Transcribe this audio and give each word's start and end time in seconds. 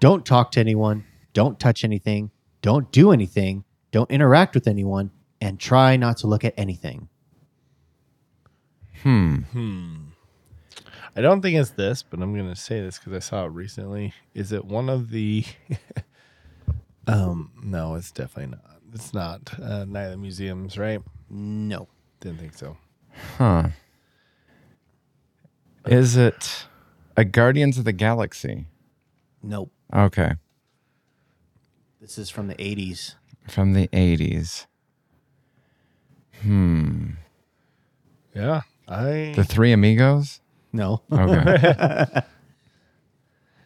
Don't 0.00 0.24
talk 0.24 0.52
to 0.52 0.60
anyone. 0.60 1.04
Don't 1.32 1.58
touch 1.58 1.84
anything. 1.84 2.30
Don't 2.62 2.90
do 2.92 3.12
anything. 3.12 3.64
Don't 3.90 4.10
interact 4.10 4.54
with 4.54 4.66
anyone. 4.66 5.10
And 5.40 5.58
try 5.58 5.96
not 5.96 6.16
to 6.18 6.26
look 6.26 6.44
at 6.44 6.54
anything. 6.56 7.08
Hmm. 9.02 9.38
I 11.14 11.20
don't 11.20 11.40
think 11.42 11.56
it's 11.56 11.70
this, 11.70 12.02
but 12.02 12.20
I'm 12.20 12.34
gonna 12.36 12.56
say 12.56 12.80
this 12.80 12.98
because 12.98 13.12
I 13.12 13.18
saw 13.20 13.44
it 13.44 13.48
recently. 13.48 14.12
Is 14.34 14.52
it 14.52 14.64
one 14.64 14.88
of 14.88 15.10
the? 15.10 15.44
um, 17.06 17.52
no, 17.62 17.94
it's 17.94 18.10
definitely 18.10 18.56
not. 18.56 18.80
It's 18.94 19.14
not 19.14 19.60
uh, 19.60 19.84
Night 19.84 20.04
of 20.04 20.10
the 20.12 20.16
Museums, 20.16 20.78
right? 20.78 21.00
No. 21.30 21.88
Didn't 22.20 22.38
think 22.38 22.54
so. 22.54 22.76
Huh. 23.36 23.68
Is 25.86 26.16
it 26.16 26.66
a 27.16 27.24
Guardians 27.24 27.78
of 27.78 27.84
the 27.84 27.92
Galaxy? 27.92 28.66
Nope. 29.42 29.70
Okay. 29.94 30.32
This 32.00 32.18
is 32.18 32.30
from 32.30 32.48
the 32.48 32.54
80s. 32.56 33.14
From 33.48 33.72
the 33.72 33.88
80s. 33.88 34.66
Hmm. 36.42 37.10
Yeah, 38.34 38.62
I. 38.86 39.32
The 39.34 39.44
Three 39.44 39.72
Amigos? 39.72 40.40
No. 40.72 41.02
Okay. 41.12 42.22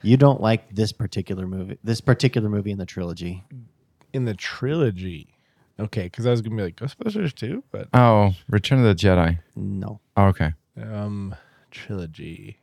You 0.05 0.17
don't 0.17 0.41
like 0.41 0.75
this 0.75 0.91
particular 0.93 1.47
movie. 1.47 1.79
This 1.85 2.01
particular 2.01 2.49
movie 2.49 2.73
in 2.73 2.79
the 2.79 2.87
trilogy. 2.87 3.45
in 4.13 4.25
the 4.25 4.35
trilogy. 4.35 5.29
Okay, 5.79 6.05
because 6.05 6.27
I 6.27 6.31
was 6.31 6.43
gonna 6.43 6.57
be 6.57 6.63
like 6.63 6.75
Ghostbusters 6.77 7.33
too, 7.33 7.63
but 7.71 7.87
oh, 7.95 8.33
Return 8.49 8.81
of 8.81 8.85
the 8.85 8.95
Jedi. 8.97 9.39
No. 9.55 10.01
Oh, 10.17 10.25
okay. 10.27 10.55
um, 10.77 11.35
trilogy. 11.71 12.59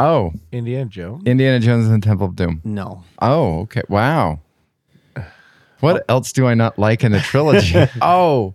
Oh, 0.00 0.32
Indiana 0.50 0.86
Jones. 0.88 1.22
Indiana 1.26 1.60
Jones 1.60 1.86
and 1.86 2.02
the 2.02 2.06
Temple 2.06 2.26
of 2.26 2.34
Doom. 2.36 2.60
No. 2.64 3.04
Oh, 3.20 3.60
okay. 3.60 3.82
Wow. 3.88 4.40
What 5.80 6.04
else 6.08 6.32
do 6.32 6.46
I 6.46 6.54
not 6.54 6.78
like 6.78 7.04
in 7.04 7.12
the 7.12 7.20
trilogy? 7.20 7.74
oh, 8.02 8.54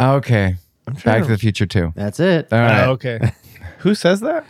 okay. 0.00 0.56
trying 0.86 0.94
Back 1.04 1.16
to- 1.22 1.24
to 1.24 1.30
the 1.32 1.38
Future 1.38 1.66
too. 1.66 1.92
That's 1.96 2.18
it. 2.20 2.48
All 2.52 2.58
right. 2.60 2.84
Oh, 2.86 2.92
okay. 2.92 3.32
Who 3.78 3.94
says 3.94 4.20
that? 4.20 4.44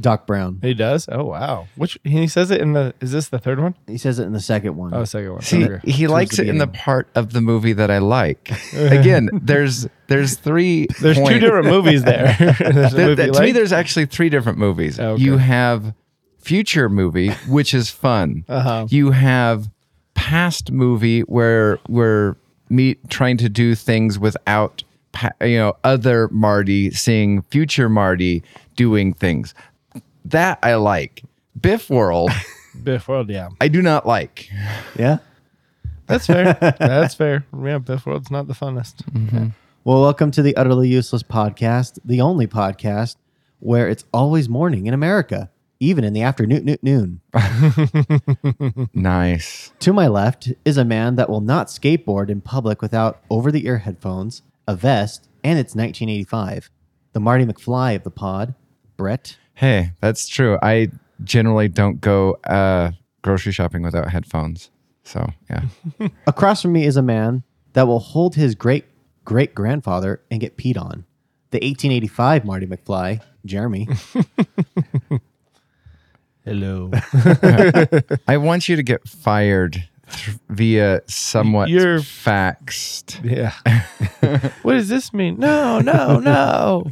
Doc 0.00 0.26
Brown. 0.26 0.58
He 0.62 0.74
does. 0.74 1.08
Oh 1.10 1.24
wow. 1.24 1.66
Which 1.76 1.98
he 2.04 2.26
says 2.28 2.50
it 2.50 2.60
in 2.60 2.72
the. 2.72 2.94
Is 3.00 3.12
this 3.12 3.28
the 3.28 3.38
third 3.38 3.60
one? 3.60 3.74
He 3.86 3.98
says 3.98 4.18
it 4.18 4.24
in 4.24 4.32
the 4.32 4.40
second 4.40 4.76
one. 4.76 4.94
Oh, 4.94 5.04
second 5.04 5.32
one. 5.32 5.42
See, 5.42 5.64
Okay. 5.64 5.90
he 5.90 6.06
likes 6.06 6.36
the 6.36 6.42
it 6.44 6.48
in 6.48 6.58
the 6.58 6.66
part 6.66 7.08
of 7.14 7.32
the 7.32 7.40
movie 7.40 7.72
that 7.72 7.90
I 7.90 7.98
like. 7.98 8.50
Again, 8.74 9.28
there's 9.32 9.86
there's 10.06 10.36
three. 10.36 10.86
There's 11.00 11.18
two 11.18 11.38
different 11.38 11.66
movies 11.66 12.04
there. 12.04 12.34
There's 12.58 12.92
a 12.92 12.96
Th- 12.96 13.06
movie 13.06 13.16
th- 13.16 13.26
you 13.26 13.32
to 13.32 13.42
me, 13.42 13.52
there's 13.52 13.72
actually 13.72 14.06
three 14.06 14.28
different 14.28 14.58
movies. 14.58 14.98
Okay. 14.98 15.22
You 15.22 15.36
have 15.38 15.94
future 16.38 16.88
movie, 16.88 17.30
which 17.48 17.74
is 17.74 17.90
fun. 17.90 18.44
Uh-huh. 18.48 18.86
You 18.88 19.10
have 19.10 19.68
past 20.14 20.70
movie 20.72 21.20
where 21.22 21.78
we're 21.88 22.36
meet 22.70 23.08
trying 23.10 23.36
to 23.38 23.48
do 23.48 23.74
things 23.74 24.18
without 24.18 24.82
you 25.40 25.56
know 25.56 25.74
other 25.84 26.28
Marty 26.28 26.90
seeing 26.90 27.42
future 27.42 27.88
Marty 27.88 28.42
doing 28.76 29.12
things. 29.12 29.54
That 30.28 30.58
I 30.62 30.74
like. 30.74 31.22
Biff 31.58 31.88
World, 31.88 32.30
Biff 32.82 33.08
World. 33.08 33.30
Yeah, 33.30 33.48
I 33.62 33.68
do 33.68 33.80
not 33.80 34.06
like. 34.06 34.50
yeah. 34.94 35.18
that's 36.06 36.26
fair. 36.26 36.52
that's 36.78 37.14
fair. 37.14 37.46
Yeah, 37.58 37.78
Biff 37.78 38.04
World's 38.04 38.30
not 38.30 38.46
the 38.46 38.52
funnest. 38.52 39.08
Mm-hmm. 39.10 39.48
Well, 39.84 40.02
welcome 40.02 40.30
to 40.32 40.42
the 40.42 40.54
Utterly 40.54 40.88
Useless 40.90 41.22
Podcast, 41.22 41.98
the 42.04 42.20
only 42.20 42.46
podcast 42.46 43.16
where 43.60 43.88
it's 43.88 44.04
always 44.12 44.50
morning 44.50 44.86
in 44.86 44.92
America, 44.92 45.50
even 45.80 46.04
in 46.04 46.12
the 46.12 46.20
afternoon. 46.20 46.76
Noon, 46.82 47.20
noon. 47.32 48.88
Nice. 48.92 49.72
To 49.78 49.94
my 49.94 50.08
left 50.08 50.52
is 50.66 50.76
a 50.76 50.84
man 50.84 51.14
that 51.14 51.30
will 51.30 51.40
not 51.40 51.68
skateboard 51.68 52.28
in 52.28 52.42
public 52.42 52.82
without 52.82 53.22
over 53.30 53.50
the 53.50 53.66
ear 53.66 53.78
headphones, 53.78 54.42
a 54.66 54.76
vest, 54.76 55.26
and 55.42 55.58
it's 55.58 55.74
1985. 55.74 56.70
The 57.14 57.20
Marty 57.20 57.46
McFly 57.46 57.96
of 57.96 58.02
the 58.04 58.10
pod, 58.10 58.54
Brett. 58.98 59.38
Hey, 59.58 59.90
that's 60.00 60.28
true. 60.28 60.56
I 60.62 60.88
generally 61.24 61.66
don't 61.66 62.00
go 62.00 62.34
uh, 62.44 62.92
grocery 63.22 63.50
shopping 63.50 63.82
without 63.82 64.08
headphones. 64.08 64.70
So 65.02 65.28
yeah. 65.50 65.62
Across 66.28 66.62
from 66.62 66.72
me 66.72 66.84
is 66.84 66.96
a 66.96 67.02
man 67.02 67.42
that 67.72 67.88
will 67.88 67.98
hold 67.98 68.36
his 68.36 68.54
great 68.54 68.84
great 69.24 69.56
grandfather 69.56 70.22
and 70.30 70.40
get 70.40 70.56
peed 70.56 70.76
on. 70.80 71.04
The 71.50 71.56
1885 71.58 72.44
Marty 72.44 72.66
McFly, 72.66 73.20
Jeremy. 73.44 73.88
Hello. 76.44 76.90
I 78.28 78.36
want 78.36 78.68
you 78.68 78.76
to 78.76 78.82
get 78.84 79.08
fired 79.08 79.84
th- 80.12 80.36
via 80.48 81.00
somewhat 81.08 81.68
You're- 81.68 81.98
faxed. 82.00 83.18
yeah. 83.24 83.52
what 84.62 84.74
does 84.74 84.88
this 84.88 85.12
mean? 85.12 85.38
No, 85.38 85.80
no, 85.80 86.20
no. 86.20 86.84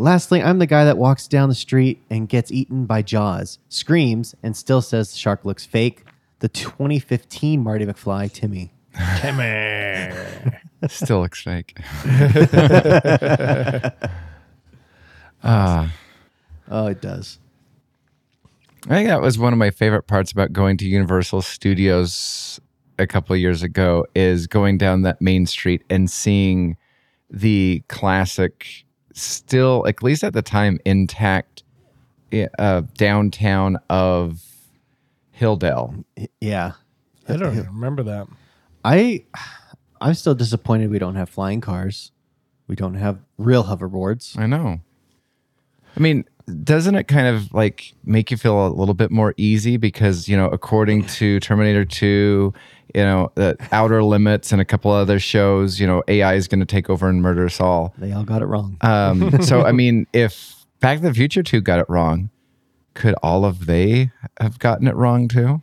Lastly, 0.00 0.42
I'm 0.42 0.58
the 0.58 0.66
guy 0.66 0.84
that 0.86 0.96
walks 0.96 1.28
down 1.28 1.50
the 1.50 1.54
street 1.54 2.00
and 2.08 2.26
gets 2.26 2.50
eaten 2.50 2.86
by 2.86 3.02
Jaws, 3.02 3.58
screams, 3.68 4.34
and 4.42 4.56
still 4.56 4.80
says 4.80 5.12
the 5.12 5.18
shark 5.18 5.44
looks 5.44 5.66
fake. 5.66 6.04
The 6.38 6.48
2015 6.48 7.60
Marty 7.62 7.84
McFly, 7.84 8.32
Timmy. 8.32 8.72
Timmy. 9.18 10.10
Still 10.88 11.20
looks 11.20 11.42
fake. 11.42 11.78
Ah, 15.42 15.92
Oh, 16.70 16.86
it 16.86 17.00
does. 17.00 17.38
I 18.86 18.94
think 18.94 19.08
that 19.08 19.20
was 19.22 19.38
one 19.38 19.52
of 19.52 19.58
my 19.58 19.70
favorite 19.70 20.06
parts 20.06 20.32
about 20.32 20.52
going 20.52 20.76
to 20.78 20.86
Universal 20.86 21.42
Studios 21.42 22.60
a 22.98 23.06
couple 23.06 23.34
of 23.34 23.40
years 23.40 23.62
ago 23.62 24.06
is 24.14 24.46
going 24.46 24.76
down 24.78 25.02
that 25.02 25.20
main 25.22 25.46
street 25.46 25.82
and 25.90 26.10
seeing 26.10 26.76
the 27.30 27.82
classic, 27.88 28.84
still 29.22 29.86
at 29.86 30.02
least 30.02 30.24
at 30.24 30.32
the 30.32 30.42
time 30.42 30.78
intact, 30.84 31.62
uh, 32.58 32.82
downtown 32.96 33.78
of 33.88 34.42
Hilldale. 35.38 36.04
Yeah. 36.40 36.72
I 37.28 37.36
don't 37.36 37.54
even 37.56 37.66
remember 37.66 38.02
that. 38.04 38.26
I 38.84 39.24
I'm 40.00 40.14
still 40.14 40.34
disappointed 40.34 40.90
we 40.90 40.98
don't 40.98 41.16
have 41.16 41.28
flying 41.28 41.60
cars. 41.60 42.12
We 42.66 42.76
don't 42.76 42.94
have 42.94 43.18
real 43.38 43.64
hoverboards. 43.64 44.38
I 44.38 44.46
know. 44.46 44.80
I 45.96 46.00
mean, 46.00 46.24
doesn't 46.64 46.94
it 46.94 47.04
kind 47.04 47.26
of 47.26 47.52
like 47.52 47.94
make 48.04 48.30
you 48.30 48.36
feel 48.36 48.66
a 48.66 48.68
little 48.68 48.94
bit 48.94 49.10
more 49.10 49.34
easy 49.36 49.76
because, 49.76 50.28
you 50.28 50.36
know, 50.36 50.46
according 50.46 51.06
to 51.06 51.40
Terminator 51.40 51.84
2, 51.84 52.52
you 52.94 53.02
know, 53.02 53.30
the 53.34 53.56
Outer 53.72 54.02
Limits 54.02 54.52
and 54.52 54.60
a 54.60 54.64
couple 54.64 54.90
other 54.90 55.18
shows, 55.18 55.78
you 55.80 55.86
know, 55.86 56.02
AI 56.08 56.34
is 56.34 56.48
going 56.48 56.60
to 56.60 56.66
take 56.66 56.90
over 56.90 57.08
and 57.08 57.22
murder 57.22 57.44
us 57.46 57.60
all. 57.60 57.94
They 57.98 58.12
all 58.12 58.24
got 58.24 58.42
it 58.42 58.46
wrong. 58.46 58.76
Um, 58.80 59.40
so, 59.42 59.64
I 59.64 59.72
mean, 59.72 60.06
if 60.12 60.66
Back 60.80 60.98
to 60.98 61.02
the 61.04 61.14
Future 61.14 61.42
2 61.42 61.60
got 61.60 61.78
it 61.78 61.86
wrong, 61.88 62.30
could 62.94 63.14
all 63.22 63.44
of 63.44 63.66
they 63.66 64.10
have 64.40 64.58
gotten 64.58 64.88
it 64.88 64.96
wrong 64.96 65.28
too? 65.28 65.62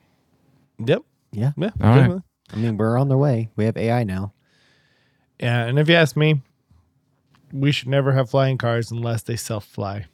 Yep. 0.86 1.04
yeah. 1.32 1.52
Yeah. 1.58 1.72
All 1.82 1.90
right. 1.90 1.96
definitely. 1.96 2.24
I 2.54 2.56
mean, 2.58 2.78
we're 2.78 2.98
on 2.98 3.10
their 3.10 3.18
way. 3.18 3.50
We 3.56 3.66
have 3.66 3.78
AI 3.78 4.04
now. 4.04 4.34
Yeah, 5.40 5.66
and 5.66 5.78
if 5.78 5.90
you 5.90 5.96
ask 5.96 6.16
me, 6.16 6.42
we 7.52 7.72
should 7.72 7.88
never 7.90 8.12
have 8.14 8.30
flying 8.30 8.58
cars 8.58 8.92
unless 8.92 9.24
they 9.24 9.36
self 9.36 9.66
fly. 9.66 10.06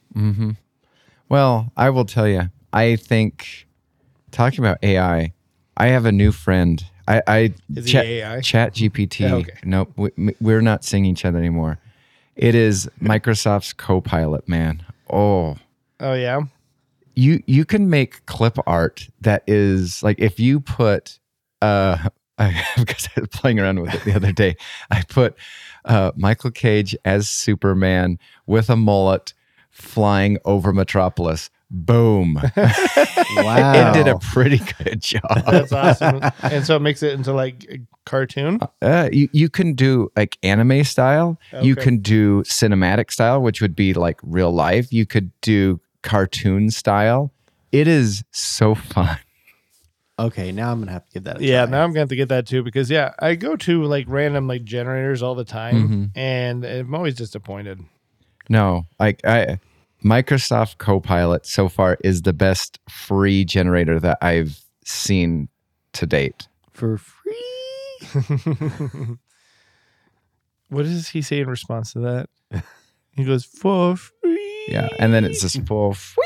Well, 1.28 1.72
I 1.76 1.90
will 1.90 2.04
tell 2.04 2.28
you, 2.28 2.50
I 2.72 2.96
think 2.96 3.66
talking 4.30 4.60
about 4.60 4.78
AI, 4.82 5.32
I 5.76 5.86
have 5.86 6.04
a 6.04 6.12
new 6.12 6.32
friend. 6.32 6.84
I, 7.06 7.22
I 7.26 7.54
Is 7.74 7.90
chat, 7.90 8.06
AI? 8.06 8.40
Chat 8.40 8.74
GPT. 8.74 9.30
Okay. 9.30 9.52
Nope, 9.64 9.92
we, 9.96 10.34
we're 10.40 10.60
not 10.62 10.84
seeing 10.84 11.04
each 11.04 11.24
other 11.24 11.38
anymore. 11.38 11.78
It 12.36 12.54
is 12.54 12.88
Microsoft's 13.00 13.72
Copilot, 13.72 14.48
man. 14.48 14.84
Oh, 15.10 15.56
Oh 16.00 16.14
yeah. 16.14 16.40
you 17.14 17.42
you 17.46 17.64
can 17.64 17.88
make 17.88 18.26
clip 18.26 18.58
art 18.66 19.08
that 19.20 19.44
is 19.46 20.02
like 20.02 20.18
if 20.18 20.40
you 20.40 20.58
put 20.60 21.18
uh 21.62 22.08
I, 22.38 22.64
because 22.76 23.08
I 23.16 23.20
was 23.20 23.28
playing 23.28 23.60
around 23.60 23.80
with 23.80 23.94
it 23.94 24.04
the 24.04 24.12
other 24.14 24.32
day. 24.32 24.56
I 24.90 25.02
put 25.08 25.36
uh, 25.84 26.10
Michael 26.16 26.50
Cage 26.50 26.96
as 27.04 27.28
Superman 27.28 28.18
with 28.46 28.68
a 28.68 28.74
mullet 28.74 29.34
flying 29.74 30.38
over 30.46 30.72
Metropolis. 30.72 31.50
Boom! 31.70 32.40
Wow. 33.36 33.90
it 33.90 33.94
did 33.94 34.06
a 34.06 34.16
pretty 34.18 34.60
good 34.84 35.00
job. 35.00 35.44
That's 35.46 35.72
awesome. 35.72 36.20
and 36.42 36.64
so 36.64 36.76
it 36.76 36.80
makes 36.80 37.02
it 37.02 37.14
into 37.14 37.32
like 37.32 37.64
a 37.68 37.78
cartoon. 38.06 38.60
Uh, 38.80 39.08
you, 39.12 39.28
you 39.32 39.48
can 39.48 39.72
do 39.74 40.10
like 40.16 40.38
anime 40.44 40.84
style. 40.84 41.38
You 41.62 41.72
Okay. 41.72 41.82
can 41.82 41.98
do 41.98 42.42
cinematic 42.44 43.10
style, 43.10 43.42
which 43.42 43.60
would 43.60 43.74
be 43.74 43.92
like 43.92 44.20
real 44.22 44.52
life. 44.52 44.92
You 44.92 45.04
could 45.04 45.32
do 45.40 45.80
cartoon 46.02 46.70
style. 46.70 47.32
It 47.72 47.88
is 47.88 48.22
so 48.30 48.74
fun. 48.76 49.18
Okay, 50.16 50.52
now 50.52 50.70
I'm 50.70 50.78
gonna 50.78 50.92
have 50.92 51.06
to 51.06 51.12
give 51.12 51.24
that 51.24 51.40
a 51.40 51.44
Yeah, 51.44 51.62
try. 51.64 51.70
now 51.72 51.78
I'm 51.82 51.88
going 51.88 51.94
to 51.94 52.00
have 52.00 52.08
to 52.10 52.16
get 52.16 52.28
that 52.28 52.46
too 52.46 52.62
because 52.62 52.88
yeah, 52.88 53.14
I 53.18 53.34
go 53.34 53.56
to 53.56 53.82
like 53.82 54.04
random 54.08 54.46
like 54.46 54.62
generators 54.62 55.22
all 55.24 55.34
the 55.34 55.44
time 55.44 55.88
Mhm. 55.88 56.10
and 56.16 56.64
I'm 56.64 56.94
always 56.94 57.16
disappointed. 57.16 57.80
No, 58.48 58.86
like 59.00 59.24
I, 59.24 59.58
Microsoft 60.04 60.78
Copilot 60.78 61.46
so 61.46 61.68
far 61.68 61.96
is 62.04 62.22
the 62.22 62.32
best 62.32 62.78
free 62.88 63.44
generator 63.44 63.98
that 64.00 64.18
I've 64.20 64.60
seen 64.84 65.48
to 65.94 66.06
date. 66.06 66.46
For 66.72 66.98
free. 66.98 67.32
what 70.68 70.82
does 70.84 71.08
he 71.08 71.22
say 71.22 71.40
in 71.40 71.48
response 71.48 71.92
to 71.92 72.00
that? 72.00 72.28
He 73.12 73.24
goes 73.24 73.44
for 73.44 73.96
free. 73.96 74.64
Yeah, 74.68 74.88
and 74.98 75.12
then 75.14 75.24
it's 75.24 75.40
just 75.40 75.64
for 75.66 75.94
free. 75.94 76.24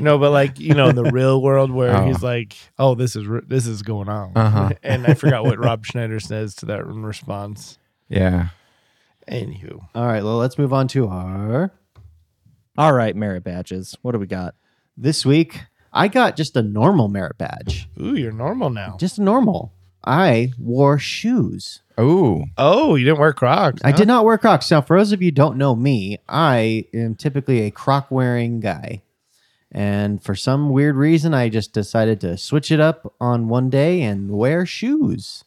No, 0.00 0.18
but 0.18 0.30
like 0.32 0.58
you 0.60 0.74
know, 0.74 0.88
in 0.88 0.96
the 0.96 1.04
real 1.12 1.40
world 1.40 1.70
where 1.70 1.96
Oh. 1.96 2.06
he's 2.06 2.22
like, 2.22 2.54
"Oh, 2.78 2.94
this 2.94 3.16
is 3.16 3.26
this 3.46 3.66
is 3.66 3.82
going 3.82 4.08
on," 4.08 4.32
Uh-huh. 4.36 4.70
and 4.82 5.06
I 5.06 5.14
forgot 5.14 5.44
what 5.44 5.58
Rob 5.58 5.86
Schneider 5.86 6.20
says 6.20 6.54
to 6.56 6.66
that 6.66 6.80
in 6.80 7.02
response. 7.04 7.78
Yeah. 8.08 8.48
Anywho, 9.28 9.86
All 9.94 10.06
right, 10.06 10.22
well, 10.22 10.36
let's 10.38 10.58
move 10.58 10.72
on 10.72 10.88
to 10.88 11.08
our 11.08 11.70
All 12.76 12.92
right, 12.92 13.14
merit 13.14 13.44
badges. 13.44 13.96
What 14.02 14.12
do 14.12 14.18
we 14.18 14.26
got? 14.26 14.54
this 14.96 15.24
week. 15.24 15.62
I 15.92 16.08
got 16.08 16.36
just 16.36 16.56
a 16.56 16.62
normal 16.62 17.08
merit 17.08 17.38
badge, 17.38 17.88
ooh, 18.00 18.14
you're 18.14 18.32
normal 18.32 18.70
now. 18.70 18.96
just 18.98 19.18
normal. 19.18 19.72
I 20.04 20.52
wore 20.58 20.98
shoes. 20.98 21.80
Oh, 21.96 22.44
Oh, 22.58 22.96
you 22.96 23.04
didn't 23.04 23.20
wear 23.20 23.32
Crocs. 23.32 23.80
I 23.84 23.90
huh? 23.92 23.96
did 23.96 24.08
not 24.08 24.24
wear 24.24 24.36
Crocs. 24.38 24.70
Now, 24.70 24.80
for 24.80 24.98
those 24.98 25.12
of 25.12 25.22
you 25.22 25.28
who 25.28 25.32
don't 25.32 25.56
know 25.56 25.74
me, 25.76 26.18
I 26.28 26.86
am 26.92 27.14
typically 27.14 27.60
a 27.62 27.70
Croc 27.70 28.10
wearing 28.10 28.58
guy. 28.60 29.02
And 29.70 30.22
for 30.22 30.34
some 30.34 30.70
weird 30.70 30.96
reason, 30.96 31.32
I 31.34 31.48
just 31.48 31.72
decided 31.72 32.20
to 32.22 32.36
switch 32.36 32.70
it 32.72 32.80
up 32.80 33.14
on 33.20 33.48
one 33.48 33.70
day 33.70 34.02
and 34.02 34.30
wear 34.30 34.66
shoes. 34.66 35.44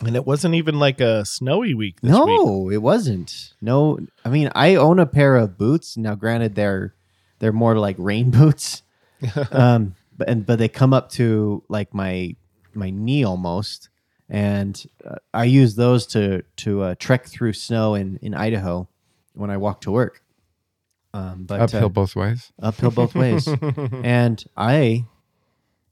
And 0.00 0.16
it 0.16 0.26
wasn't 0.26 0.54
even 0.54 0.78
like 0.78 1.00
a 1.00 1.24
snowy 1.24 1.74
week. 1.74 2.00
This 2.00 2.12
no, 2.12 2.24
week. 2.64 2.74
it 2.74 2.78
wasn't. 2.78 3.54
No, 3.60 3.98
I 4.24 4.28
mean, 4.28 4.50
I 4.54 4.74
own 4.74 4.98
a 4.98 5.06
pair 5.06 5.36
of 5.36 5.56
boots. 5.56 5.96
Now, 5.96 6.14
granted, 6.14 6.54
they're 6.54 6.94
they're 7.38 7.52
more 7.52 7.76
like 7.76 7.96
rain 7.98 8.30
boots, 8.32 8.82
um, 9.52 9.94
but 10.16 10.28
and 10.28 10.44
but 10.44 10.58
they 10.58 10.68
come 10.68 10.92
up 10.92 11.10
to 11.12 11.62
like 11.68 11.94
my 11.94 12.36
my 12.74 12.90
knee 12.90 13.24
almost, 13.24 13.88
and 14.28 14.84
uh, 15.04 15.16
I 15.32 15.44
use 15.44 15.76
those 15.76 16.06
to 16.08 16.42
to 16.56 16.82
uh, 16.82 16.94
trek 16.98 17.26
through 17.26 17.54
snow 17.54 17.94
in 17.94 18.18
in 18.20 18.34
Idaho 18.34 18.88
when 19.34 19.50
I 19.50 19.56
walk 19.56 19.82
to 19.82 19.90
work. 19.90 20.22
Um, 21.14 21.44
but 21.44 21.60
uphill 21.60 21.86
uh, 21.86 21.88
both 21.88 22.14
ways. 22.14 22.52
uphill 22.60 22.90
both 22.90 23.14
ways, 23.14 23.48
and 24.04 24.44
I, 24.54 25.06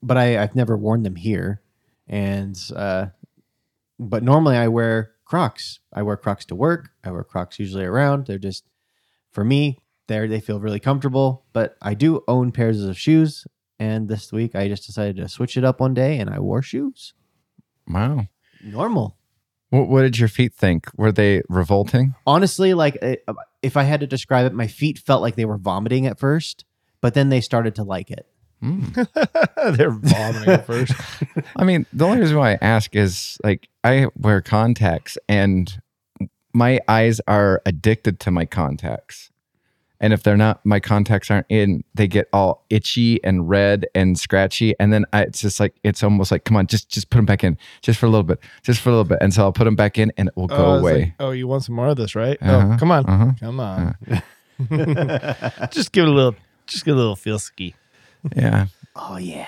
but 0.02 0.18
I 0.18 0.42
I've 0.42 0.54
never 0.54 0.76
worn 0.76 1.02
them 1.02 1.16
here, 1.16 1.62
and 2.06 2.58
uh, 2.76 3.06
but 3.98 4.22
normally 4.22 4.56
I 4.56 4.68
wear 4.68 5.12
Crocs. 5.24 5.80
I 5.92 6.02
wear 6.02 6.16
Crocs 6.16 6.44
to 6.46 6.54
work. 6.54 6.90
I 7.02 7.10
wear 7.10 7.24
Crocs 7.24 7.58
usually 7.58 7.84
around. 7.84 8.26
They're 8.26 8.38
just 8.38 8.64
for 9.32 9.44
me. 9.44 9.78
There, 10.06 10.28
they 10.28 10.40
feel 10.40 10.60
really 10.60 10.80
comfortable. 10.80 11.46
But 11.54 11.76
I 11.80 11.94
do 11.94 12.22
own 12.28 12.52
pairs 12.52 12.82
of 12.84 12.98
shoes, 12.98 13.46
and 13.78 14.06
this 14.08 14.30
week 14.32 14.54
I 14.54 14.68
just 14.68 14.84
decided 14.86 15.16
to 15.16 15.28
switch 15.28 15.56
it 15.56 15.64
up 15.64 15.80
one 15.80 15.94
day, 15.94 16.18
and 16.18 16.28
I 16.28 16.40
wore 16.40 16.60
shoes. 16.62 17.14
Wow. 17.88 18.26
Normal, 18.62 19.16
What, 19.70 19.88
what 19.88 20.02
did 20.02 20.18
your 20.18 20.28
feet 20.28 20.54
think? 20.54 20.86
Were 20.96 21.12
they 21.12 21.42
revolting? 21.48 22.14
honestly. 22.26 22.72
Like 22.74 22.96
eh, 23.02 23.16
if 23.62 23.76
I 23.76 23.82
had 23.84 24.00
to 24.00 24.06
describe 24.06 24.46
it, 24.46 24.52
my 24.54 24.66
feet 24.66 24.98
felt 24.98 25.20
like 25.22 25.36
they 25.36 25.44
were 25.44 25.58
vomiting 25.58 26.06
at 26.06 26.18
first, 26.18 26.64
but 27.00 27.14
then 27.14 27.28
they 27.30 27.40
started 27.42 27.74
to 27.76 27.82
like 27.82 28.10
it. 28.10 28.26
Mm. 28.64 29.76
They're 29.76 29.90
vomiting 29.90 30.58
first. 30.64 30.92
I 31.56 31.64
mean, 31.64 31.84
the 31.92 32.04
only 32.06 32.20
reason 32.20 32.36
why 32.38 32.52
I 32.52 32.58
ask 32.62 32.96
is 32.96 33.36
like 33.44 33.68
I 33.82 34.06
wear 34.16 34.40
contacts 34.40 35.18
and 35.28 35.80
my 36.52 36.80
eyes 36.88 37.20
are 37.28 37.60
addicted 37.66 38.20
to 38.20 38.30
my 38.30 38.46
contacts. 38.46 39.30
And 40.00 40.12
if 40.12 40.22
they're 40.22 40.36
not, 40.36 40.64
my 40.66 40.80
contacts 40.80 41.30
aren't 41.30 41.46
in, 41.48 41.82
they 41.94 42.06
get 42.06 42.28
all 42.32 42.64
itchy 42.68 43.22
and 43.24 43.48
red 43.48 43.86
and 43.94 44.18
scratchy. 44.18 44.74
And 44.78 44.92
then 44.92 45.06
I, 45.12 45.22
it's 45.22 45.40
just 45.40 45.60
like, 45.60 45.76
it's 45.82 46.02
almost 46.02 46.30
like, 46.30 46.44
come 46.44 46.56
on, 46.56 46.66
just, 46.66 46.90
just 46.90 47.08
put 47.10 47.18
them 47.18 47.24
back 47.26 47.42
in 47.42 47.56
just 47.80 47.98
for 47.98 48.06
a 48.06 48.10
little 48.10 48.24
bit, 48.24 48.38
just 48.62 48.80
for 48.80 48.90
a 48.90 48.92
little 48.92 49.04
bit. 49.04 49.18
And 49.22 49.32
so 49.32 49.42
I'll 49.44 49.52
put 49.52 49.64
them 49.64 49.76
back 49.76 49.96
in 49.96 50.12
and 50.18 50.28
it 50.28 50.36
will 50.36 50.44
Oh, 50.50 50.56
go 50.56 50.72
I 50.74 50.78
away. 50.78 51.00
like, 51.00 51.14
oh, 51.20 51.30
you 51.30 51.46
want 51.46 51.64
some 51.64 51.74
more 51.76 51.88
of 51.88 51.96
this, 51.96 52.14
right? 52.14 52.36
Uh-huh, 52.42 52.72
Oh, 52.74 52.78
come 52.78 52.90
on, 52.90 53.06
uh-huh. 53.06 53.32
come 53.40 53.60
on. 53.60 53.96
just 55.70 55.92
give 55.92 56.04
it 56.04 56.08
a 56.08 56.12
little, 56.12 56.34
just 56.66 56.84
give 56.84 56.92
it 56.92 56.96
a 56.96 57.00
little 57.00 57.16
feel 57.16 57.38
ski. 57.38 57.74
Yeah. 58.36 58.66
Oh 58.96 59.16
yeah. 59.16 59.46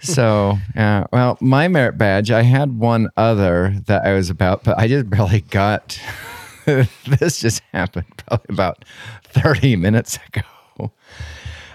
So, 0.00 0.58
yeah. 0.74 1.06
Well, 1.12 1.38
my 1.40 1.68
merit 1.68 1.96
badge, 1.96 2.30
I 2.32 2.42
had 2.42 2.78
one 2.78 3.08
other 3.16 3.76
that 3.86 4.04
I 4.04 4.14
was 4.14 4.30
about, 4.30 4.64
but 4.64 4.76
I 4.78 4.88
just 4.88 5.08
barely 5.08 5.42
got. 5.42 6.00
this 6.64 7.40
just 7.40 7.62
happened 7.72 8.06
probably 8.16 8.46
about 8.48 8.84
30 9.24 9.76
minutes 9.76 10.18
ago. 10.28 10.92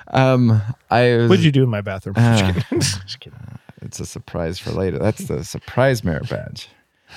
Um, 0.10 0.62
I 0.90 1.16
was, 1.18 1.30
What'd 1.30 1.46
you 1.46 1.52
do 1.52 1.64
in 1.64 1.70
my 1.70 1.82
bathroom? 1.82 2.16
Uh, 2.18 2.52
just 2.52 2.70
kidding. 2.70 2.80
Just 2.80 3.20
kidding. 3.20 3.40
it's 3.82 4.00
a 4.00 4.06
surprise 4.06 4.60
for 4.60 4.72
later. 4.72 4.98
That's 5.00 5.28
the 5.28 5.44
surprise 5.44 6.04
merit 6.04 6.30
badge. 6.30 6.70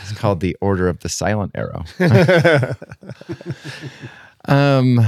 It's 0.02 0.12
called 0.12 0.40
the 0.40 0.56
Order 0.60 0.88
of 0.88 1.00
the 1.00 1.08
Silent 1.08 1.52
Arrow. 1.56 1.84
um, 4.46 5.00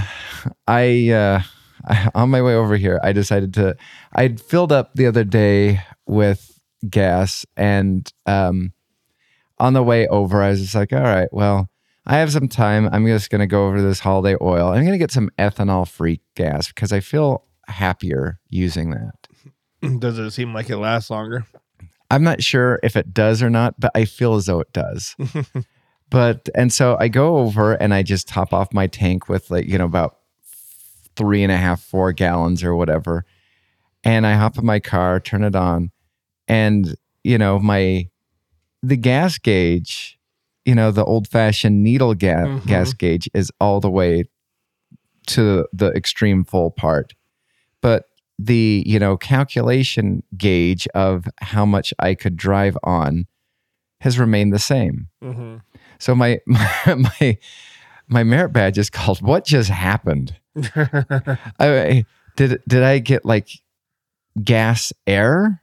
I, 0.66 1.10
uh, 1.10 1.42
I 1.84 2.08
on 2.14 2.30
my 2.30 2.42
way 2.42 2.54
over 2.54 2.76
here, 2.76 3.00
I 3.02 3.12
decided 3.12 3.54
to. 3.54 3.76
I'd 4.12 4.40
filled 4.40 4.72
up 4.72 4.94
the 4.94 5.06
other 5.06 5.24
day 5.24 5.80
with 6.06 6.60
gas, 6.88 7.46
and 7.56 8.10
um, 8.26 8.72
on 9.58 9.72
the 9.72 9.82
way 9.82 10.06
over, 10.08 10.42
I 10.42 10.50
was 10.50 10.60
just 10.60 10.74
like, 10.74 10.92
all 10.92 11.02
right, 11.02 11.28
well, 11.32 11.68
I 12.06 12.18
have 12.18 12.32
some 12.32 12.48
time. 12.48 12.88
I'm 12.92 13.06
just 13.06 13.30
going 13.30 13.40
to 13.40 13.46
go 13.46 13.66
over 13.66 13.76
to 13.76 13.82
this 13.82 14.00
Holiday 14.00 14.36
Oil. 14.40 14.68
I'm 14.68 14.82
going 14.82 14.92
to 14.92 14.98
get 14.98 15.12
some 15.12 15.30
ethanol 15.38 15.86
free 15.86 16.20
gas 16.34 16.68
because 16.68 16.92
I 16.92 17.00
feel 17.00 17.44
happier 17.68 18.40
using 18.48 18.90
that. 18.90 19.28
Does 20.00 20.18
it 20.18 20.30
seem 20.32 20.52
like 20.52 20.70
it 20.70 20.78
lasts 20.78 21.10
longer? 21.10 21.46
I'm 22.10 22.24
not 22.24 22.42
sure 22.42 22.78
if 22.82 22.94
it 22.94 23.14
does 23.14 23.42
or 23.42 23.48
not, 23.48 23.80
but 23.80 23.90
I 23.94 24.04
feel 24.04 24.34
as 24.34 24.46
though 24.46 24.60
it 24.60 24.72
does. 24.72 25.16
but 26.10 26.48
and 26.54 26.70
so 26.70 26.96
I 27.00 27.08
go 27.08 27.38
over 27.38 27.72
and 27.72 27.94
I 27.94 28.02
just 28.02 28.28
top 28.28 28.52
off 28.52 28.74
my 28.74 28.86
tank 28.86 29.30
with 29.30 29.50
like, 29.50 29.66
you 29.66 29.78
know, 29.78 29.86
about 29.86 30.18
three 31.16 31.42
and 31.42 31.52
a 31.52 31.56
half, 31.56 31.80
four 31.82 32.12
gallons 32.12 32.62
or 32.62 32.74
whatever. 32.74 33.24
And 34.04 34.26
I 34.26 34.34
hop 34.34 34.58
in 34.58 34.66
my 34.66 34.80
car, 34.80 35.20
turn 35.20 35.44
it 35.44 35.54
on, 35.54 35.90
and 36.48 36.96
you 37.24 37.38
know, 37.38 37.58
my 37.58 38.08
the 38.82 38.96
gas 38.96 39.38
gauge, 39.38 40.18
you 40.64 40.74
know, 40.74 40.90
the 40.90 41.04
old 41.04 41.28
fashioned 41.28 41.82
needle 41.84 42.14
ga- 42.14 42.46
Mhm. 42.46 42.66
gas 42.66 42.92
gauge 42.92 43.28
is 43.32 43.52
all 43.60 43.80
the 43.80 43.90
way 43.90 44.24
to 45.28 45.66
the 45.72 45.90
extreme 45.92 46.42
full 46.44 46.70
part. 46.72 47.14
But 47.80 48.06
the, 48.38 48.82
you 48.86 48.98
know, 48.98 49.16
calculation 49.16 50.24
gauge 50.36 50.88
of 50.94 51.26
how 51.40 51.64
much 51.64 51.94
I 52.00 52.14
could 52.14 52.36
drive 52.36 52.76
on 52.82 53.26
has 54.00 54.18
remained 54.18 54.52
the 54.52 54.58
same. 54.58 55.06
Mm-hmm. 55.22 55.56
So 56.00 56.14
my 56.16 56.40
my 56.46 56.94
my, 56.96 57.38
my 58.08 58.24
merit 58.24 58.52
badge 58.52 58.78
is 58.78 58.90
called 58.90 59.22
"What 59.22 59.44
Just 59.46 59.70
Happened." 59.70 60.36
I, 61.58 62.04
did 62.36 62.62
did 62.66 62.82
I 62.82 62.98
get 62.98 63.24
like 63.24 63.48
gas 64.42 64.92
air? 65.06 65.62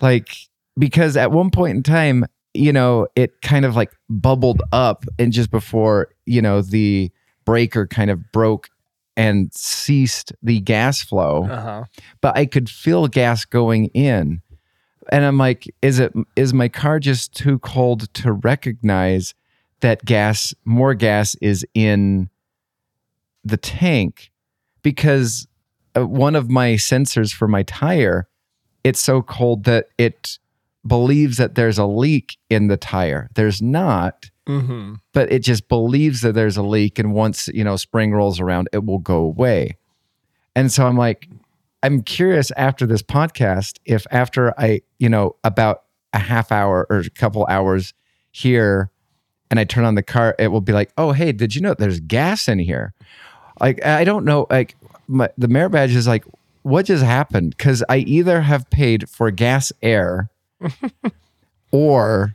Like 0.00 0.28
because 0.78 1.16
at 1.16 1.32
one 1.32 1.50
point 1.50 1.76
in 1.76 1.82
time, 1.82 2.24
you 2.54 2.72
know, 2.72 3.08
it 3.16 3.40
kind 3.42 3.64
of 3.64 3.76
like 3.76 3.92
bubbled 4.08 4.62
up 4.72 5.04
and 5.18 5.32
just 5.32 5.50
before, 5.50 6.08
you 6.24 6.42
know, 6.42 6.62
the 6.62 7.10
breaker 7.44 7.86
kind 7.86 8.10
of 8.10 8.32
broke 8.32 8.68
and 9.16 9.52
ceased 9.54 10.32
the 10.42 10.60
gas 10.60 11.00
flow 11.00 11.46
uh-huh. 11.46 11.84
but 12.20 12.36
I 12.36 12.44
could 12.44 12.68
feel 12.68 13.06
gas 13.06 13.46
going 13.46 13.86
in. 13.86 14.42
And 15.10 15.24
I'm 15.24 15.38
like, 15.38 15.72
is 15.82 16.00
it 16.00 16.12
is 16.34 16.52
my 16.52 16.68
car 16.68 16.98
just 16.98 17.34
too 17.34 17.58
cold 17.60 18.12
to 18.14 18.32
recognize 18.32 19.34
that 19.80 20.04
gas, 20.04 20.52
more 20.64 20.94
gas 20.94 21.36
is 21.36 21.64
in 21.74 22.28
the 23.48 23.56
tank? 23.56 24.30
Because 24.82 25.46
uh, 25.96 26.06
one 26.06 26.36
of 26.36 26.50
my 26.50 26.70
sensors 26.74 27.32
for 27.32 27.48
my 27.48 27.62
tire, 27.64 28.28
it's 28.84 29.00
so 29.00 29.22
cold 29.22 29.64
that 29.64 29.88
it 29.98 30.38
believes 30.86 31.36
that 31.38 31.56
there's 31.56 31.78
a 31.78 31.86
leak 31.86 32.36
in 32.48 32.68
the 32.68 32.76
tire. 32.76 33.28
There's 33.34 33.60
not, 33.62 34.30
Mm-hmm. 34.46 34.94
but 35.12 35.32
it 35.32 35.40
just 35.40 35.66
believes 35.68 36.20
that 36.20 36.34
there's 36.34 36.56
a 36.56 36.62
leak. 36.62 37.00
And 37.00 37.12
once, 37.12 37.48
you 37.48 37.64
know, 37.64 37.74
spring 37.74 38.12
rolls 38.12 38.38
around, 38.38 38.68
it 38.72 38.84
will 38.84 39.00
go 39.00 39.16
away. 39.16 39.76
And 40.54 40.70
so 40.70 40.86
I'm 40.86 40.96
like, 40.96 41.28
I'm 41.82 42.00
curious 42.00 42.52
after 42.52 42.86
this 42.86 43.02
podcast 43.02 43.78
if 43.84 44.06
after 44.12 44.56
I, 44.56 44.82
you 45.00 45.08
know, 45.08 45.34
about 45.42 45.82
a 46.12 46.20
half 46.20 46.52
hour 46.52 46.86
or 46.88 46.98
a 47.00 47.10
couple 47.10 47.44
hours 47.50 47.92
here 48.30 48.92
and 49.50 49.58
I 49.58 49.64
turn 49.64 49.84
on 49.84 49.96
the 49.96 50.02
car, 50.04 50.36
it 50.38 50.48
will 50.48 50.60
be 50.60 50.72
like, 50.72 50.92
oh, 50.96 51.10
hey, 51.10 51.32
did 51.32 51.56
you 51.56 51.60
know 51.60 51.74
there's 51.74 51.98
gas 51.98 52.46
in 52.46 52.60
here? 52.60 52.94
Like, 53.60 53.84
I 53.84 54.04
don't 54.04 54.24
know. 54.24 54.46
Like, 54.50 54.76
my, 55.08 55.28
the 55.38 55.48
merit 55.48 55.70
badge 55.70 55.94
is 55.94 56.06
like, 56.06 56.24
what 56.62 56.86
just 56.86 57.04
happened? 57.04 57.50
Because 57.56 57.82
I 57.88 57.98
either 57.98 58.40
have 58.42 58.68
paid 58.70 59.08
for 59.08 59.30
gas 59.30 59.72
air 59.82 60.30
or 61.70 62.34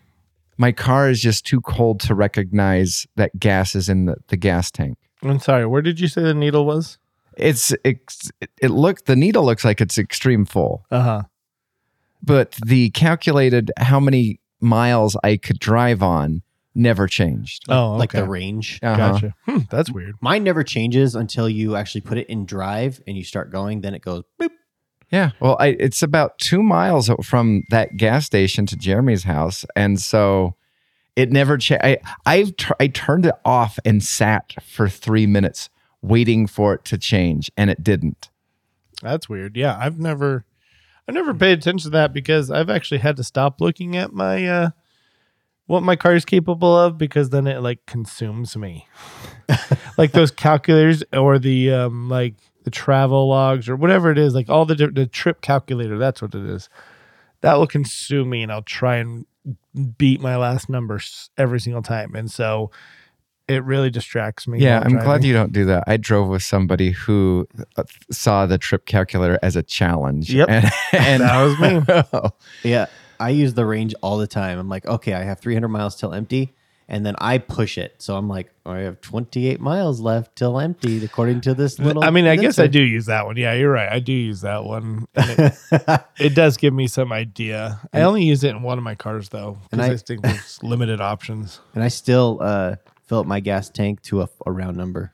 my 0.58 0.72
car 0.72 1.10
is 1.10 1.22
just 1.22 1.46
too 1.46 1.62
cold 1.62 2.00
to 2.02 2.16
recognize 2.16 3.08
that 3.16 3.38
gas 3.40 3.76
is 3.76 3.90
in 3.90 4.06
the, 4.06 4.16
the 4.28 4.38
gas 4.38 4.72
tank. 4.72 4.98
I'm 5.24 5.40
sorry. 5.40 5.66
Where 5.66 5.82
did 5.82 6.00
you 6.00 6.08
say 6.08 6.22
the 6.22 6.34
needle 6.34 6.66
was? 6.66 6.98
it's 7.38 7.74
it's 7.86 8.30
it 8.62 8.70
look 8.70 9.06
the 9.06 9.16
needle 9.16 9.46
looks 9.46 9.64
like 9.64 9.80
it's 9.80 9.98
extreme 9.98 10.44
full, 10.44 10.84
Uh 10.92 11.02
huh. 11.02 11.22
but 12.22 12.52
the 12.66 12.90
calculated 12.90 13.72
how 13.78 14.02
many 14.02 14.42
miles 14.60 15.16
I 15.24 15.38
could 15.38 15.58
drive 15.58 16.04
on 16.04 16.42
never 16.74 17.08
changed. 17.08 17.66
Oh, 17.70 17.96
like 17.96 18.12
the 18.12 18.28
range. 18.28 18.80
Uh-huh. 18.82 18.98
Gotcha. 18.98 19.36
Hmm, 19.46 19.60
that's 19.70 19.92
weird. 19.92 20.16
Mine 20.22 20.44
never 20.44 20.64
changes 20.64 21.16
until 21.16 21.50
you 21.50 21.76
actually 21.76 22.02
put 22.02 22.18
it 22.18 22.28
in 22.30 22.46
drive 22.46 23.02
and 23.08 23.18
you 23.18 23.24
start 23.24 23.52
going. 23.52 23.82
Then 23.82 23.94
it 23.94 24.02
goes 24.02 24.24
boop. 24.40 24.50
Yeah. 25.12 25.32
Well, 25.42 25.58
I, 25.60 25.68
it's 25.68 26.02
about 26.02 26.40
two 26.40 26.64
miles 26.64 27.10
from 27.24 27.64
that 27.70 27.98
gas 27.98 28.26
station 28.26 28.66
to 28.68 28.78
Jeremy's 28.78 29.24
house, 29.24 29.66
and 29.76 30.00
so 30.00 30.56
it 31.18 31.32
never. 31.32 31.58
changed. 31.58 31.84
I 31.84 31.98
I've 32.26 32.56
tur- 32.56 32.78
I 32.80 32.88
turned 32.88 33.26
it 33.26 33.36
off 33.44 33.78
and 33.84 34.02
sat 34.02 34.54
for 34.64 34.88
three 34.88 35.28
minutes 35.28 35.70
waiting 36.02 36.48
for 36.48 36.74
it 36.74 36.86
to 36.86 36.98
change, 36.98 37.52
and 37.58 37.70
it 37.70 37.84
didn't. 37.84 38.30
That's 39.02 39.28
weird. 39.28 39.58
Yeah, 39.58 39.78
I've 39.80 40.00
never, 40.00 40.46
I 41.08 41.12
never 41.12 41.34
paid 41.34 41.58
attention 41.58 41.92
to 41.92 41.98
that 41.98 42.14
because 42.14 42.50
I've 42.50 42.70
actually 42.70 43.00
had 43.00 43.18
to 43.18 43.24
stop 43.24 43.60
looking 43.60 43.98
at 43.98 44.14
my 44.14 44.48
uh, 44.48 44.70
what 45.68 45.84
my 45.84 45.96
car 45.96 46.14
is 46.16 46.26
capable 46.26 46.78
of 46.78 46.98
because 46.98 47.30
then 47.30 47.48
it 47.48 47.62
like 47.62 47.86
consumes 47.86 48.58
me, 48.58 48.88
like 49.98 50.12
those 50.12 50.32
calculators 50.32 51.04
or 51.14 51.40
the 51.40 51.72
um 51.72 52.10
like 52.10 52.36
the 52.64 52.72
travel 52.72 53.28
logs 53.30 53.70
or 53.70 53.76
whatever 53.76 54.12
it 54.12 54.18
is, 54.18 54.34
like 54.34 54.50
all 54.50 54.66
the 54.66 54.76
the 54.76 55.08
trip 55.08 55.42
calculator. 55.42 55.98
That's 55.98 56.22
what 56.22 56.36
it 56.36 56.46
is. 56.46 56.70
That 57.42 57.58
will 57.58 57.68
consume 57.68 58.30
me, 58.30 58.44
and 58.44 58.52
I'll 58.52 58.62
try 58.62 58.98
and 58.98 59.26
beat 59.98 60.22
my 60.22 60.38
last 60.38 60.70
numbers 60.70 61.30
every 61.38 61.60
single 61.60 61.82
time, 61.82 62.16
and 62.16 62.30
so 62.30 62.72
it 63.48 63.64
really 63.64 63.90
distracts 63.90 64.48
me. 64.48 64.60
Yeah, 64.60 64.82
I'm 64.84 64.98
glad 64.98 65.24
you 65.24 65.34
don't 65.34 65.52
do 65.52 65.66
that. 65.66 65.84
I 65.88 65.98
drove 65.98 66.30
with 66.30 66.44
somebody 66.44 66.92
who 66.92 67.48
uh, 67.76 67.84
saw 68.10 68.46
the 68.46 68.58
trip 68.58 68.86
calculator 68.86 69.38
as 69.42 69.56
a 69.56 69.64
challenge. 69.64 70.34
Yep. 70.34 70.50
and, 70.50 70.72
and 70.94 71.22
That 71.22 71.44
was 71.44 71.60
me. 71.60 72.30
Yeah, 72.70 72.86
I 73.22 73.30
use 73.30 73.54
the 73.54 73.66
range 73.66 73.94
all 74.02 74.18
the 74.18 74.28
time. 74.28 74.60
I'm 74.60 74.70
like, 74.70 74.86
okay, 74.86 75.14
I 75.14 75.24
have 75.24 75.40
300 75.40 75.68
miles 75.70 75.96
till 75.96 76.14
empty, 76.14 76.54
and 76.88 77.06
then 77.06 77.16
I 77.20 77.38
push 77.38 77.78
it. 77.78 77.96
So 78.00 78.16
I'm 78.18 78.28
like, 78.28 78.52
I 78.66 78.80
have 78.80 79.00
28 79.02 79.60
miles 79.62 80.00
left 80.02 80.36
till 80.36 80.60
empty, 80.60 81.04
according 81.06 81.42
to 81.42 81.54
this 81.54 81.80
little. 81.80 82.04
I 82.04 82.10
mean, 82.10 82.26
I 82.28 82.36
guess 82.36 82.60
I 82.60 82.68
do 82.68 82.82
use 82.82 83.06
that 83.06 83.26
one. 83.26 83.38
Yeah, 83.38 83.54
you're 83.54 83.72
right. 83.72 83.90
I 83.92 84.00
do 84.00 84.12
use 84.12 84.42
that 84.42 84.64
one. 84.66 85.06
It, 85.16 85.54
it 86.20 86.36
does 86.36 86.58
give 86.58 86.74
me 86.74 86.88
some 86.88 87.12
idea. 87.14 87.80
I 87.94 88.02
only 88.02 88.24
use 88.24 88.44
it 88.44 88.50
in 88.50 88.62
one 88.62 88.78
of 88.78 88.84
my 88.84 88.96
cars 88.96 89.30
though, 89.30 89.58
because 89.70 89.86
I, 89.90 89.94
I- 89.94 89.98
think 89.98 90.22
there's 90.24 90.62
limited 90.64 91.00
options. 91.02 91.60
and 91.76 91.84
I 91.84 91.88
still 91.88 92.40
uh, 92.42 92.76
fill 93.08 93.20
up 93.20 93.26
my 93.28 93.40
gas 93.40 93.70
tank 93.70 94.02
to 94.04 94.22
a, 94.22 94.30
a 94.46 94.52
round 94.52 94.78
number. 94.78 95.14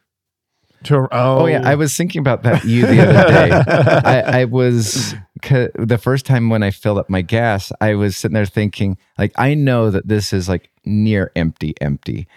To, 0.84 1.08
Oh 1.12 1.48
yeah, 1.48 1.62
I 1.68 1.74
was 1.74 1.98
thinking 1.98 2.20
about 2.20 2.44
that 2.44 2.64
you 2.64 2.86
the 2.86 3.02
other 3.02 3.28
day. 3.34 3.52
I, 4.06 4.42
I 4.42 4.46
was 4.46 4.94
c- 4.94 5.18
the 5.41 6.00
first 6.01 6.25
time 6.25 6.50
when 6.50 6.63
I 6.63 6.72
filled 6.72 6.98
up 6.98 7.10
my 7.10 7.22
gas, 7.22 7.72
I 7.82 7.96
was 7.96 8.15
sitting 8.17 8.36
there 8.36 8.46
thinking, 8.46 8.98
like, 9.17 9.32
I 9.36 9.53
know 9.53 9.89
that 9.91 10.08
this 10.08 10.34
is 10.34 10.48
like 10.48 10.70
near 10.86 11.32
empty, 11.36 11.74
empty, 11.82 12.27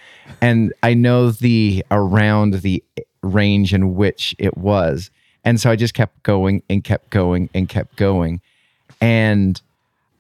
and 0.41 0.73
I 0.83 0.95
know 0.95 1.31
the 1.31 1.85
around 1.91 2.55
the 2.55 2.83
eh, 2.97 3.03
range 3.23 3.75
in 3.75 3.95
which 3.95 4.35
it 4.39 4.57
was, 4.57 5.11
and 5.45 5.61
so 5.61 5.71
I 5.71 5.77
just 5.77 5.95
kept 5.95 6.23
going 6.23 6.63
and 6.69 6.83
kept 6.83 7.11
going 7.11 7.51
and 7.55 7.69
kept 7.69 7.97
going, 7.97 8.41
and 9.01 9.61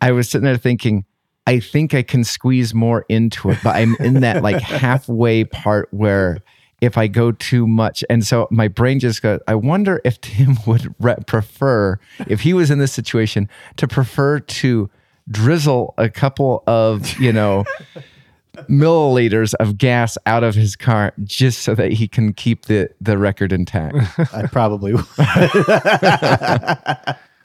I 0.00 0.12
was 0.12 0.28
sitting 0.28 0.44
there 0.44 0.56
thinking. 0.56 1.04
I 1.46 1.58
think 1.58 1.94
I 1.94 2.02
can 2.02 2.22
squeeze 2.22 2.74
more 2.74 3.06
into 3.08 3.50
it, 3.50 3.58
but 3.64 3.74
I'm 3.74 3.96
in 3.98 4.20
that 4.20 4.42
like 4.42 4.60
halfway 4.60 5.42
part 5.42 5.88
where 5.90 6.38
if 6.80 6.96
I 6.98 7.06
go 7.06 7.32
too 7.32 7.66
much. 7.66 8.04
And 8.08 8.24
so 8.24 8.48
my 8.50 8.68
brain 8.68 8.98
just 9.00 9.22
goes, 9.22 9.40
I 9.46 9.54
wonder 9.54 10.00
if 10.04 10.20
Tim 10.20 10.56
would 10.66 10.94
re- 10.98 11.16
prefer, 11.26 11.98
if 12.26 12.40
he 12.40 12.52
was 12.54 12.70
in 12.70 12.78
this 12.78 12.92
situation, 12.92 13.48
to 13.76 13.88
prefer 13.88 14.40
to 14.40 14.90
drizzle 15.30 15.94
a 15.98 16.08
couple 16.08 16.62
of, 16.66 17.18
you 17.18 17.32
know, 17.32 17.64
milliliters 18.68 19.54
of 19.60 19.78
gas 19.78 20.18
out 20.26 20.42
of 20.42 20.54
his 20.54 20.74
car 20.76 21.12
just 21.22 21.62
so 21.62 21.74
that 21.74 21.92
he 21.92 22.08
can 22.08 22.32
keep 22.32 22.66
the, 22.66 22.90
the 23.00 23.16
record 23.16 23.52
intact. 23.52 23.96
I 24.34 24.46
probably 24.46 24.94
would. 24.94 25.06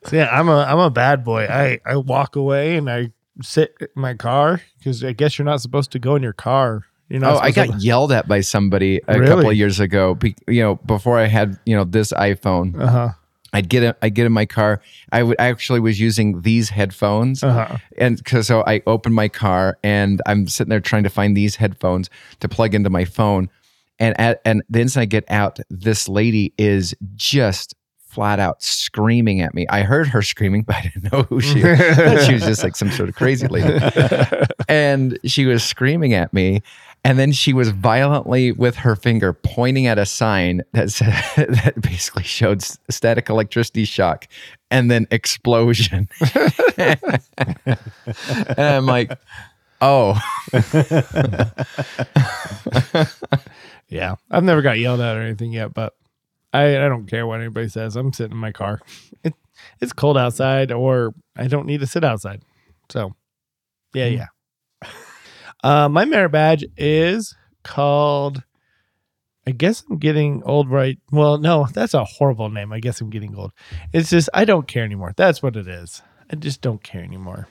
So 0.06 0.16
yeah, 0.18 0.30
I'm 0.32 0.50
a 0.50 0.58
I'm 0.58 0.78
a 0.78 0.92
bad 0.92 1.24
boy. 1.24 1.46
I 1.46 1.80
I 1.86 1.98
walk 1.98 2.36
away 2.36 2.78
and 2.78 2.90
I 2.90 3.12
sit 3.42 3.76
in 3.80 3.88
my 3.96 4.14
car 4.14 4.62
because 4.78 5.04
I 5.04 5.14
guess 5.14 5.38
you're 5.38 5.46
not 5.46 5.62
supposed 5.62 5.92
to 5.94 6.00
go 6.00 6.16
in 6.16 6.22
your 6.22 6.34
car. 6.34 6.84
You're 7.10 7.20
not. 7.22 7.36
Oh, 7.36 7.40
I 7.40 7.52
got 7.52 7.68
to- 7.72 7.78
yelled 7.78 8.12
at 8.12 8.28
by 8.28 8.42
somebody 8.42 9.00
a 9.08 9.20
Really? 9.20 9.28
couple 9.28 9.50
of 9.50 9.56
years 9.56 9.80
ago. 9.80 10.18
You 10.48 10.62
know, 10.64 10.76
before 10.76 11.18
I 11.20 11.26
had 11.28 11.60
you 11.66 11.76
know 11.76 11.84
this 11.84 12.12
iPhone, 12.14 12.80
Uh-huh. 12.80 13.10
I'd 13.54 13.70
get 13.70 13.84
in, 13.84 13.94
I 14.02 14.10
get 14.10 14.26
in 14.26 14.32
my 14.34 14.46
car. 14.46 14.82
I 15.14 15.24
would 15.24 15.38
I 15.40 15.46
actually 15.48 15.80
was 15.80 16.00
using 16.00 16.42
these 16.42 16.70
headphones, 16.70 17.42
Uh-huh. 17.44 17.78
and 17.98 18.22
so 18.42 18.64
I 18.68 18.82
open 18.88 19.14
my 19.14 19.28
car 19.30 19.78
and 19.84 20.22
I'm 20.26 20.48
sitting 20.48 20.70
there 20.70 20.82
trying 20.82 21.04
to 21.04 21.10
find 21.10 21.38
these 21.38 21.56
headphones 21.56 22.10
to 22.42 22.50
plug 22.50 22.74
into 22.76 22.90
my 22.90 23.06
phone, 23.06 23.50
and 24.00 24.20
at 24.20 24.42
and 24.44 24.62
the 24.70 24.82
instant 24.82 25.04
I 25.04 25.06
get 25.06 25.24
out, 25.30 25.60
this 25.70 26.10
lady 26.10 26.54
is 26.58 26.96
just 27.16 27.76
flat 28.08 28.40
out 28.40 28.64
screaming 28.64 29.42
at 29.42 29.54
me. 29.54 29.66
I 29.70 29.82
heard 29.84 30.08
her 30.08 30.22
screaming, 30.22 30.64
but 30.68 30.76
I 30.78 30.82
didn't 30.82 31.12
know 31.14 31.24
who 31.24 31.40
she 31.40 31.62
was. 31.64 32.26
she 32.26 32.34
was 32.34 32.44
just 32.44 32.64
like 32.64 32.76
some 32.76 32.90
sort 32.92 33.08
of 33.10 33.16
crazy 33.16 33.48
lady, 33.48 33.78
and 34.68 35.18
she 35.26 35.46
was 35.46 35.64
screaming 35.64 36.14
at 36.14 36.34
me. 36.34 36.62
And 37.06 37.20
then 37.20 37.32
she 37.32 37.54
was 37.54 37.70
violently 37.70 38.52
with 38.52 38.76
her 38.78 38.96
finger 38.96 39.32
pointing 39.32 39.86
at 39.86 39.98
a 39.98 40.06
sign 40.06 40.64
that 40.74 40.92
said, 40.92 41.14
that 41.38 41.80
basically 41.80 42.24
showed 42.24 42.64
static 42.90 43.30
electricity 43.30 43.86
shock 43.86 44.28
and 44.72 44.92
then 44.92 45.08
explosion. 45.12 46.10
and 46.78 47.80
I'm 48.58 48.86
like, 48.86 49.18
oh, 49.82 50.20
Yeah, 53.88 54.16
I've 54.32 54.44
never 54.44 54.62
got 54.62 54.80
yelled 54.80 55.00
at 55.00 55.16
or 55.16 55.22
anything 55.22 55.54
yet, 55.54 55.74
but 55.74 55.94
I 56.54 56.86
I 56.86 56.90
don't 56.90 57.06
care 57.06 57.28
what 57.28 57.40
anybody 57.40 57.70
says. 57.70 57.96
I'm 57.96 58.14
sitting 58.14 58.32
in 58.32 58.38
my 58.38 58.52
car. 58.52 58.82
It 59.24 59.34
it's 59.80 59.94
cold 59.94 60.18
outside, 60.18 60.72
or 60.72 61.14
I 61.36 61.48
don't 61.48 61.68
need 61.68 61.82
to 61.82 61.88
sit 61.88 62.04
outside. 62.04 62.42
So, 62.90 63.14
yeah, 63.94 64.10
hmm. 64.10 64.16
yeah. 64.16 64.28
Uh, 65.66 65.90
my 65.90 66.06
merit 66.06 66.30
badge 66.30 66.64
is 66.78 67.36
called. 67.64 68.44
I 69.48 69.52
guess 69.52 69.84
I'm 69.90 69.98
getting 69.98 70.44
old, 70.44 70.70
right? 70.70 71.00
Well, 71.12 71.40
no, 71.40 71.68
that's 71.74 71.96
a 71.96 72.04
horrible 72.04 72.52
name. 72.52 72.72
I 72.72 72.80
guess 72.80 73.02
I'm 73.02 73.10
getting 73.10 73.36
old. 73.36 73.52
It's 73.92 74.12
just 74.12 74.30
I 74.32 74.46
don't 74.46 74.68
care 74.68 74.84
anymore. 74.84 75.14
That's 75.18 75.42
what 75.42 75.56
it 75.56 75.68
is. 75.68 76.04
I 76.32 76.36
just 76.36 76.62
don't 76.62 76.84
care 76.84 77.02
anymore. 77.02 77.48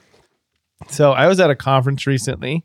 So 0.87 1.11
I 1.11 1.27
was 1.27 1.41
at 1.41 1.49
a 1.49 1.57
conference 1.57 2.07
recently, 2.07 2.63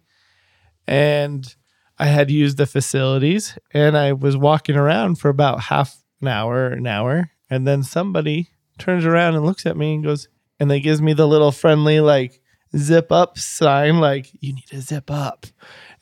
and 0.86 1.52
I 1.98 2.06
had 2.06 2.30
used 2.30 2.56
the 2.56 2.66
facilities, 2.66 3.58
and 3.72 3.98
I 3.98 4.12
was 4.12 4.36
walking 4.36 4.76
around 4.76 5.16
for 5.16 5.30
about 5.30 5.62
half 5.62 6.00
an 6.20 6.28
hour, 6.28 6.68
an 6.68 6.86
hour, 6.86 7.28
and 7.50 7.66
then 7.66 7.82
somebody 7.82 8.50
turns 8.78 9.04
around 9.04 9.34
and 9.34 9.44
looks 9.44 9.66
at 9.66 9.76
me 9.76 9.94
and 9.94 10.04
goes, 10.04 10.28
and 10.60 10.70
they 10.70 10.78
gives 10.78 11.02
me 11.02 11.12
the 11.12 11.26
little 11.26 11.50
friendly 11.50 11.98
like 11.98 12.39
zip 12.76 13.10
up 13.12 13.38
sign, 13.38 14.00
like 14.00 14.30
you 14.40 14.54
need 14.54 14.66
to 14.66 14.80
zip 14.80 15.10
up, 15.10 15.46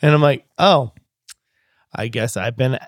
and 0.03 0.13
I'm 0.13 0.23
like, 0.23 0.47
oh, 0.59 0.93
I 1.95 2.09
guess 2.09 2.37
I've 2.37 2.57
been, 2.57 2.79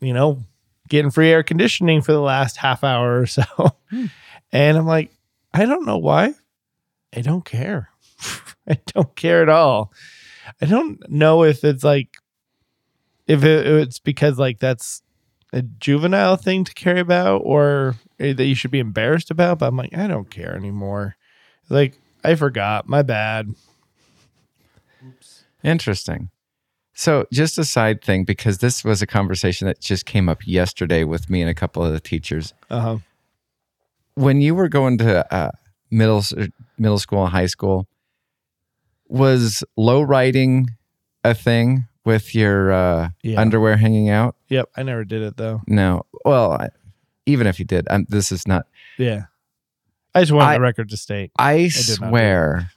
you 0.00 0.12
know, 0.12 0.44
getting 0.88 1.10
free 1.10 1.30
air 1.30 1.42
conditioning 1.42 2.02
for 2.02 2.12
the 2.12 2.20
last 2.20 2.56
half 2.56 2.84
hour 2.84 3.20
or 3.20 3.26
so, 3.26 3.42
hmm. 3.90 4.06
and 4.52 4.76
I'm 4.76 4.86
like, 4.86 5.10
I 5.52 5.66
don't 5.66 5.86
know 5.86 5.98
why, 5.98 6.34
I 7.14 7.20
don't 7.20 7.44
care, 7.44 7.90
I 8.68 8.78
don't 8.86 9.14
care 9.16 9.42
at 9.42 9.48
all. 9.48 9.92
I 10.60 10.66
don't 10.66 11.08
know 11.08 11.44
if 11.44 11.64
it's 11.64 11.84
like 11.84 12.16
if 13.26 13.44
it, 13.44 13.66
it's 13.66 14.00
because 14.00 14.38
like 14.38 14.58
that's 14.58 15.02
a 15.52 15.62
juvenile 15.62 16.36
thing 16.36 16.64
to 16.64 16.74
care 16.74 16.98
about 16.98 17.42
or 17.44 17.94
eh, 18.18 18.32
that 18.32 18.44
you 18.44 18.54
should 18.54 18.70
be 18.72 18.78
embarrassed 18.78 19.30
about 19.30 19.58
but 19.58 19.66
i'm 19.66 19.76
like 19.76 19.96
i 19.96 20.06
don't 20.06 20.30
care 20.30 20.54
anymore. 20.56 21.16
Like 21.68 21.98
i 22.24 22.34
forgot 22.34 22.88
my 22.88 23.02
bad 23.02 23.48
interesting. 25.62 26.30
So, 26.94 27.26
just 27.32 27.56
a 27.58 27.64
side 27.64 28.02
thing, 28.02 28.24
because 28.24 28.58
this 28.58 28.84
was 28.84 29.00
a 29.00 29.06
conversation 29.06 29.66
that 29.66 29.80
just 29.80 30.04
came 30.04 30.28
up 30.28 30.46
yesterday 30.46 31.04
with 31.04 31.30
me 31.30 31.40
and 31.40 31.48
a 31.48 31.54
couple 31.54 31.82
of 31.84 31.92
the 31.92 32.00
teachers. 32.00 32.52
uh-huh 32.70 32.98
when 34.14 34.40
you 34.42 34.54
were 34.54 34.68
going 34.68 34.98
to 34.98 35.34
uh, 35.34 35.50
middle 35.90 36.22
middle 36.76 36.98
school 36.98 37.22
and 37.22 37.32
high 37.32 37.46
school, 37.46 37.86
was 39.08 39.64
low 39.78 40.02
riding 40.02 40.68
a 41.24 41.32
thing 41.34 41.84
with 42.04 42.34
your 42.34 42.70
uh, 42.72 43.08
Yeah. 43.22 43.40
underwear 43.40 43.76
hanging 43.76 44.10
out? 44.10 44.34
yep 44.48 44.68
i 44.76 44.82
never 44.82 45.04
did 45.04 45.22
it 45.22 45.36
though 45.36 45.62
No. 45.66 46.02
Well, 46.24 46.52
I, 46.52 46.68
even 47.24 47.46
if 47.46 47.58
you 47.58 47.64
did, 47.64 47.86
um, 47.88 48.04
this 48.08 48.30
is 48.32 48.46
not. 48.46 48.66
yeah 48.98 49.24
i 50.14 50.20
just 50.20 50.32
want 50.32 50.48
I- 50.48 50.54
the 50.54 50.60
record 50.60 50.88
to 50.90 50.96
state 50.96 51.30
I 51.38 51.56
did 51.56 51.66
not 51.66 51.72
do 51.76 51.94
swear 52.10 52.70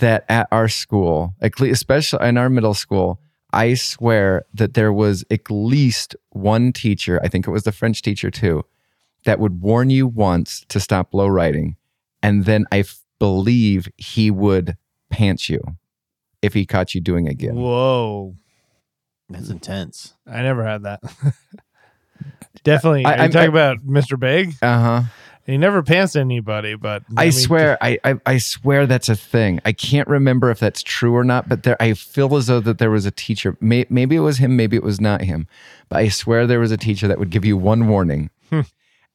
that 0.00 0.24
at 0.30 0.48
our 0.50 0.66
school, 0.68 1.34
at 1.42 1.60
le- 1.60 1.68
especially 1.70 2.26
in 2.26 2.38
our 2.38 2.48
middle 2.48 2.72
school, 2.72 3.20
I 3.52 3.74
swear 3.74 4.46
that 4.54 4.72
there 4.74 4.92
was 4.92 5.24
at 5.30 5.50
least 5.50 6.16
one 6.30 6.72
teacher. 6.72 7.20
I 7.22 7.28
think 7.28 7.46
it 7.46 7.50
was 7.50 7.64
the 7.64 7.70
French 7.72 8.00
teacher 8.00 8.30
too, 8.30 8.64
that 9.26 9.38
would 9.38 9.60
warn 9.60 9.90
you 9.90 10.06
once 10.06 10.64
to 10.70 10.80
stop 10.80 11.12
low 11.12 11.28
riding, 11.28 11.76
and 12.22 12.46
then 12.46 12.64
I 12.72 12.78
f- 12.80 13.02
believe 13.18 13.86
he 13.98 14.30
would 14.30 14.76
pants 15.10 15.50
you 15.50 15.60
if 16.40 16.54
he 16.54 16.64
caught 16.64 16.94
you 16.94 17.00
doing 17.02 17.26
it 17.26 17.32
again. 17.32 17.54
Whoa. 17.56 18.34
That's 19.28 19.50
intense. 19.50 20.14
I 20.26 20.40
never 20.42 20.64
had 20.64 20.82
that. 20.84 21.00
Definitely. 22.64 23.04
I- 23.04 23.12
Are 23.12 23.16
you 23.16 23.22
I'm- 23.22 23.30
talking 23.32 23.50
I- 23.50 23.52
about 23.52 23.78
Mr. 23.86 24.18
Big? 24.18 24.54
Uh 24.62 24.80
huh. 24.80 25.02
He 25.46 25.58
never 25.58 25.82
pants 25.82 26.16
anybody, 26.16 26.74
but 26.74 27.02
I, 27.18 27.24
mean, 27.24 27.32
swear, 27.32 27.76
I, 27.82 27.98
I 28.02 28.14
I 28.24 28.38
swear 28.38 28.86
that's 28.86 29.10
a 29.10 29.16
thing. 29.16 29.60
I 29.66 29.72
can't 29.72 30.08
remember 30.08 30.50
if 30.50 30.58
that's 30.58 30.82
true 30.82 31.14
or 31.14 31.24
not, 31.24 31.48
but 31.48 31.64
there 31.64 31.76
I 31.82 31.92
feel 31.94 32.34
as 32.36 32.46
though 32.46 32.60
that 32.60 32.78
there 32.78 32.90
was 32.90 33.04
a 33.04 33.10
teacher. 33.10 33.56
May, 33.60 33.84
maybe 33.90 34.16
it 34.16 34.20
was 34.20 34.38
him, 34.38 34.56
maybe 34.56 34.76
it 34.76 34.82
was 34.82 35.00
not 35.02 35.20
him, 35.20 35.46
but 35.88 35.98
I 35.98 36.08
swear 36.08 36.46
there 36.46 36.60
was 36.60 36.70
a 36.70 36.76
teacher 36.78 37.08
that 37.08 37.18
would 37.18 37.30
give 37.30 37.44
you 37.44 37.56
one 37.58 37.88
warning, 37.88 38.30
hmm. 38.50 38.60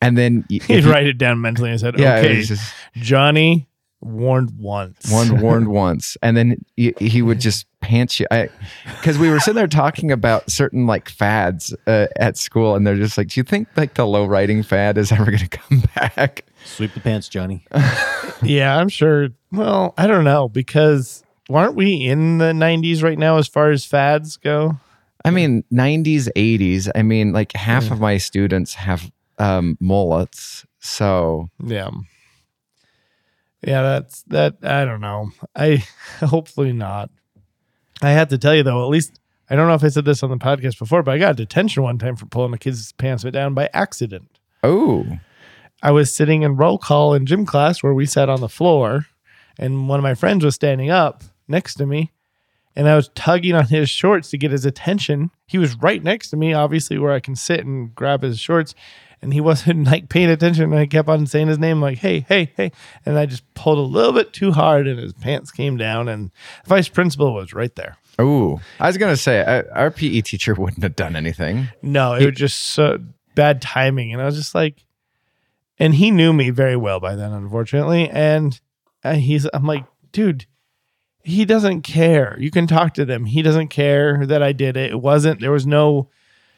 and 0.01 0.17
then 0.17 0.45
y- 0.51 0.57
if 0.61 0.65
He'd 0.67 0.83
you- 0.83 0.91
write 0.91 1.07
it 1.07 1.17
down 1.17 1.41
mentally 1.41 1.71
and 1.71 1.79
said, 1.79 1.97
Yeah, 1.97 2.17
it 2.17 2.25
okay, 2.25 2.37
was 2.37 2.47
just 2.49 2.73
Johnny 2.95 3.68
warned 4.01 4.51
once. 4.57 5.11
one 5.11 5.41
warned 5.41 5.67
once, 5.67 6.17
and 6.21 6.35
then 6.37 6.63
he, 6.75 6.93
he 6.99 7.21
would 7.21 7.39
just 7.39 7.65
pants 7.81 8.19
you. 8.19 8.25
Because 8.29 9.17
we 9.17 9.29
were 9.29 9.39
sitting 9.39 9.55
there 9.55 9.67
talking 9.67 10.11
about 10.11 10.49
certain 10.49 10.87
like 10.87 11.09
fads 11.09 11.75
uh, 11.87 12.07
at 12.15 12.37
school, 12.37 12.75
and 12.75 12.85
they're 12.85 12.95
just 12.95 13.17
like, 13.17 13.27
"Do 13.29 13.39
you 13.39 13.43
think 13.43 13.67
like 13.75 13.95
the 13.95 14.05
low 14.05 14.25
riding 14.25 14.63
fad 14.63 14.97
is 14.97 15.11
ever 15.11 15.25
going 15.25 15.37
to 15.39 15.47
come 15.47 15.83
back?" 15.95 16.45
Sweep 16.65 16.93
the 16.93 16.99
pants, 16.99 17.29
Johnny. 17.29 17.65
yeah, 18.43 18.77
I'm 18.77 18.89
sure. 18.89 19.29
Well, 19.51 19.93
I 19.97 20.07
don't 20.07 20.23
know 20.25 20.49
because 20.49 21.23
aren't 21.49 21.75
we 21.75 21.93
in 22.05 22.37
the 22.37 22.51
90s 22.51 23.01
right 23.01 23.17
now 23.17 23.37
as 23.37 23.47
far 23.47 23.71
as 23.71 23.85
fads 23.85 24.37
go? 24.37 24.77
I 25.25 25.31
mean, 25.31 25.63
90s, 25.73 26.29
80s. 26.35 26.89
I 26.95 27.01
mean, 27.01 27.33
like 27.33 27.53
half 27.53 27.91
of 27.91 27.99
my 27.99 28.17
students 28.17 28.73
have 28.75 29.11
um, 29.37 29.77
mullets. 29.79 30.65
So, 30.79 31.49
Yeah. 31.63 31.89
Yeah, 33.61 33.81
that's 33.81 34.23
that. 34.23 34.57
I 34.63 34.85
don't 34.85 35.01
know. 35.01 35.31
I 35.55 35.83
hopefully 36.19 36.73
not. 36.73 37.09
I 38.01 38.11
have 38.11 38.29
to 38.29 38.37
tell 38.37 38.55
you 38.55 38.63
though, 38.63 38.83
at 38.83 38.89
least 38.89 39.19
I 39.49 39.55
don't 39.55 39.67
know 39.67 39.73
if 39.73 39.83
I 39.83 39.89
said 39.89 40.05
this 40.05 40.23
on 40.23 40.29
the 40.29 40.37
podcast 40.37 40.77
before, 40.77 41.03
but 41.03 41.13
I 41.13 41.17
got 41.17 41.35
detention 41.35 41.83
one 41.83 41.97
time 41.97 42.15
for 42.15 42.27
pulling 42.27 42.53
a 42.53 42.57
kid's 42.57 42.91
pants 42.93 43.23
down 43.23 43.53
by 43.53 43.69
accident. 43.73 44.39
oh, 44.63 45.05
I 45.81 45.91
was 45.91 46.13
sitting 46.13 46.43
in 46.43 46.57
roll 46.57 46.77
call 46.77 47.13
in 47.13 47.25
gym 47.25 47.45
class 47.45 47.81
where 47.81 47.93
we 47.93 48.05
sat 48.05 48.29
on 48.29 48.41
the 48.41 48.49
floor, 48.49 49.05
and 49.57 49.87
one 49.87 49.97
of 49.97 50.03
my 50.03 50.13
friends 50.13 50.43
was 50.43 50.55
standing 50.55 50.89
up 50.89 51.23
next 51.47 51.75
to 51.75 51.85
me, 51.85 52.11
and 52.75 52.87
I 52.87 52.95
was 52.95 53.09
tugging 53.15 53.55
on 53.55 53.65
his 53.65 53.89
shorts 53.89 54.29
to 54.31 54.37
get 54.37 54.51
his 54.51 54.65
attention. 54.65 55.31
He 55.47 55.57
was 55.57 55.75
right 55.75 56.03
next 56.03 56.29
to 56.29 56.37
me, 56.37 56.53
obviously, 56.53 56.97
where 56.97 57.13
I 57.13 57.21
can 57.21 57.35
sit 57.35 57.65
and 57.65 57.95
grab 57.95 58.21
his 58.21 58.39
shorts, 58.39 58.75
and 59.21 59.33
he 59.33 59.41
wasn't 59.41 59.85
like 59.91 60.09
paying 60.09 60.29
attention. 60.29 60.65
And 60.65 60.75
I 60.75 60.85
kept 60.85 61.09
on 61.09 61.27
saying 61.27 61.47
his 61.47 61.59
name, 61.59 61.81
like, 61.81 61.97
hey, 61.97 62.21
hey, 62.21 62.51
hey. 62.55 62.71
And 63.05 63.17
I 63.17 63.25
just 63.25 63.43
pulled 63.53 63.77
a 63.77 63.81
little 63.81 64.13
bit 64.13 64.33
too 64.33 64.51
hard, 64.51 64.87
and 64.87 64.99
his 64.99 65.13
pants 65.13 65.51
came 65.51 65.77
down, 65.77 66.07
and 66.07 66.31
the 66.63 66.69
vice 66.69 66.89
principal 66.89 67.33
was 67.33 67.53
right 67.53 67.75
there. 67.75 67.97
oh. 68.17 68.61
I 68.79 68.87
was 68.87 68.97
going 68.97 69.13
to 69.13 69.21
say, 69.21 69.41
I, 69.41 69.61
our 69.79 69.91
PE 69.91 70.21
teacher 70.21 70.53
wouldn't 70.57 70.83
have 70.83 70.95
done 70.95 71.15
anything. 71.15 71.69
No, 71.81 72.13
it 72.13 72.25
was 72.25 72.35
just 72.35 72.59
so 72.59 72.99
bad 73.35 73.61
timing. 73.61 74.13
And 74.13 74.21
I 74.21 74.25
was 74.25 74.35
just 74.35 74.55
like, 74.55 74.83
and 75.77 75.95
he 75.95 76.11
knew 76.11 76.33
me 76.33 76.49
very 76.49 76.75
well 76.75 76.99
by 76.99 77.15
then, 77.15 77.31
unfortunately. 77.31 78.09
And 78.09 78.59
he's, 79.05 79.47
I'm 79.53 79.65
like, 79.65 79.85
dude, 80.11 80.45
he 81.23 81.45
doesn't 81.45 81.83
care. 81.83 82.37
You 82.39 82.51
can 82.51 82.67
talk 82.67 82.93
to 82.95 83.05
them. 83.05 83.25
He 83.25 83.41
doesn't 83.41 83.69
care 83.69 84.25
that 84.25 84.43
I 84.43 84.51
did 84.51 84.75
it. 84.75 84.91
It 84.91 85.01
wasn't, 85.01 85.39
there 85.39 85.51
was 85.51 85.65
no, 85.65 86.09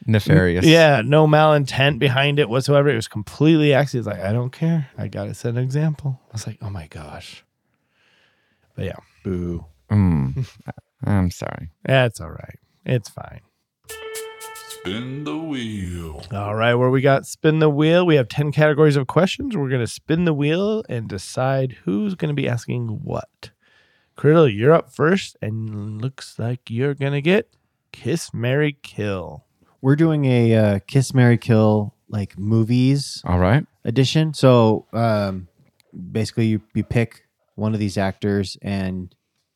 Nefarious. 0.06 0.64
yeah, 0.64 1.02
no 1.04 1.26
malintent 1.26 1.98
behind 1.98 2.38
it 2.38 2.48
whatsoever. 2.48 2.88
It 2.88 2.96
was 2.96 3.08
completely 3.08 3.72
accident. 3.72 4.06
He's 4.06 4.12
like, 4.18 4.24
I 4.28 4.32
don't 4.32 4.50
care. 4.50 4.88
I 4.98 5.08
got 5.08 5.24
to 5.24 5.34
set 5.34 5.50
an 5.54 5.58
example. 5.58 6.20
I 6.28 6.32
was 6.32 6.46
like, 6.46 6.58
oh 6.62 6.70
my 6.70 6.86
gosh. 6.88 7.44
But 8.74 8.86
yeah, 8.86 8.96
Boo. 9.22 9.66
Mm. 9.90 10.48
I'm 11.04 11.30
sorry. 11.30 11.70
that's 11.84 12.20
all 12.20 12.30
right. 12.30 12.58
It's 12.84 13.08
fine. 13.08 13.40
Spin 14.68 15.22
the 15.22 15.36
wheel. 15.36 16.24
All 16.32 16.56
right, 16.56 16.74
where 16.74 16.90
we 16.90 17.00
got 17.00 17.26
spin 17.26 17.60
the 17.60 17.70
wheel, 17.70 18.04
we 18.04 18.16
have 18.16 18.28
10 18.28 18.50
categories 18.50 18.96
of 18.96 19.06
questions. 19.06 19.56
We're 19.56 19.68
going 19.68 19.80
to 19.80 19.86
spin 19.86 20.24
the 20.24 20.34
wheel 20.34 20.82
and 20.88 21.08
decide 21.08 21.76
who's 21.84 22.16
going 22.16 22.30
to 22.30 22.34
be 22.34 22.48
asking 22.48 22.88
what. 23.04 23.50
Criddle, 24.18 24.52
you're 24.52 24.72
up 24.72 24.92
first, 24.92 25.36
and 25.40 26.02
looks 26.02 26.36
like 26.38 26.68
you're 26.68 26.94
going 26.94 27.12
to 27.12 27.22
get 27.22 27.54
Kiss, 27.92 28.34
Marry, 28.34 28.76
Kill. 28.82 29.44
We're 29.82 29.96
doing 29.96 30.24
a 30.24 30.54
uh, 30.54 30.78
Kiss 30.86 31.12
Marry 31.12 31.36
Kill 31.36 31.94
like 32.08 32.38
movies 32.38 33.20
All 33.24 33.38
right. 33.38 33.66
edition. 33.84 34.32
So 34.32 34.86
um, 34.92 35.48
basically, 36.12 36.46
you, 36.46 36.62
you 36.74 36.84
pick 36.84 37.24
one 37.56 37.74
of 37.74 37.80
these 37.80 37.98
actors, 37.98 38.56
and 38.62 39.14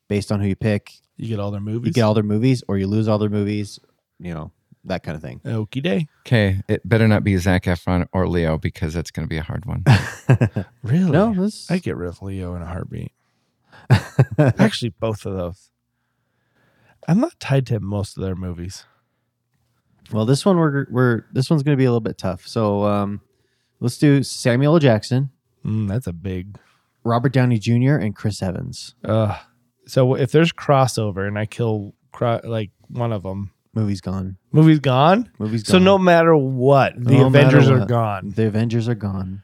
based 0.08 0.30
on 0.32 0.40
who 0.40 0.48
you 0.48 0.56
pick, 0.56 0.92
You 1.16 1.28
get 1.28 1.38
all 1.40 1.50
their 1.50 1.60
movies. 1.60 1.86
you 1.88 1.92
get 1.92 2.02
all 2.02 2.12
their 2.14 2.22
movies, 2.24 2.62
or 2.68 2.76
you 2.76 2.86
lose 2.86 3.08
all 3.08 3.18
their 3.18 3.30
movies. 3.30 3.78
You 4.18 4.34
know 4.34 4.50
that 4.84 5.02
kind 5.02 5.16
of 5.16 5.22
thing. 5.22 5.40
Okie 5.44 5.82
day. 5.82 6.06
Okay. 6.26 6.62
It 6.68 6.88
better 6.88 7.08
not 7.08 7.24
be 7.24 7.36
Zac 7.38 7.64
Efron 7.64 8.06
or 8.12 8.28
Leo 8.28 8.56
because 8.56 8.94
that's 8.94 9.10
going 9.10 9.26
to 9.26 9.28
be 9.28 9.36
a 9.38 9.42
hard 9.42 9.64
one. 9.64 9.84
Really? 10.82 11.10
No, 11.10 11.34
this 11.34 11.68
I 11.70 11.78
get 11.78 11.96
rid 11.96 12.08
of 12.08 12.22
Leo 12.22 12.54
in 12.54 12.62
a 12.62 12.66
heartbeat. 12.66 13.10
Actually, 14.38 14.90
both 15.00 15.26
of 15.26 15.34
those. 15.36 15.70
I'm 17.08 17.20
not 17.20 17.38
tied 17.40 17.66
to 17.66 17.80
most 17.80 18.16
of 18.16 18.22
their 18.22 18.34
movies. 18.36 18.84
Well, 20.12 20.24
this 20.26 20.44
one 20.44 20.56
we're 20.56 20.86
we're 20.90 21.24
this 21.32 21.50
one's 21.50 21.62
going 21.62 21.76
to 21.76 21.80
be 21.80 21.84
a 21.84 21.90
little 21.90 22.00
bit 22.00 22.18
tough. 22.18 22.46
So 22.46 22.84
um, 22.84 23.20
let's 23.80 23.98
do 23.98 24.22
Samuel 24.22 24.74
L. 24.74 24.78
Jackson, 24.78 25.30
Mm, 25.64 25.88
that's 25.88 26.06
a 26.06 26.12
big. 26.12 26.58
Robert 27.04 27.32
Downey 27.32 27.58
Jr., 27.58 27.96
and 27.96 28.14
Chris 28.14 28.42
Evans. 28.42 28.94
Uh, 29.04 29.38
so 29.86 30.14
if 30.14 30.32
there's 30.32 30.52
crossover 30.52 31.26
and 31.26 31.38
I 31.38 31.46
kill 31.46 31.94
cro- 32.12 32.40
like 32.44 32.70
one 32.88 33.12
of 33.12 33.22
them, 33.22 33.50
Movie's 33.74 34.00
gone. 34.00 34.36
movie's 34.52 34.78
gone. 34.80 35.30
Movie's 35.38 35.62
gone. 35.64 35.72
So 35.72 35.78
no 35.78 35.98
matter 35.98 36.34
what, 36.36 36.94
the 36.96 37.12
No 37.18 37.30
matter 37.30 37.46
Avengers 37.58 37.70
are 37.70 37.78
what. 37.80 37.88
gone. 37.88 38.32
The 38.34 38.46
Avengers 38.46 38.88
are 38.88 38.94
gone. 38.94 39.42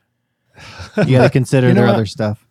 you 1.07 1.19
got 1.19 1.25
to 1.25 1.31
consider 1.31 1.69
You 1.69 1.75
know 1.75 1.81
their 1.83 1.87
what? 1.89 1.95
other 1.97 2.07
stuff. 2.07 2.47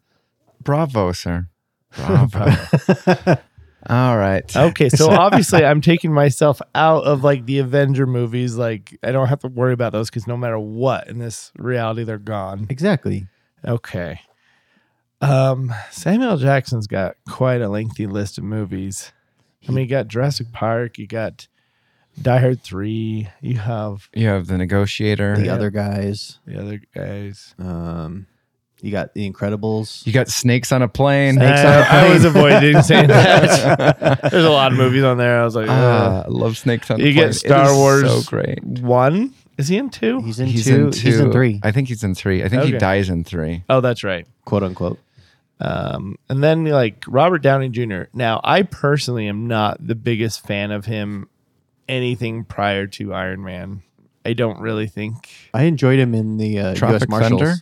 Bravo, 0.62 1.12
sir. 1.12 1.48
Bravo. 1.96 2.46
All 3.90 4.18
right. 4.18 4.44
Okay, 4.56 4.90
so 4.90 5.10
obviously 5.10 5.66
I'm 5.66 5.82
taking 5.82 6.14
myself 6.14 6.62
out 6.76 7.04
of 7.04 7.24
like 7.24 7.46
the 7.46 7.60
Avenger 7.60 8.06
movies. 8.06 8.56
Like 8.56 8.98
I 9.04 9.12
don't 9.12 9.28
have 9.28 9.40
to 9.40 9.48
worry 9.48 9.74
about 9.74 9.92
those 9.92 10.10
because 10.10 10.28
no 10.28 10.38
matter 10.38 10.60
what 10.60 11.08
in 11.08 11.20
this 11.20 11.52
reality, 11.58 12.04
they're 12.04 12.18
gone. 12.18 12.68
Exactly. 12.70 13.28
Okay. 13.66 14.22
Um, 15.22 15.74
Samuel 15.92 16.38
Jackson's 16.38 16.88
got 16.88 17.16
quite 17.30 17.62
a 17.62 17.70
lengthy 17.70 18.08
list 18.08 18.38
of 18.38 18.44
movies. 18.44 19.12
I 19.68 19.72
mean, 19.72 19.86
you 19.86 19.90
got 19.90 20.08
Jurassic 20.08 20.52
Park, 20.52 20.98
you 20.98 21.06
got 21.06 21.48
Die 22.20 22.40
Hard 22.40 22.64
Three, 22.64 23.30
you 23.42 23.58
have 23.60 24.10
You 24.16 24.28
have 24.28 24.48
the 24.48 24.58
negotiator. 24.58 25.38
The 25.38 25.50
other 25.50 25.70
guys. 25.70 26.40
the 26.46 26.60
other 26.60 26.82
guys. 26.96 27.54
Um, 27.60 28.26
you 28.82 28.92
got 28.92 29.14
The 29.14 29.30
Incredibles. 29.30 30.06
You 30.06 30.14
got 30.14 30.28
snakes 30.28 30.72
on 30.72 30.82
a 30.82 30.88
plane. 30.88 31.36
Snakes 31.36 31.60
on 31.62 31.66
a 31.66 31.70
Uh, 31.80 31.86
I 31.90 32.14
was 32.14 32.26
avoiding 32.26 32.82
saying 32.82 33.08
that. 33.08 34.22
There's 34.32 34.44
a 34.46 34.50
lot 34.50 34.72
of 34.72 34.78
movies 34.78 35.04
on 35.04 35.18
there. 35.18 35.40
I 35.42 35.44
was 35.46 35.56
like, 35.56 35.68
Ah, 35.70 36.22
uh, 36.22 36.24
I 36.26 36.30
love 36.30 36.58
snakes 36.58 36.90
on 36.90 36.96
a 36.96 36.98
Plane. 36.98 37.08
You 37.08 37.14
get 37.14 37.34
Star 37.36 37.66
It 37.68 37.72
is 37.72 37.78
Wars 37.78 38.26
So 38.26 38.30
great. 38.30 38.64
one. 38.64 39.34
Is 39.58 39.68
he 39.68 39.78
in 39.78 39.90
two? 39.92 40.22
He's 40.22 40.40
in 40.40 40.48
He's 40.48 40.66
two. 40.66 40.86
in 40.88 40.92
two. 40.92 41.08
He's 41.08 41.20
in 41.20 41.32
three, 41.32 41.60
I 41.64 41.72
think 41.72 41.88
he's 41.88 42.04
in 42.04 42.16
three. 42.16 42.44
I 42.44 42.50
think 42.50 42.64
he 42.64 42.72
dies 42.72 43.10
in 43.10 43.24
three. 43.24 43.64
Oh, 43.70 43.80
that's 43.82 44.04
right. 44.04 44.26
quote 44.46 44.64
unquote. 44.64 45.00
Um, 45.60 46.18
and 46.30 46.44
then 46.44 46.66
like 46.66 47.04
Robert 47.08 47.44
Downey 47.44 47.70
Jr. 47.70 48.04
Now, 48.14 48.42
I 48.44 48.64
personally 48.64 49.28
am 49.28 49.48
not 49.48 49.86
the 49.86 49.94
biggest 49.94 50.46
fan 50.48 50.72
of 50.72 50.86
him. 50.86 51.30
Anything 51.88 52.46
prior 52.46 52.88
to 52.88 53.14
Iron 53.14 53.44
Man, 53.44 53.84
I 54.26 54.34
don't 54.34 54.60
really 54.62 54.88
think. 54.88 55.30
I 55.54 55.64
enjoyed 55.64 56.00
him 56.00 56.16
in 56.16 56.38
the 56.38 56.58
uh, 56.58 56.64
U.S. 56.70 56.78
Tropic 56.80 57.10
Marshals. 57.10 57.42
Thunder? 57.42 57.56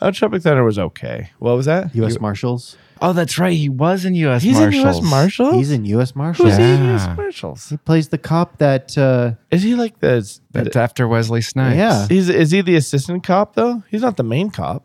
Oh, 0.00 0.10
Tropic 0.10 0.42
Thunder 0.42 0.64
was 0.64 0.78
okay. 0.78 1.30
What 1.38 1.56
was 1.56 1.66
that? 1.66 1.94
U.S. 1.94 2.18
Marshals. 2.20 2.76
Oh, 3.00 3.12
that's 3.12 3.36
right. 3.38 3.52
He 3.56 3.68
was 3.68 4.04
in 4.04 4.14
U.S. 4.14 4.42
He's 4.42 4.58
Marshals. 4.58 4.74
in 4.98 5.02
U.S. 5.02 5.10
Marshals. 5.10 5.54
He's 5.54 5.70
in 5.72 5.84
U.S. 5.86 6.14
Marshals. 6.14 6.48
Who's 6.50 6.56
he 6.56 6.62
in 6.64 6.80
Yeah. 6.84 6.90
U.S. 6.92 7.16
Marshals? 7.16 7.68
He 7.68 7.76
plays 7.76 8.08
the 8.08 8.18
cop 8.18 8.58
that. 8.58 8.96
Uh, 8.96 9.32
Is 9.50 9.62
he 9.62 9.74
like 9.74 9.98
the? 10.00 10.28
That's 10.52 10.76
after 10.76 11.08
Wesley 11.08 11.40
Snipes. 11.40 11.76
Yeah. 11.76 12.06
He's 12.08 12.28
is 12.28 12.50
he 12.52 12.60
the 12.60 12.76
assistant 12.76 13.24
cop 13.24 13.54
though? 13.54 13.82
He's 13.90 14.02
not 14.02 14.16
the 14.16 14.22
main 14.24 14.50
cop. 14.50 14.84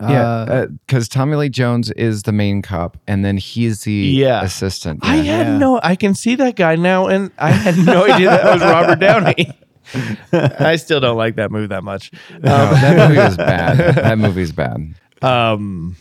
Yeah, 0.00 0.22
uh, 0.26 0.66
because 0.86 1.08
Tommy 1.08 1.36
Lee 1.36 1.48
Jones 1.48 1.92
is 1.92 2.24
the 2.24 2.32
main 2.32 2.60
cop, 2.60 2.96
and 3.06 3.24
then 3.24 3.36
he's 3.36 3.82
the 3.82 3.92
Yeah. 3.92 4.42
assistant. 4.42 4.98
I 5.04 5.16
Yeah. 5.16 5.22
had 5.22 5.46
Yeah. 5.46 5.58
no. 5.58 5.78
I 5.80 5.94
can 5.94 6.14
see 6.16 6.34
that 6.34 6.56
guy 6.56 6.74
now, 6.74 7.06
and 7.06 7.30
I 7.38 7.52
had 7.52 7.78
no 7.78 8.04
idea 8.10 8.30
that 8.30 8.52
was 8.52 8.62
Robert 8.62 8.98
Downey. 8.98 9.56
I 10.32 10.76
still 10.76 11.00
don't 11.00 11.16
like 11.16 11.36
that 11.36 11.50
movie 11.50 11.66
that 11.68 11.84
much. 11.84 12.10
No, 12.30 12.38
that 12.40 13.08
movie 13.08 13.20
is 13.20 13.36
bad. 13.52 13.76
That 13.96 14.18
movie's 14.18 14.52
bad. 14.52 14.94
um 15.22 15.96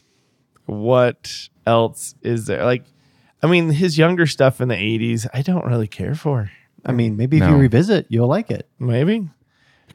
what 0.65 1.50
else 1.67 2.15
is 2.22 2.46
there 2.46 2.63
like 2.63 2.84
i 3.44 3.48
mean 3.48 3.70
his 3.72 3.98
younger 3.98 4.26
stuff 4.26 4.62
in 4.62 4.67
the 4.70 4.76
80s 4.76 5.28
i 5.34 5.41
don't 5.41 5.65
really 5.65 5.88
care 5.88 6.15
for 6.15 6.50
I 6.84 6.94
mean, 6.94 7.15
maybe 7.15 7.38
if 7.38 7.41
No. 7.44 7.50
you 7.52 7.56
revisit, 7.58 8.08
you'll 8.10 8.28
like 8.28 8.50
it. 8.50 8.67
maybe 8.80 9.30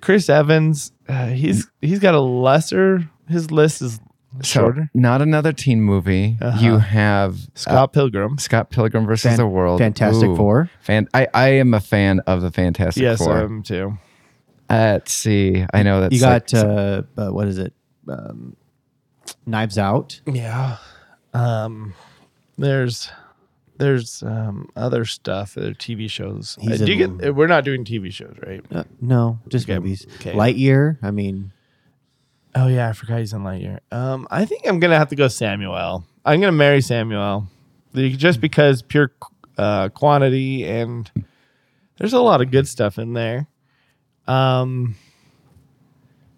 Chris 0.01 0.29
Evans, 0.29 0.93
uh, 1.09 1.27
he's 1.29 1.67
he's 1.81 1.99
got 1.99 2.15
a 2.15 2.21
lesser. 2.21 3.11
His 3.29 3.51
list 3.51 3.83
is 3.83 3.99
So, 4.43 4.61
shorter. 4.61 4.91
not 4.95 5.23
another 5.23 5.53
teen 5.53 5.81
movie. 5.83 6.39
Uh-huh. 6.41 6.59
You 6.65 6.79
have 6.79 7.39
Scott 7.55 7.93
Pilgrim. 7.93 8.35
uh, 8.35 8.37
Scott 8.41 8.71
Pilgrim 8.71 9.07
versus 9.07 9.31
Fan- 9.31 9.37
the 9.39 9.47
World. 9.47 9.79
Fantastic 9.81 10.29
Ooh. 10.31 10.37
Four. 10.37 10.71
Fan- 10.81 11.09
I, 11.15 11.27
I 11.35 11.49
am 11.49 11.75
a 11.75 11.81
fan 11.81 12.21
of 12.21 12.43
the 12.43 12.51
Fantastic 12.51 13.03
Yes, 13.03 13.19
Four. 13.19 13.39
um, 13.45 13.63
too. 13.63 13.99
Let's 14.69 15.13
see. 15.13 15.65
I 15.73 15.83
know 15.83 16.01
that 16.01 16.13
You 16.13 16.21
got 16.21 16.53
like- 16.53 16.65
uh, 16.65 17.03
uh, 17.17 17.29
what 17.31 17.47
is 17.49 17.59
it? 17.59 17.73
Um, 18.09 18.57
Knives 19.47 19.79
Out. 19.79 20.21
Yeah. 20.27 20.77
Um, 21.35 21.95
there's 22.59 23.11
there's 23.79 24.23
um 24.23 24.71
other 24.75 25.05
stuff, 25.05 25.57
other 25.59 25.75
TV 25.75 26.09
shows. 26.11 26.57
Uh, 26.63 26.77
do 26.77 26.91
you 26.93 27.07
get? 27.09 27.35
We're 27.35 27.47
not 27.47 27.65
doing 27.65 27.85
TV 27.85 28.11
shows, 28.13 28.35
right? 28.47 28.65
Uh, 28.73 28.85
no, 29.01 29.39
just 29.49 29.67
Okay, 29.69 29.79
movies. 29.79 30.07
okay. 30.17 30.33
Lightyear. 30.33 30.97
I 31.03 31.11
mean, 31.11 31.53
Oh 32.57 32.69
yeah, 32.69 32.89
I 32.89 32.95
forgot 32.95 33.19
he's 33.19 33.35
in 33.35 33.43
Lightyear. 33.43 33.81
Um, 33.93 34.27
I 34.31 34.47
think 34.47 34.67
I'm 34.67 34.81
gonna 34.81 34.97
have 34.97 35.11
to 35.11 35.15
go 35.15 35.29
Samuel. 35.29 36.05
I'm 36.25 36.41
gonna 36.41 36.53
marry 36.53 36.81
Samuel, 36.81 37.49
just 37.95 38.41
because 38.41 38.81
pure 38.81 39.13
uh, 39.59 39.91
quantity 39.91 40.65
and 40.65 41.11
there's 41.99 42.15
a 42.15 42.21
lot 42.21 42.41
of 42.41 42.51
good 42.51 42.67
stuff 42.67 42.99
in 42.99 43.13
there. 43.13 43.47
Um, 44.27 44.97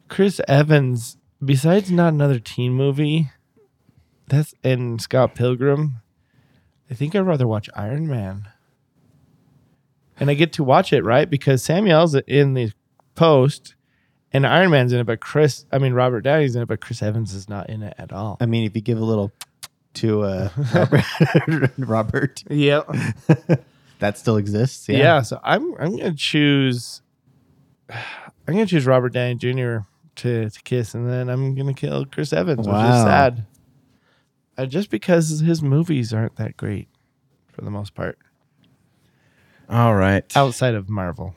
Chris 0.08 0.40
Evans, 0.48 1.18
besides 1.44 1.90
not 1.90 2.12
another 2.12 2.40
teen 2.40 2.72
movie, 2.72 3.30
that's 4.26 4.54
and 4.64 5.00
Scott 5.00 5.36
Pilgrim. 5.36 6.02
I 6.90 6.94
think 6.94 7.14
I'd 7.14 7.20
rather 7.20 7.46
watch 7.46 7.70
Iron 7.76 8.08
Man. 8.08 8.48
And 10.18 10.30
I 10.30 10.34
get 10.34 10.52
to 10.54 10.64
watch 10.64 10.92
it 10.92 11.04
right 11.04 11.30
because 11.30 11.62
Samuel's 11.62 12.16
in 12.26 12.54
the 12.54 12.72
post 13.14 13.76
and 14.32 14.46
Iron 14.46 14.70
Man's 14.70 14.92
in 14.92 15.00
it, 15.00 15.04
but 15.04 15.20
Chris, 15.20 15.64
I 15.72 15.78
mean 15.78 15.92
Robert 15.94 16.22
Downey's 16.22 16.54
in 16.56 16.62
it, 16.62 16.66
but 16.66 16.80
Chris 16.80 17.02
Evans 17.02 17.32
is 17.34 17.48
not 17.48 17.68
in 17.70 17.82
it 17.82 17.94
at 17.98 18.12
all. 18.12 18.36
I 18.40 18.46
mean, 18.46 18.64
if 18.64 18.74
you 18.74 18.82
give 18.82 18.98
a 18.98 19.04
little 19.04 19.32
to 19.94 20.22
uh, 20.22 20.48
Robert, 20.74 21.70
Robert, 21.78 22.44
Yeah, 22.50 22.82
that 23.98 24.18
still 24.18 24.36
exists. 24.36 24.88
yeah. 24.88 25.22
So 25.22 25.40
I'm 25.42 25.74
I'm 25.78 25.96
gonna 25.96 26.14
choose. 26.14 27.02
I'm 27.90 28.54
gonna 28.54 28.66
choose 28.66 28.86
Robert 28.86 29.12
Downey 29.12 29.34
Jr. 29.36 29.78
to 30.16 30.48
to 30.50 30.62
kiss, 30.64 30.94
and 30.94 31.08
then 31.08 31.28
I'm 31.28 31.54
gonna 31.54 31.74
kill 31.74 32.04
Chris 32.06 32.32
Evans, 32.32 32.66
which 32.66 32.76
is 32.76 33.02
sad. 33.02 33.46
Uh, 34.56 34.66
just 34.66 34.90
because 34.90 35.38
his 35.40 35.62
movies 35.62 36.12
aren't 36.12 36.34
that 36.36 36.56
great, 36.56 36.88
for 37.52 37.60
the 37.62 37.70
most 37.70 37.94
part, 37.94 38.18
All 39.68 39.94
right. 39.94 40.24
outside 40.36 40.74
of 40.74 40.88
Marvel. 40.88 41.34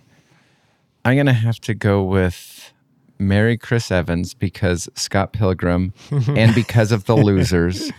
I'm 1.06 1.16
going 1.16 1.28
to 1.28 1.34
have 1.34 1.60
to 1.62 1.76
go 1.76 2.04
with 2.04 2.74
Marry 3.22 3.58
Chris 3.58 3.92
Evans 3.92 4.34
because 4.34 4.90
Scott 4.96 5.32
Pilgrim 5.32 5.94
and 6.12 6.54
because 6.56 6.92
of 6.92 7.06
The 7.06 7.16
Losers 7.16 7.92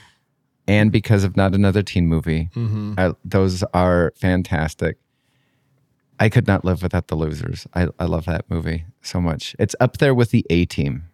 and 0.66 0.90
because 0.92 1.24
of 1.24 1.36
Not 1.36 1.54
Another 1.54 1.82
Teen 1.82 2.06
Movie. 2.06 2.50
Mm-hmm. 2.54 2.94
I, 2.98 3.12
those 3.24 3.62
are 3.72 4.12
fantastic. 4.16 4.98
I 6.20 6.28
could 6.28 6.46
not 6.46 6.64
live 6.64 6.82
without 6.82 7.08
The 7.08 7.14
Losers. 7.16 7.66
I, 7.74 7.88
I 7.98 8.04
love 8.04 8.26
that 8.26 8.44
movie 8.50 8.84
so 9.00 9.20
much. 9.20 9.56
It's 9.58 9.74
up 9.80 9.98
there 9.98 10.14
with 10.14 10.30
the 10.30 10.44
A 10.50 10.66
Team. 10.66 11.04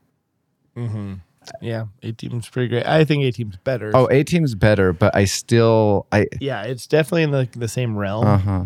Mm-hmm. 0.76 1.14
Yeah, 1.62 1.86
A 2.02 2.12
Team's 2.12 2.48
pretty 2.48 2.68
great. 2.68 2.86
I 2.86 3.04
think 3.04 3.22
A 3.24 3.30
Team's 3.30 3.56
better. 3.56 3.90
Oh, 3.94 4.06
A 4.10 4.22
Team's 4.22 4.54
better, 4.54 4.92
but 4.92 5.14
I 5.16 5.24
still 5.24 6.06
I 6.12 6.26
yeah, 6.40 6.62
it's 6.62 6.86
definitely 6.86 7.22
in 7.22 7.30
the 7.30 7.48
the 7.56 7.68
same 7.68 7.96
realm. 7.96 8.26
uh 8.26 8.38
huh. 8.38 8.64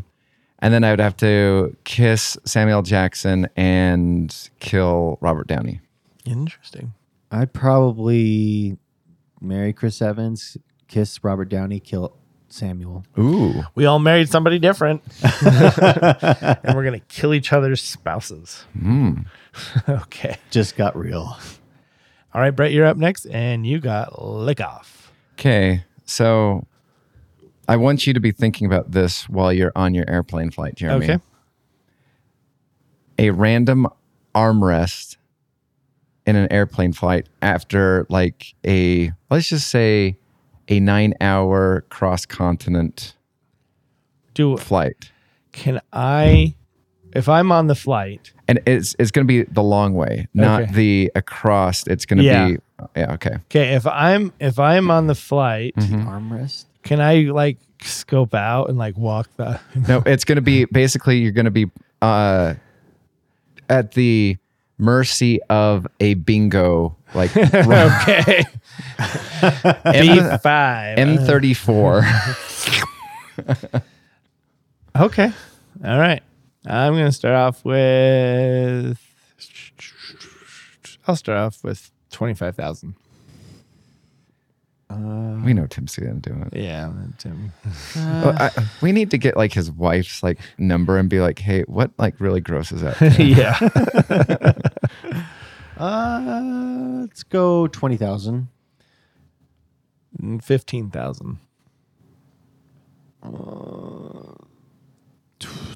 And 0.63 0.73
then 0.73 0.85
I 0.85 0.91
would 0.91 1.01
have 1.01 1.17
to 1.19 1.77
kiss 1.83 2.39
Samuel 2.45 2.83
Jackson 2.83 3.49
and 3.57 4.49
kill 4.61 5.19
Robert 5.21 5.49
Downey. 5.49 5.81
Interesting. 6.25 6.95
I'd 7.33 7.53
probably 7.53 8.79
marry 9.41 9.73
Chris 9.73 10.01
Evans, 10.01 10.57
kiss 10.87 11.25
Robert 11.25 11.49
Downey, 11.49 11.81
kill 11.81 12.17
Samuel. 12.49 13.05
Ooh. 13.19 13.65
We 13.75 13.87
all 13.87 13.99
married 13.99 14.29
somebody 14.29 14.61
different, 14.61 15.03
and 15.43 16.77
we're 16.77 16.85
gonna 16.85 17.01
kill 17.09 17.35
each 17.35 17.53
other's 17.53 17.83
spouses. 17.83 18.65
Mm. 18.79 19.27
okay. 19.89 20.37
Just 20.51 20.77
got 20.77 20.97
real. 20.97 21.39
All 22.35 22.41
right, 22.41 22.51
Brett, 22.51 22.71
you're 22.71 22.87
up 22.87 22.97
next, 22.97 23.27
and 23.27 23.67
you 23.67 23.81
got 23.81 24.23
lick 24.25 24.61
off. 24.61 25.13
Okay, 25.33 25.85
so 26.05 26.67
I 27.69 27.77
want 27.77 28.07
you 28.07 28.13
to 28.13 28.21
be 28.21 28.33
thinking 28.33 28.67
about 28.67 28.91
this 28.93 29.29
while 29.29 29.53
you're 29.53 29.73
on 29.77 29.95
your 29.95 30.05
airplane 30.09 30.51
flight, 30.51 30.75
Jeremy. 30.75 31.05
Okay. 31.07 31.19
A 33.19 33.31
random 33.31 33.87
armrest 34.35 35.17
in 36.27 36.37
an 36.37 36.51
airplane 36.53 36.93
flight 36.93 37.29
after 37.41 38.07
like 38.09 38.55
a 38.67 39.13
let's 39.31 39.49
just 39.49 39.69
say 39.69 40.17
a 40.69 40.81
nine 40.81 41.15
hour 41.21 41.83
cross 41.91 42.25
continent 42.27 43.15
Do 44.35 44.57
flight. 44.57 45.11
can 45.53 45.81
I, 45.93 46.55
if 47.15 47.29
I'm 47.29 47.53
on 47.53 47.67
the 47.67 47.75
flight, 47.75 48.33
And 48.49 48.61
it's 48.67 48.97
it's 48.99 49.11
gonna 49.11 49.27
be 49.27 49.43
the 49.43 49.63
long 49.63 49.95
way, 49.95 50.27
not 50.33 50.63
Okay. 50.63 50.73
the 50.73 51.13
across. 51.15 51.87
It's 51.87 52.07
gonna 52.07 52.23
Yeah. 52.23 52.49
be 52.49 52.57
yeah, 52.97 53.13
okay. 53.15 53.35
okay, 53.51 53.75
if 53.75 53.87
I'm 53.87 54.33
if 54.41 54.59
I'm 54.59 54.91
on 54.91 55.07
the 55.09 55.15
flight, 55.15 55.75
Mm-hmm. 55.77 56.09
Armrest. 56.09 56.65
Can 56.83 57.01
I 57.01 57.31
like 57.31 57.59
scope 57.83 58.35
out 58.35 58.69
and 58.69 58.79
like 58.79 58.97
walk 58.97 59.29
the? 59.37 59.61
No, 59.89 60.03
it's 60.07 60.25
going 60.25 60.37
to 60.37 60.43
be 60.43 60.65
basically 60.67 61.19
you're 61.19 61.33
going 61.33 61.47
to 61.47 61.51
be 61.51 61.71
uh, 62.01 62.55
at 63.69 63.93
the 63.93 64.37
mercy 64.79 65.41
of 65.45 65.87
a 66.01 66.15
bingo 66.15 66.97
like 67.15 67.37
okay. 67.37 68.45
M 69.85 70.39
five. 70.39 70.99
M34. 70.99 72.03
Okay. 74.97 75.33
All 75.85 75.99
right. 75.99 76.23
I'm 76.67 76.93
going 76.95 77.07
to 77.07 77.13
start 77.13 77.35
off 77.35 77.65
with. 77.65 78.99
I'll 81.07 81.17
start 81.17 81.39
off 81.39 81.65
with 81.65 81.91
25,000. 84.93 85.45
We 85.45 85.53
know 85.55 85.67
Tim's 85.67 85.95
to 85.95 86.13
do 86.15 86.43
it. 86.47 86.57
Yeah. 86.59 86.93
Tim. 87.19 87.53
Well, 87.97 88.37
I, 88.39 88.51
we 88.81 88.93
need 88.93 89.11
to 89.11 89.19
get 89.19 89.37
like 89.37 89.53
his 89.53 89.71
wife's 89.71 90.23
like 90.23 90.39
number 90.59 90.99
and 90.99 91.09
be 91.09 91.21
like, 91.21 91.39
hey, 91.39 91.63
what 91.63 91.91
like 91.99 92.21
really 92.21 92.41
grosses 92.41 92.83
out? 92.83 93.01
yeah. 93.19 93.59
Uh, 95.79 97.01
let's 97.01 97.25
go 97.25 97.67
twenty 97.67 97.97
thousand. 97.97 98.47
15,000. 100.41 101.39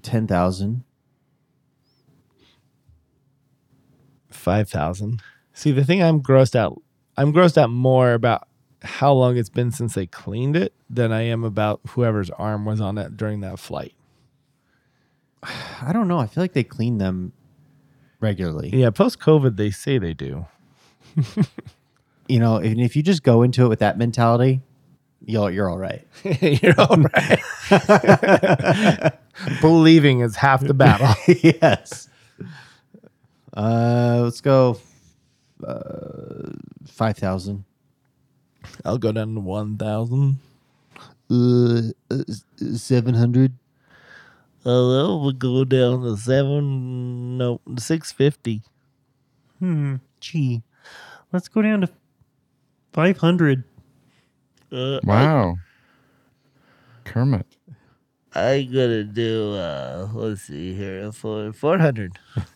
Ten 0.02 0.26
thousand. 0.28 0.84
5,000. 4.30 5.22
See, 5.54 5.72
the 5.72 5.82
thing 5.84 6.02
I'm 6.02 6.22
grossed 6.22 6.54
out, 6.54 6.80
I'm 7.16 7.32
grossed 7.32 7.58
out 7.58 7.70
more 7.70 8.12
about 8.12 8.46
how 8.86 9.12
long 9.12 9.36
it's 9.36 9.48
been 9.48 9.70
since 9.70 9.94
they 9.94 10.06
cleaned 10.06 10.56
it 10.56 10.72
than 10.88 11.12
I 11.12 11.22
am 11.22 11.44
about 11.44 11.80
whoever's 11.90 12.30
arm 12.30 12.64
was 12.64 12.80
on 12.80 12.96
it 12.98 13.16
during 13.16 13.40
that 13.40 13.58
flight. 13.58 13.94
I 15.42 15.92
don't 15.92 16.08
know. 16.08 16.18
I 16.18 16.26
feel 16.26 16.42
like 16.42 16.52
they 16.54 16.64
clean 16.64 16.98
them 16.98 17.32
regularly. 18.20 18.70
Yeah. 18.72 18.90
Post 18.90 19.20
COVID, 19.20 19.56
they 19.56 19.70
say 19.70 19.98
they 19.98 20.14
do. 20.14 20.46
You 22.28 22.40
know, 22.40 22.56
and 22.56 22.80
if 22.80 22.96
you 22.96 23.02
just 23.02 23.22
go 23.22 23.42
into 23.42 23.64
it 23.64 23.68
with 23.68 23.78
that 23.78 23.98
mentality, 23.98 24.60
you're 25.24 25.50
you're 25.50 25.70
all 25.70 25.78
right. 25.78 26.06
You're 26.40 26.74
all 26.78 26.96
right. 27.14 29.12
Believing 29.60 30.20
is 30.20 30.36
half 30.36 30.60
the 30.62 30.74
battle. 30.74 31.14
yes. 31.26 32.08
Uh, 33.56 34.20
let's 34.24 34.40
go. 34.40 34.78
Uh, 35.64 36.50
five 36.86 37.16
thousand. 37.16 37.64
I'll 38.84 38.98
go 38.98 39.12
down 39.12 39.34
to 39.34 39.40
1,000. 39.40 40.38
Uh, 41.28 41.82
seven 42.76 43.14
hundred. 43.14 43.52
Uh, 44.64 44.86
well, 44.86 45.20
we'll 45.20 45.32
go 45.32 45.64
down 45.64 46.02
to 46.02 46.16
seven, 46.16 47.36
no, 47.36 47.60
650. 47.76 48.62
Hmm. 49.58 49.96
Gee, 50.20 50.62
let's 51.32 51.48
go 51.48 51.62
down 51.62 51.80
to 51.80 51.88
five 52.92 53.18
hundred. 53.18 53.64
Uh, 54.70 55.00
wow. 55.02 55.56
Kermit. 57.04 57.46
I 58.34 58.62
gotta 58.62 59.02
do, 59.02 59.54
uh, 59.54 60.08
let's 60.12 60.42
see 60.42 60.74
here, 60.74 61.10
for 61.10 61.52
400. 61.52 62.18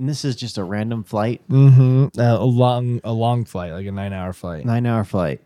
And 0.00 0.08
this 0.08 0.24
is 0.24 0.34
just 0.34 0.56
a 0.56 0.64
random 0.64 1.04
flight, 1.04 1.42
Mm-hmm. 1.50 2.18
Uh, 2.18 2.38
a 2.38 2.44
long, 2.44 3.02
a 3.04 3.12
long 3.12 3.44
flight, 3.44 3.72
like 3.72 3.84
a 3.84 3.92
nine 3.92 4.14
hour 4.14 4.32
flight. 4.32 4.64
nine 4.64 4.86
hour 4.86 5.04
flight. 5.04 5.42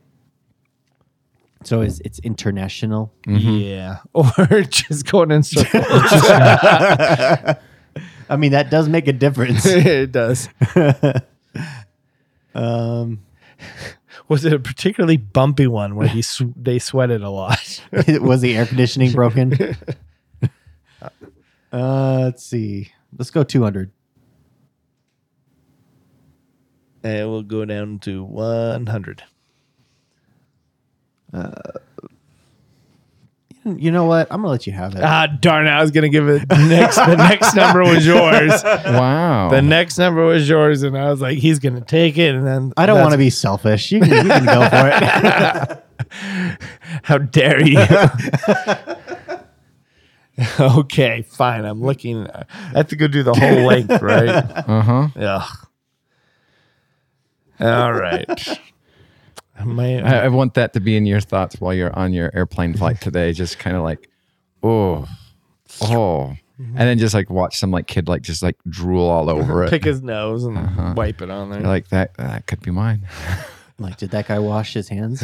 So 1.64 1.81
it's 1.81 1.99
it's 2.01 2.21
international. 2.21 3.12
Yeah. 3.27 3.97
Or 4.14 4.23
just 4.62 5.11
going 5.11 5.33
in 5.33 5.43
circles. 5.43 5.75
I 8.31 8.37
mean, 8.38 8.53
that 8.53 8.71
does 8.71 8.88
make 8.88 9.09
a 9.09 9.12
difference. 9.12 9.67
it 9.67 10.12
does. 10.12 10.49
Um, 12.55 13.25
Was 14.29 14.45
it 14.45 14.53
a 14.53 14.61
particularly 14.61 15.17
bumpy 15.17 15.67
one 15.67 15.97
where 15.97 16.07
he 16.07 16.23
sw- 16.23 16.43
they 16.55 16.79
sweated 16.79 17.23
a 17.23 17.31
lot? 17.31 17.81
was 18.21 18.40
the 18.40 18.57
air 18.57 18.67
conditioning 18.67 19.11
broken? 19.12 19.77
Uh, 21.73 22.21
let's 22.23 22.45
see. 22.45 22.93
Let's 23.19 23.31
go 23.33 23.43
200. 23.43 23.90
And 27.05 27.31
we'll 27.31 27.43
go 27.43 27.64
down 27.64 28.01
to 28.01 28.25
100. 28.25 29.23
You 33.67 33.90
know 33.90 34.05
what? 34.05 34.29
I'm 34.31 34.43
gonna 34.43 34.51
let 34.51 34.67
you 34.67 34.75
have 34.75 34.95
it. 34.95 35.01
Ah, 35.03 35.27
darn 35.27 35.67
it. 35.67 35.71
I 35.71 35.81
was 35.81 35.90
going 35.90 36.03
to 36.03 36.11
give 36.11 36.29
it 36.29 36.47
next. 36.51 36.97
the 36.97 37.17
next 37.17 37.55
number 37.55 37.81
was 37.81 38.07
yours. 38.07 38.62
Wow. 38.85 39.49
The 39.49 39.62
next 39.62 39.97
number 39.99 40.23
was 40.25 40.47
yours. 40.49 40.83
And 40.83 40.97
I 40.99 41.11
was 41.11 41.21
like, 41.23 41.38
he's 41.38 41.59
going 41.59 41.75
to 41.75 41.81
take 41.81 42.19
it. 42.19 42.35
And 42.35 42.47
then 42.47 42.73
I 42.77 42.85
don't 42.87 43.01
want 43.01 43.12
to 43.12 43.19
be 43.19 43.31
selfish. 43.31 43.90
You 43.90 44.01
can, 44.01 44.11
you 44.11 44.29
can 44.31 44.45
go 44.45 44.69
for 44.69 44.90
it. 44.93 45.83
How 47.05 47.17
dare 47.19 47.67
you? 47.67 47.79
okay, 50.61 51.23
fine. 51.23 51.64
I'm 51.64 51.83
looking. 51.83 52.27
I 52.29 52.45
have 52.75 52.88
to 52.88 52.97
go 52.97 53.09
do 53.09 53.23
the 53.23 53.33
whole 53.35 53.64
length, 53.67 54.03
right? 54.03 54.29
Uh 54.29 54.83
huh. 54.83 55.09
Yeah. 55.17 55.47
All 57.64 57.92
right. 57.92 58.61
My, 59.64 60.00
I, 60.00 60.24
I 60.24 60.29
want 60.29 60.55
that 60.55 60.72
to 60.72 60.81
be 60.81 60.96
in 60.96 61.07
your 61.07 61.20
thoughts 61.20 61.61
while 61.61 61.72
you're 61.72 61.96
on 61.96 62.12
your 62.12 62.31
airplane 62.35 62.74
flight 62.74 63.00
today. 63.00 63.33
Just 63.33 63.59
kind 63.59 63.77
of 63.77 63.83
like, 63.83 64.11
oh, 64.62 65.07
oh, 65.83 66.37
mm-hmm. 66.61 66.77
and 66.77 66.77
then 66.77 66.98
just 66.98 67.14
like 67.14 67.31
watch 67.31 67.59
some 67.59 67.70
like 67.70 67.87
kid 67.87 68.09
like 68.09 68.22
just 68.22 68.42
like 68.42 68.57
drool 68.68 69.09
all 69.09 69.31
over 69.35 69.64
it. 69.64 69.70
pick 69.70 69.85
his 69.85 70.03
nose 70.03 70.44
and 70.44 70.59
uh-huh. 70.59 70.94
wipe 70.96 71.22
it 71.22 71.31
on 71.31 71.50
there. 71.50 71.61
You're 71.61 71.68
like 71.68 71.88
that. 71.88 72.14
That 72.14 72.46
could 72.46 72.62
be 72.62 72.72
mine. 72.72 73.07
like, 73.79 73.96
did 73.96 74.11
that 74.11 74.27
guy 74.27 74.40
wash 74.40 74.74
his 74.74 74.88
hands? 74.88 75.22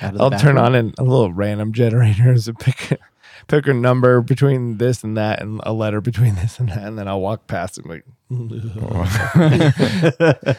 Out 0.00 0.12
of 0.12 0.14
the 0.14 0.24
I'll 0.24 0.30
turn 0.30 0.56
on 0.56 0.74
an, 0.74 0.94
a 0.98 1.02
little 1.02 1.32
random 1.32 1.72
generator 1.72 2.32
as 2.32 2.46
a 2.46 2.54
pick 2.54 3.00
pick 3.48 3.66
a 3.66 3.74
number 3.74 4.20
between 4.20 4.78
this 4.78 5.04
and 5.04 5.16
that 5.16 5.42
and 5.42 5.60
a 5.64 5.72
letter 5.72 6.00
between 6.00 6.36
this 6.36 6.60
and 6.60 6.68
that, 6.68 6.84
and 6.84 6.98
then 6.98 7.08
I'll 7.08 7.20
walk 7.20 7.48
past 7.48 7.78
him 7.78 7.86
like. 7.88 8.04
Mm-hmm. 8.30 10.50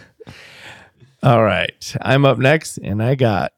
All 1.26 1.44
right, 1.44 1.96
I'm 2.02 2.24
up 2.24 2.38
next, 2.38 2.78
and 2.78 3.02
I 3.02 3.16
got 3.16 3.52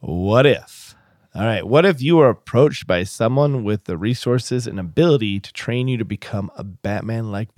what 0.00 0.46
if. 0.46 0.94
All 1.34 1.42
right, 1.44 1.66
what 1.66 1.84
if 1.84 2.00
you 2.00 2.16
were 2.16 2.28
approached 2.28 2.86
by 2.86 3.02
someone 3.02 3.64
with 3.64 3.84
the 3.84 3.96
resources 3.98 4.68
and 4.68 4.78
ability 4.78 5.40
to 5.40 5.52
train 5.52 5.88
you 5.88 5.96
to 5.96 6.04
become 6.04 6.48
a 6.56 6.62
Batman-like 6.62 7.48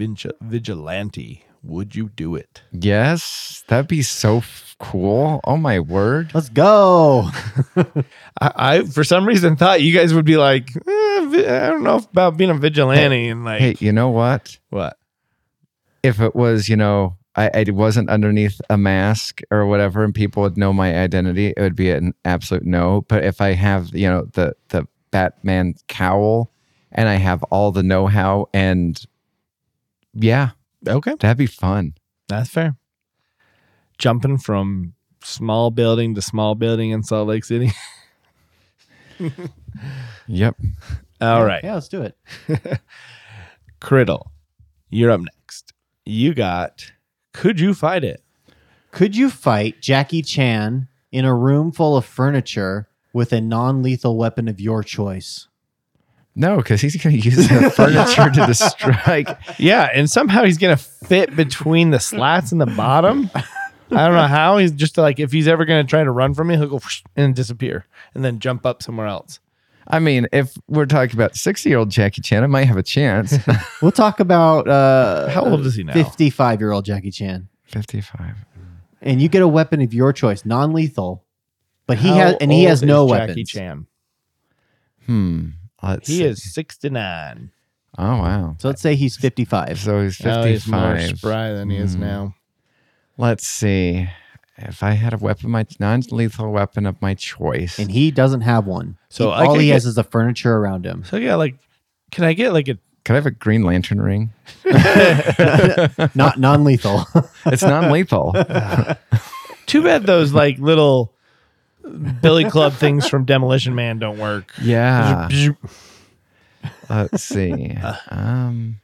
vigilante? 0.41 1.45
Would 1.63 1.95
you 1.95 2.09
do 2.09 2.37
it? 2.37 2.63
yes, 2.73 3.63
that'd 3.69 3.87
be 3.87 4.01
so 4.01 4.39
f- 4.39 4.77
cool. 4.79 5.41
Oh 5.45 5.59
my 5.59 5.79
word. 5.79 6.31
Let's 6.35 6.49
go. 6.49 7.29
I, 7.77 8.53
I 8.57 8.83
for 8.85 9.05
some 9.05 9.27
reason 9.29 9.57
thought 9.57 9.83
you 9.83 9.93
guys 9.95 10.15
would 10.15 10.25
be 10.25 10.39
like, 10.39 10.71
eh, 10.75 11.27
vi- 11.27 11.47
I 11.47 11.69
don't 11.69 11.83
know 11.83 11.97
about 11.97 12.39
being 12.39 12.49
a 12.49 12.55
vigilante 12.55 13.29
and 13.29 13.45
like 13.45 13.61
Hey, 13.61 13.77
you 13.79 13.93
know 13.93 14.09
what? 14.09 14.57
what? 14.71 14.97
If 16.03 16.19
it 16.23 16.35
was, 16.35 16.67
you 16.71 16.77
know, 16.77 17.19
I, 17.41 17.51
I 17.55 17.65
wasn't 17.71 18.11
underneath 18.11 18.61
a 18.71 18.77
mask 18.77 19.41
or 19.51 19.67
whatever, 19.67 20.05
and 20.05 20.15
people 20.15 20.43
would 20.43 20.57
know 20.57 20.73
my 20.73 20.95
identity, 20.97 21.53
it 21.57 21.61
would 21.61 21.77
be 21.77 21.91
an 21.91 22.15
absolute 22.25 22.65
no. 22.65 23.05
But 23.09 23.25
if 23.25 23.41
I 23.41 23.53
have, 23.53 23.95
you 23.95 24.09
know, 24.09 24.27
the 24.33 24.55
the 24.69 24.87
Batman 25.11 25.75
cowl, 25.89 26.51
and 26.93 27.09
I 27.09 27.15
have 27.15 27.43
all 27.45 27.73
the 27.73 27.83
know-how, 27.83 28.49
and 28.53 29.01
yeah, 30.15 30.51
Okay, 30.87 31.15
that'd 31.19 31.37
be 31.39 31.47
fun. 31.47 31.95
that's 32.29 32.51
fair. 32.51 32.77
Jumping 33.99 34.39
from 34.39 34.95
small 35.23 35.71
building 35.71 36.15
to 36.15 36.23
small 36.23 36.55
building 36.55 36.91
in 36.91 37.03
Salt 37.03 37.29
Lake 37.29 37.45
City. 37.45 37.73
Yep. 40.27 40.57
All 41.21 41.45
right, 41.45 41.63
Yeah, 41.63 41.75
let's 41.75 41.89
do 41.89 42.03
it. 42.03 42.17
Criddle, 43.81 44.31
you're 44.89 45.11
up 45.11 45.21
next. 45.21 45.73
You 46.07 46.33
got. 46.35 46.91
Could 47.33 47.61
you 47.61 47.75
fight 47.75 48.05
it? 48.05 48.23
Could 48.91 49.17
you 49.17 49.31
fight 49.31 49.81
Jackie 49.81 50.23
Chan 50.23 50.89
in 51.13 51.25
a 51.25 51.35
room 51.35 51.73
full 51.73 51.97
of 51.97 52.05
furniture 52.05 52.89
with 53.13 53.33
a 53.33 53.41
non-lethal 53.41 54.17
weapon 54.17 54.49
of 54.49 54.61
your 54.61 54.83
choice? 54.83 55.49
No, 56.35 56.59
because 56.59 56.81
he's 56.81 56.97
going 56.97 57.21
to 57.21 57.29
use 57.29 57.49
the 57.49 57.71
furniture 57.77 58.31
to 58.31 58.47
destroy. 58.47 59.25
Yeah, 59.59 59.91
and 59.93 60.09
somehow 60.09 60.45
he's 60.45 60.59
gonna 60.59 60.77
fit 60.77 61.35
between 61.35 61.91
the 61.91 62.01
slats 62.01 62.53
in 62.53 62.59
the 62.59 62.67
bottom. 62.67 63.31
I 63.35 64.07
don't 64.07 64.15
know 64.15 64.29
how. 64.29 64.59
He's 64.59 64.71
just 64.73 64.97
like 64.97 65.19
if 65.19 65.33
he's 65.33 65.49
ever 65.49 65.65
gonna 65.65 65.85
try 65.85 66.05
to 66.05 66.11
run 66.11 66.35
from 66.35 66.49
me, 66.49 66.57
he'll 66.57 66.69
go 66.69 66.81
and 67.17 67.35
disappear, 67.35 67.87
and 68.15 68.25
then 68.25 68.39
jump 68.39 68.65
up 68.65 68.83
somewhere 68.83 69.09
else. 69.09 69.41
I 69.91 69.99
mean, 69.99 70.27
if 70.33 70.57
we're 70.69 70.87
talking 70.87 71.15
about 71.17 71.37
sixty-year-old 71.37 71.91
Jackie 71.91 72.23
Chan, 72.23 72.43
I 72.43 72.47
might 72.47 72.65
have 72.65 72.77
a 72.77 72.83
chance. 72.83 73.37
We'll 73.83 73.93
talk 73.93 74.21
about 74.21 74.69
uh, 74.69 75.29
How 75.31 75.45
old 75.45 75.65
is 75.67 75.75
he 75.75 75.85
now? 75.85 75.95
55-year-old 75.95 76.85
Jackie 76.85 77.11
Chan. 77.11 77.49
Fifty-five. 77.65 78.37
And 79.03 79.23
you 79.23 79.29
get 79.29 79.41
a 79.43 79.49
weapon 79.49 79.81
of 79.81 79.95
your 79.95 80.13
choice, 80.13 80.45
non-lethal. 80.45 81.25
But 81.87 81.99
he 81.99 82.09
How 82.09 82.15
has 82.15 82.37
and 82.41 82.53
he 82.53 82.65
has 82.65 82.83
old 82.83 82.89
no 82.89 83.05
is 83.07 83.11
weapons. 83.11 83.29
Jackie 83.37 83.45
Chan. 83.45 83.87
Hmm. 85.07 85.47
Let's 85.83 86.09
He 86.09 86.19
see. 86.19 86.25
is 86.25 86.53
sixty-nine. 86.55 87.51
Oh 87.99 88.17
wow. 88.19 88.57
So 88.61 88.69
let's 88.69 88.81
say 88.83 88.95
he's 88.95 89.17
55. 89.17 89.79
So 89.81 90.03
he's 90.03 90.25
Oh, 90.25 90.45
he's 90.45 90.67
more 90.69 90.95
fifty-five. 90.97 91.19
spry 91.19 91.53
than 91.53 91.71
he 91.71 91.77
is 91.79 91.95
Hmm. 91.95 92.01
now. 92.01 92.35
Let's 93.17 93.47
see. 93.47 94.09
If 94.63 94.83
I 94.83 94.93
had 94.93 95.13
a 95.15 95.17
weapon, 95.19 95.51
my 95.51 95.67
non-lethal 95.79 96.51
weapon 96.53 96.87
of 96.87 97.01
my 97.01 97.15
choice. 97.15 97.79
And 97.79 97.91
he 97.91 98.11
doesn't 98.11 98.43
have 98.43 98.67
one. 98.67 98.97
So 99.09 99.27
He- 99.27 99.33
I 99.33 99.45
all 99.47 99.53
could 99.55 99.61
he 99.63 99.67
get- 99.69 99.73
has 99.75 99.87
is 99.87 99.95
the 99.95 100.05
furniture 100.05 100.55
around 100.57 100.85
him. 100.85 101.05
So 101.05 101.17
yeah, 101.17 101.35
like, 101.37 101.57
can 102.11 102.25
I 102.25 102.33
get 102.35 102.53
like 102.53 102.69
a? 102.69 102.77
Could 103.05 103.15
I 103.15 103.17
have 103.17 103.27
a 103.27 103.31
Green 103.31 103.63
Lantern 103.65 104.01
ring? 104.01 104.33
Not 106.15 106.39
non-lethal. 106.39 107.07
It's 107.47 107.63
non-lethal. 107.63 108.33
Too 109.67 109.83
bad 109.83 110.05
those 110.05 110.33
like 110.33 110.59
little 110.59 111.15
Billy 112.21 112.45
Club 112.45 112.75
things 112.75 113.09
from 113.09 113.25
Demolition 113.25 113.75
Man 113.75 113.99
don't 113.99 114.19
work. 114.19 114.53
yeah. 114.61 115.29
Let's 116.91 117.23
see. 117.23 117.75
Um, 118.11 118.81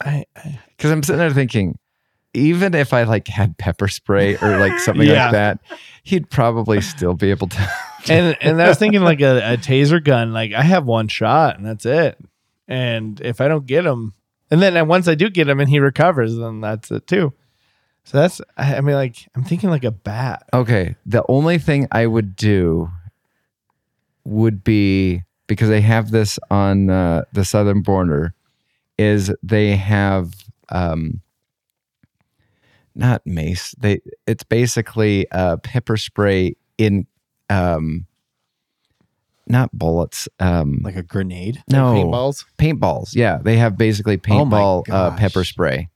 I, 0.00 0.24
I, 0.36 0.58
because 0.76 0.90
I'm 0.90 1.02
sitting 1.02 1.18
there 1.18 1.30
thinking, 1.32 1.78
even 2.34 2.74
if 2.74 2.92
I 2.92 3.02
like 3.04 3.28
had 3.28 3.58
pepper 3.58 3.88
spray 3.88 4.36
or 4.36 4.58
like 4.58 4.78
something 4.80 5.06
Yeah. 5.06 5.24
like 5.24 5.32
that, 5.32 5.58
he'd 6.02 6.30
probably 6.30 6.80
still 6.80 7.14
be 7.14 7.30
able 7.30 7.48
to. 7.48 7.72
and 8.08 8.36
and 8.40 8.60
I 8.62 8.68
was 8.68 8.78
thinking 8.78 9.02
like 9.02 9.20
a, 9.20 9.54
a 9.54 9.56
taser 9.56 10.02
gun. 10.02 10.32
Like 10.32 10.52
I 10.52 10.62
have 10.62 10.84
one 10.86 11.08
shot 11.08 11.56
and 11.56 11.66
that's 11.66 11.86
it. 11.86 12.18
And 12.68 13.20
if 13.20 13.40
I 13.40 13.48
don't 13.48 13.66
get 13.66 13.84
him, 13.84 14.14
and 14.50 14.62
then 14.62 14.86
once 14.86 15.08
I 15.08 15.14
do 15.16 15.28
get 15.28 15.48
him 15.48 15.58
and 15.60 15.68
he 15.68 15.80
recovers, 15.80 16.36
then 16.36 16.60
that's 16.60 16.90
it 16.90 17.06
too. 17.06 17.32
So 18.04 18.18
that's 18.18 18.40
I 18.56 18.76
I 18.76 18.80
mean 18.80 18.94
like 18.94 19.28
I'm 19.34 19.44
thinking 19.44 19.70
like 19.70 19.84
a 19.84 19.90
bat. 19.90 20.44
Okay. 20.52 20.94
The 21.06 21.24
only 21.28 21.58
thing 21.58 21.88
I 21.92 22.06
would 22.06 22.36
do 22.36 22.90
would 24.24 24.62
be 24.62 25.22
because 25.46 25.68
they 25.68 25.80
have 25.80 26.10
this 26.12 26.38
on 26.50 26.90
uh, 26.90 27.24
the 27.32 27.44
southern 27.44 27.82
border, 27.82 28.34
is 28.98 29.32
they 29.42 29.74
have 29.76 30.32
um, 30.68 31.20
not 32.94 33.26
mace. 33.26 33.74
They 33.78 34.00
it's 34.26 34.44
basically 34.44 35.30
uh, 35.30 35.56
pepper 35.58 35.96
spray 35.96 36.56
in 36.78 37.06
um, 37.48 38.06
not 39.46 39.70
bullets. 39.72 40.28
Um, 40.38 40.80
like 40.82 40.96
a 40.96 41.02
grenade. 41.02 41.62
no 41.68 41.94
Paintballs. 41.94 42.44
paintballs. 42.58 43.14
Yeah, 43.14 43.38
they 43.38 43.56
have 43.56 43.76
basically 43.76 44.14
Oh 44.14 44.18
paintball 44.18 44.88
uh, 44.88 45.16
pepper 45.16 45.44
spray. 45.44 45.88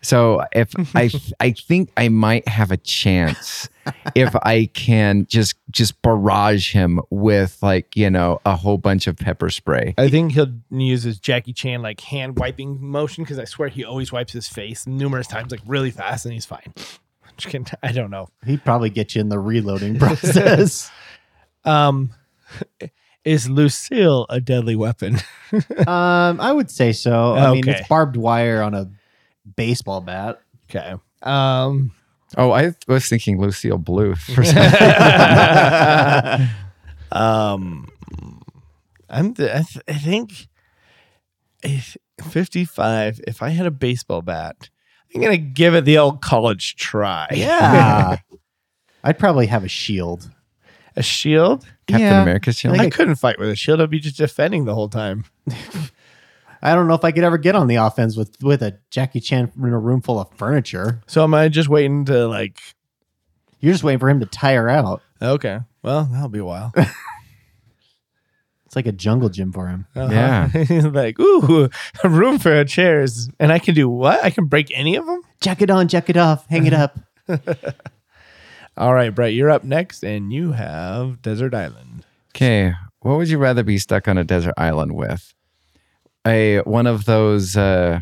So 0.00 0.44
if 0.52 0.72
I 0.94 1.10
I 1.40 1.52
think 1.52 1.90
I 1.96 2.08
might 2.08 2.46
have 2.48 2.70
a 2.70 2.76
chance 2.76 3.68
if 4.14 4.34
I 4.36 4.66
can 4.66 5.26
just 5.26 5.56
just 5.70 6.00
barrage 6.02 6.72
him 6.72 7.00
with 7.10 7.58
like 7.62 7.96
you 7.96 8.10
know 8.10 8.40
a 8.44 8.56
whole 8.56 8.78
bunch 8.78 9.06
of 9.06 9.16
pepper 9.16 9.50
spray. 9.50 9.94
I 9.98 10.08
think 10.08 10.32
he'll 10.32 10.52
use 10.70 11.02
his 11.02 11.18
Jackie 11.18 11.52
Chan 11.52 11.82
like 11.82 12.00
hand 12.00 12.38
wiping 12.38 12.78
motion 12.80 13.24
because 13.24 13.38
I 13.38 13.44
swear 13.44 13.68
he 13.68 13.84
always 13.84 14.12
wipes 14.12 14.32
his 14.32 14.48
face 14.48 14.86
numerous 14.86 15.26
times, 15.26 15.50
like 15.50 15.60
really 15.66 15.90
fast, 15.90 16.24
and 16.24 16.32
he's 16.32 16.46
fine. 16.46 16.72
Just 17.36 17.52
kidding. 17.52 17.66
I 17.82 17.92
don't 17.92 18.10
know. 18.10 18.28
He'd 18.44 18.64
probably 18.64 18.90
get 18.90 19.14
you 19.14 19.20
in 19.20 19.28
the 19.28 19.38
reloading 19.38 19.96
process. 19.98 20.90
Um, 21.64 22.10
is 23.24 23.48
Lucille 23.48 24.26
a 24.28 24.40
deadly 24.40 24.74
weapon? 24.74 25.18
um, 25.86 26.40
I 26.40 26.52
would 26.52 26.68
say 26.68 26.92
so. 26.92 27.34
I 27.34 27.52
mean, 27.52 27.68
it's 27.68 27.86
barbed 27.86 28.16
wire 28.16 28.60
on 28.60 28.74
a 28.74 28.90
baseball 29.56 30.00
bat. 30.00 30.40
Okay. 30.70 30.94
Um, 31.22 31.92
Oh, 32.36 32.50
I 32.52 32.74
was 32.86 33.08
thinking 33.08 33.40
Lucille 33.40 33.78
Blue 33.78 34.14
for 34.14 34.44
some 34.44 34.56
Um, 37.10 37.88
I'm. 39.08 39.32
th- 39.34 39.50
I, 39.50 39.62
th- 39.62 39.84
I 39.88 39.94
think 39.94 40.48
if 41.62 41.96
55. 42.30 43.20
If 43.26 43.42
I 43.42 43.48
had 43.48 43.64
a 43.66 43.70
baseball 43.70 44.20
bat, 44.20 44.68
I'm 45.14 45.22
gonna 45.22 45.38
give 45.38 45.74
it 45.74 45.86
the 45.86 45.96
old 45.98 46.20
college 46.20 46.76
try. 46.76 47.28
Yeah. 47.32 48.18
I'd 49.04 49.18
probably 49.18 49.46
have 49.46 49.64
a 49.64 49.68
shield. 49.68 50.30
a 50.96 51.02
shield. 51.02 51.64
Captain 51.86 52.02
Yeah. 52.08 52.20
America's 52.22 52.58
shield. 52.58 52.72
Like 52.76 52.82
I 52.84 52.88
a- 52.88 52.90
couldn't 52.90 53.14
fight 53.16 53.38
with 53.38 53.48
a 53.48 53.56
shield. 53.56 53.80
I'd 53.80 53.88
be 53.88 54.00
just 54.00 54.18
defending 54.18 54.66
the 54.66 54.74
whole 54.74 54.88
time. 54.90 55.24
I 56.62 56.74
don't 56.74 56.88
know 56.88 56.94
if 56.94 57.04
I 57.04 57.12
could 57.12 57.24
ever 57.24 57.38
get 57.38 57.54
on 57.54 57.66
the 57.68 57.76
offense 57.76 58.16
with 58.16 58.36
with 58.42 58.62
a 58.62 58.78
Jackie 58.90 59.20
Chan 59.20 59.52
in 59.56 59.64
a 59.72 59.78
room 59.78 60.00
full 60.00 60.18
of 60.20 60.28
furniture. 60.36 61.00
So 61.06 61.22
am 61.24 61.34
I 61.34 61.48
just 61.48 61.68
waiting 61.68 62.04
to 62.06 62.26
like? 62.26 62.58
You're 63.60 63.72
just 63.72 63.84
waiting 63.84 63.98
for 63.98 64.08
him 64.08 64.20
to 64.20 64.26
tire 64.26 64.68
out. 64.68 65.02
Okay, 65.20 65.60
well 65.82 66.04
that'll 66.10 66.28
be 66.28 66.38
a 66.38 66.44
while. 66.44 66.72
It's 68.68 68.76
like 68.76 68.86
a 68.86 68.92
jungle 68.92 69.30
gym 69.30 69.50
for 69.50 69.66
him. 69.66 69.86
Uh-huh. 69.96 70.12
Yeah. 70.12 70.88
Like, 70.90 71.18
ooh, 71.18 71.70
a 72.04 72.08
room 72.10 72.38
for 72.38 72.62
chairs, 72.66 73.30
and 73.40 73.50
I 73.50 73.58
can 73.58 73.74
do 73.74 73.88
what? 73.88 74.22
I 74.22 74.28
can 74.28 74.44
break 74.44 74.70
any 74.74 74.94
of 74.96 75.06
them. 75.06 75.22
Jack 75.40 75.62
it 75.62 75.70
on, 75.70 75.88
jack 75.88 76.10
it 76.10 76.18
off, 76.18 76.46
hang 76.48 76.66
it 76.66 76.74
up. 76.74 76.98
All 78.76 78.92
right, 78.92 79.08
Brett, 79.14 79.32
you're 79.32 79.48
up 79.48 79.64
next, 79.64 80.04
and 80.04 80.30
you 80.34 80.52
have 80.52 81.22
Desert 81.22 81.54
Island. 81.54 82.04
Okay, 82.36 82.74
what 83.00 83.16
would 83.16 83.30
you 83.30 83.38
rather 83.38 83.62
be 83.62 83.78
stuck 83.78 84.06
on 84.06 84.18
a 84.18 84.24
desert 84.24 84.52
island 84.58 84.94
with? 84.94 85.32
A 86.28 86.58
one 86.58 86.86
of 86.86 87.06
those 87.06 87.56
uh, 87.56 88.00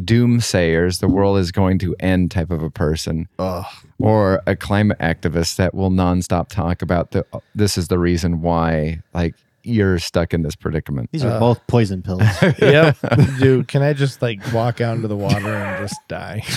doomsayers, 0.00 1.00
the 1.00 1.08
world 1.08 1.38
is 1.38 1.52
going 1.52 1.78
to 1.80 1.94
end 2.00 2.30
type 2.30 2.50
of 2.50 2.62
a 2.62 2.70
person, 2.70 3.28
Oh, 3.38 3.64
or 3.98 4.42
a 4.46 4.56
climate 4.56 4.98
activist 4.98 5.56
that 5.56 5.74
will 5.74 5.90
nonstop 5.90 6.48
talk 6.48 6.82
about 6.82 7.10
the 7.12 7.24
this 7.54 7.78
is 7.78 7.88
the 7.88 7.98
reason 7.98 8.42
why 8.42 9.00
like 9.14 9.34
you're 9.62 9.98
stuck 9.98 10.32
in 10.32 10.42
this 10.42 10.54
predicament. 10.54 11.10
These 11.12 11.24
are 11.24 11.40
both 11.40 11.66
poison 11.66 12.02
pills. 12.02 12.22
yep. 12.60 12.96
Dude, 13.38 13.68
can 13.68 13.82
I 13.82 13.92
just 13.94 14.22
like 14.22 14.40
walk 14.52 14.80
out 14.80 14.96
into 14.96 15.08
the 15.08 15.16
water 15.16 15.54
and 15.54 15.88
just 15.88 15.96
die? 16.08 16.42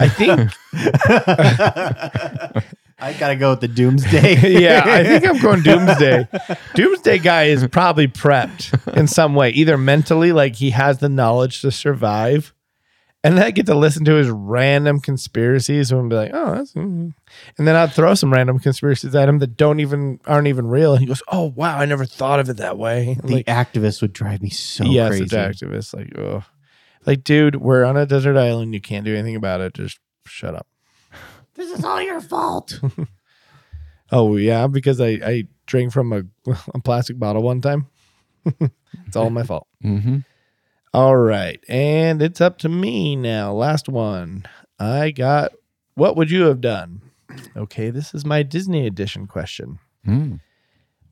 I 0.00 0.08
think, 0.08 0.50
I 3.00 3.12
gotta 3.12 3.36
go 3.36 3.50
with 3.50 3.60
the 3.60 3.68
doomsday. 3.68 4.60
yeah, 4.60 4.82
I 4.84 5.04
think 5.04 5.24
I'm 5.24 5.38
going 5.38 5.62
Doomsday. 5.62 6.26
Doomsday 6.74 7.18
guy 7.18 7.44
is 7.44 7.66
probably 7.68 8.08
prepped 8.08 8.96
in 8.96 9.06
some 9.06 9.34
way, 9.34 9.50
either 9.50 9.78
mentally, 9.78 10.32
like 10.32 10.56
he 10.56 10.70
has 10.70 10.98
the 10.98 11.08
knowledge 11.08 11.60
to 11.62 11.70
survive, 11.70 12.52
and 13.22 13.36
then 13.36 13.44
I 13.44 13.50
get 13.52 13.66
to 13.66 13.74
listen 13.76 14.04
to 14.06 14.14
his 14.14 14.28
random 14.28 14.98
conspiracies 15.00 15.92
and 15.92 16.10
be 16.10 16.16
like, 16.16 16.30
oh, 16.34 16.54
that's, 16.56 16.72
mm." 16.74 17.14
and 17.56 17.68
then 17.68 17.76
I'd 17.76 17.92
throw 17.92 18.14
some 18.14 18.32
random 18.32 18.58
conspiracies 18.58 19.14
at 19.14 19.28
him 19.28 19.38
that 19.38 19.56
don't 19.56 19.78
even 19.78 20.18
aren't 20.26 20.48
even 20.48 20.66
real, 20.66 20.92
and 20.92 21.00
he 21.00 21.06
goes, 21.06 21.22
oh 21.28 21.52
wow, 21.54 21.78
I 21.78 21.84
never 21.84 22.04
thought 22.04 22.40
of 22.40 22.48
it 22.48 22.56
that 22.56 22.78
way. 22.78 23.16
the 23.22 23.34
Like, 23.36 23.46
activist 23.46 24.02
would 24.02 24.12
drive 24.12 24.42
me 24.42 24.50
so 24.50 24.84
yes, 24.84 25.10
crazy. 25.10 25.24
it's 25.24 25.34
activists. 25.34 25.94
Like, 25.94 26.18
oh, 26.18 26.42
like, 27.06 27.22
dude, 27.22 27.56
we're 27.56 27.84
on 27.84 27.96
a 27.96 28.06
desert 28.06 28.36
island. 28.36 28.74
You 28.74 28.80
can't 28.80 29.04
do 29.04 29.14
anything 29.14 29.36
about 29.36 29.60
it. 29.60 29.74
Just 29.74 30.00
shut 30.26 30.54
up. 30.54 30.66
This 31.58 31.78
is 31.78 31.84
all 31.84 32.00
your 32.00 32.20
fault. 32.20 32.80
Oh 34.10 34.36
yeah, 34.36 34.66
because 34.66 35.00
I 35.00 35.20
I 35.22 35.48
drank 35.66 35.92
from 35.92 36.12
a, 36.12 36.22
a 36.74 36.80
plastic 36.80 37.18
bottle 37.18 37.42
one 37.42 37.60
time. 37.60 37.88
it's 39.06 39.16
all 39.16 39.30
my 39.30 39.42
fault. 39.42 39.66
Mm-hmm. 39.84 40.18
All 40.94 41.16
right, 41.16 41.62
and 41.68 42.22
it's 42.22 42.40
up 42.40 42.58
to 42.58 42.68
me 42.68 43.16
now. 43.16 43.52
Last 43.52 43.88
one. 43.88 44.46
I 44.78 45.10
got. 45.10 45.52
What 45.94 46.16
would 46.16 46.30
you 46.30 46.44
have 46.44 46.60
done? 46.60 47.02
Okay, 47.56 47.90
this 47.90 48.14
is 48.14 48.24
my 48.24 48.42
Disney 48.42 48.86
edition 48.86 49.26
question. 49.26 49.78
Mm. 50.06 50.40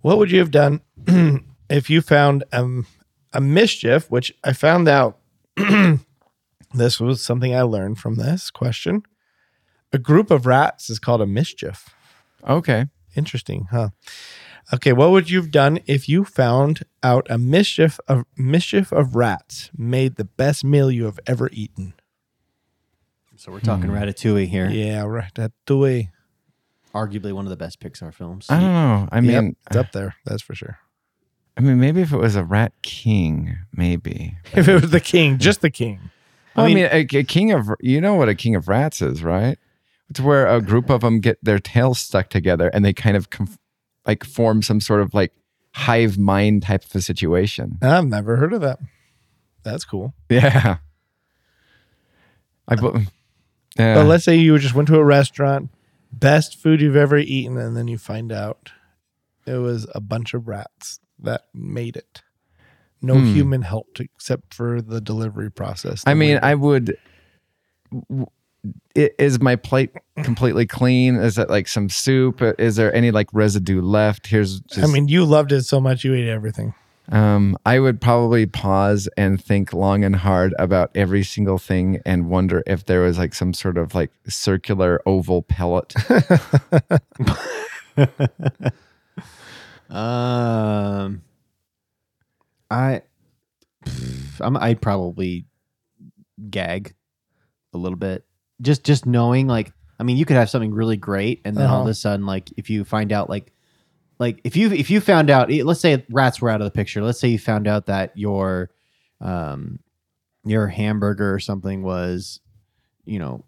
What 0.01 0.19
would 0.19 0.31
you 0.31 0.39
have 0.39 0.53
done 0.53 0.81
if 1.69 1.91
you 1.91 2.01
found 2.01 2.45
um, 2.53 2.87
a 3.33 3.41
mischief, 3.41 4.11
which 4.11 4.33
I 4.43 4.53
found 4.55 4.89
out 4.89 5.19
this 6.73 7.01
was 7.01 7.23
something 7.23 7.55
I 7.55 7.63
learned 7.63 7.99
from 7.99 8.15
this 8.15 8.51
question. 8.51 9.03
A 9.93 9.99
group 9.99 10.31
of 10.31 10.47
rats 10.47 10.91
is 10.91 10.99
called 10.99 11.21
a 11.21 11.27
mischief. 11.27 11.91
Okay. 12.47 12.87
Interesting, 13.15 13.69
huh? 13.71 13.91
Okay, 14.75 14.93
what 14.93 15.11
would 15.11 15.31
you 15.31 15.41
have 15.41 15.51
done 15.51 15.79
if 15.87 16.09
you 16.09 16.25
found 16.25 16.83
out 17.03 17.27
a 17.31 17.39
mischief 17.39 18.01
of 18.09 18.25
mischief 18.37 18.93
of 18.93 19.15
rats 19.15 19.71
made 19.77 20.17
the 20.17 20.25
best 20.25 20.65
meal 20.65 20.91
you 20.91 21.05
have 21.05 21.21
ever 21.27 21.49
eaten? 21.53 21.95
So 23.37 23.53
we're 23.53 23.61
talking 23.61 23.91
hmm. 23.91 23.95
Ratatouille 23.97 24.49
here. 24.49 24.69
Yeah, 24.69 25.03
ratatouille. 25.05 26.09
Arguably 26.95 27.33
one 27.33 27.45
of 27.47 27.51
the 27.51 27.57
best 27.57 27.79
Pixar 27.81 28.13
films. 28.13 28.47
I 28.49 28.59
don't 28.59 28.73
know. 28.73 29.09
I 29.13 29.17
Yep, 29.21 29.23
mean, 29.25 29.57
it's 29.67 29.77
up 29.77 29.93
there. 29.93 30.17
That's 30.25 30.43
for 30.43 30.55
sure. 30.55 30.79
I 31.57 31.61
mean, 31.61 31.79
maybe 31.79 32.01
if 32.01 32.13
it 32.13 32.17
was 32.17 32.35
a 32.37 32.45
rat 32.45 32.73
king, 32.83 33.57
maybe. 33.73 34.37
If 34.55 34.69
it 34.69 34.81
was 34.81 34.91
the 34.91 35.01
king, 35.01 35.39
just 35.39 35.61
the 35.61 35.71
king. 35.71 36.11
Well, 36.57 36.65
I 36.65 36.69
mean- 36.69 36.77
mean, 36.77 36.87
a, 36.87 37.19
a 37.19 37.25
king 37.25 37.53
of 37.53 37.69
you 37.81 38.01
know 38.01 38.15
what 38.15 38.29
a 38.29 38.35
king 38.35 38.57
of 38.57 38.67
rats 38.69 39.01
is, 39.01 39.23
right? 39.23 39.59
It's 40.11 40.21
where 40.21 40.47
a 40.47 40.61
group 40.63 40.89
of 40.91 41.01
them 41.01 41.21
get 41.21 41.39
their 41.43 41.59
tails 41.59 41.99
stuck 41.99 42.29
together 42.31 42.69
and 42.69 42.85
they 42.85 42.93
kind 42.93 43.17
of 43.17 43.31
conf- 43.31 43.59
like 44.07 44.25
form 44.25 44.63
some 44.63 44.81
sort 44.81 45.01
of 45.01 45.13
like 45.15 45.33
hive 45.75 46.17
mind 46.17 46.63
type 46.63 46.85
of 46.85 46.95
a 46.95 47.01
situation. 47.03 47.79
I've 47.83 48.07
never 48.07 48.37
heard 48.37 48.53
of 48.53 48.61
that. 48.61 48.79
That's 49.65 49.85
cool. 49.85 50.15
Yeah. 50.31 50.77
I 52.69 52.77
bu- 52.77 53.01
yeah. 53.79 53.95
But 53.95 54.07
let's 54.07 54.25
say 54.25 54.37
you 54.37 54.57
just 54.59 54.75
went 54.75 54.89
to 54.89 54.97
a 54.97 55.05
restaurant, 55.05 55.71
best 56.13 56.57
food 56.57 56.81
you've 56.81 56.97
ever 56.97 57.19
eaten, 57.19 57.59
and 57.59 57.77
then 57.77 57.89
you 57.89 57.99
find 57.99 58.33
out 58.33 58.71
it 59.47 59.57
was 59.59 59.87
a 59.95 60.01
bunch 60.01 60.35
of 60.35 60.49
rats 60.49 60.99
that 61.19 61.47
made 61.53 61.97
it. 61.97 62.23
No 63.03 63.15
Hmm. 63.19 63.35
human 63.35 63.63
helped 63.63 64.01
except 64.01 64.55
for 64.55 64.81
the 64.81 65.01
delivery 65.01 65.51
process. 65.51 66.03
I 66.07 66.15
mean. 66.15 66.39
I 66.43 66.55
would. 66.55 66.97
W- 68.95 68.97
i- 68.97 69.11
Is 69.23 69.41
my 69.41 69.57
plate 69.57 69.91
completely 70.23 70.67
clean? 70.67 71.17
Is 71.17 71.39
it 71.39 71.49
like 71.51 71.69
some 71.69 71.89
soup? 71.89 72.41
Is 72.59 72.77
there 72.77 72.95
any 72.95 73.11
like 73.11 73.29
residue 73.33 73.81
left? 73.83 74.27
Here's 74.27 74.61
just. 74.61 74.89
I 74.89 74.93
mean, 74.93 75.09
you 75.09 75.25
loved 75.25 75.53
it 75.53 75.63
so 75.63 75.81
much 75.81 76.05
you 76.05 76.15
ate 76.15 76.29
everything. 76.29 76.75
Um, 77.09 77.57
I 77.65 77.79
would 77.79 78.01
probably 78.01 78.47
pause 78.47 79.09
and 79.17 79.41
think 79.43 79.73
long 79.73 80.03
and 80.03 80.17
hard 80.17 80.53
about 80.59 80.91
every 80.97 81.23
single 81.23 81.57
thing 81.57 82.01
and 82.05 82.29
wonder 82.29 82.65
if 82.67 82.85
there 82.87 83.03
was 83.03 83.17
like 83.17 83.33
some 83.33 83.55
sort 83.55 83.79
of 83.79 83.95
like 83.95 84.11
circular 84.29 85.01
oval 85.07 85.43
pellet. 85.43 85.95
Um, 89.89 91.23
I, 92.71 93.03
I'm, 94.41 94.57
I'd 94.57 94.81
probably 94.81 95.47
gag 96.51 96.95
a 97.73 97.79
little 97.79 97.97
bit. 97.97 98.25
Just, 98.63 98.85
just 98.85 99.07
knowing, 99.07 99.47
like, 99.47 99.73
I 99.99 100.03
mean, 100.03 100.17
you 100.17 100.25
could 100.25 100.37
have 100.37 100.51
something 100.51 100.73
really 100.73 100.97
great, 100.97 101.41
and 101.45 101.57
then 101.57 101.67
all 101.69 101.77
of 101.79 101.83
Uh-huh. 101.83 101.91
a 101.91 101.95
sudden, 101.95 102.27
like, 102.27 102.51
if 102.57 102.69
you 102.71 102.85
find 102.85 103.13
out, 103.13 103.29
like, 103.31 103.53
like 104.19 104.41
if 104.45 104.57
you 104.57 104.73
if 104.73 104.89
you 104.91 105.01
found 105.01 105.29
out, 105.31 105.51
eh, 105.53 105.63
let's 105.63 105.81
say 105.81 106.05
rats 106.11 106.41
were 106.41 106.49
out 106.49 106.61
of 106.63 106.65
the 106.65 106.71
picture. 106.71 107.03
Let's 107.03 107.21
say 107.21 107.29
you 107.29 107.39
found 107.39 107.67
out 107.69 107.87
that 107.87 108.17
your, 108.17 108.71
um, 109.21 109.79
your 110.45 110.69
hamburger 110.69 111.35
or 111.35 111.39
something 111.39 111.83
was, 111.83 112.41
you 113.05 113.19
know, 113.19 113.45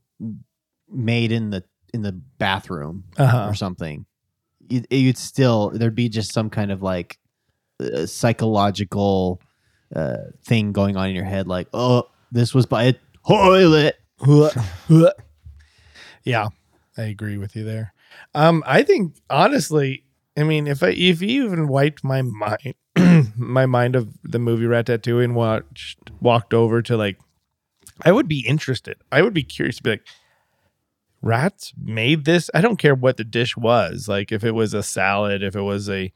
made 0.91 1.33
in 1.33 1.51
the 1.51 1.65
in 1.95 2.03
the 2.03 2.13
bathroom 2.13 3.05
Uh-huh. 3.17 3.47
or 3.49 3.55
something, 3.55 4.05
you, 4.69 4.83
you'd 4.91 5.17
still 5.17 5.71
there'd 5.71 5.95
be 5.95 6.09
just 6.11 6.33
some 6.33 6.51
kind 6.51 6.71
of 6.71 6.83
like 6.83 7.19
uh, 7.81 8.05
psychological 8.07 9.41
uh, 9.97 10.17
thing 10.45 10.73
going 10.73 10.97
on 10.99 11.09
in 11.09 11.15
your 11.15 11.25
head, 11.25 11.47
like, 11.47 11.69
oh, 11.73 12.09
this 12.31 12.55
was 12.55 12.67
by 12.67 12.85
a 12.85 12.95
toilet. 13.27 13.97
Yeah, 16.25 16.49
I 16.97 17.03
agree 17.03 17.39
with 17.39 17.55
you 17.57 17.65
there. 17.65 17.95
Um, 18.35 18.63
I 18.67 18.83
think 18.83 19.17
honestly, 19.31 20.05
I 20.37 20.45
mean, 20.45 20.67
if 20.67 20.83
I 20.83 20.89
if 20.89 21.23
you 21.23 21.45
even 21.45 21.69
wiped 21.69 22.05
my 22.05 22.23
mind, 22.23 22.75
my 23.37 23.67
mind 23.67 23.97
of 23.97 24.15
the 24.23 24.39
movie 24.39 24.67
Ratatouille 24.67 25.25
and 25.25 25.35
watched 25.35 25.99
walked 26.21 26.55
over 26.55 26.83
to 26.83 26.97
like, 26.97 27.19
I 28.03 28.13
would 28.13 28.29
be 28.29 28.47
interested. 28.47 28.97
I 29.11 29.23
would 29.23 29.35
be 29.35 29.43
curious 29.43 29.77
to 29.77 29.83
be 29.83 29.91
like, 29.91 30.07
rats 31.23 31.73
made 31.81 32.25
this. 32.25 32.51
I 32.55 32.61
don't 32.61 32.79
care 32.79 32.95
what 32.95 33.17
the 33.17 33.25
dish 33.25 33.57
was. 33.57 34.09
Like 34.09 34.33
if 34.33 34.45
it 34.45 34.53
was 34.53 34.75
a 34.75 34.83
salad, 34.83 35.43
if 35.43 35.57
it 35.57 35.63
was 35.63 35.89
a 35.89 36.13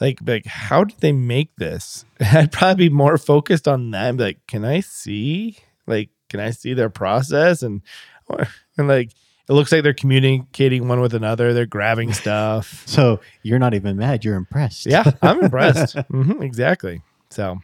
like 0.00 0.18
like 0.26 0.46
how 0.46 0.84
did 0.84 0.98
they 1.00 1.12
make 1.12 1.54
this? 1.56 2.04
I'd 2.20 2.52
probably 2.52 2.88
be 2.88 2.94
more 2.94 3.18
focused 3.18 3.68
on 3.68 3.90
that. 3.90 4.16
like, 4.16 4.46
can 4.46 4.64
I 4.64 4.80
see? 4.80 5.58
Like, 5.86 6.10
can 6.32 6.40
I 6.40 6.50
see 6.50 6.74
their 6.74 6.90
process? 6.90 7.62
And 7.62 7.82
and 8.76 8.88
like 8.88 9.10
it 9.48 9.52
looks 9.52 9.70
like 9.70 9.82
they're 9.82 9.92
communicating 9.94 10.88
one 10.88 11.00
with 11.00 11.14
another. 11.14 11.52
They're 11.52 11.66
grabbing 11.66 12.12
stuff. 12.24 12.82
So 12.86 13.20
you're 13.42 13.58
not 13.60 13.74
even 13.74 13.96
mad; 13.96 14.24
you're 14.24 14.36
impressed. 14.36 14.86
yeah, 14.86 15.04
I'm 15.22 15.40
impressed. 15.44 15.96
hmm 16.08 16.42
exactly. 16.42 17.02
So 17.30 17.58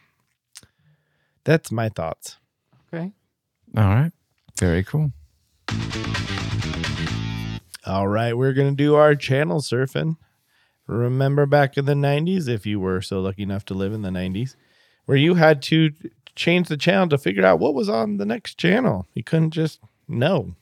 that's 1.45 1.73
my 1.73 1.89
thoughts. 1.89 2.37
Okay. 2.95 3.11
All 3.77 3.85
right. 3.85 4.12
Very 4.61 4.85
cool. 4.85 5.12
All 7.87 8.07
right, 8.09 8.37
we're 8.37 8.53
going 8.53 8.69
to 8.71 8.77
do 8.77 8.97
our 8.97 9.14
channel 9.14 9.61
surfing. 9.61 10.16
Remember 10.87 11.47
back 11.47 11.79
in 11.79 11.87
the 11.87 11.95
90s, 11.95 12.49
if 12.49 12.66
you 12.66 12.81
were 12.81 13.01
so 13.01 13.21
lucky 13.21 13.43
enough 13.43 13.64
to 13.66 13.75
live 13.75 13.93
in 13.95 14.03
the 14.03 14.11
90s, 14.11 14.57
where 15.07 15.16
you 15.16 15.35
had 15.35 15.62
to 15.62 15.91
change 16.39 16.68
the 16.68 16.76
channel 16.76 17.09
to 17.09 17.18
figure 17.18 17.45
out 17.45 17.59
what 17.59 17.74
was 17.74 17.89
on 17.89 18.16
the 18.16 18.24
next 18.24 18.57
channel. 18.57 19.07
You 19.14 19.24
couldn't 19.24 19.51
just 19.51 19.80
know. 20.07 20.55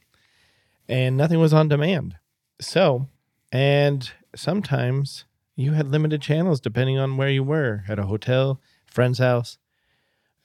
And 0.88 1.16
nothing 1.16 1.38
was 1.38 1.52
on 1.52 1.68
demand. 1.68 2.16
So, 2.60 3.06
and 3.52 4.10
sometimes 4.34 5.24
you 5.54 5.72
had 5.72 5.88
limited 5.88 6.22
channels 6.22 6.60
depending 6.60 6.98
on 6.98 7.16
where 7.16 7.28
you 7.28 7.44
were 7.44 7.84
at 7.88 7.98
a 7.98 8.06
hotel, 8.06 8.60
friend's 8.86 9.18
house. 9.18 9.58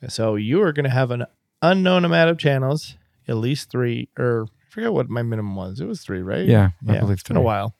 So 0.07 0.35
you 0.35 0.59
were 0.59 0.73
going 0.73 0.85
to 0.85 0.89
have 0.89 1.11
an 1.11 1.25
unknown 1.61 2.05
amount 2.05 2.29
of 2.29 2.37
channels, 2.37 2.97
at 3.27 3.37
least 3.37 3.69
three, 3.69 4.09
or 4.17 4.47
I 4.49 4.69
forget 4.69 4.93
what 4.93 5.09
my 5.09 5.21
minimum 5.21 5.55
was. 5.55 5.79
It 5.79 5.85
was 5.85 6.01
three, 6.01 6.21
right? 6.21 6.45
Yeah, 6.45 6.71
I 6.87 6.93
yeah, 6.93 6.99
believe 6.99 7.13
it's 7.13 7.23
been 7.23 7.37
a 7.37 7.41
while. 7.41 7.75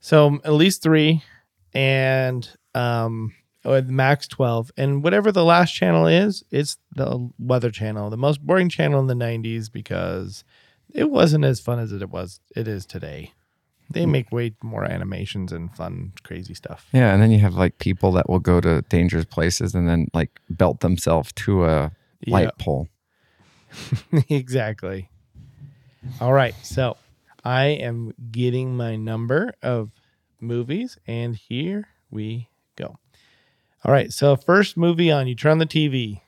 So 0.00 0.40
at 0.44 0.52
least 0.52 0.82
three, 0.82 1.22
and 1.72 2.48
um, 2.74 3.34
with 3.64 3.88
max 3.88 4.26
twelve, 4.26 4.70
and 4.76 5.02
whatever 5.02 5.32
the 5.32 5.44
last 5.44 5.72
channel 5.72 6.06
is, 6.06 6.44
it's 6.50 6.78
the 6.94 7.30
weather 7.38 7.70
channel, 7.70 8.10
the 8.10 8.16
most 8.16 8.40
boring 8.40 8.68
channel 8.68 9.00
in 9.00 9.06
the 9.06 9.14
'90s 9.14 9.70
because 9.70 10.44
it 10.92 11.10
wasn't 11.10 11.44
as 11.44 11.60
fun 11.60 11.78
as 11.78 11.92
it 11.92 12.10
was. 12.10 12.40
It 12.54 12.68
is 12.68 12.86
today. 12.86 13.32
They 13.90 14.04
mm. 14.04 14.10
make 14.10 14.32
way 14.32 14.54
more 14.62 14.84
animations 14.84 15.52
and 15.52 15.74
fun, 15.74 16.12
crazy 16.22 16.54
stuff. 16.54 16.88
Yeah, 16.92 17.12
and 17.12 17.22
then 17.22 17.30
you 17.30 17.38
have 17.40 17.54
like 17.54 17.78
people 17.78 18.12
that 18.12 18.28
will 18.28 18.38
go 18.38 18.60
to 18.60 18.82
dangerous 18.82 19.24
places 19.24 19.74
and 19.74 19.88
then 19.88 20.08
like 20.14 20.40
belt 20.48 20.80
themselves 20.80 21.32
to 21.34 21.64
a 21.64 21.92
light 22.26 22.56
pole. 22.58 22.88
exactly. 24.28 25.10
All 26.20 26.32
right. 26.32 26.54
So 26.62 26.96
I 27.44 27.66
am 27.66 28.14
getting 28.30 28.76
my 28.76 28.96
number 28.96 29.54
of 29.62 29.90
movies, 30.40 30.98
and 31.06 31.36
here 31.36 31.88
we. 32.10 32.48
All 33.84 33.92
right. 33.92 34.12
So 34.12 34.36
first 34.36 34.76
movie 34.76 35.10
on, 35.10 35.26
you 35.26 35.34
turn 35.34 35.52
on 35.52 35.58
the 35.58 35.66
TV. 35.66 36.20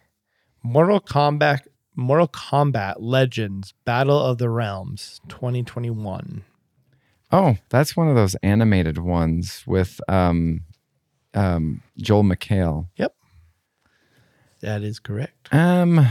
Mortal 0.63 1.01
Kombat 1.01 1.61
Mortal 1.97 2.27
Kombat 2.29 2.95
Legends 2.99 3.75
Battle 3.85 4.19
of 4.19 4.39
the 4.39 4.49
Realms 4.49 5.21
2021. 5.29 6.43
Oh, 7.31 7.57
that's 7.69 7.97
one 7.97 8.09
of 8.09 8.17
those 8.17 8.35
animated 8.37 8.99
ones 8.99 9.63
with 9.67 10.01
um 10.09 10.63
um 11.35 11.83
Joel 11.99 12.25
McHale. 12.25 12.89
Yep. 12.97 13.15
That 14.61 14.83
is 14.83 14.99
correct. 14.99 15.49
Um 15.53 16.07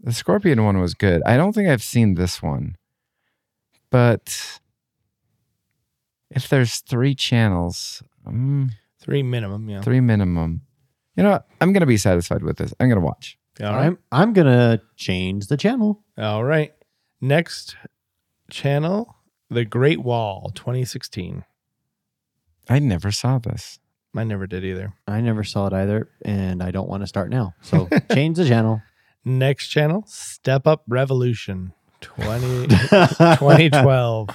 the 0.00 0.12
Scorpion 0.12 0.64
one 0.64 0.80
was 0.80 0.94
good. 0.94 1.22
I 1.26 1.36
don't 1.36 1.52
think 1.52 1.68
I've 1.68 1.82
seen 1.82 2.14
this 2.14 2.40
one. 2.42 2.76
But 3.90 4.60
if 6.30 6.48
there's 6.48 6.78
three 6.80 7.14
channels, 7.14 8.02
um, 8.26 8.70
Three 9.00 9.22
minimum. 9.22 9.68
Yeah. 9.68 9.80
three 9.80 10.00
minimum. 10.00 10.62
You 11.18 11.24
know, 11.24 11.30
what? 11.32 11.48
I'm 11.60 11.72
gonna 11.72 11.84
be 11.84 11.96
satisfied 11.96 12.44
with 12.44 12.58
this. 12.58 12.72
I'm 12.78 12.88
gonna 12.88 13.00
watch. 13.00 13.36
All 13.60 13.74
right. 13.74 13.86
I'm 13.86 13.98
I'm 14.12 14.32
gonna 14.32 14.80
change 14.94 15.48
the 15.48 15.56
channel. 15.56 16.04
All 16.16 16.44
right. 16.44 16.72
Next 17.20 17.74
channel, 18.52 19.16
The 19.50 19.64
Great 19.64 19.98
Wall 19.98 20.52
2016. 20.54 21.44
I 22.68 22.78
never 22.78 23.10
saw 23.10 23.38
this. 23.38 23.80
I 24.14 24.22
never 24.22 24.46
did 24.46 24.64
either. 24.64 24.94
I 25.08 25.20
never 25.20 25.42
saw 25.42 25.66
it 25.66 25.72
either, 25.72 26.08
and 26.24 26.62
I 26.62 26.70
don't 26.70 26.88
want 26.88 27.02
to 27.02 27.08
start 27.08 27.30
now. 27.30 27.54
So 27.62 27.88
change 28.12 28.36
the 28.36 28.46
channel. 28.46 28.80
Next 29.24 29.66
channel, 29.66 30.04
Step 30.06 30.68
Up 30.68 30.84
Revolution 30.86 31.72
20, 32.00 32.68
2012. 32.68 34.28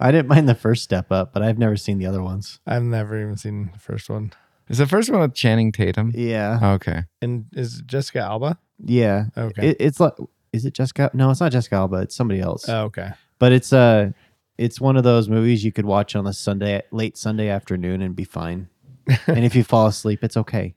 I 0.00 0.12
didn't 0.12 0.28
mind 0.28 0.50
the 0.50 0.54
first 0.54 0.84
step 0.84 1.10
up, 1.10 1.32
but 1.32 1.42
I've 1.42 1.58
never 1.58 1.76
seen 1.76 1.96
the 1.96 2.04
other 2.04 2.22
ones. 2.22 2.60
I've 2.66 2.82
never 2.82 3.18
even 3.18 3.38
seen 3.38 3.70
the 3.72 3.78
first 3.78 4.10
one. 4.10 4.32
Is 4.68 4.78
the 4.78 4.86
first 4.86 5.10
one 5.10 5.20
with 5.20 5.34
Channing 5.34 5.72
Tatum? 5.72 6.12
Yeah, 6.14 6.74
Okay. 6.74 7.04
And 7.22 7.46
is 7.52 7.80
it 7.80 7.86
Jessica 7.86 8.20
Alba? 8.20 8.58
yeah. 8.84 9.26
Okay. 9.36 9.68
It, 9.70 9.76
it's 9.80 9.98
like, 10.00 10.12
is 10.52 10.64
it 10.64 10.74
Jessica? 10.74 11.10
No, 11.14 11.30
it's 11.30 11.40
not 11.40 11.52
Jessica 11.52 11.76
Alba. 11.76 11.96
It's 12.02 12.14
somebody 12.14 12.40
else. 12.40 12.68
oh, 12.68 12.84
okay. 12.84 13.10
but 13.38 13.52
it's 13.52 13.72
uh 13.72 14.10
it's 14.56 14.80
one 14.80 14.96
of 14.96 15.04
those 15.04 15.28
movies 15.28 15.64
you 15.64 15.70
could 15.72 15.84
watch 15.86 16.16
on 16.16 16.26
a 16.26 16.32
Sunday, 16.32 16.82
late 16.90 17.16
Sunday 17.16 17.48
afternoon, 17.48 18.02
and 18.02 18.16
be 18.16 18.24
fine. 18.24 18.68
and 19.26 19.44
if 19.44 19.54
you 19.54 19.62
fall 19.62 19.86
asleep, 19.86 20.24
it's 20.24 20.36
okay. 20.36 20.74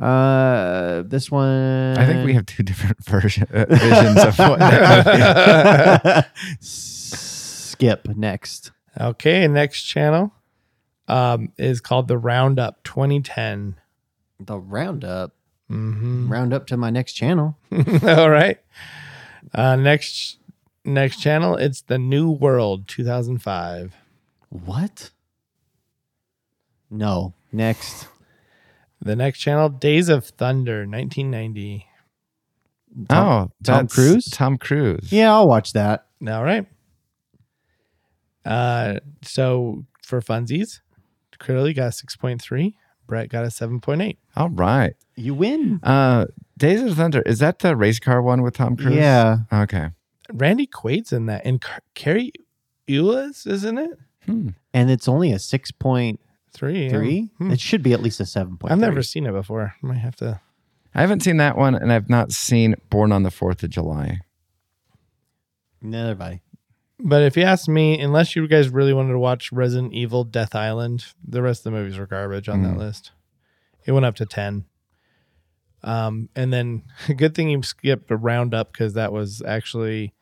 Uh, 0.00 1.02
this 1.06 1.30
one. 1.30 1.96
I 1.98 2.06
think 2.06 2.24
we 2.24 2.32
have 2.34 2.46
two 2.46 2.62
different 2.64 3.04
version, 3.04 3.46
uh, 3.52 3.66
visions 3.68 4.24
of 4.24 4.38
what 4.38 4.58
that 4.58 6.30
skip 6.60 8.08
next. 8.16 8.72
Okay. 9.00 9.46
Next 9.46 9.82
channel 9.82 10.32
um, 11.08 11.52
is 11.58 11.80
called 11.80 12.08
The 12.08 12.18
Roundup 12.18 12.82
2010. 12.84 13.76
The 14.40 14.58
roundup. 14.58 15.32
Mm-hmm. 15.70 16.28
Round 16.32 16.52
up 16.52 16.66
to 16.68 16.76
my 16.76 16.90
next 16.90 17.14
channel. 17.14 17.56
All 18.02 18.30
right. 18.30 18.58
Uh, 19.52 19.76
next 19.76 20.38
next 20.84 21.20
channel, 21.20 21.56
it's 21.56 21.82
The 21.82 21.98
New 21.98 22.30
World 22.30 22.86
2005. 22.88 23.94
What? 24.50 25.10
No. 26.90 27.32
Next. 27.52 28.08
The 29.00 29.16
next 29.16 29.38
channel, 29.38 29.68
Days 29.68 30.08
of 30.08 30.26
Thunder 30.26 30.86
1990. 30.86 31.86
Oh, 33.10 33.50
Tom 33.62 33.88
Cruise? 33.88 34.26
Tom 34.30 34.56
Cruise. 34.56 35.10
Yeah, 35.10 35.32
I'll 35.32 35.48
watch 35.48 35.72
that. 35.72 36.06
All 36.26 36.44
right. 36.44 36.66
Uh, 38.44 39.00
so 39.22 39.84
for 40.02 40.20
funsies, 40.20 40.80
Curly 41.38 41.72
got 41.72 41.86
a 41.86 41.90
6.3. 41.90 42.74
Brett 43.06 43.28
got 43.28 43.44
a 43.44 43.48
7.8. 43.48 44.16
All 44.36 44.48
right. 44.50 44.94
You 45.16 45.34
win. 45.34 45.80
Uh, 45.82 46.26
Days 46.56 46.82
of 46.82 46.96
Thunder. 46.96 47.22
Is 47.22 47.38
that 47.40 47.58
the 47.58 47.76
race 47.76 47.98
car 47.98 48.22
one 48.22 48.42
with 48.42 48.54
Tom 48.54 48.76
Cruise? 48.76 48.94
Yeah. 48.94 49.38
Okay. 49.52 49.90
Randy 50.32 50.66
Quaid's 50.66 51.12
in 51.12 51.26
that. 51.26 51.44
And 51.44 51.60
Car- 51.60 51.82
Cary 51.94 52.32
Elwes 52.88 53.46
isn't 53.46 53.78
it? 53.78 53.98
Hmm. 54.26 54.48
And 54.72 54.90
it's 54.90 55.08
only 55.08 55.32
a 55.32 55.36
6.3. 55.36 56.18
Three. 56.52 57.30
Hmm. 57.38 57.50
It 57.50 57.60
should 57.60 57.82
be 57.82 57.92
at 57.92 58.00
least 58.02 58.20
a 58.20 58.24
7.3. 58.24 58.70
I've 58.70 58.78
never 58.78 59.02
seen 59.02 59.26
it 59.26 59.32
before. 59.32 59.74
I 59.82 59.86
Might 59.86 59.98
have 59.98 60.16
to. 60.16 60.40
I 60.94 61.00
haven't 61.00 61.20
seen 61.24 61.38
that 61.38 61.58
one, 61.58 61.74
and 61.74 61.92
I've 61.92 62.08
not 62.08 62.30
seen 62.30 62.76
Born 62.88 63.10
on 63.10 63.24
the 63.24 63.30
Fourth 63.32 63.62
of 63.64 63.70
July. 63.70 64.20
Neither 65.82 66.08
have 66.10 66.20
I. 66.20 66.40
But 67.00 67.22
if 67.22 67.36
you 67.36 67.42
ask 67.42 67.68
me, 67.68 67.98
unless 68.00 68.36
you 68.36 68.46
guys 68.46 68.68
really 68.68 68.92
wanted 68.92 69.12
to 69.12 69.18
watch 69.18 69.50
Resident 69.52 69.92
Evil 69.92 70.24
Death 70.24 70.54
Island, 70.54 71.04
the 71.26 71.42
rest 71.42 71.60
of 71.60 71.64
the 71.64 71.70
movies 71.78 71.98
were 71.98 72.06
garbage 72.06 72.48
on 72.48 72.62
that 72.62 72.74
Mm. 72.74 72.78
list. 72.78 73.10
It 73.84 73.92
went 73.92 74.06
up 74.06 74.14
to 74.16 74.26
10. 74.26 74.64
Um, 75.82 76.28
and 76.34 76.52
then 76.52 76.84
good 77.16 77.34
thing 77.34 77.50
you 77.50 77.62
skipped 77.62 78.10
a 78.10 78.16
roundup 78.16 78.72
because 78.72 78.94
that 78.94 79.12
was 79.12 79.42
actually 79.46 80.14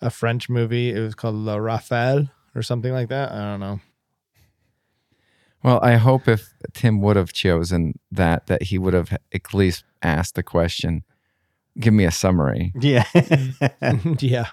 a 0.00 0.10
French 0.10 0.48
movie. 0.48 0.90
It 0.90 1.00
was 1.00 1.14
called 1.14 1.34
La 1.34 1.56
Rafale 1.56 2.30
or 2.54 2.62
something 2.62 2.92
like 2.92 3.08
that. 3.08 3.32
I 3.32 3.38
don't 3.50 3.60
know. 3.60 3.80
Well, 5.64 5.80
I 5.82 5.96
hope 5.96 6.28
if 6.28 6.52
Tim 6.72 7.00
would 7.00 7.16
have 7.16 7.32
chosen 7.32 7.98
that, 8.12 8.46
that 8.46 8.64
he 8.64 8.78
would 8.78 8.94
have 8.94 9.16
at 9.32 9.52
least 9.54 9.82
asked 10.02 10.36
the 10.36 10.44
question. 10.44 11.02
Give 11.80 11.92
me 11.92 12.04
a 12.04 12.12
summary. 12.12 12.72
Yeah. 12.78 13.04
yeah. 14.20 14.46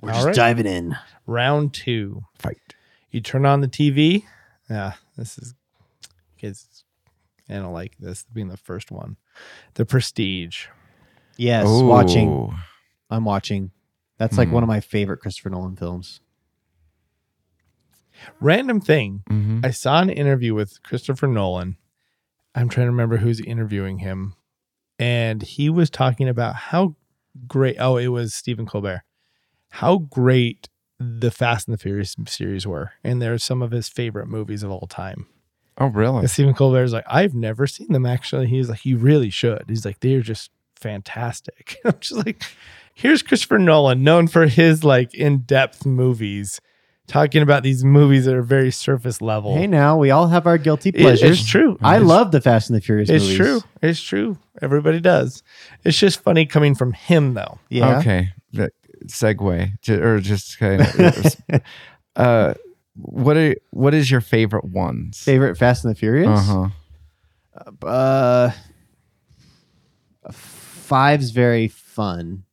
We're 0.00 0.10
All 0.10 0.16
just 0.16 0.26
right. 0.26 0.34
diving 0.36 0.66
in. 0.66 0.96
Round 1.26 1.72
two. 1.74 2.22
Fight. 2.38 2.74
You 3.10 3.20
turn 3.20 3.44
on 3.46 3.60
the 3.60 3.68
TV. 3.68 4.24
Yeah, 4.70 4.92
this 5.16 5.38
is 5.38 5.54
kids. 6.36 6.84
I 7.48 7.54
don't 7.54 7.72
like 7.72 7.96
this 7.98 8.24
being 8.32 8.48
the 8.48 8.56
first 8.56 8.90
one. 8.90 9.16
The 9.74 9.86
Prestige. 9.86 10.66
Yes, 11.36 11.66
watching. 11.66 12.54
I'm 13.10 13.24
watching. 13.24 13.70
That's 14.18 14.36
like 14.36 14.48
Hmm. 14.48 14.54
one 14.54 14.62
of 14.62 14.68
my 14.68 14.80
favorite 14.80 15.18
Christopher 15.18 15.50
Nolan 15.50 15.76
films. 15.76 16.20
Random 18.40 18.80
thing. 18.80 19.22
Mhm. 19.30 19.64
I 19.64 19.70
saw 19.70 20.00
an 20.02 20.10
interview 20.10 20.54
with 20.54 20.82
Christopher 20.82 21.26
Nolan. 21.28 21.76
I'm 22.54 22.68
trying 22.68 22.86
to 22.86 22.90
remember 22.90 23.18
who's 23.18 23.40
interviewing 23.40 23.98
him. 23.98 24.34
And 24.98 25.42
he 25.42 25.70
was 25.70 25.88
talking 25.90 26.28
about 26.28 26.56
how 26.56 26.96
great, 27.46 27.76
oh, 27.78 27.96
it 27.96 28.08
was 28.08 28.34
Stephen 28.34 28.66
Colbert, 28.66 29.02
how 29.70 29.98
great 29.98 30.68
the 31.00 31.30
Fast 31.30 31.68
and 31.68 31.74
the 31.74 31.78
Furious 31.78 32.16
series 32.26 32.66
were. 32.66 32.92
And 33.04 33.22
they're 33.22 33.38
some 33.38 33.62
of 33.62 33.70
his 33.70 33.88
favorite 33.88 34.26
movies 34.28 34.62
of 34.62 34.70
all 34.70 34.86
time. 34.88 35.26
Oh, 35.78 35.86
really? 35.86 36.20
And 36.20 36.30
Stephen 36.30 36.54
Colbert's 36.54 36.92
like, 36.92 37.04
I've 37.06 37.34
never 37.34 37.66
seen 37.68 37.92
them 37.92 38.04
actually. 38.06 38.48
He's 38.48 38.68
like, 38.68 38.84
you 38.84 38.96
really 38.98 39.30
should. 39.30 39.64
He's 39.68 39.84
like, 39.84 40.00
they're 40.00 40.22
just 40.22 40.50
fantastic. 40.74 41.76
I'm 41.84 41.94
just 42.00 42.26
like, 42.26 42.42
here's 42.94 43.22
Christopher 43.22 43.58
Nolan, 43.58 44.02
known 44.02 44.26
for 44.26 44.46
his 44.46 44.82
like 44.82 45.14
in-depth 45.14 45.86
movies, 45.86 46.60
talking 47.06 47.42
about 47.42 47.62
these 47.62 47.84
movies 47.84 48.24
that 48.24 48.34
are 48.34 48.42
very 48.42 48.72
surface 48.72 49.22
level. 49.22 49.54
Hey, 49.54 49.68
now 49.68 49.96
we 49.96 50.10
all 50.10 50.26
have 50.28 50.46
our 50.48 50.58
guilty 50.58 50.88
It- 50.90 50.96
pleasures. 50.96 51.38
it's 51.40 51.48
true. 51.48 51.78
I 51.80 51.96
It's- 51.96 52.08
love 52.08 52.32
the 52.32 52.40
Fast 52.40 52.70
and 52.70 52.76
the 52.76 52.80
Furious 52.80 53.08
It's 53.08 53.22
movies. 53.24 53.36
true. 53.38 53.60
It's 53.82 54.00
true. 54.02 54.38
Everybody 54.60 54.98
does. 54.98 55.44
It's 55.84 55.96
just 55.98 56.20
funny 56.22 56.44
coming 56.44 56.74
from 56.74 56.92
him, 56.92 57.34
though. 57.34 57.60
Yeah. 57.68 57.98
Okay. 58.00 58.30
The 58.52 58.70
segue 59.06 59.80
ju- 59.80 60.02
or 60.02 60.20
just 60.20 60.58
kind 60.58 60.82
of. 60.82 61.34
uh, 62.16 62.54
what 62.96 63.36
are 63.36 63.54
what 63.70 63.94
is 63.94 64.10
your 64.10 64.20
favorite 64.20 64.64
ones? 64.64 65.18
Favorite 65.22 65.56
Fast 65.56 65.84
and 65.84 65.94
the 65.94 65.98
Furious? 65.98 66.28
Uh 66.28 66.68
huh. 67.84 67.86
Uh, 67.86 68.50
five's 70.32 71.30
very 71.30 71.68
fun 71.68 72.44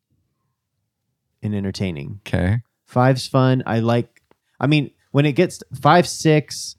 and 1.42 1.54
entertaining. 1.56 2.20
Okay. 2.28 2.60
Five's 2.86 3.28
fun. 3.28 3.64
I 3.66 3.80
like. 3.80 4.22
I 4.60 4.68
mean, 4.68 4.92
when 5.12 5.26
it 5.26 5.34
gets 5.34 5.62
five, 5.82 6.08
six, 6.08 6.76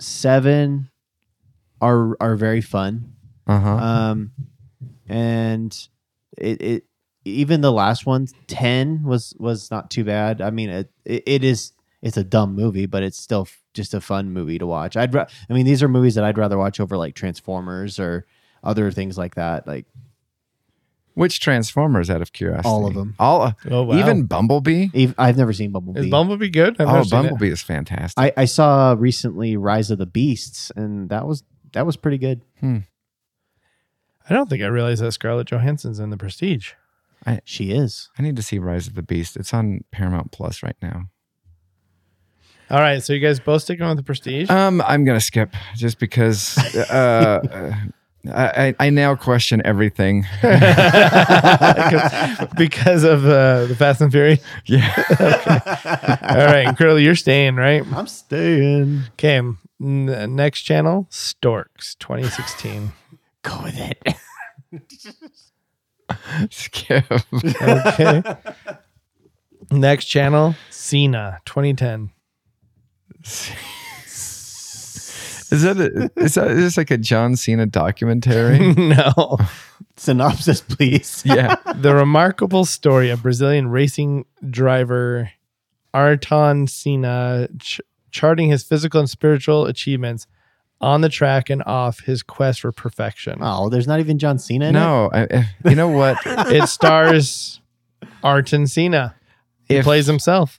seven, 0.00 0.90
are 1.80 2.16
are 2.20 2.36
very 2.36 2.60
fun. 2.60 3.14
Uh 3.46 3.58
huh. 3.60 3.70
Um, 3.76 4.32
and 5.08 5.76
it 6.38 6.62
it 6.62 6.84
even 7.24 7.60
the 7.60 7.72
last 7.72 8.06
one, 8.06 8.26
ten 8.46 9.02
was 9.04 9.34
was 9.38 9.70
not 9.70 9.90
too 9.90 10.04
bad. 10.04 10.40
I 10.40 10.50
mean, 10.50 10.70
it 10.70 10.90
it, 11.04 11.22
it 11.26 11.44
is 11.44 11.72
it's 12.02 12.16
a 12.16 12.24
dumb 12.24 12.54
movie, 12.54 12.86
but 12.86 13.02
it's 13.02 13.18
still 13.18 13.42
f- 13.42 13.62
just 13.74 13.94
a 13.94 14.00
fun 14.00 14.32
movie 14.32 14.58
to 14.58 14.66
watch. 14.66 14.96
I'd 14.96 15.14
ra- 15.14 15.26
I 15.48 15.52
mean, 15.52 15.64
these 15.64 15.82
are 15.82 15.88
movies 15.88 16.16
that 16.16 16.24
I'd 16.24 16.36
rather 16.36 16.58
watch 16.58 16.80
over 16.80 16.96
like 16.96 17.14
Transformers 17.14 18.00
or 18.00 18.26
other 18.64 18.90
things 18.90 19.16
like 19.16 19.36
that. 19.36 19.66
Like 19.66 19.86
Which 21.14 21.38
Transformers, 21.38 22.10
out 22.10 22.20
of 22.20 22.32
curiosity? 22.32 22.68
All 22.68 22.86
of 22.86 22.94
them. 22.94 23.14
All. 23.20 23.42
Uh, 23.42 23.52
oh, 23.70 23.82
wow. 23.84 23.98
Even 23.98 24.24
Bumblebee. 24.24 24.88
ev- 24.94 25.14
I've 25.16 25.36
never 25.36 25.52
seen 25.52 25.70
Bumblebee. 25.70 26.00
Is 26.00 26.10
Bumblebee 26.10 26.48
good? 26.50 26.80
I've 26.80 26.88
oh, 26.88 26.92
never 26.92 27.04
seen 27.04 27.18
it. 27.20 27.22
Bumblebee 27.22 27.52
is 27.52 27.62
fantastic. 27.62 28.20
I, 28.20 28.32
I 28.42 28.44
saw 28.46 28.96
recently 28.98 29.56
Rise 29.56 29.90
of 29.92 29.98
the 29.98 30.06
Beasts, 30.06 30.72
and 30.74 31.08
that 31.10 31.26
was 31.26 31.44
that 31.72 31.86
was 31.86 31.96
pretty 31.96 32.18
good. 32.18 32.42
Hmm. 32.60 32.78
I 34.28 34.34
don't 34.34 34.48
think 34.48 34.62
I 34.62 34.66
realized 34.66 35.02
that 35.02 35.12
Scarlett 35.12 35.48
Johansson's 35.48 35.98
in 35.98 36.10
The 36.10 36.16
Prestige. 36.16 36.72
She 37.44 37.70
is. 37.70 38.10
I 38.18 38.22
need 38.22 38.36
to 38.36 38.42
see 38.42 38.58
Rise 38.58 38.86
of 38.86 38.94
the 38.94 39.02
Beast. 39.02 39.36
It's 39.36 39.54
on 39.54 39.84
Paramount 39.90 40.32
Plus 40.32 40.62
right 40.62 40.76
now. 40.82 41.04
All 42.70 42.80
right, 42.80 43.02
so 43.02 43.12
you 43.12 43.20
guys 43.20 43.38
both 43.38 43.62
sticking 43.62 43.86
with 43.86 43.98
The 43.98 44.02
Prestige? 44.02 44.48
Um, 44.48 44.80
I'm 44.86 45.04
gonna 45.04 45.20
skip 45.20 45.54
just 45.76 45.98
because 45.98 46.56
uh, 46.74 47.40
uh, 47.50 48.30
I, 48.32 48.68
I 48.68 48.74
I 48.86 48.90
now 48.90 49.14
question 49.14 49.60
everything. 49.64 50.22
because 52.56 53.04
of 53.04 53.26
uh, 53.26 53.66
the 53.66 53.76
Fast 53.78 54.00
and 54.00 54.10
Furious. 54.10 54.40
Yeah. 54.64 54.90
All 56.22 56.46
right, 56.46 56.66
and 56.66 56.78
Curly, 56.78 57.04
you're 57.04 57.14
staying, 57.14 57.56
right? 57.56 57.84
I'm 57.92 58.06
staying. 58.06 59.02
Okay, 59.12 59.36
n- 59.36 60.34
next 60.34 60.62
channel, 60.62 61.06
Storks, 61.10 61.94
2016. 61.96 62.92
Go 63.42 63.60
with 63.64 63.78
it. 63.78 64.16
skip. 66.50 67.04
Okay. 67.32 68.22
next 69.70 70.06
channel, 70.06 70.54
Senna, 70.70 71.40
2010. 71.44 72.10
Is 75.52 75.62
that 75.64 75.76
a, 75.76 76.10
is 76.16 76.34
that 76.36 76.50
is 76.50 76.56
this 76.56 76.76
like 76.78 76.90
a 76.90 76.96
John 76.96 77.36
Cena 77.36 77.66
documentary? 77.66 78.58
no. 78.76 79.36
Synopsis, 79.98 80.62
please. 80.62 81.22
yeah. 81.26 81.56
The 81.76 81.94
remarkable 81.94 82.64
story 82.64 83.10
of 83.10 83.22
Brazilian 83.22 83.68
racing 83.68 84.24
driver 84.48 85.30
Ayrton 85.92 86.68
Senna 86.68 87.48
ch- 87.58 87.82
charting 88.10 88.48
his 88.48 88.64
physical 88.64 89.00
and 89.00 89.10
spiritual 89.10 89.66
achievements 89.66 90.26
on 90.82 91.00
the 91.00 91.08
track 91.08 91.48
and 91.48 91.62
off 91.64 92.00
his 92.00 92.22
quest 92.22 92.60
for 92.60 92.72
perfection. 92.72 93.38
Oh, 93.40 93.68
there's 93.68 93.86
not 93.86 94.00
even 94.00 94.18
John 94.18 94.38
Cena 94.38 94.66
in 94.66 94.76
it. 94.76 94.78
No, 94.78 95.10
I, 95.12 95.22
I- 95.30 95.68
you 95.70 95.76
know 95.76 95.88
what? 95.88 96.18
It 96.26 96.68
stars 96.68 97.60
Ayrton 98.24 98.66
Senna. 98.66 99.14
He 99.68 99.76
If- 99.76 99.84
plays 99.84 100.06
himself. 100.06 100.58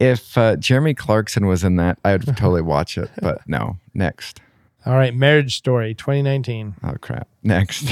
If 0.00 0.38
uh, 0.38 0.56
Jeremy 0.56 0.94
Clarkson 0.94 1.46
was 1.46 1.62
in 1.62 1.76
that, 1.76 1.98
I 2.04 2.12
would 2.12 2.24
totally 2.26 2.62
watch 2.62 2.96
it. 2.96 3.10
But 3.20 3.46
no, 3.46 3.76
next. 3.92 4.40
All 4.86 4.94
right, 4.94 5.14
Marriage 5.14 5.56
Story 5.58 5.92
2019. 5.94 6.76
Oh 6.82 6.94
crap, 7.02 7.28
next. 7.42 7.86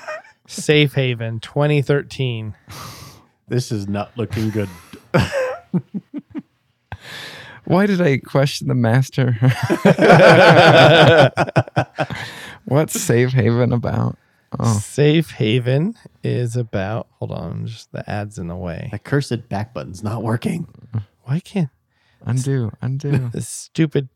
Safe 0.48 0.92
Haven 0.94 1.38
2013. 1.38 2.54
This 3.46 3.70
is 3.70 3.86
not 3.88 4.10
looking 4.18 4.50
good. 4.50 4.68
Why 7.64 7.86
did 7.86 8.00
I 8.00 8.18
question 8.18 8.68
the 8.68 8.74
master? 8.74 9.32
What's 12.64 13.00
Safe 13.00 13.32
Haven 13.32 13.72
about? 13.72 14.16
Oh, 14.58 14.78
Safe 14.78 15.30
Haven 15.30 15.94
is 16.22 16.56
about, 16.56 17.08
hold 17.18 17.32
on, 17.32 17.66
just 17.66 17.90
the 17.92 18.08
ad's 18.10 18.38
in 18.38 18.48
the 18.48 18.56
way. 18.56 18.88
The 18.92 18.98
cursed 18.98 19.48
back 19.48 19.72
button's 19.74 20.02
not 20.02 20.22
working. 20.22 20.66
Why 21.22 21.40
can't 21.40 21.70
undo, 22.24 22.70
undo. 22.82 23.28
this 23.32 23.48
stupid 23.48 24.08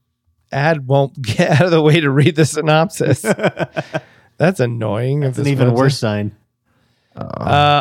ad 0.53 0.87
won't 0.87 1.21
get 1.23 1.53
out 1.53 1.63
of 1.67 1.71
the 1.71 1.83
way 1.83 2.01
to 2.01 2.11
read 2.11 2.37
the 2.37 2.45
synopsis? 2.45 3.23
That's 4.39 4.61
annoying. 4.61 5.23
if 5.23 5.31
It's 5.31 5.39
an 5.39 5.47
even 5.47 5.73
worse 5.73 5.99
sign. 5.99 6.37
Uh, 7.15 7.23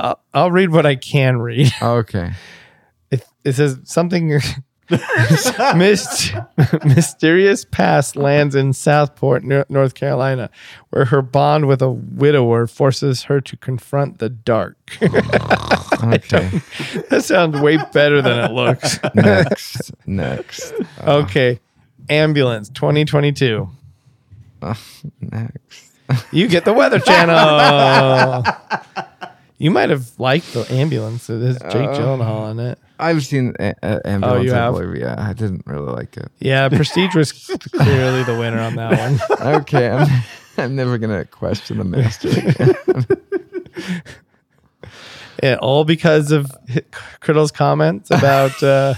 I'll- 0.04 0.20
I'll 0.34 0.52
read 0.52 0.70
what 0.72 0.86
I 0.86 0.96
can 0.96 1.38
read. 1.40 1.72
Okay. 1.82 2.32
It, 3.12 3.26
it 3.44 3.54
says 3.54 3.80
something. 3.84 4.40
Myst- 5.76 6.34
mysterious 6.86 7.66
past 7.66 8.16
lands 8.16 8.54
in 8.56 8.74
Southport, 8.74 9.44
North 9.44 9.96
Carolina, 9.96 10.50
where 10.92 11.06
her 11.06 11.22
bond 11.22 11.68
with 11.68 11.82
a 11.82 11.90
widower 11.92 12.68
forces 12.68 13.24
her 13.24 13.42
to 13.42 13.58
confront 13.58 14.20
the 14.20 14.30
dark. 14.30 14.78
Oh, 15.98 16.12
okay. 16.14 16.50
that 17.10 17.24
sounds 17.24 17.60
way 17.62 17.78
better 17.94 18.22
than 18.22 18.38
it 18.38 18.52
looks. 18.52 19.00
next. 19.16 19.92
Next. 20.06 20.74
Uh-huh. 20.74 21.20
Okay. 21.20 21.60
Ambulance 22.10 22.68
2022. 22.70 23.70
Uh, 24.62 24.74
next. 25.22 25.92
You 26.34 26.48
get 26.50 26.66
the 26.66 26.74
Weather 26.74 27.00
Channel. 27.00 28.44
You 29.58 29.72
might 29.72 29.90
have 29.90 30.20
liked 30.20 30.54
the 30.54 30.66
ambulance. 30.72 31.30
It 31.30 31.42
has 31.42 31.58
Jake 31.60 31.90
Gyllenhaal 31.90 32.52
in 32.52 32.60
it. 32.60 32.80
I've 33.00 33.26
seen 33.26 33.54
uh, 33.60 33.74
uh, 33.84 34.00
ambulance. 34.06 34.40
Oh, 34.40 34.42
you 34.42 34.54
I 34.54 34.56
have? 34.56 34.74
believe. 34.74 34.96
Yeah, 35.02 35.16
I 35.18 35.34
didn't 35.34 35.64
really 35.66 35.92
like 35.92 36.18
it. 36.18 36.32
Yeah, 36.40 36.70
Prestige 36.76 37.16
was 37.16 37.32
clearly 37.32 38.24
the 38.24 38.38
winner 38.38 38.60
on 38.60 38.76
that 38.76 38.98
one. 38.98 39.56
Okay, 39.62 39.90
I'm, 39.90 40.24
I'm 40.58 40.76
never 40.76 40.98
gonna 40.98 41.26
question 41.26 41.78
the 41.78 41.84
master. 41.84 42.30
Again. 42.30 42.76
Yeah, 45.44 45.58
all 45.62 45.84
because 45.84 46.32
of 46.32 46.50
Criddle's 47.20 47.52
comments 47.52 48.10
about 48.10 48.64
uh, 48.64 48.94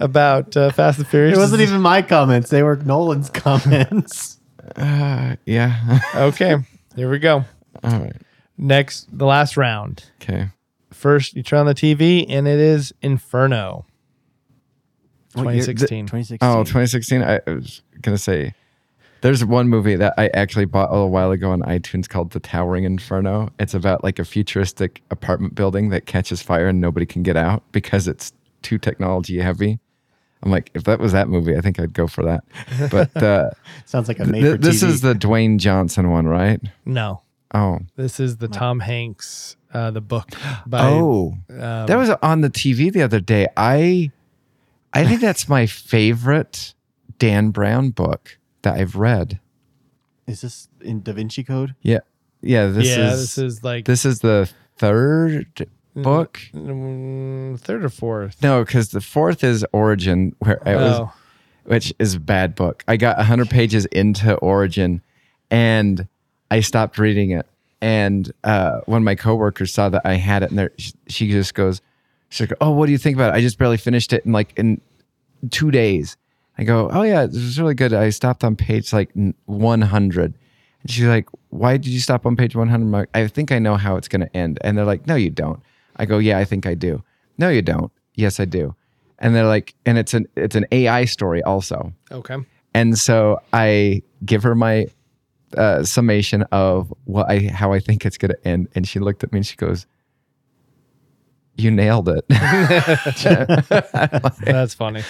about 0.00 0.56
uh, 0.56 0.70
Fast 0.72 0.98
and 0.98 1.06
Furious. 1.06 1.36
It 1.38 1.40
wasn't 1.40 1.62
even 1.62 1.80
my 1.80 2.02
comments. 2.02 2.50
They 2.50 2.62
were 2.62 2.76
Nolan's 2.76 3.30
comments. 3.30 4.38
Uh, 4.76 5.36
yeah. 5.46 6.00
okay. 6.14 6.56
Here 6.96 7.08
we 7.10 7.18
go. 7.20 7.44
All 7.84 7.98
right. 8.00 8.16
Next, 8.58 9.08
the 9.16 9.26
last 9.26 9.56
round. 9.56 10.04
Okay. 10.22 10.48
First, 10.92 11.34
you 11.34 11.42
turn 11.42 11.60
on 11.60 11.66
the 11.66 11.74
TV, 11.74 12.26
and 12.28 12.46
it 12.46 12.58
is 12.58 12.92
Inferno. 13.02 13.84
What 15.34 15.44
year? 15.54 15.64
2016. 15.64 16.06
2016. 16.06 16.38
Oh, 16.48 16.62
2016. 16.62 17.22
I, 17.22 17.40
I 17.46 17.54
was 17.54 17.82
gonna 18.02 18.18
say, 18.18 18.54
there's 19.22 19.44
one 19.44 19.68
movie 19.68 19.96
that 19.96 20.14
I 20.18 20.28
actually 20.34 20.66
bought 20.66 20.90
a 20.90 20.92
little 20.92 21.10
while 21.10 21.30
ago 21.30 21.50
on 21.52 21.62
iTunes 21.62 22.08
called 22.08 22.32
The 22.32 22.40
Towering 22.40 22.84
Inferno. 22.84 23.50
It's 23.58 23.72
about 23.72 24.04
like 24.04 24.18
a 24.18 24.24
futuristic 24.24 25.00
apartment 25.10 25.54
building 25.54 25.88
that 25.90 26.06
catches 26.06 26.42
fire 26.42 26.68
and 26.68 26.80
nobody 26.80 27.06
can 27.06 27.22
get 27.22 27.36
out 27.36 27.62
because 27.72 28.06
it's 28.08 28.32
too 28.60 28.78
technology 28.78 29.38
heavy. 29.38 29.78
I'm 30.42 30.50
like, 30.50 30.70
if 30.74 30.84
that 30.84 30.98
was 30.98 31.12
that 31.12 31.28
movie, 31.28 31.56
I 31.56 31.60
think 31.60 31.78
I'd 31.78 31.92
go 31.92 32.08
for 32.08 32.24
that. 32.24 32.44
But 32.90 33.16
uh, 33.22 33.50
Sounds 33.86 34.08
like 34.08 34.18
a 34.18 34.24
made 34.26 34.42
th- 34.42 34.60
this 34.60 34.82
TV. 34.82 34.88
is 34.88 35.00
the 35.00 35.14
Dwayne 35.14 35.58
Johnson 35.58 36.10
one, 36.10 36.26
right? 36.26 36.60
No, 36.84 37.21
Oh, 37.54 37.80
this 37.96 38.18
is 38.18 38.38
the 38.38 38.48
Tom 38.48 38.80
Hanks, 38.80 39.56
uh, 39.74 39.90
the 39.90 40.00
book 40.00 40.30
by. 40.66 40.80
oh, 40.88 41.34
um, 41.50 41.86
that 41.86 41.96
was 41.96 42.10
on 42.22 42.40
the 42.40 42.50
TV 42.50 42.90
the 42.92 43.02
other 43.02 43.20
day. 43.20 43.46
I, 43.56 44.10
I 44.92 45.04
think 45.06 45.20
that's 45.20 45.48
my 45.48 45.66
favorite 45.66 46.74
Dan 47.18 47.50
Brown 47.50 47.90
book 47.90 48.38
that 48.62 48.74
I've 48.76 48.96
read. 48.96 49.38
Is 50.26 50.40
this 50.40 50.68
in 50.80 51.02
Da 51.02 51.12
Vinci 51.12 51.44
Code? 51.44 51.74
Yeah, 51.82 51.98
yeah. 52.40 52.66
This 52.66 52.88
yeah, 52.88 53.12
is 53.12 53.20
this 53.20 53.38
is 53.38 53.64
like 53.64 53.84
this 53.84 54.04
is 54.06 54.20
the 54.20 54.48
third 54.78 55.68
book. 55.94 56.40
mm, 56.54 57.58
third 57.60 57.84
or 57.84 57.88
fourth. 57.90 58.42
No, 58.42 58.64
because 58.64 58.90
the 58.90 59.00
fourth 59.02 59.44
is 59.44 59.64
Origin, 59.72 60.34
where 60.38 60.62
it 60.64 60.76
was, 60.76 61.00
Oh. 61.00 61.12
which 61.64 61.92
is 61.98 62.14
a 62.14 62.20
bad 62.20 62.54
book. 62.54 62.82
I 62.88 62.96
got 62.96 63.20
hundred 63.26 63.50
pages 63.50 63.84
into 63.86 64.34
Origin, 64.36 65.02
and 65.50 66.06
I 66.52 66.60
stopped 66.60 66.98
reading 66.98 67.30
it. 67.30 67.46
And 67.80 68.30
uh, 68.44 68.80
when 68.86 69.02
my 69.02 69.14
coworkers 69.14 69.72
saw 69.72 69.88
that 69.88 70.02
I 70.04 70.14
had 70.14 70.42
it, 70.42 70.50
and 70.52 70.70
she 71.08 71.30
just 71.30 71.54
goes, 71.54 71.80
She's 72.32 72.48
like, 72.48 72.56
"Oh, 72.62 72.70
what 72.70 72.86
do 72.86 72.92
you 72.92 72.98
think 72.98 73.14
about 73.14 73.34
it? 73.34 73.36
I 73.36 73.42
just 73.42 73.58
barely 73.58 73.76
finished 73.76 74.12
it 74.14 74.24
in 74.24 74.32
like 74.32 74.54
in 74.56 74.80
two 75.50 75.70
days." 75.70 76.16
I 76.56 76.64
go, 76.64 76.88
"Oh 76.90 77.02
yeah, 77.02 77.26
this 77.26 77.36
is 77.36 77.60
really 77.60 77.74
good." 77.74 77.92
I 77.92 78.08
stopped 78.08 78.42
on 78.42 78.56
page 78.56 78.90
like 78.92 79.10
100. 79.44 80.24
And 80.82 80.90
she's 80.90 81.04
like, 81.04 81.28
"Why 81.50 81.76
did 81.76 81.88
you 81.88 82.00
stop 82.00 82.24
on 82.24 82.34
page 82.36 82.56
100?" 82.56 82.82
I'm 82.82 82.90
like, 82.90 83.10
I 83.12 83.26
think 83.26 83.52
I 83.52 83.58
know 83.58 83.76
how 83.76 83.96
it's 83.96 84.08
going 84.08 84.22
to 84.22 84.34
end. 84.34 84.58
And 84.62 84.78
they're 84.78 84.86
like, 84.86 85.06
"No, 85.06 85.14
you 85.14 85.28
don't." 85.28 85.60
I 85.96 86.06
go, 86.06 86.16
"Yeah, 86.16 86.38
I 86.38 86.46
think 86.46 86.64
I 86.64 86.72
do." 86.72 87.02
"No, 87.36 87.50
you 87.50 87.60
don't." 87.60 87.92
"Yes, 88.14 88.40
I 88.40 88.46
do." 88.46 88.74
And 89.18 89.34
they're 89.34 89.46
like, 89.46 89.74
and 89.84 89.98
it's 89.98 90.14
an 90.14 90.26
it's 90.34 90.56
an 90.56 90.64
AI 90.72 91.04
story 91.04 91.42
also. 91.42 91.92
Okay. 92.10 92.36
And 92.72 92.98
so 92.98 93.42
I 93.52 94.02
give 94.24 94.42
her 94.42 94.54
my 94.54 94.86
uh, 95.56 95.84
summation 95.84 96.42
of 96.52 96.92
what 97.04 97.30
I 97.30 97.50
how 97.52 97.72
I 97.72 97.80
think 97.80 98.04
it's 98.06 98.18
going 98.18 98.32
to 98.32 98.48
end, 98.48 98.68
and 98.74 98.86
she 98.86 98.98
looked 98.98 99.22
at 99.24 99.32
me 99.32 99.38
and 99.38 99.46
she 99.46 99.56
goes, 99.56 99.86
"You 101.56 101.70
nailed 101.70 102.08
it." 102.08 102.24
That's 104.44 104.74
funny. 104.74 105.02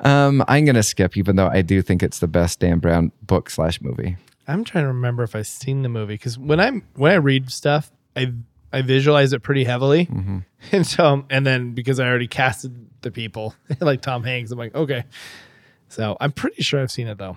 um, 0.00 0.44
I'm 0.48 0.64
going 0.64 0.76
to 0.76 0.82
skip, 0.82 1.16
even 1.16 1.36
though 1.36 1.48
I 1.48 1.62
do 1.62 1.82
think 1.82 2.02
it's 2.02 2.18
the 2.18 2.28
best 2.28 2.60
Dan 2.60 2.78
Brown 2.78 3.12
book 3.22 3.50
slash 3.50 3.80
movie. 3.80 4.16
I'm 4.48 4.64
trying 4.64 4.84
to 4.84 4.88
remember 4.88 5.22
if 5.22 5.36
I've 5.36 5.46
seen 5.46 5.82
the 5.82 5.88
movie 5.88 6.14
because 6.14 6.38
when 6.38 6.58
I'm 6.60 6.84
when 6.94 7.12
I 7.12 7.16
read 7.16 7.50
stuff, 7.50 7.90
I 8.16 8.32
I 8.72 8.82
visualize 8.82 9.32
it 9.32 9.42
pretty 9.42 9.64
heavily, 9.64 10.08
and 10.72 10.86
so 10.86 11.24
and 11.30 11.46
then 11.46 11.72
because 11.74 12.00
I 12.00 12.08
already 12.08 12.26
casted 12.28 12.88
the 13.02 13.10
people 13.10 13.54
like 13.80 14.00
Tom 14.00 14.24
Hanks, 14.24 14.50
I'm 14.50 14.58
like 14.58 14.74
okay. 14.74 15.04
So 15.88 16.16
I'm 16.20 16.32
pretty 16.32 16.62
sure 16.62 16.80
I've 16.80 16.90
seen 16.90 17.06
it 17.06 17.18
though. 17.18 17.36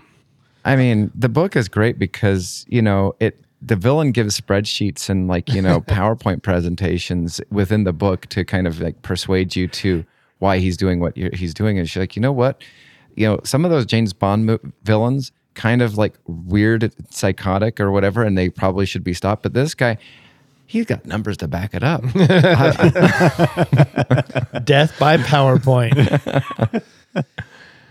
I 0.66 0.76
mean, 0.76 1.12
the 1.16 1.30
book 1.30 1.56
is 1.56 1.70
great 1.70 1.98
because 1.98 2.66
you 2.68 2.82
know 2.82 3.16
it. 3.20 3.40
The 3.62 3.76
villain 3.76 4.12
gives 4.12 4.40
spreadsheets 4.40 5.10
and 5.10 5.28
like 5.28 5.50
you 5.50 5.62
know 5.62 5.82
PowerPoint 5.88 6.44
presentations 6.44 7.42
within 7.50 7.84
the 7.84 7.94
book 7.94 8.28
to 8.28 8.44
kind 8.44 8.68
of 8.68 8.82
like 8.82 9.02
persuade 9.02 9.56
you 9.56 9.68
to 9.70 10.06
why 10.40 10.60
he's 10.60 10.78
doing 10.78 11.00
what 11.00 11.16
you're, 11.16 11.32
he's 11.34 11.54
doing. 11.54 11.80
And 11.80 11.90
she's 11.90 12.00
like, 12.00 12.16
you 12.16 12.22
know 12.22 12.32
what, 12.32 12.62
you 13.16 13.26
know, 13.26 13.40
some 13.44 13.66
of 13.66 13.72
those 13.72 13.86
James 13.86 14.14
Bond 14.14 14.46
mo- 14.46 14.60
villains 14.84 15.32
kind 15.54 15.82
of 15.82 15.98
like 15.98 16.14
weird, 16.28 16.94
psychotic 17.10 17.80
or 17.80 17.92
whatever, 17.92 18.24
and 18.24 18.38
they 18.38 18.50
probably 18.50 18.86
should 18.86 19.04
be 19.04 19.14
stopped. 19.14 19.44
But 19.44 19.54
this 19.54 19.74
guy, 19.74 19.98
he's 20.66 20.86
got 20.86 21.06
numbers 21.06 21.38
to 21.38 21.48
back 21.48 21.74
it 21.74 21.84
up. 21.84 22.04
Uh, 22.16 24.60
Death 24.60 24.98
by 25.00 25.18
PowerPoint. 25.18 26.84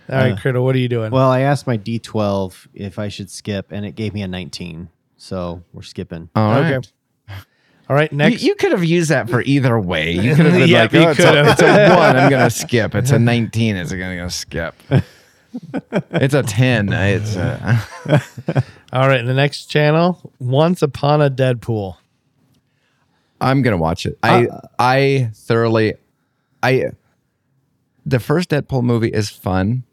All 0.08 0.16
right, 0.16 0.32
uh, 0.32 0.36
Criddle, 0.36 0.62
what 0.64 0.74
are 0.74 0.78
you 0.78 0.88
doing? 0.88 1.10
Well, 1.10 1.30
I 1.30 1.40
asked 1.40 1.66
my 1.66 1.78
D12 1.78 2.68
if 2.74 2.98
I 2.98 3.08
should 3.08 3.30
skip, 3.30 3.72
and 3.72 3.86
it 3.86 3.92
gave 3.94 4.12
me 4.12 4.22
a 4.22 4.28
19. 4.28 4.88
So 5.16 5.62
we're 5.72 5.82
skipping. 5.82 6.28
All 6.34 6.50
right. 6.60 6.74
okay. 6.74 6.88
All 7.88 7.96
right, 7.96 8.10
You, 8.12 8.18
next. 8.18 8.42
you 8.42 8.54
could 8.54 8.72
have 8.72 8.84
used 8.84 9.10
that 9.10 9.28
for 9.28 9.42
either 9.42 9.78
way. 9.78 10.12
You 10.12 10.34
could 10.34 10.46
have 10.46 10.54
been 10.58 10.68
Yeah, 10.68 10.82
like, 10.82 10.92
you 10.92 11.00
oh, 11.00 11.08
it's, 11.10 11.16
could 11.20 11.34
a, 11.34 11.44
have. 11.44 11.46
it's 11.52 11.62
a 11.62 11.96
one. 11.96 12.16
I'm 12.16 12.30
gonna 12.30 12.50
skip. 12.50 12.94
It's 12.94 13.10
a 13.10 13.18
19. 13.18 13.76
It's 13.76 13.90
gonna 13.92 14.16
go 14.16 14.28
skip. 14.28 14.74
It's 16.10 16.34
a 16.34 16.42
10. 16.42 16.92
It's 16.92 17.36
a, 17.36 17.80
All 18.92 19.06
right, 19.06 19.24
the 19.24 19.32
next 19.34 19.66
channel, 19.66 20.32
Once 20.40 20.82
Upon 20.82 21.22
a 21.22 21.30
Deadpool. 21.30 21.94
I'm 23.40 23.62
gonna 23.62 23.76
watch 23.76 24.04
it. 24.04 24.18
I 24.22 24.46
uh, 24.46 24.60
I 24.80 25.30
thoroughly 25.34 25.94
I 26.62 26.86
the 28.04 28.18
first 28.18 28.50
Deadpool 28.50 28.82
movie 28.82 29.08
is 29.10 29.30
fun. 29.30 29.84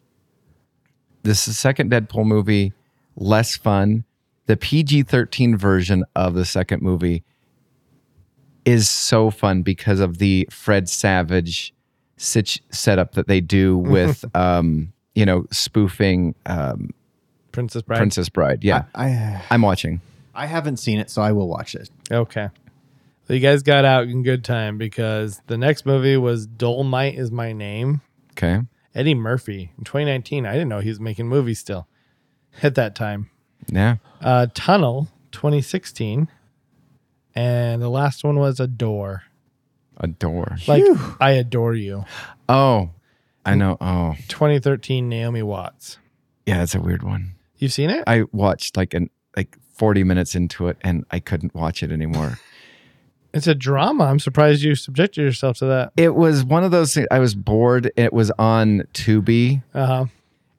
This 1.24 1.40
is 1.40 1.46
the 1.46 1.54
second 1.54 1.92
Deadpool 1.92 2.26
movie 2.26 2.74
less 3.16 3.56
fun. 3.58 4.06
The 4.48 4.58
PG-13 4.58 5.56
version 5.58 6.04
of 6.16 6.34
the 6.34 6.46
second 6.46 6.82
movie 6.82 7.24
is 8.66 8.90
so 8.90 9.30
fun 9.30 9.62
because 9.62 10.00
of 10.00 10.18
the 10.18 10.48
Fred 10.52 10.90
Savage 10.90 11.74
sit- 12.18 12.62
setup 12.72 13.14
that 13.14 13.28
they 13.28 13.42
do 13.42 13.78
with 13.78 14.24
um 14.36 14.94
you 15.16 15.26
know 15.26 15.46
spoofing 15.52 16.36
um 16.46 16.92
Princess 17.52 17.82
Bride. 17.82 17.98
Princess 17.98 18.30
Bride. 18.30 18.64
Yeah. 18.64 18.84
I 18.96 19.44
I'm 19.50 19.62
watching. 19.62 20.02
I 20.34 20.46
haven't 20.46 20.78
seen 20.78 21.00
it, 21.00 21.10
so 21.10 21.22
I 21.22 21.34
will 21.34 21.50
watch 21.50 21.76
it. 21.76 21.90
Okay. 22.10 22.50
So 23.28 23.34
you 23.34 23.40
guys 23.42 23.62
got 23.64 23.84
out 23.86 24.08
in 24.08 24.24
good 24.24 24.44
time 24.44 24.78
because 24.78 25.42
the 25.48 25.58
next 25.58 25.86
movie 25.86 26.18
was 26.18 26.48
Dolomite 26.48 27.16
is 27.16 27.32
My 27.32 27.52
Name. 27.52 28.02
Okay. 28.32 28.62
Eddie 28.94 29.16
Murphy 29.16 29.72
in 29.78 29.84
2019. 29.84 30.46
I 30.46 30.54
didn't 30.54 30.70
know 30.70 30.80
he 30.80 30.90
was 30.90 31.00
making 31.00 31.28
movies 31.28 31.60
still 31.60 31.88
at 32.62 32.76
that 32.76 32.96
time. 32.96 33.30
Yeah. 33.68 33.98
Uh, 34.20 34.48
Tunnel 34.54 35.08
2016. 35.32 36.28
And 37.34 37.82
the 37.82 37.90
last 37.90 38.24
one 38.24 38.38
was 38.38 38.60
Adore. 38.60 39.24
Adore. 39.98 40.58
Like, 40.68 40.84
I 41.20 41.32
adore 41.32 41.76
you. 41.76 42.06
Oh. 42.50 42.90
I 43.46 43.56
know. 43.56 43.78
Oh. 43.80 44.16
2013 44.28 45.08
Naomi 45.08 45.42
Watts. 45.42 45.98
Yeah, 46.46 46.60
that's 46.60 46.76
a 46.76 46.82
weird 46.82 47.04
one. 47.04 47.36
You've 47.58 47.74
seen 47.74 47.90
it? 47.90 48.04
I 48.08 48.24
watched 48.32 48.76
like 48.76 48.94
an 48.94 49.10
like 49.36 49.58
40 49.76 50.04
minutes 50.04 50.36
into 50.36 50.68
it 50.68 50.78
and 50.82 51.06
I 51.12 51.20
couldn't 51.20 51.56
watch 51.56 51.84
it 51.84 51.92
anymore. 51.92 52.40
It's 53.34 53.48
a 53.48 53.56
drama. 53.56 54.06
I'm 54.06 54.20
surprised 54.20 54.62
you 54.62 54.76
subjected 54.76 55.22
yourself 55.22 55.58
to 55.58 55.66
that. 55.66 55.94
it 55.98 56.16
was 56.16 56.44
one 56.44 56.64
of 56.64 56.72
those 56.72 56.94
things 56.94 57.08
I 57.12 57.20
was 57.20 57.34
bored. 57.36 57.92
It 57.96 58.12
was 58.14 58.30
on 58.32 58.84
Tubi 58.94 59.62
Uh 59.74 59.86
huh. 59.86 60.06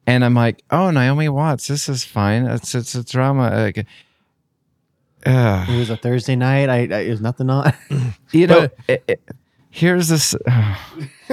and 0.06 0.24
I'm 0.24 0.34
like, 0.34 0.62
"Oh, 0.70 0.90
Naomi 0.90 1.28
Watts, 1.28 1.66
this 1.68 1.88
is 1.88 2.02
fine. 2.04 2.44
It's 2.46 2.74
it's 2.74 2.94
a 2.94 3.04
drama." 3.04 3.50
Like 3.50 3.86
uh, 5.26 5.66
It 5.68 5.76
was 5.78 5.90
a 5.90 5.96
Thursday 5.96 6.34
night. 6.36 6.68
I, 6.68 6.78
I 6.78 7.00
it 7.00 7.10
was 7.10 7.20
nothing 7.20 7.50
on. 7.50 7.72
you 8.32 8.46
know, 8.46 8.68
it, 8.88 9.04
it, 9.06 9.20
here's 9.70 10.08
this 10.08 10.34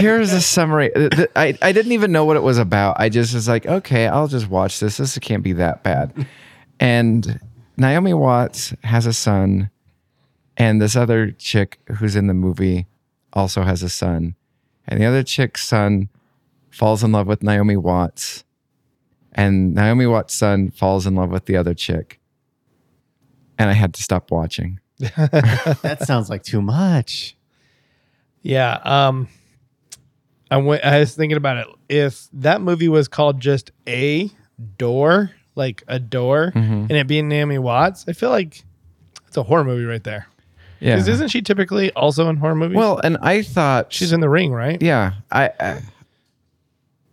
here's 0.00 0.32
a 0.32 0.40
summary. 0.40 0.90
Th- 0.94 1.10
th- 1.10 1.28
I, 1.36 1.56
I 1.62 1.72
didn't 1.72 1.92
even 1.92 2.12
know 2.12 2.24
what 2.24 2.36
it 2.36 2.42
was 2.42 2.58
about. 2.58 2.96
I 2.98 3.08
just 3.08 3.34
was 3.34 3.48
like, 3.48 3.66
okay, 3.66 4.06
I'll 4.06 4.28
just 4.28 4.48
watch 4.48 4.80
this. 4.80 4.96
This 4.96 5.18
can't 5.18 5.42
be 5.42 5.52
that 5.54 5.82
bad. 5.82 6.26
And 6.80 7.40
Naomi 7.76 8.14
Watts 8.14 8.74
has 8.84 9.06
a 9.06 9.12
son, 9.12 9.70
and 10.56 10.80
this 10.80 10.96
other 10.96 11.30
chick 11.32 11.78
who's 11.98 12.16
in 12.16 12.26
the 12.26 12.34
movie 12.34 12.86
also 13.32 13.62
has 13.62 13.82
a 13.82 13.88
son. 13.88 14.34
And 14.88 15.00
the 15.00 15.04
other 15.04 15.22
chick's 15.22 15.64
son 15.64 16.08
falls 16.70 17.02
in 17.02 17.12
love 17.12 17.26
with 17.26 17.42
Naomi 17.42 17.76
Watts. 17.76 18.44
And 19.32 19.74
Naomi 19.74 20.06
Watts' 20.06 20.34
son 20.34 20.70
falls 20.70 21.06
in 21.06 21.14
love 21.14 21.30
with 21.30 21.44
the 21.44 21.56
other 21.56 21.74
chick. 21.74 22.20
And 23.58 23.68
I 23.68 23.74
had 23.74 23.92
to 23.94 24.02
stop 24.02 24.30
watching. 24.30 24.80
that 24.98 25.98
sounds 26.06 26.30
like 26.30 26.42
too 26.42 26.62
much. 26.62 27.36
Yeah. 28.42 28.78
Um, 28.84 29.28
I 30.50 30.56
went, 30.58 30.84
I 30.84 31.00
was 31.00 31.14
thinking 31.14 31.36
about 31.36 31.58
it. 31.58 31.66
If 31.88 32.28
that 32.32 32.60
movie 32.62 32.88
was 32.88 33.08
called 33.08 33.40
just 33.40 33.72
a 33.86 34.30
door, 34.78 35.32
like 35.56 35.82
a 35.88 35.98
door, 35.98 36.52
mm-hmm. 36.54 36.72
and 36.72 36.92
it 36.92 37.06
being 37.06 37.28
Naomi 37.28 37.58
Watts, 37.58 38.04
I 38.06 38.12
feel 38.12 38.30
like 38.30 38.62
it's 39.26 39.36
a 39.36 39.42
horror 39.42 39.64
movie 39.64 39.84
right 39.84 40.04
there. 40.04 40.28
Yeah. 40.80 40.98
Isn't 40.98 41.28
she 41.28 41.42
typically 41.42 41.90
also 41.92 42.28
in 42.28 42.36
horror 42.36 42.54
movies? 42.54 42.76
Well, 42.76 43.00
and 43.02 43.16
I 43.22 43.42
thought 43.42 43.92
she's 43.92 44.12
in 44.12 44.20
the 44.20 44.28
ring, 44.28 44.52
right? 44.52 44.80
Yeah, 44.80 45.14
I, 45.32 45.50
I 45.58 45.82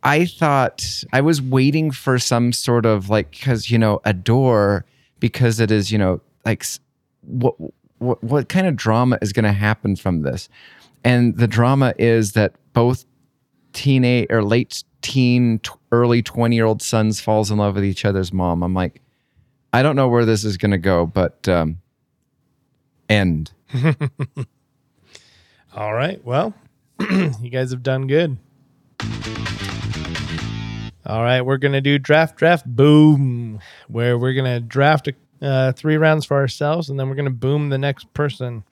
I 0.03 0.25
thought 0.25 1.03
I 1.13 1.21
was 1.21 1.41
waiting 1.41 1.91
for 1.91 2.19
some 2.19 2.51
sort 2.51 2.85
of 2.85 3.09
like 3.09 3.31
because 3.31 3.71
you 3.71 3.77
know 3.77 4.01
adore 4.03 4.85
because 5.19 5.59
it 5.59 5.71
is 5.71 5.91
you 5.91 5.97
know 5.97 6.19
like 6.45 6.65
what 7.21 7.55
what 7.99 8.21
what 8.21 8.49
kind 8.49 8.67
of 8.67 8.75
drama 8.75 9.17
is 9.21 9.31
going 9.31 9.45
to 9.45 9.53
happen 9.53 9.95
from 9.95 10.23
this, 10.23 10.49
and 11.05 11.37
the 11.37 11.47
drama 11.47 11.93
is 11.97 12.33
that 12.33 12.53
both 12.73 13.05
teenage 13.71 14.27
or 14.29 14.43
late 14.43 14.83
teen 15.03 15.59
t- 15.59 15.69
early 15.91 16.23
20 16.23 16.55
year 16.55 16.65
old 16.65 16.81
sons 16.81 17.21
falls 17.21 17.51
in 17.51 17.57
love 17.59 17.75
with 17.75 17.85
each 17.85 18.05
other's 18.05 18.33
mom 18.33 18.63
i'm 18.63 18.73
like 18.73 19.01
i 19.71 19.83
don't 19.83 19.95
know 19.95 20.07
where 20.07 20.25
this 20.25 20.43
is 20.43 20.57
going 20.57 20.71
to 20.71 20.77
go 20.79 21.05
but 21.05 21.47
um 21.47 21.77
end 23.09 23.51
All 25.75 25.93
right. 25.93 26.23
Well, 26.23 26.53
you 26.99 27.49
guys 27.49 27.71
have 27.71 27.81
done 27.81 28.05
good. 28.05 28.37
All 31.05 31.21
right, 31.21 31.41
we're 31.41 31.57
gonna 31.57 31.81
do 31.81 31.99
draft, 31.99 32.37
draft, 32.37 32.65
boom, 32.65 33.59
where 33.89 34.17
we're 34.17 34.33
gonna 34.33 34.61
draft 34.61 35.09
uh, 35.41 35.73
three 35.73 35.97
rounds 35.97 36.25
for 36.25 36.37
ourselves, 36.37 36.89
and 36.89 36.97
then 36.97 37.09
we're 37.09 37.15
gonna 37.15 37.29
boom 37.29 37.69
the 37.69 37.77
next 37.77 38.13
person, 38.13 38.63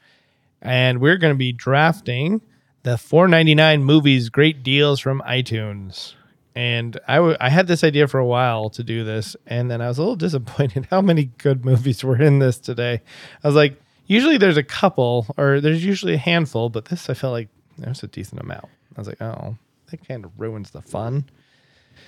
and 0.62 1.02
we're 1.02 1.18
gonna 1.18 1.36
be 1.36 1.52
drafting 1.52 2.42
the 2.84 2.92
4.99 2.92 3.82
movies 3.82 4.30
great 4.30 4.64
deals 4.64 5.00
from 5.00 5.22
iTunes. 5.28 6.14
And 6.56 7.00
I 7.08 7.16
w- 7.16 7.38
I 7.40 7.50
had 7.50 7.68
this 7.68 7.84
idea 7.84 8.08
for 8.08 8.20
a 8.20 8.26
while 8.26 8.70
to 8.72 8.84
do 8.84 9.04
this, 9.04 9.36
and 9.48 9.72
then 9.72 9.82
I 9.82 9.88
was 9.88 9.98
a 9.98 10.02
little 10.02 10.16
disappointed 10.28 10.88
how 10.90 11.02
many 11.02 11.26
good 11.38 11.64
movies 11.66 12.04
were 12.04 12.22
in 12.22 12.40
this 12.40 12.58
today. 12.58 13.02
I 13.44 13.48
was 13.48 13.56
like, 13.56 13.82
usually 14.08 14.38
there's 14.38 14.58
a 14.58 14.64
couple, 14.64 15.28
or 15.38 15.62
there's 15.62 15.84
usually 15.84 16.16
a 16.16 16.18
handful, 16.18 16.70
but 16.70 16.86
this 16.86 17.10
I 17.10 17.14
felt 17.14 17.34
like 17.34 17.50
there's 17.78 18.04
a 18.04 18.08
decent 18.08 18.42
amount. 18.42 18.66
I 18.96 19.00
was 19.00 19.08
like, 19.08 19.22
oh, 19.22 19.56
that 19.90 20.06
kind 20.08 20.26
of 20.26 20.32
ruins 20.38 20.72
the 20.72 20.82
fun. 20.82 21.26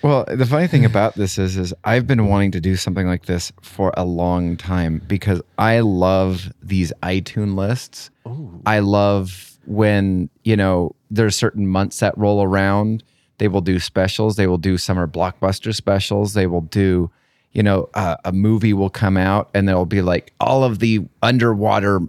Well, 0.02 0.26
the 0.28 0.46
funny 0.46 0.68
thing 0.68 0.84
about 0.84 1.16
this 1.16 1.38
is, 1.38 1.56
is 1.56 1.74
I've 1.86 2.06
been 2.08 2.28
wanting 2.28 2.52
to 2.52 2.60
do 2.62 2.76
something 2.76 3.08
like 3.08 3.26
this 3.26 3.54
for 3.62 3.94
a 3.96 4.04
long 4.04 4.58
time 4.58 5.02
because 5.08 5.42
I 5.58 5.80
love 5.80 6.52
these 6.62 6.92
iTunes 7.04 7.56
lists. 7.56 8.10
I 8.66 8.80
love 8.80 9.58
when 9.66 10.30
you 10.44 10.58
know 10.58 10.94
there's 11.10 11.38
certain 11.38 11.68
months 11.68 12.00
that 12.00 12.18
roll 12.18 12.44
around. 12.44 13.04
They 13.44 13.50
will 13.50 13.60
do 13.60 13.78
specials. 13.78 14.38
They 14.38 14.48
will 14.48 14.58
do 14.58 14.78
summer 14.78 15.06
blockbuster 15.06 15.76
specials. 15.76 16.34
They 16.34 16.48
will 16.48 16.62
do, 16.62 17.12
you 17.52 17.62
know, 17.62 17.90
uh, 17.94 18.16
a 18.24 18.32
movie 18.32 18.72
will 18.72 18.90
come 18.90 19.18
out 19.18 19.50
and 19.54 19.68
there'll 19.68 19.86
be 19.86 20.02
like 20.02 20.32
all 20.40 20.64
of 20.64 20.80
the 20.80 21.02
underwater 21.22 22.00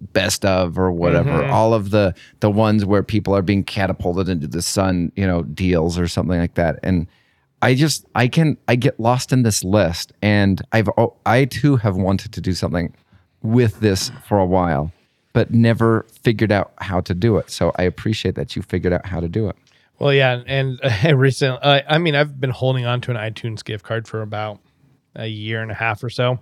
best 0.00 0.44
of 0.44 0.78
or 0.78 0.92
whatever. 0.92 1.44
All 1.46 1.74
of 1.74 1.90
the 1.90 2.14
the 2.38 2.52
ones 2.52 2.84
where 2.84 3.02
people 3.02 3.34
are 3.34 3.42
being 3.42 3.64
catapulted 3.64 4.28
into 4.28 4.46
the 4.46 4.62
sun 4.62 5.10
you 5.16 5.26
know 5.26 5.42
deals 5.42 5.98
or 5.98 6.06
something 6.06 6.38
like 6.38 6.54
that. 6.54 6.78
And 6.84 7.08
i 7.62 7.74
just 7.74 8.06
i 8.14 8.28
can 8.28 8.56
i 8.68 8.76
get 8.76 9.00
lost 9.00 9.32
in 9.32 9.42
this 9.42 9.64
list. 9.64 10.12
And 10.22 10.62
i've 10.70 10.88
oh, 10.96 11.16
i 11.26 11.46
too 11.46 11.78
have 11.78 11.96
wanted 11.96 12.30
to 12.34 12.40
do 12.40 12.52
something 12.52 12.94
with 13.42 13.80
this 13.80 14.12
for 14.24 14.38
a 14.38 14.46
while 14.46 14.92
but 15.32 15.52
never 15.52 16.06
figured 16.22 16.52
out 16.52 16.72
how 16.78 17.00
to 17.00 17.12
do 17.12 17.38
it. 17.38 17.50
So 17.50 17.72
i 17.74 17.82
appreciate 17.82 18.36
that 18.36 18.54
you 18.54 18.62
figured 18.62 18.92
out 18.92 19.04
how 19.04 19.18
to 19.18 19.28
do 19.28 19.48
it 19.48 19.56
Well, 20.00 20.14
yeah, 20.14 20.42
and 20.46 20.80
uh, 21.04 21.14
recently, 21.16 21.58
uh, 21.62 21.82
I 21.88 21.98
mean, 21.98 22.16
I've 22.16 22.40
been 22.40 22.50
holding 22.50 22.86
on 22.86 23.00
to 23.02 23.10
an 23.12 23.16
iTunes 23.16 23.64
gift 23.64 23.84
card 23.84 24.08
for 24.08 24.22
about 24.22 24.58
a 25.14 25.26
year 25.26 25.62
and 25.62 25.70
a 25.70 25.74
half 25.74 26.02
or 26.02 26.10
so. 26.10 26.38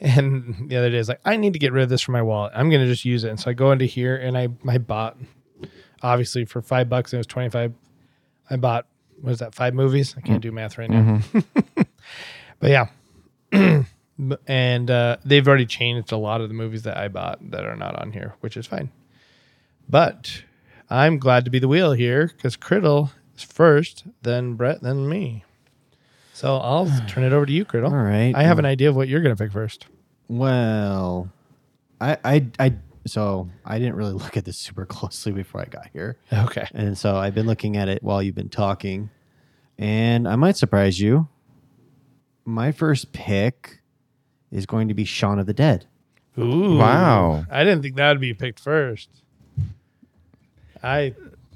And 0.00 0.68
the 0.68 0.76
other 0.76 0.90
day, 0.90 0.96
I 0.96 0.98
was 0.98 1.08
like, 1.08 1.20
I 1.24 1.36
need 1.36 1.54
to 1.54 1.58
get 1.58 1.72
rid 1.72 1.82
of 1.82 1.88
this 1.88 2.02
from 2.02 2.12
my 2.12 2.22
wallet. 2.22 2.52
I'm 2.54 2.70
going 2.70 2.82
to 2.82 2.86
just 2.86 3.04
use 3.04 3.24
it. 3.24 3.30
And 3.30 3.40
so 3.40 3.50
I 3.50 3.52
go 3.54 3.72
into 3.72 3.84
here 3.84 4.16
and 4.16 4.38
I, 4.38 4.48
I 4.66 4.78
bought, 4.78 5.16
obviously, 6.02 6.44
for 6.44 6.62
five 6.62 6.88
bucks, 6.88 7.12
it 7.12 7.16
was 7.16 7.26
25. 7.26 7.72
I 8.50 8.56
bought, 8.56 8.86
what 9.20 9.32
is 9.32 9.38
that, 9.40 9.54
five 9.54 9.74
movies? 9.74 10.14
I 10.16 10.20
can't 10.20 10.40
do 10.40 10.52
math 10.52 10.78
right 10.78 10.88
now. 10.88 11.20
but 12.60 12.70
yeah. 12.70 12.86
and 14.46 14.90
uh, 14.90 15.16
they've 15.24 15.46
already 15.46 15.66
changed 15.66 16.12
a 16.12 16.16
lot 16.16 16.40
of 16.40 16.48
the 16.48 16.54
movies 16.54 16.82
that 16.84 16.96
I 16.96 17.08
bought 17.08 17.50
that 17.50 17.64
are 17.64 17.76
not 17.76 18.00
on 18.00 18.12
here, 18.12 18.34
which 18.40 18.56
is 18.56 18.66
fine. 18.66 18.90
But 19.88 20.44
I'm 20.90 21.18
glad 21.18 21.44
to 21.44 21.50
be 21.50 21.58
the 21.58 21.68
wheel 21.68 21.92
here 21.92 22.28
because 22.28 22.56
Criddle 22.56 23.10
is 23.36 23.42
first, 23.42 24.04
then 24.22 24.54
Brett, 24.54 24.80
then 24.80 25.08
me. 25.08 25.44
So 26.32 26.56
I'll 26.56 26.90
turn 27.08 27.24
it 27.24 27.32
over 27.32 27.46
to 27.46 27.52
you, 27.52 27.64
Criddle. 27.64 27.90
All 27.90 27.96
right. 27.96 28.34
I 28.34 28.42
have 28.42 28.58
an 28.58 28.64
idea 28.64 28.88
of 28.88 28.96
what 28.96 29.08
you're 29.08 29.20
going 29.20 29.34
to 29.34 29.42
pick 29.42 29.52
first. 29.52 29.86
Well, 30.28 31.30
I, 32.00 32.16
I, 32.24 32.46
I, 32.58 32.74
so 33.06 33.48
I 33.64 33.78
didn't 33.78 33.96
really 33.96 34.12
look 34.14 34.36
at 34.36 34.44
this 34.44 34.56
super 34.56 34.86
closely 34.86 35.32
before 35.32 35.60
I 35.60 35.64
got 35.66 35.88
here. 35.92 36.16
Okay. 36.32 36.66
And 36.72 36.96
so 36.96 37.16
I've 37.16 37.34
been 37.34 37.46
looking 37.46 37.76
at 37.76 37.88
it 37.88 38.02
while 38.02 38.22
you've 38.22 38.34
been 38.34 38.48
talking. 38.48 39.10
And 39.78 40.26
I 40.26 40.36
might 40.36 40.56
surprise 40.56 41.00
you. 41.00 41.28
My 42.44 42.72
first 42.72 43.12
pick 43.12 43.80
is 44.50 44.64
going 44.64 44.88
to 44.88 44.94
be 44.94 45.04
Shaun 45.04 45.38
of 45.38 45.46
the 45.46 45.52
Dead. 45.52 45.86
Ooh. 46.38 46.76
Wow. 46.78 47.44
I 47.50 47.64
didn't 47.64 47.82
think 47.82 47.96
that 47.96 48.10
would 48.10 48.20
be 48.20 48.32
picked 48.32 48.60
first. 48.60 49.08
I, 50.82 51.14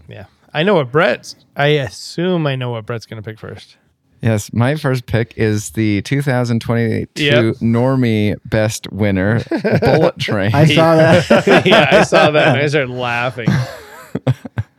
yeah. 0.08 0.26
I 0.54 0.62
know 0.62 0.74
what 0.74 0.92
Brett's, 0.92 1.36
I 1.56 1.66
assume 1.68 2.46
I 2.46 2.56
know 2.56 2.70
what 2.70 2.86
Brett's 2.86 3.06
going 3.06 3.22
to 3.22 3.28
pick 3.28 3.38
first. 3.38 3.76
yes 4.20 4.52
my 4.52 4.76
first 4.76 5.06
pick 5.06 5.32
is 5.36 5.70
the 5.70 6.00
2022 6.02 7.22
Yep. 7.24 7.54
normie 7.56 8.36
best 8.44 8.90
winner 8.92 9.42
bullet 9.80 10.18
train 10.18 10.54
I 10.54 10.66
saw 10.66 10.94
that. 10.96 11.62
yeah, 11.66 11.88
I 11.90 12.02
saw 12.04 12.30
that 12.30 12.48
and 12.48 12.58
I 12.58 12.66
started 12.68 12.90
laughing. 12.90 13.48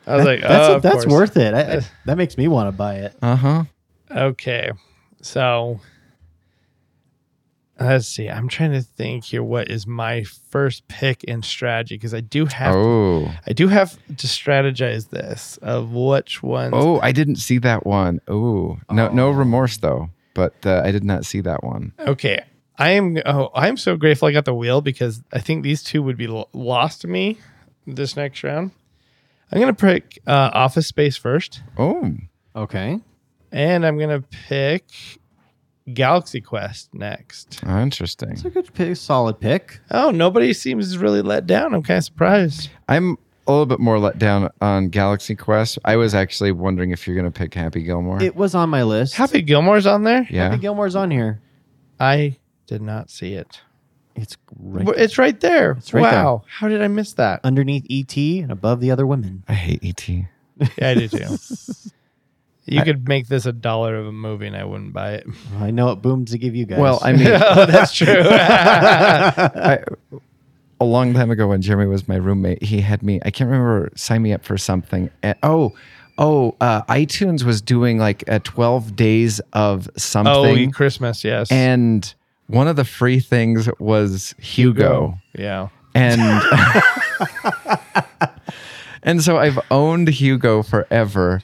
I 0.05 0.15
was 0.17 0.25
like, 0.25 0.41
that's 0.41 0.69
oh, 0.69 0.75
of 0.75 0.81
that's 0.81 1.05
course. 1.05 1.11
worth 1.13 1.37
it. 1.37 1.53
I, 1.53 1.77
I- 1.77 1.81
that 2.05 2.17
makes 2.17 2.37
me 2.37 2.47
want 2.47 2.67
to 2.67 2.71
buy 2.71 2.95
it. 2.95 3.15
uh-huh 3.21 3.63
Okay. 4.11 4.69
So 5.21 5.79
let's 7.83 8.07
see. 8.07 8.29
I'm 8.29 8.47
trying 8.47 8.71
to 8.71 8.81
think 8.81 9.25
here 9.25 9.43
what 9.43 9.69
is 9.69 9.85
my 9.87 10.23
first 10.49 10.87
pick 10.87 11.23
in 11.25 11.41
strategy 11.43 11.95
because 11.95 12.13
I 12.13 12.21
do 12.21 12.45
have 12.45 12.75
oh 12.75 13.31
I 13.47 13.53
do 13.53 13.67
have 13.67 13.93
to 14.17 14.27
strategize 14.27 15.09
this 15.09 15.57
of 15.61 15.91
which 15.91 16.41
ones 16.43 16.73
Oh, 16.75 16.99
I 17.01 17.11
didn't 17.11 17.37
see 17.37 17.57
that 17.59 17.85
one. 17.85 18.19
Oh, 18.27 18.77
no, 18.91 19.09
no 19.11 19.29
remorse 19.31 19.77
though. 19.77 20.09
But 20.33 20.55
uh, 20.65 20.81
I 20.83 20.91
did 20.91 21.03
not 21.03 21.25
see 21.25 21.41
that 21.41 21.63
one. 21.63 21.93
Okay. 21.99 22.39
I 22.79 22.89
am 22.91 23.17
oh 23.25 23.51
I'm 23.53 23.77
so 23.77 23.95
grateful 23.95 24.27
I 24.27 24.31
got 24.31 24.45
the 24.45 24.53
wheel 24.55 24.81
because 24.81 25.21
I 25.31 25.39
think 25.39 25.63
these 25.63 25.83
two 25.83 26.01
would 26.01 26.17
be 26.17 26.27
lost 26.53 27.01
to 27.01 27.07
me 27.07 27.37
this 27.85 28.15
next 28.15 28.43
round. 28.43 28.71
I'm 29.51 29.61
going 29.61 29.73
to 29.75 29.79
pick 29.79 30.17
uh, 30.25 30.49
Office 30.53 30.87
Space 30.87 31.15
first 31.15 31.61
Oh, 31.77 32.11
Okay. 32.55 32.99
and 33.51 33.85
I'm 33.85 33.97
going 33.99 34.21
to 34.21 34.27
pick 34.47 34.85
Galaxy 35.93 36.39
Quest 36.41 36.93
next. 36.93 37.59
oh, 37.65 37.79
interesting. 37.81 38.31
It's 38.31 38.45
a 38.45 38.49
good 38.49 38.73
pick, 38.73 38.95
solid 38.95 39.39
pick. 39.39 39.79
Oh, 39.91 40.11
nobody 40.11 40.53
seems 40.53 40.97
really 40.97 41.21
let 41.21 41.45
down. 41.45 41.73
I'm 41.73 41.83
kind 41.83 41.97
of 41.97 42.03
surprised. 42.03 42.69
I'm 42.87 43.17
a 43.47 43.51
little 43.51 43.65
bit 43.65 43.79
more 43.79 43.99
let 43.99 44.17
down 44.17 44.49
on 44.61 44.89
Galaxy 44.89 45.35
Quest. 45.35 45.77
I 45.83 45.97
was 45.97 46.15
actually 46.15 46.51
wondering 46.53 46.91
if 46.91 47.05
you're 47.05 47.15
going 47.15 47.29
to 47.29 47.37
pick 47.37 47.53
Happy 47.53 47.83
Gilmore. 47.83 48.21
It 48.21 48.35
was 48.35 48.55
on 48.55 48.69
my 48.69 48.83
list. 48.83 49.15
Happy 49.15 49.41
Gilmore's 49.41 49.85
on 49.85 50.03
there? 50.03 50.25
yeah. 50.29 50.49
Happy 50.49 50.61
Gilmore's 50.61 50.95
on 50.95 51.11
here. 51.11 51.41
I 51.99 52.37
did 52.67 52.81
not 52.81 53.09
see 53.09 53.33
it. 53.33 53.59
It's 54.15 54.37
right 54.59 54.85
But 54.85 54.99
It's 54.99 55.17
right 55.17 55.39
there. 55.39 55.71
It's 55.71 55.93
right 55.93 56.01
wow. 56.01 56.43
How 56.47 56.67
did 56.67 56.81
I 56.81 56.87
miss 56.87 57.13
that? 57.13 57.41
underneath 57.43 57.85
ET 57.89 58.15
and 58.15 58.51
above 58.51 58.79
the 58.79 58.91
other 58.91 59.05
women. 59.07 59.43
I 59.47 59.53
hate 59.53 59.83
E 59.83 59.89
ET. 59.89 60.07
Yeah, 60.77 60.89
I 60.89 60.93
do 60.93 61.07
too. 61.07 61.17
You 62.65 62.83
could 62.83 63.07
make 63.07 63.27
this 63.27 63.45
a 63.45 63.51
dollar 63.51 63.97
of 63.97 64.07
a 64.07 64.11
movie 64.11 64.47
and 64.47 64.55
I 64.55 64.63
wouldn't 64.63 64.93
buy 64.93 65.13
it. 65.13 65.27
I 65.59 65.71
know 65.71 65.91
it 65.91 65.97
boomed 65.97 66.29
to 66.29 66.37
give 66.37 66.55
you 66.55 66.65
guys. 66.65 66.79
Well, 66.79 66.99
I 67.01 67.13
mean, 67.13 67.27
oh, 67.31 67.65
that's 67.65 67.93
true. 67.93 68.07
I, 68.23 69.83
a 70.79 70.85
long 70.85 71.13
time 71.13 71.29
ago 71.29 71.47
when 71.47 71.61
Jeremy 71.61 71.87
was 71.87 72.07
my 72.07 72.15
roommate, 72.15 72.63
he 72.63 72.81
had 72.81 73.03
me, 73.03 73.19
I 73.25 73.31
can't 73.31 73.49
remember, 73.49 73.91
sign 73.95 74.21
me 74.21 74.33
up 74.33 74.45
for 74.45 74.57
something. 74.57 75.09
And, 75.21 75.37
oh, 75.43 75.75
oh, 76.17 76.55
uh, 76.61 76.83
iTunes 76.83 77.43
was 77.43 77.61
doing 77.61 77.97
like 77.97 78.23
a 78.27 78.39
12 78.39 78.95
days 78.95 79.41
of 79.51 79.89
something. 79.97 80.33
oh, 80.33 80.45
something. 80.45 80.71
Christmas, 80.71 81.23
yes. 81.23 81.51
and 81.51 82.13
one 82.47 82.67
of 82.67 82.75
the 82.75 82.85
free 82.85 83.19
things 83.19 83.69
was 83.79 84.35
Hugo. 84.39 85.17
Yeah. 85.33 85.69
And 85.95 86.21
and 89.03 89.23
so 89.23 89.37
I've 89.37 89.59
owned 89.69 90.07
Hugo 90.07 90.63
forever 90.63 91.41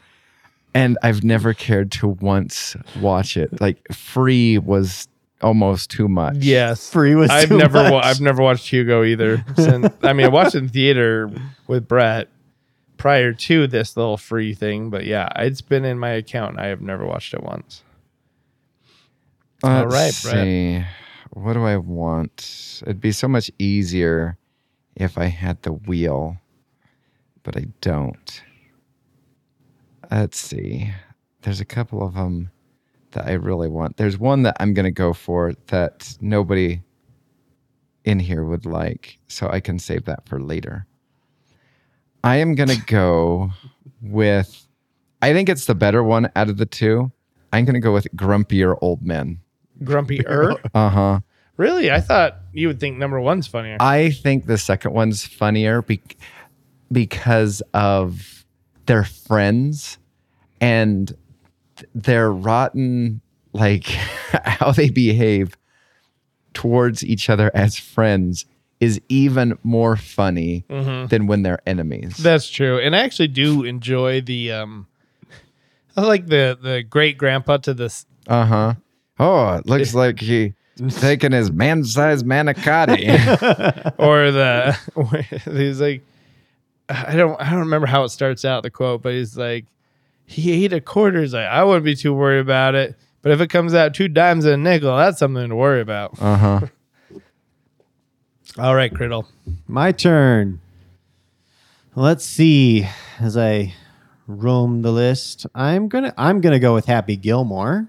and 0.73 0.97
I've 1.03 1.23
never 1.23 1.53
cared 1.53 1.91
to 1.93 2.07
once 2.07 2.75
watch 2.99 3.37
it. 3.37 3.59
Like 3.61 3.85
free 3.91 4.57
was 4.57 5.07
almost 5.41 5.89
too 5.89 6.07
much. 6.07 6.35
Yes. 6.37 6.89
free 6.91 7.15
was 7.15 7.29
I've 7.29 7.49
too 7.49 7.57
never 7.57 7.89
wa- 7.91 8.01
I've 8.03 8.21
never 8.21 8.41
watched 8.43 8.67
Hugo 8.69 9.03
either. 9.03 9.43
Since 9.55 9.89
I 10.03 10.13
mean, 10.13 10.25
I 10.25 10.29
watched 10.29 10.55
it 10.55 10.59
in 10.59 10.69
theater 10.69 11.31
with 11.67 11.87
Brett 11.87 12.27
prior 12.97 13.31
to 13.33 13.65
this 13.67 13.95
little 13.95 14.17
free 14.17 14.53
thing, 14.53 14.89
but 14.89 15.05
yeah, 15.05 15.29
it's 15.37 15.61
been 15.61 15.85
in 15.85 15.97
my 15.97 16.09
account. 16.09 16.51
and 16.57 16.59
I 16.61 16.67
have 16.67 16.81
never 16.81 17.05
watched 17.05 17.33
it 17.33 17.41
once. 17.43 17.83
All 19.63 19.85
Let's 19.85 19.93
right, 20.25 20.31
Brett. 20.33 20.43
see. 20.45 20.83
What 21.31 21.53
do 21.53 21.63
I 21.63 21.77
want? 21.77 22.81
It'd 22.83 22.99
be 23.01 23.11
so 23.11 23.27
much 23.27 23.51
easier 23.59 24.37
if 24.95 25.17
I 25.17 25.25
had 25.25 25.61
the 25.61 25.71
wheel, 25.73 26.37
but 27.43 27.55
I 27.55 27.65
don't. 27.81 28.41
Let's 30.11 30.39
see. 30.39 30.91
There's 31.41 31.59
a 31.61 31.65
couple 31.65 32.01
of 32.05 32.13
them 32.15 32.49
that 33.11 33.25
I 33.27 33.33
really 33.33 33.69
want. 33.69 33.97
There's 33.97 34.17
one 34.17 34.43
that 34.43 34.57
I'm 34.59 34.73
going 34.73 34.85
to 34.85 34.91
go 34.91 35.13
for 35.13 35.53
that 35.67 36.15
nobody 36.21 36.81
in 38.05 38.19
here 38.19 38.43
would 38.43 38.65
like, 38.65 39.19
so 39.27 39.49
I 39.49 39.59
can 39.59 39.79
save 39.79 40.05
that 40.05 40.27
for 40.27 40.39
later. 40.39 40.85
I 42.23 42.37
am 42.37 42.55
going 42.55 42.69
to 42.75 42.81
go 42.85 43.51
with, 44.01 44.67
I 45.21 45.33
think 45.33 45.49
it's 45.49 45.65
the 45.65 45.75
better 45.75 46.03
one 46.03 46.29
out 46.35 46.49
of 46.49 46.57
the 46.57 46.65
two. 46.65 47.11
I'm 47.51 47.65
going 47.65 47.73
to 47.75 47.79
go 47.79 47.93
with 47.93 48.07
Grumpier 48.15 48.77
Old 48.81 49.01
Men. 49.01 49.39
Grumpy 49.83 50.25
Er. 50.27 50.55
Uh 50.73 50.89
huh. 50.89 51.19
really? 51.57 51.89
I 51.89 51.99
thought 52.01 52.37
you 52.53 52.67
would 52.67 52.79
think 52.79 52.97
number 52.97 53.19
one's 53.19 53.47
funnier. 53.47 53.77
I 53.79 54.11
think 54.11 54.45
the 54.45 54.57
second 54.57 54.93
one's 54.93 55.25
funnier 55.25 55.81
be- 55.81 56.01
because 56.91 57.61
of 57.73 58.38
their 58.89 59.03
friends 59.03 59.99
and 60.59 61.15
th- 61.75 61.87
their 61.93 62.31
rotten, 62.31 63.21
like 63.53 63.83
how 63.85 64.71
they 64.71 64.89
behave 64.89 65.55
towards 66.55 67.05
each 67.05 67.29
other 67.29 67.51
as 67.53 67.77
friends 67.77 68.47
is 68.79 68.99
even 69.07 69.55
more 69.61 69.95
funny 69.95 70.65
than 70.67 71.27
when 71.27 71.43
they're 71.43 71.59
enemies. 71.67 72.17
That's 72.17 72.49
true, 72.49 72.79
and 72.79 72.95
I 72.95 72.99
actually 72.99 73.27
do 73.27 73.63
enjoy 73.63 74.21
the 74.21 74.53
um, 74.53 74.87
I 75.95 76.01
like 76.01 76.25
the 76.25 76.57
the 76.59 76.81
great 76.81 77.17
grandpa 77.19 77.57
to 77.57 77.75
this. 77.75 78.07
Uh 78.27 78.45
huh. 78.45 78.73
Oh, 79.19 79.53
it 79.57 79.67
looks 79.67 79.93
like 80.03 80.19
he 80.19 80.53
taking 80.97 81.33
his 81.33 81.51
man-sized 81.51 82.25
manicotti. 82.25 83.93
or 83.99 84.31
the 84.31 84.75
he's 85.45 85.79
like 85.79 86.01
I 86.89 87.15
don't 87.15 87.39
I 87.39 87.51
don't 87.51 87.59
remember 87.59 87.87
how 87.87 88.03
it 88.03 88.09
starts 88.09 88.43
out 88.43 88.63
the 88.63 88.69
quote, 88.71 89.01
but 89.03 89.13
he's 89.13 89.37
like 89.37 89.65
he 90.25 90.63
ate 90.65 90.73
a 90.73 90.81
quarter. 90.81 91.21
He's 91.21 91.33
like, 91.33 91.47
I 91.47 91.63
wouldn't 91.63 91.85
be 91.85 91.95
too 91.95 92.13
worried 92.13 92.39
about 92.41 92.75
it. 92.75 92.95
But 93.21 93.31
if 93.31 93.41
it 93.41 93.47
comes 93.49 93.73
out 93.73 93.93
two 93.93 94.07
dimes 94.07 94.45
and 94.45 94.53
a 94.53 94.57
nickel, 94.57 94.95
that's 94.95 95.19
something 95.19 95.49
to 95.49 95.55
worry 95.55 95.81
about. 95.81 96.21
Uh 96.21 96.37
huh. 96.37 96.59
All 98.57 98.75
right, 98.75 98.91
Criddle. 98.93 99.25
My 99.67 99.91
turn. 99.91 100.59
Let's 101.95 102.25
see. 102.25 102.87
As 103.19 103.37
I 103.37 103.73
roam 104.27 104.81
the 104.81 104.91
list, 104.91 105.45
I'm 105.53 105.87
gonna 105.89 106.13
I'm 106.17 106.41
gonna 106.41 106.59
go 106.59 106.73
with 106.73 106.85
Happy 106.85 107.15
Gilmore 107.15 107.87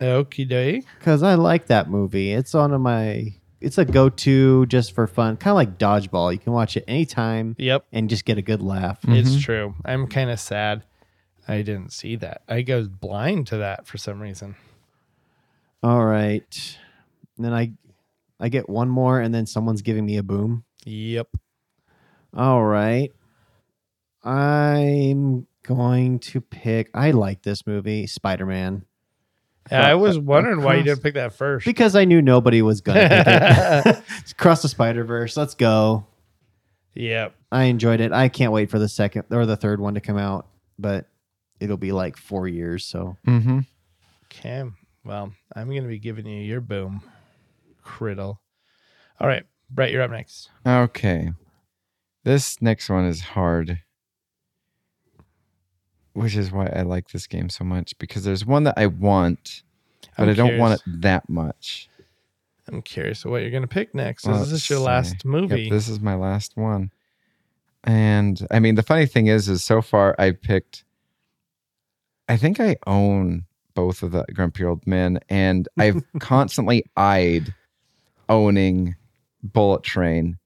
Okie 0.00 0.48
day. 0.48 0.82
because 0.98 1.22
I 1.22 1.34
like 1.34 1.66
that 1.66 1.90
movie. 1.90 2.32
It's 2.32 2.54
one 2.54 2.72
of 2.72 2.80
my. 2.80 3.34
It's 3.60 3.76
a 3.76 3.84
go-to 3.84 4.66
just 4.66 4.94
for 4.94 5.06
fun, 5.06 5.36
kind 5.36 5.52
of 5.52 5.56
like 5.56 5.78
dodgeball. 5.78 6.32
You 6.32 6.38
can 6.38 6.52
watch 6.52 6.76
it 6.76 6.84
anytime 6.88 7.56
Yep, 7.58 7.86
and 7.92 8.08
just 8.08 8.24
get 8.24 8.38
a 8.38 8.42
good 8.42 8.62
laugh. 8.62 8.98
it's 9.06 9.30
mm-hmm. 9.30 9.40
true. 9.40 9.74
I'm 9.84 10.06
kind 10.06 10.30
of 10.30 10.40
sad. 10.40 10.84
I 11.46 11.62
didn't 11.62 11.92
see 11.92 12.16
that. 12.16 12.42
I 12.48 12.62
goes 12.62 12.88
blind 12.88 13.48
to 13.48 13.58
that 13.58 13.86
for 13.86 13.98
some 13.98 14.20
reason. 14.20 14.54
All 15.82 16.04
right. 16.04 16.78
And 17.36 17.44
then 17.44 17.52
I 17.52 17.72
I 18.38 18.48
get 18.48 18.68
one 18.68 18.88
more, 18.88 19.20
and 19.20 19.34
then 19.34 19.46
someone's 19.46 19.82
giving 19.82 20.06
me 20.06 20.16
a 20.16 20.22
boom. 20.22 20.64
Yep. 20.84 21.28
All 22.34 22.64
right. 22.64 23.12
I'm 24.22 25.46
going 25.62 26.18
to 26.20 26.40
pick. 26.40 26.90
I 26.94 27.10
like 27.10 27.42
this 27.42 27.66
movie, 27.66 28.06
Spider 28.06 28.46
Man, 28.46 28.84
Yeah, 29.70 29.86
I 29.86 29.94
was 29.94 30.18
wondering 30.18 30.62
why 30.62 30.76
you 30.76 30.82
didn't 30.82 31.02
pick 31.02 31.14
that 31.14 31.32
first. 31.32 31.64
because 31.64 31.94
I 31.94 32.04
knew 32.04 32.20
nobody 32.20 32.62
was 32.62 32.80
going 32.80 32.98
to 32.98 33.08
pick 33.08 33.26
it. 33.96 34.02
It's 34.20 34.32
Across 34.32 34.62
the 34.62 34.68
Spider 34.68 35.04
Verse. 35.04 35.36
Let's 35.36 35.54
go. 35.54 36.06
yep. 36.94 37.34
I 37.52 37.64
enjoyed 37.64 38.00
it. 38.00 38.12
I 38.12 38.28
can't 38.28 38.52
wait 38.52 38.70
for 38.70 38.78
the 38.78 38.88
second 38.88 39.24
or 39.30 39.46
the 39.46 39.56
third 39.56 39.80
one 39.80 39.94
to 39.94 40.00
come 40.00 40.18
out, 40.18 40.46
but 40.78 41.06
it'll 41.60 41.76
be 41.76 41.92
like 41.92 42.16
four 42.16 42.46
years. 42.48 42.84
So 42.84 43.16
Mm-hmm. 43.26 43.60
Okay. 44.26 44.64
Well, 45.04 45.32
I'm 45.56 45.68
going 45.68 45.82
to 45.82 45.88
be 45.88 45.98
giving 45.98 46.26
you 46.26 46.42
your 46.42 46.60
boom, 46.60 47.02
Criddle. 47.84 48.38
All 49.18 49.26
right, 49.26 49.44
Brett, 49.70 49.90
you're 49.90 50.02
up 50.02 50.10
next. 50.10 50.50
Okay. 50.66 51.32
This 52.24 52.60
next 52.62 52.88
one 52.90 53.04
is 53.06 53.20
hard, 53.20 53.80
which 56.12 56.36
is 56.36 56.50
why 56.50 56.66
I 56.66 56.82
like 56.82 57.10
this 57.10 57.26
game 57.26 57.48
so 57.48 57.64
much 57.64 57.96
because 57.98 58.24
there's 58.24 58.44
one 58.44 58.64
that 58.64 58.74
I 58.76 58.86
want, 58.86 59.62
but 60.16 60.24
I'm 60.24 60.30
I 60.30 60.34
don't 60.34 60.58
want 60.58 60.74
it 60.74 61.00
that 61.02 61.28
much. 61.28 61.88
I'm 62.68 62.82
curious 62.82 63.24
what 63.24 63.42
you're 63.42 63.50
going 63.50 63.62
to 63.62 63.68
pick 63.68 63.94
next. 63.94 64.26
Well, 64.26 64.42
is 64.42 64.50
this 64.50 64.70
your 64.70 64.78
see. 64.78 64.84
last 64.84 65.14
Yep, 65.16 65.24
movie? 65.24 65.70
this 65.70 65.88
is 65.88 66.00
my 66.00 66.14
last 66.14 66.56
one. 66.56 66.90
And 67.84 68.46
I 68.50 68.60
mean, 68.60 68.74
the 68.74 68.82
funny 68.82 69.06
thing 69.06 69.26
is, 69.26 69.48
is 69.48 69.64
so 69.64 69.82
far 69.82 70.14
I've 70.18 70.40
picked, 70.40 70.84
I 72.28 72.36
think 72.36 72.60
I 72.60 72.76
own 72.86 73.46
both 73.74 74.02
of 74.02 74.12
the 74.12 74.24
Grumpy 74.34 74.64
Old 74.64 74.86
Men, 74.86 75.18
and 75.28 75.68
I've 75.78 76.02
constantly 76.18 76.84
eyed 76.96 77.54
owning 78.28 78.94
Bullet 79.42 79.82
Train. 79.82 80.38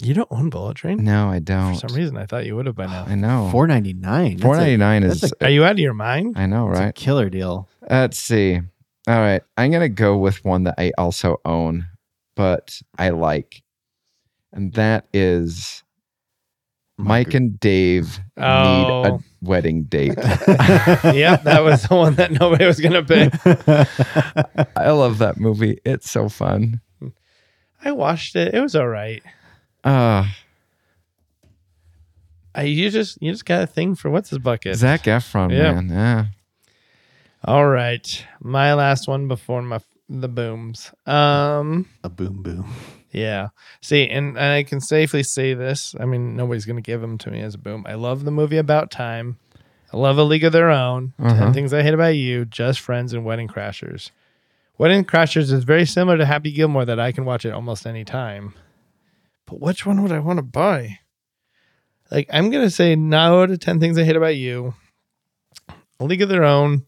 You 0.00 0.14
don't 0.14 0.28
own 0.30 0.48
Bullet 0.50 0.76
Train? 0.76 1.04
No, 1.04 1.28
I 1.28 1.38
don't. 1.38 1.74
For 1.74 1.88
some 1.88 1.96
reason, 1.96 2.16
I 2.16 2.26
thought 2.26 2.46
you 2.46 2.56
would 2.56 2.66
have 2.66 2.74
by 2.74 2.86
now. 2.86 3.04
I 3.06 3.14
know. 3.14 3.48
four 3.52 3.66
ninety 3.66 3.92
nine. 3.92 4.38
Four 4.38 4.56
ninety 4.56 4.76
nine 4.76 5.02
is. 5.02 5.20
that's 5.20 5.32
Are 5.40 5.50
you 5.50 5.64
out 5.64 5.72
of 5.72 5.78
your 5.78 5.94
mind? 5.94 6.34
I 6.38 6.46
know, 6.46 6.70
It's 6.70 6.78
a 6.80 6.82
right? 6.84 6.94
killer 6.94 7.28
deal. 7.30 7.68
Let's 7.88 8.18
see. 8.18 8.56
All 9.08 9.18
right. 9.20 9.42
I'm 9.56 9.70
going 9.70 9.82
to 9.82 9.88
go 9.88 10.16
with 10.16 10.44
one 10.44 10.64
that 10.64 10.76
I 10.78 10.92
also 10.96 11.40
own, 11.44 11.86
but 12.36 12.80
I 12.98 13.10
like. 13.10 13.62
And 14.52 14.72
that 14.74 15.06
is 15.12 15.82
Mike 16.98 17.34
and 17.34 17.58
Dave 17.58 18.18
need 18.36 18.44
a 18.44 19.12
Oh. 19.14 19.22
wedding 19.40 19.84
date. 19.84 20.14
yep, 20.18 21.42
that 21.44 21.62
was 21.64 21.82
the 21.84 21.96
one 21.96 22.14
that 22.14 22.30
nobody 22.32 22.64
was 22.64 22.78
going 22.80 22.92
to 22.92 23.02
pick. 23.02 23.34
I 24.76 24.90
love 24.90 25.18
that 25.18 25.38
movie. 25.38 25.78
It's 25.84 26.10
so 26.10 26.28
fun. 26.28 26.80
I 27.84 27.90
watched 27.92 28.36
it. 28.36 28.54
It 28.54 28.60
was 28.60 28.76
all 28.76 28.86
right. 28.88 29.22
Uh, 29.84 30.26
I, 32.54 32.62
you 32.64 32.90
just 32.90 33.20
you 33.22 33.32
just 33.32 33.44
got 33.46 33.62
a 33.62 33.66
thing 33.66 33.94
for 33.94 34.10
what's 34.10 34.30
his 34.30 34.38
bucket. 34.38 34.76
Zac 34.76 35.04
Efron, 35.04 35.50
Yeah. 35.50 35.72
man. 35.80 35.88
Yeah. 35.88 36.26
All 37.44 37.66
right, 37.66 38.24
my 38.40 38.74
last 38.74 39.08
one 39.08 39.26
before 39.26 39.62
my 39.62 39.80
the 40.08 40.28
booms. 40.28 40.92
Um, 41.06 41.88
a 42.04 42.08
boom 42.10 42.42
boom. 42.42 42.70
yeah. 43.12 43.48
See, 43.80 44.08
and, 44.08 44.36
and 44.36 44.52
I 44.52 44.62
can 44.62 44.80
safely 44.80 45.22
say 45.22 45.54
this. 45.54 45.94
I 45.98 46.04
mean, 46.04 46.36
nobody's 46.36 46.66
gonna 46.66 46.82
give 46.82 47.00
them 47.00 47.16
to 47.18 47.30
me 47.30 47.40
as 47.40 47.54
a 47.54 47.58
boom. 47.58 47.84
I 47.88 47.94
love 47.94 48.24
the 48.24 48.30
movie 48.30 48.58
About 48.58 48.90
Time. 48.90 49.38
I 49.92 49.96
love 49.96 50.16
A 50.18 50.22
League 50.24 50.44
of 50.44 50.52
Their 50.52 50.70
Own. 50.70 51.12
Uh-huh. 51.18 51.34
Ten 51.38 51.52
Things 51.52 51.72
I 51.74 51.82
Hate 51.82 51.94
About 51.94 52.14
You. 52.16 52.44
Just 52.44 52.80
Friends 52.80 53.12
and 53.12 53.24
Wedding 53.24 53.48
Crashers. 53.48 54.10
Wedding 54.78 55.04
Crashers 55.04 55.50
is 55.52 55.64
very 55.64 55.84
similar 55.86 56.16
to 56.18 56.24
Happy 56.26 56.50
Gilmore 56.52 56.84
that 56.84 56.98
I 57.00 57.12
can 57.12 57.24
watch 57.24 57.44
it 57.44 57.52
almost 57.52 57.86
any 57.86 58.04
time. 58.04 58.54
But 59.46 59.60
which 59.60 59.84
one 59.84 60.02
would 60.02 60.12
I 60.12 60.18
want 60.20 60.38
to 60.38 60.42
buy? 60.42 60.98
Like 62.10 62.28
I'm 62.32 62.50
gonna 62.50 62.70
say 62.70 62.94
no 62.96 63.46
to 63.46 63.56
Ten 63.58 63.80
Things 63.80 63.98
I 63.98 64.04
Hate 64.04 64.16
About 64.16 64.36
You. 64.36 64.74
A 66.00 66.04
League 66.04 66.22
of 66.22 66.28
Their 66.28 66.44
Own. 66.44 66.84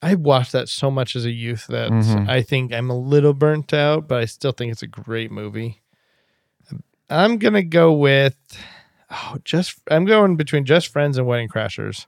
I 0.00 0.16
watched 0.16 0.52
that 0.52 0.68
so 0.68 0.90
much 0.90 1.14
as 1.14 1.24
a 1.24 1.30
youth 1.30 1.66
that 1.68 1.90
Mhm. 1.90 2.28
I 2.28 2.42
think 2.42 2.72
I'm 2.72 2.90
a 2.90 2.98
little 2.98 3.34
burnt 3.34 3.72
out, 3.72 4.08
but 4.08 4.20
I 4.20 4.24
still 4.24 4.50
think 4.52 4.72
it's 4.72 4.82
a 4.82 4.86
great 4.88 5.30
movie. 5.30 5.80
I'm 7.08 7.38
gonna 7.38 7.62
go 7.62 7.92
with 7.92 8.36
oh, 9.10 9.36
just 9.44 9.78
I'm 9.90 10.04
going 10.04 10.36
between 10.36 10.64
Just 10.64 10.88
Friends 10.88 11.18
and 11.18 11.26
Wedding 11.26 11.48
Crashers, 11.48 12.06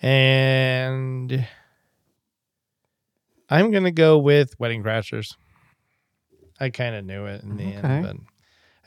and 0.00 1.46
I'm 3.48 3.70
gonna 3.70 3.90
go 3.90 4.16
with 4.18 4.58
Wedding 4.58 4.82
Crashers. 4.82 5.34
I 6.58 6.70
kind 6.70 6.94
of 6.94 7.04
knew 7.04 7.26
it 7.26 7.42
in 7.42 7.56
the 7.56 7.64
Okay. 7.64 7.88
end, 7.88 8.02
but 8.04 8.16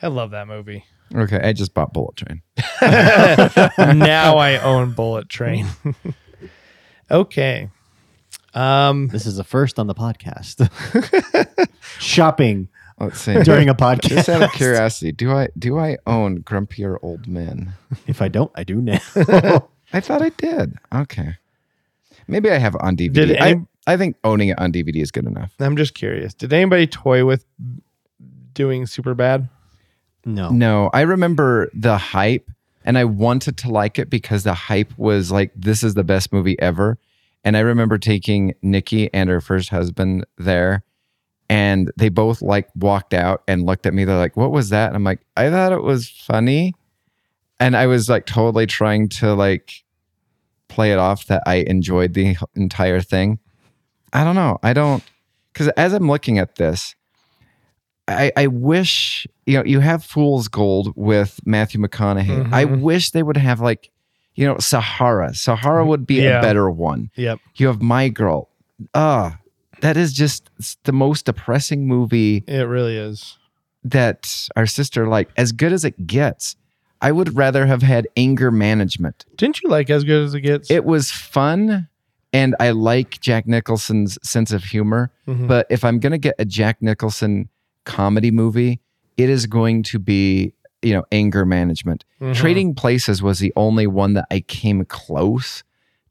I 0.04 0.08
love 0.08 0.32
that 0.32 0.48
movie. 0.48 0.84
Okay. 1.16 1.40
I 1.42 1.54
just 1.54 1.74
bought 1.74 1.94
Bullet 1.94 2.16
Train. 2.18 2.42
now 2.82 4.38
I 4.38 4.58
own 4.64 4.92
Bullet 4.92 5.30
Train. 5.30 5.66
okay. 7.12 7.70
Um 8.54 9.08
This 9.08 9.26
is 9.26 9.38
the 9.38 9.44
first 9.44 9.80
on 9.80 9.88
the 9.88 9.96
podcast. 9.96 10.70
Shopping 12.00 12.68
Let's 13.00 13.20
see. 13.22 13.42
during 13.44 13.70
a 13.70 13.76
podcast. 13.76 14.10
just 14.10 14.30
out 14.30 14.44
of 14.44 14.52
curiosity, 14.52 15.12
do 15.12 15.32
I 15.32 15.48
do 15.58 15.80
I 15.80 15.98
own 16.06 16.44
grumpier 16.44 16.98
old 17.02 17.28
men? 17.28 17.74
If 18.06 18.22
I 18.22 18.28
don't, 18.28 18.52
I 18.56 18.64
do 18.64 18.82
now. 18.82 19.00
I 19.94 20.00
thought 20.00 20.22
I 20.22 20.30
did. 20.30 20.76
Okay. 20.94 21.36
Maybe 22.28 22.50
I 22.52 22.58
have 22.58 22.76
it 22.76 22.82
on 22.82 22.96
DVD. 22.98 23.14
Did 23.14 23.32
any- 23.32 23.66
I, 23.88 23.94
I 23.94 23.98
think 23.98 24.16
owning 24.24 24.50
it 24.50 24.60
on 24.60 24.72
DVD 24.72 24.98
is 25.02 25.12
good 25.12 25.26
enough. 25.26 25.54
I'm 25.60 25.76
just 25.78 25.94
curious. 25.94 26.34
Did 26.34 26.54
anybody 26.54 26.88
toy 26.88 27.26
with 27.26 27.46
doing 28.54 28.86
super 28.86 29.14
bad? 29.14 29.50
No. 30.26 30.50
No, 30.50 30.90
I 30.94 31.02
remember 31.02 31.70
the 31.74 31.98
hype 31.98 32.50
and 32.86 32.98
I 32.98 33.06
wanted 33.06 33.58
to 33.58 33.70
like 33.70 34.00
it 34.00 34.10
because 34.10 34.44
the 34.44 34.54
hype 34.54 34.98
was 34.98 35.32
like, 35.32 35.52
this 35.56 35.84
is 35.84 35.94
the 35.94 36.04
best 36.04 36.34
movie 36.34 36.60
ever. 36.60 36.98
And 37.44 37.58
I 37.58 37.62
remember 37.62 37.98
taking 37.98 38.54
Nikki 38.62 39.14
and 39.14 39.30
her 39.30 39.42
first 39.42 39.70
husband 39.70 40.26
there 40.38 40.84
and 41.50 41.92
they 41.98 42.10
both 42.10 42.42
like 42.42 42.70
walked 42.76 43.14
out 43.14 43.44
and 43.48 43.66
looked 43.66 43.86
at 43.86 43.94
me. 43.94 44.06
They're 44.06 44.18
like, 44.18 44.38
what 44.38 44.52
was 44.52 44.70
that? 44.70 44.88
And 44.88 44.96
I'm 44.96 45.04
like, 45.04 45.20
I 45.36 45.50
thought 45.50 45.72
it 45.74 45.84
was 45.84 46.10
funny. 46.10 46.74
And 47.60 47.76
I 47.76 47.88
was 47.88 48.10
like 48.10 48.26
totally 48.26 48.66
trying 48.66 49.10
to 49.10 49.34
like 49.34 49.84
play 50.68 50.92
it 50.92 51.00
off 51.00 51.28
that 51.28 51.44
I 51.46 51.56
enjoyed 51.56 52.14
the 52.14 52.36
entire 52.56 53.02
thing. 53.02 53.40
I 54.12 54.24
don't 54.24 54.36
know. 54.36 54.58
I 54.64 54.74
don't, 54.74 55.04
because 55.52 55.68
as 55.70 55.94
I'm 55.94 56.10
looking 56.10 56.40
at 56.40 56.56
this, 56.56 56.96
I, 58.08 58.32
I 58.36 58.48
wish 58.48 59.26
you 59.46 59.58
know 59.58 59.64
you 59.66 59.80
have 59.80 60.04
Fool's 60.04 60.48
Gold 60.48 60.94
with 60.96 61.40
Matthew 61.46 61.80
McConaughey. 61.82 62.52
I 62.52 62.66
Mhm. 62.66 62.82
wish 62.82 63.12
they 63.12 63.24
would 63.24 63.38
have 63.38 63.60
like 63.62 63.90
you 64.36 64.46
know 64.46 64.58
Sahara. 64.60 65.34
Sahara 65.34 65.86
would 65.86 66.06
be 66.06 66.16
Yeah. 66.24 66.40
a 66.40 66.42
better 66.42 66.70
one. 66.70 67.10
Yep. 67.16 67.40
You 67.56 67.68
have 67.68 67.82
My 67.82 68.10
Girl. 68.10 68.50
Ah, 68.94 69.38
that 69.82 69.96
is 69.98 70.12
just 70.14 70.50
the 70.84 70.92
most 70.92 71.26
depressing 71.26 71.88
movie 71.88 72.44
It 72.48 72.68
really 72.68 72.98
is. 72.98 73.38
that 73.84 74.48
our 74.56 74.66
sister 74.66 75.08
like 75.08 75.30
as 75.38 75.52
good 75.52 75.72
as 75.72 75.86
it 75.86 76.06
gets. 76.08 76.56
I 77.02 77.12
would 77.12 77.36
rather 77.36 77.66
have 77.66 77.82
had 77.82 78.08
anger 78.16 78.50
management. 78.50 79.26
Didn't 79.38 79.62
you 79.62 79.70
like 79.70 79.90
as 79.90 80.04
good 80.06 80.24
as 80.24 80.34
it 80.34 80.42
gets? 80.42 80.72
It 80.72 80.86
was 80.86 81.12
fun 81.12 81.90
and 82.32 82.56
I 82.62 82.72
like 82.72 83.20
Jack 83.20 83.46
Nicholson's 83.46 84.18
sense 84.24 84.52
of 84.54 84.64
humor. 84.64 85.12
Mhm. 85.28 85.48
But 85.48 85.68
if 85.70 85.84
I'm 85.84 86.00
going 86.00 86.14
to 86.14 86.18
get 86.18 86.36
a 86.40 86.46
Jack 86.46 86.82
Nicholson 86.82 87.50
comedy 87.86 88.32
movie, 88.32 88.80
it 89.18 89.30
is 89.30 89.46
going 89.46 89.84
to 89.84 90.00
be, 90.00 90.54
you 90.82 90.94
know, 90.94 91.04
anger 91.12 91.46
management. 91.46 92.04
Mhm. 92.22 92.34
Trading 92.36 92.76
Places 92.76 93.22
was 93.22 93.40
the 93.40 93.54
only 93.56 93.88
one 93.88 94.14
that 94.14 94.26
I 94.32 94.40
came 94.42 94.84
close 94.86 95.64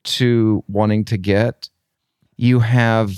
to 0.04 0.64
wanting 0.68 1.04
to 1.06 1.16
get. 1.16 1.68
You 2.36 2.60
have 2.60 3.12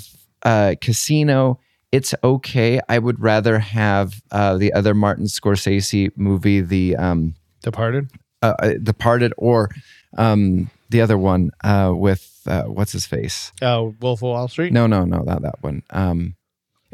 uh, 0.44 0.74
Casino. 0.80 1.58
It's 1.92 2.14
okay. 2.24 2.80
I 2.88 2.98
would 2.98 3.20
rather 3.20 3.58
have 3.60 4.20
uh, 4.30 4.56
the 4.58 4.72
other 4.72 4.94
Martin 4.94 5.26
Scorsese 5.26 6.10
movie, 6.16 6.60
the 6.60 6.96
um, 6.96 7.34
Departed. 7.62 8.10
uh, 8.42 8.54
uh, 8.58 8.72
Departed, 8.82 9.32
or 9.38 9.70
um, 10.18 10.70
the 10.90 11.00
other 11.00 11.16
one 11.16 11.50
uh, 11.62 11.92
with 11.94 12.42
uh, 12.46 12.64
what's 12.64 12.92
his 12.92 13.06
face? 13.06 13.52
Oh, 13.62 13.94
Wolf 14.00 14.18
of 14.18 14.22
Wall 14.22 14.48
Street. 14.48 14.72
No, 14.72 14.86
no, 14.86 15.04
no, 15.04 15.18
not 15.22 15.42
that 15.42 15.62
one. 15.62 15.82
Um, 15.90 16.34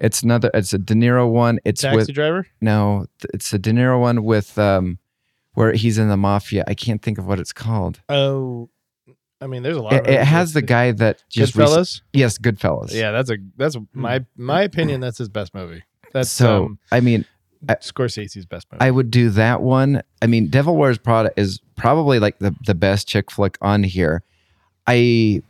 it's 0.00 0.22
another. 0.22 0.50
It's 0.54 0.72
a 0.72 0.78
De 0.78 0.94
Niro 0.94 1.30
one. 1.30 1.60
It's 1.64 1.82
with 1.82 1.92
Taxi 1.92 1.96
with 1.96 2.14
driver. 2.14 2.46
no. 2.60 3.06
It's 3.34 3.52
a 3.52 3.58
De 3.58 3.70
Niro 3.70 4.00
one 4.00 4.24
with 4.24 4.58
um, 4.58 4.98
where 5.54 5.72
he's 5.72 5.98
in 5.98 6.08
the 6.08 6.16
mafia. 6.16 6.64
I 6.66 6.74
can't 6.74 7.02
think 7.02 7.18
of 7.18 7.26
what 7.26 7.38
it's 7.38 7.52
called. 7.52 8.00
Oh, 8.08 8.70
I 9.40 9.46
mean, 9.46 9.62
there's 9.62 9.76
a 9.76 9.82
lot. 9.82 9.92
It, 9.92 10.00
of 10.00 10.06
it 10.08 10.24
has 10.24 10.52
the 10.52 10.62
guy 10.62 10.92
that 10.92 11.22
just 11.28 11.54
Goodfellas. 11.54 12.02
yes, 12.12 12.38
Goodfellas. 12.38 12.92
Yeah, 12.92 13.10
that's 13.12 13.30
a 13.30 13.36
that's 13.56 13.76
my 13.92 14.24
my 14.36 14.62
opinion. 14.62 15.00
That's 15.00 15.18
his 15.18 15.28
best 15.28 15.54
movie. 15.54 15.82
That's 16.12 16.30
So 16.30 16.64
um, 16.64 16.78
I 16.90 17.00
mean, 17.00 17.24
I- 17.68 17.74
Scorsese's 17.76 18.46
best 18.46 18.66
movie. 18.72 18.82
I 18.84 18.90
would 18.90 19.10
do 19.10 19.30
that 19.30 19.62
one. 19.62 20.02
I 20.22 20.26
mean, 20.26 20.48
Devil 20.48 20.76
Wears 20.76 20.98
Prada 20.98 21.30
is 21.36 21.60
probably 21.76 22.18
like 22.18 22.38
the 22.38 22.54
the 22.66 22.74
best 22.74 23.06
chick 23.06 23.30
flick 23.30 23.58
on 23.60 23.82
here. 23.82 24.22
I 24.86 25.42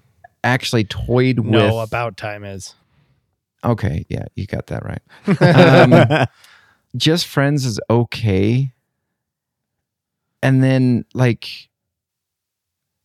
actually 0.45 0.85
toyed 0.85 1.37
no, 1.37 1.43
with. 1.43 1.71
No, 1.71 1.79
About 1.79 2.17
time 2.17 2.45
is. 2.45 2.75
Okay, 3.65 4.07
yeah, 4.09 4.25
you 4.35 4.47
got 4.47 4.69
that 4.69 4.83
right. 4.85 5.03
Um, 5.41 6.27
Just 6.97 7.27
Friends 7.27 7.65
is 7.65 7.79
okay. 7.89 8.73
And 10.43 10.65
then 10.65 11.05
like 11.15 11.69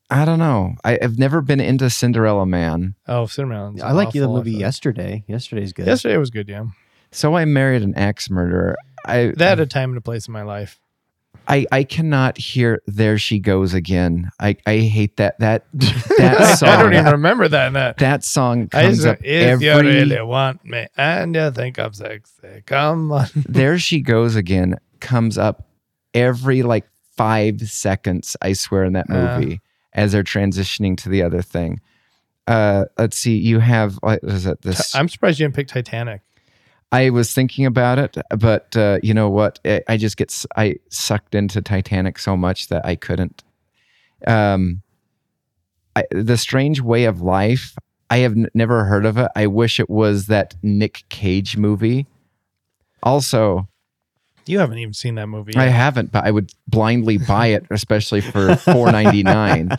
I 0.09 0.23
don't 0.23 0.39
know. 0.39 0.75
I, 0.83 0.99
I've 1.01 1.17
never 1.17 1.41
been 1.41 1.59
into 1.59 1.89
Cinderella 1.89 2.45
Man. 2.45 2.95
Oh, 3.07 3.25
Cinema. 3.25 3.73
I 3.83 3.91
like 3.91 4.11
the 4.11 4.27
movie 4.27 4.51
yesterday. 4.53 5.23
Yesterday's 5.27 5.73
good. 5.73 5.87
Yesterday 5.87 6.17
was 6.17 6.29
good. 6.29 6.47
Yeah, 6.47 6.65
So 7.11 7.35
I 7.35 7.45
married 7.45 7.81
an 7.81 7.95
axe 7.95 8.29
murderer. 8.29 8.75
I 9.05 9.33
that 9.37 9.49
had 9.49 9.59
a 9.59 9.65
time 9.65 9.89
and 9.89 9.97
a 9.97 10.01
place 10.01 10.27
in 10.27 10.31
my 10.33 10.43
life. 10.43 10.79
I, 11.47 11.65
I 11.71 11.83
cannot 11.83 12.37
hear 12.37 12.81
there 12.87 13.17
she 13.17 13.39
goes 13.39 13.73
again. 13.73 14.31
I, 14.39 14.57
I 14.65 14.77
hate 14.77 15.17
that 15.17 15.39
that 15.39 15.65
that 15.73 16.57
song. 16.59 16.69
I 16.69 16.83
don't 16.83 16.93
even 16.93 17.05
remember 17.11 17.47
that. 17.47 17.73
That. 17.73 17.97
that 17.97 18.23
song 18.23 18.67
comes 18.67 18.97
just, 18.97 19.07
up 19.07 19.19
if 19.23 19.61
you 19.61 19.79
really 19.79 20.21
want 20.21 20.63
me 20.65 20.87
and 20.97 21.35
you 21.35 21.51
think 21.51 21.79
I'm 21.79 21.93
sexy, 21.93 22.63
come 22.65 23.11
on. 23.11 23.27
there 23.35 23.77
she 23.77 24.01
goes 24.01 24.35
again 24.35 24.77
comes 24.99 25.37
up 25.37 25.67
every 26.13 26.63
like 26.63 26.87
five 27.15 27.61
seconds 27.61 28.35
i 28.41 28.53
swear 28.53 28.83
in 28.85 28.93
that 28.93 29.05
Uh. 29.09 29.39
movie 29.39 29.61
as 29.93 30.11
they're 30.13 30.23
transitioning 30.23 30.97
to 30.97 31.09
the 31.09 31.21
other 31.21 31.41
thing 31.41 31.79
uh 32.47 32.85
let's 32.97 33.17
see 33.17 33.37
you 33.37 33.59
have 33.59 33.95
what 33.95 34.19
is 34.23 34.45
it 34.45 34.61
this 34.61 34.93
I'm 34.95 35.09
surprised 35.09 35.39
you 35.39 35.45
didn't 35.45 35.55
pick 35.55 35.67
Titanic. 35.67 36.21
I 36.95 37.09
was 37.09 37.33
thinking 37.33 37.65
about 37.65 37.97
it 37.99 38.17
but 38.37 38.75
uh 38.75 38.97
you 39.03 39.13
know 39.13 39.29
what 39.29 39.59
i, 39.65 39.81
I 39.87 39.97
just 39.97 40.17
get 40.17 40.29
i 40.55 40.75
sucked 40.89 41.35
into 41.35 41.61
titanic 41.61 42.19
so 42.19 42.35
much 42.37 42.67
that 42.69 42.85
i 42.85 42.95
couldn't 42.95 43.43
um 44.27 44.81
I, 45.95 46.03
the 46.11 46.37
strange 46.37 46.81
way 46.81 47.05
of 47.05 47.21
life 47.21 47.75
i 48.09 48.17
have 48.25 48.33
n- 48.33 48.47
never 48.53 48.85
heard 48.85 49.05
of 49.05 49.17
it 49.17 49.29
i 49.35 49.47
wish 49.47 49.79
it 49.79 49.89
was 49.89 50.27
that 50.27 50.55
nick 50.61 51.03
cage 51.09 51.57
movie 51.57 52.05
also 53.03 53.67
You 54.47 54.59
haven't 54.59 54.77
even 54.79 54.93
seen 54.93 55.15
that 55.15 55.27
movie. 55.27 55.53
Yet. 55.53 55.61
I 55.63 55.69
haven't, 55.69 56.11
but 56.11 56.23
I 56.25 56.31
would 56.31 56.51
blindly 56.67 57.17
buy 57.33 57.47
it, 57.47 57.65
especially 57.71 58.21
for 58.21 58.55
four 58.55 58.91
ninety 58.91 59.23
nine. 59.23 59.69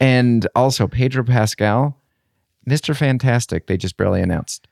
And 0.00 0.46
also 0.54 0.86
Pedro 0.88 1.24
Pascal, 1.24 1.96
Mr. 2.68 2.96
Fantastic. 2.96 3.66
They 3.66 3.76
just 3.76 3.96
barely 3.96 4.20
announced. 4.20 4.68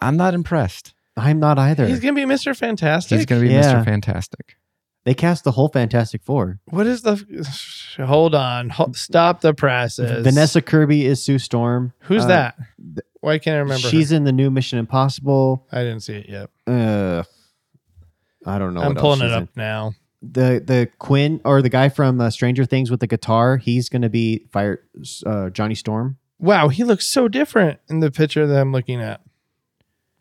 I'm 0.00 0.16
not 0.16 0.34
impressed. 0.34 0.94
I'm 1.18 1.40
not 1.40 1.58
either. 1.58 1.86
He's 1.86 2.00
gonna 2.00 2.14
be 2.14 2.22
Mr. 2.22 2.56
Fantastic. 2.56 3.16
He's 3.16 3.26
going 3.26 3.42
to 3.42 3.48
be 3.48 3.52
Yeah. 3.54 3.74
Mr. 3.74 3.84
Fantastic. 3.84 4.56
they 5.04 5.14
cast 5.14 5.44
the 5.44 5.52
whole 5.52 5.68
Fantastic 5.68 6.22
Four. 6.22 6.60
What 6.66 6.86
is 6.86 7.02
the? 7.02 7.16
Hold 8.04 8.34
on. 8.34 8.68
Ho- 8.70 8.92
stop 8.94 9.40
the 9.40 9.54
process. 9.54 10.22
Vanessa 10.22 10.60
Kirby 10.62 11.06
is 11.06 11.22
Sue 11.22 11.38
Storm. 11.38 11.92
Who's 12.00 12.24
Uh, 12.24 12.28
that? 12.28 12.54
Why 13.20 13.38
can't 13.38 13.56
I 13.56 13.58
remember? 13.60 13.88
She's 13.88 14.10
her? 14.10 14.16
in 14.16 14.24
the 14.24 14.32
new 14.32 14.50
Mission 14.50 14.78
Impossible. 14.78 15.66
I 15.72 15.82
didn't 15.82 16.00
see 16.00 16.14
it 16.14 16.28
yet. 16.28 16.50
Uh, 16.66 17.24
I 18.46 18.58
don't 18.58 18.74
know. 18.74 18.80
I'm 18.82 18.94
what 18.94 18.98
pulling 18.98 19.22
else 19.22 19.30
it 19.32 19.34
she's 19.34 19.42
up 19.42 19.56
now. 19.56 19.92
The 20.22 20.62
the 20.64 20.88
Quinn 20.98 21.40
or 21.44 21.62
the 21.62 21.68
guy 21.68 21.88
from 21.88 22.20
uh, 22.20 22.30
Stranger 22.30 22.64
Things 22.64 22.90
with 22.90 23.00
the 23.00 23.06
guitar. 23.06 23.56
He's 23.56 23.88
going 23.88 24.02
to 24.02 24.08
be 24.08 24.46
fire 24.52 24.80
uh, 25.26 25.50
Johnny 25.50 25.74
Storm. 25.74 26.16
Wow, 26.40 26.68
he 26.68 26.84
looks 26.84 27.06
so 27.06 27.26
different 27.28 27.80
in 27.88 28.00
the 28.00 28.10
picture 28.10 28.46
that 28.46 28.60
I'm 28.60 28.72
looking 28.72 29.00
at. 29.00 29.20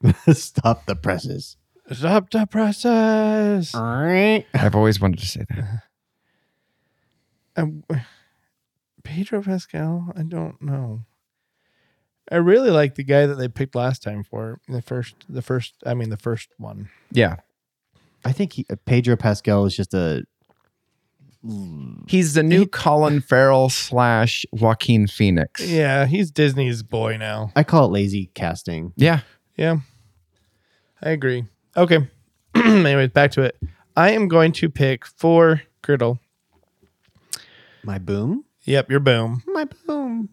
Stop 0.32 0.86
the 0.86 0.96
presses. 0.96 1.58
Stop 1.92 2.30
the 2.32 2.46
process. 2.46 3.74
I've 4.54 4.76
always 4.76 5.00
wanted 5.00 5.20
to 5.20 5.26
say 5.26 5.46
that. 5.50 5.84
Um, 7.60 7.84
Pedro 9.04 9.42
Pascal. 9.42 10.14
I 10.16 10.22
don't 10.22 10.62
know. 10.62 11.06
I 12.32 12.36
really 12.36 12.70
like 12.70 12.94
the 12.94 13.04
guy 13.04 13.26
that 13.26 13.34
they 13.36 13.48
picked 13.48 13.74
last 13.74 14.04
time 14.04 14.24
for 14.24 14.60
the 14.68 14.82
first. 14.82 15.16
The 15.28 15.42
first. 15.42 15.74
I 15.84 15.96
mean, 15.96 16.12
the 16.12 16.18
first 16.18 16.50
one. 16.58 16.90
Yeah. 17.12 17.38
I 18.24 18.32
think 18.32 18.54
he, 18.54 18.66
Pedro 18.86 19.16
Pascal 19.16 19.66
is 19.66 19.76
just 19.76 19.94
a. 19.96 20.24
He's 22.08 22.34
the 22.34 22.44
new 22.44 22.66
Colin 22.68 23.22
Farrell 23.28 23.70
slash 23.70 24.46
Joaquin 24.52 25.08
Phoenix. 25.08 25.66
Yeah, 25.66 26.06
he's 26.06 26.30
Disney's 26.30 26.84
boy 26.84 27.16
now. 27.18 27.52
I 27.56 27.64
call 27.64 27.86
it 27.86 27.92
lazy 27.92 28.30
casting. 28.34 28.92
Yeah. 28.98 29.22
Yeah, 29.58 29.78
I 31.02 31.10
agree. 31.12 31.46
Okay. 31.76 32.08
Anyways, 32.56 33.10
back 33.10 33.32
to 33.32 33.42
it. 33.42 33.58
I 33.96 34.12
am 34.12 34.28
going 34.28 34.52
to 34.54 34.70
pick 34.70 35.06
for 35.06 35.62
Griddle. 35.82 36.20
My 37.84 37.98
boom. 37.98 38.46
Yep, 38.66 38.92
your 38.92 39.00
boom. 39.00 39.44
My 39.48 39.66
boom. 39.88 40.30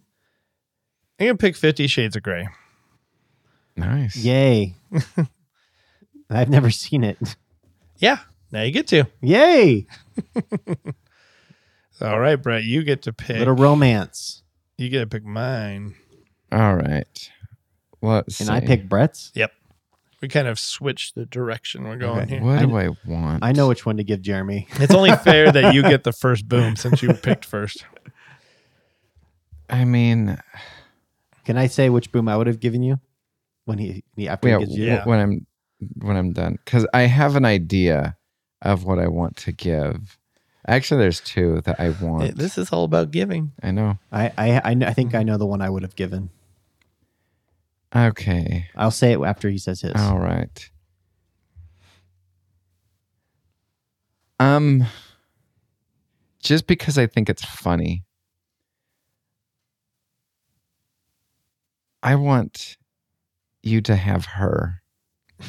I'm 1.18 1.26
gonna 1.26 1.38
pick 1.38 1.56
Fifty 1.56 1.86
Shades 1.86 2.16
of 2.16 2.22
Grey. 2.22 2.48
Nice. 3.76 4.16
Yay! 4.16 4.74
I've 6.30 6.48
never 6.48 6.70
seen 6.70 7.02
it. 7.04 7.36
Yeah, 7.98 8.18
now 8.52 8.62
you 8.62 8.70
get 8.72 8.86
to. 8.88 9.04
Yay! 9.20 9.86
All 12.00 12.18
right, 12.20 12.36
Brett, 12.36 12.64
you 12.64 12.82
get 12.82 13.02
to 13.02 13.12
pick. 13.12 13.38
Little 13.38 13.54
romance. 13.54 14.42
you 14.76 14.88
get 14.88 15.00
to 15.00 15.06
pick 15.06 15.24
mine. 15.24 15.94
All 16.52 16.74
right. 16.74 17.30
Let's 18.04 18.40
And 18.40 18.50
I 18.50 18.60
see. 18.60 18.66
pick 18.66 18.88
Brett's. 18.88 19.32
Yep. 19.34 19.52
We 20.20 20.28
kind 20.28 20.48
of 20.48 20.58
switched 20.58 21.14
the 21.16 21.26
direction 21.26 21.84
we're 21.84 21.96
going 21.96 22.20
Okay. 22.22 22.36
here. 22.36 22.42
What 22.42 22.58
I- 22.58 22.64
do 22.64 22.76
I 22.76 22.88
want? 23.06 23.44
I 23.44 23.52
know 23.52 23.68
which 23.68 23.84
one 23.84 23.96
to 23.98 24.04
give 24.04 24.22
Jeremy. 24.22 24.66
It's 24.80 24.94
only 24.94 25.12
fair 25.24 25.50
that 25.52 25.74
you 25.74 25.82
get 25.82 26.04
the 26.04 26.12
first 26.12 26.48
boom 26.48 26.76
since 26.76 27.02
you 27.02 27.12
picked 27.12 27.44
first. 27.44 27.84
I 29.68 29.84
mean, 29.84 30.38
Can 31.44 31.56
I 31.58 31.66
say 31.66 31.90
which 31.90 32.12
boom 32.12 32.28
I 32.28 32.36
would 32.36 32.46
have 32.46 32.60
given 32.60 32.82
you 32.82 33.00
when 33.64 33.78
he, 33.78 34.04
he 34.16 34.28
after 34.28 34.48
yeah, 34.48 34.58
he 34.58 34.64
gives 34.66 34.76
you? 34.78 34.84
Yeah. 34.86 35.04
when 35.04 35.18
I'm 35.20 35.46
when 36.00 36.16
I'm 36.16 36.32
done 36.32 36.58
because 36.64 36.86
I 36.94 37.02
have 37.02 37.36
an 37.36 37.44
idea 37.44 38.16
of 38.62 38.84
what 38.84 38.98
I 38.98 39.08
want 39.08 39.36
to 39.38 39.52
give. 39.52 40.18
Actually, 40.66 41.00
there's 41.02 41.20
two 41.20 41.60
that 41.66 41.78
I 41.78 41.90
want. 41.90 42.36
This 42.38 42.56
is 42.56 42.70
all 42.72 42.84
about 42.84 43.10
giving. 43.10 43.52
I 43.62 43.70
know. 43.70 43.98
I 44.10 44.32
I 44.38 44.56
I, 44.56 44.60
kn- 44.74 44.84
I 44.84 44.92
think 44.94 45.14
I 45.14 45.22
know 45.22 45.36
the 45.36 45.44
one 45.46 45.60
I 45.60 45.68
would 45.68 45.82
have 45.82 45.96
given. 45.96 46.30
Okay. 47.94 48.66
I'll 48.74 48.90
say 48.90 49.12
it 49.12 49.20
after 49.20 49.48
he 49.48 49.58
says 49.58 49.82
his. 49.82 49.92
All 49.94 50.18
right. 50.18 50.70
Um, 54.40 54.84
just 56.42 56.66
because 56.66 56.98
I 56.98 57.06
think 57.06 57.28
it's 57.30 57.44
funny, 57.44 58.04
I 62.02 62.16
want 62.16 62.76
you 63.62 63.80
to 63.82 63.96
have 63.96 64.26
her. 64.26 64.82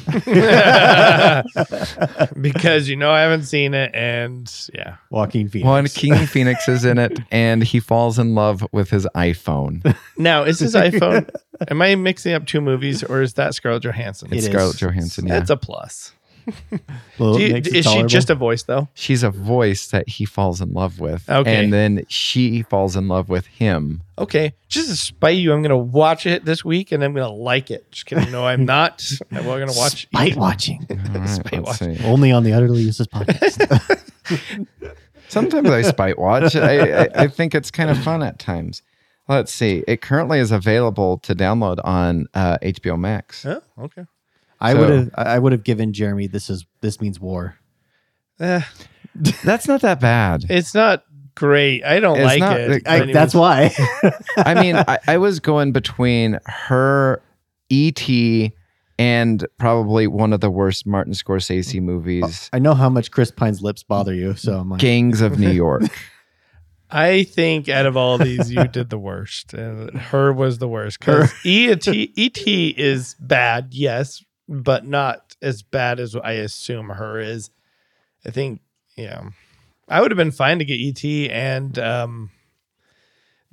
because 2.40 2.88
you 2.88 2.96
know 2.96 3.10
I 3.10 3.22
haven't 3.22 3.44
seen 3.44 3.74
it, 3.74 3.90
and 3.94 4.52
yeah, 4.74 4.96
Joaquin 5.10 5.48
Phoenix. 5.48 5.66
Joaquin 5.66 6.26
Phoenix 6.26 6.68
is 6.68 6.84
in 6.84 6.98
it, 6.98 7.18
and 7.30 7.62
he 7.62 7.80
falls 7.80 8.18
in 8.18 8.34
love 8.34 8.66
with 8.72 8.90
his 8.90 9.06
iPhone. 9.14 9.96
now 10.18 10.42
is 10.42 10.58
his 10.58 10.74
iPhone? 10.74 11.28
Am 11.68 11.80
I 11.80 11.94
mixing 11.94 12.34
up 12.34 12.46
two 12.46 12.60
movies, 12.60 13.02
or 13.02 13.22
is 13.22 13.34
that 13.34 13.54
Scarlett 13.54 13.84
Johansson? 13.84 14.28
It's 14.32 14.46
It 14.46 14.48
is. 14.48 14.54
Scarlett 14.54 14.76
Johansson. 14.76 15.26
Yeah, 15.26 15.38
That's 15.38 15.50
a 15.50 15.56
plus. 15.56 16.12
Well, 17.18 17.34
Do 17.38 17.42
you- 17.42 17.52
makes 17.54 17.68
it 17.68 17.76
is 17.76 17.86
she 17.90 18.02
just 18.04 18.28
a 18.30 18.34
voice 18.34 18.62
though? 18.64 18.88
she's 18.94 19.22
a 19.22 19.30
voice 19.30 19.88
that 19.88 20.06
he 20.08 20.24
falls 20.26 20.60
in 20.60 20.72
love 20.74 21.00
with. 21.00 21.28
Okay. 21.30 21.56
and 21.64 21.72
then 21.72 22.04
she 22.08 22.62
falls 22.62 22.94
in 22.94 23.08
love 23.08 23.28
with 23.30 23.46
him. 23.46 24.02
Okay, 24.18 24.52
just 24.68 24.88
to 24.90 24.96
spite 24.96 25.36
you, 25.38 25.52
I'm 25.52 25.62
gonna 25.62 25.76
watch 25.78 26.26
it 26.26 26.44
this 26.44 26.64
week, 26.64 26.92
and 26.92 27.02
I'm 27.02 27.14
gonna 27.14 27.30
like 27.32 27.70
it. 27.70 27.90
Just 27.90 28.06
kidding. 28.06 28.30
No, 28.30 28.46
I'm 28.46 28.64
not. 28.66 29.02
I'm 29.32 29.44
gonna 29.44 29.66
watch. 29.74 30.02
Spite 30.02 30.36
watching 30.36 30.86
All 30.90 30.96
right, 31.20 31.28
Spite 31.28 31.64
let's 31.64 31.78
see. 31.78 31.98
only 32.04 32.32
on 32.32 32.42
the 32.44 32.52
Utterly 32.52 32.82
Useless 32.82 33.08
podcast? 33.08 34.02
Sometimes 35.28 35.68
I 35.70 35.82
spite 35.82 36.18
watch. 36.18 36.54
I, 36.54 37.02
I, 37.04 37.08
I 37.14 37.26
think 37.28 37.54
it's 37.54 37.70
kind 37.70 37.90
of 37.90 37.98
fun 38.02 38.22
at 38.22 38.38
times. 38.38 38.82
Let's 39.28 39.52
see. 39.52 39.82
It 39.88 40.00
currently 40.02 40.38
is 40.38 40.52
available 40.52 41.18
to 41.18 41.34
download 41.34 41.78
on 41.84 42.28
uh, 42.34 42.58
HBO 42.62 42.98
Max. 42.98 43.44
Oh, 43.44 43.60
okay. 43.78 44.04
I 44.60 44.72
So- 44.72 44.80
would 44.80 44.90
have 44.90 45.10
I 45.14 45.22
I 45.22 45.38
would 45.38 45.52
have 45.52 45.64
given 45.64 45.92
Jeremy 45.92 46.26
this 46.26 46.48
is 46.50 46.66
this 46.80 47.00
means 47.00 47.20
war. 47.20 47.56
Eh, 48.40 48.60
That's 49.44 49.66
not 49.68 49.80
that 49.82 50.00
bad. 50.00 50.44
it's 50.48 50.74
not 50.74 51.04
great. 51.34 51.84
I 51.84 52.00
don't 52.00 52.16
It's 52.18 52.24
like 52.26 52.40
not- 52.40 52.60
it. 52.60 52.70
like, 52.70 52.88
I, 52.88 53.12
that's 53.12 53.34
was- 53.34 53.74
why. 54.02 54.12
I 54.38 54.54
mean, 54.60 54.76
I, 54.76 54.98
I 55.06 55.18
was 55.18 55.38
going 55.40 55.72
between 55.72 56.38
her, 56.46 57.22
E.T., 57.68 58.52
and 58.98 59.46
probably 59.58 60.06
one 60.06 60.32
of 60.32 60.40
the 60.40 60.50
worst 60.50 60.86
Martin 60.86 61.12
Scorsese 61.12 61.82
movies, 61.82 62.48
I 62.54 62.58
know 62.58 62.72
how 62.72 62.88
much 62.88 63.10
Chris 63.10 63.30
Pine's 63.30 63.60
lips 63.60 63.82
bother 63.82 64.14
you, 64.14 64.34
so 64.34 64.58
I'm 64.58 64.70
like, 64.70 64.80
Gangs 64.80 65.20
of 65.20 65.38
New 65.38 65.50
York. 65.50 65.82
I 66.90 67.24
think 67.24 67.68
out 67.68 67.84
of 67.84 67.96
all 67.96 68.16
these, 68.16 68.50
you 68.50 68.66
did 68.68 68.88
the 68.90 68.98
worst. 68.98 69.52
Uh, 69.54 69.90
her 69.92 70.32
was 70.32 70.56
the 70.58 70.68
worst 70.68 71.00
because 71.00 71.30
ET, 71.44 71.86
ET 71.88 72.46
is 72.46 73.14
bad, 73.20 73.68
yes, 73.72 74.24
but 74.48 74.84
not 74.86 75.36
as 75.42 75.62
bad 75.62 76.00
as 76.00 76.14
I 76.16 76.32
assume 76.32 76.90
her 76.90 77.18
is. 77.18 77.50
I 78.24 78.30
think, 78.30 78.60
yeah, 78.96 79.30
I 79.88 80.00
would 80.00 80.10
have 80.10 80.16
been 80.16 80.32
fine 80.32 80.58
to 80.58 80.64
get 80.64 80.80
ET 80.80 81.30
and 81.30 81.78
um, 81.78 82.30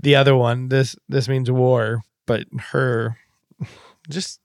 the 0.01 0.15
other 0.15 0.35
one. 0.35 0.69
This 0.69 0.95
this 1.07 1.27
means 1.27 1.51
war, 1.51 2.03
but 2.25 2.45
her 2.71 3.17
just 4.09 4.39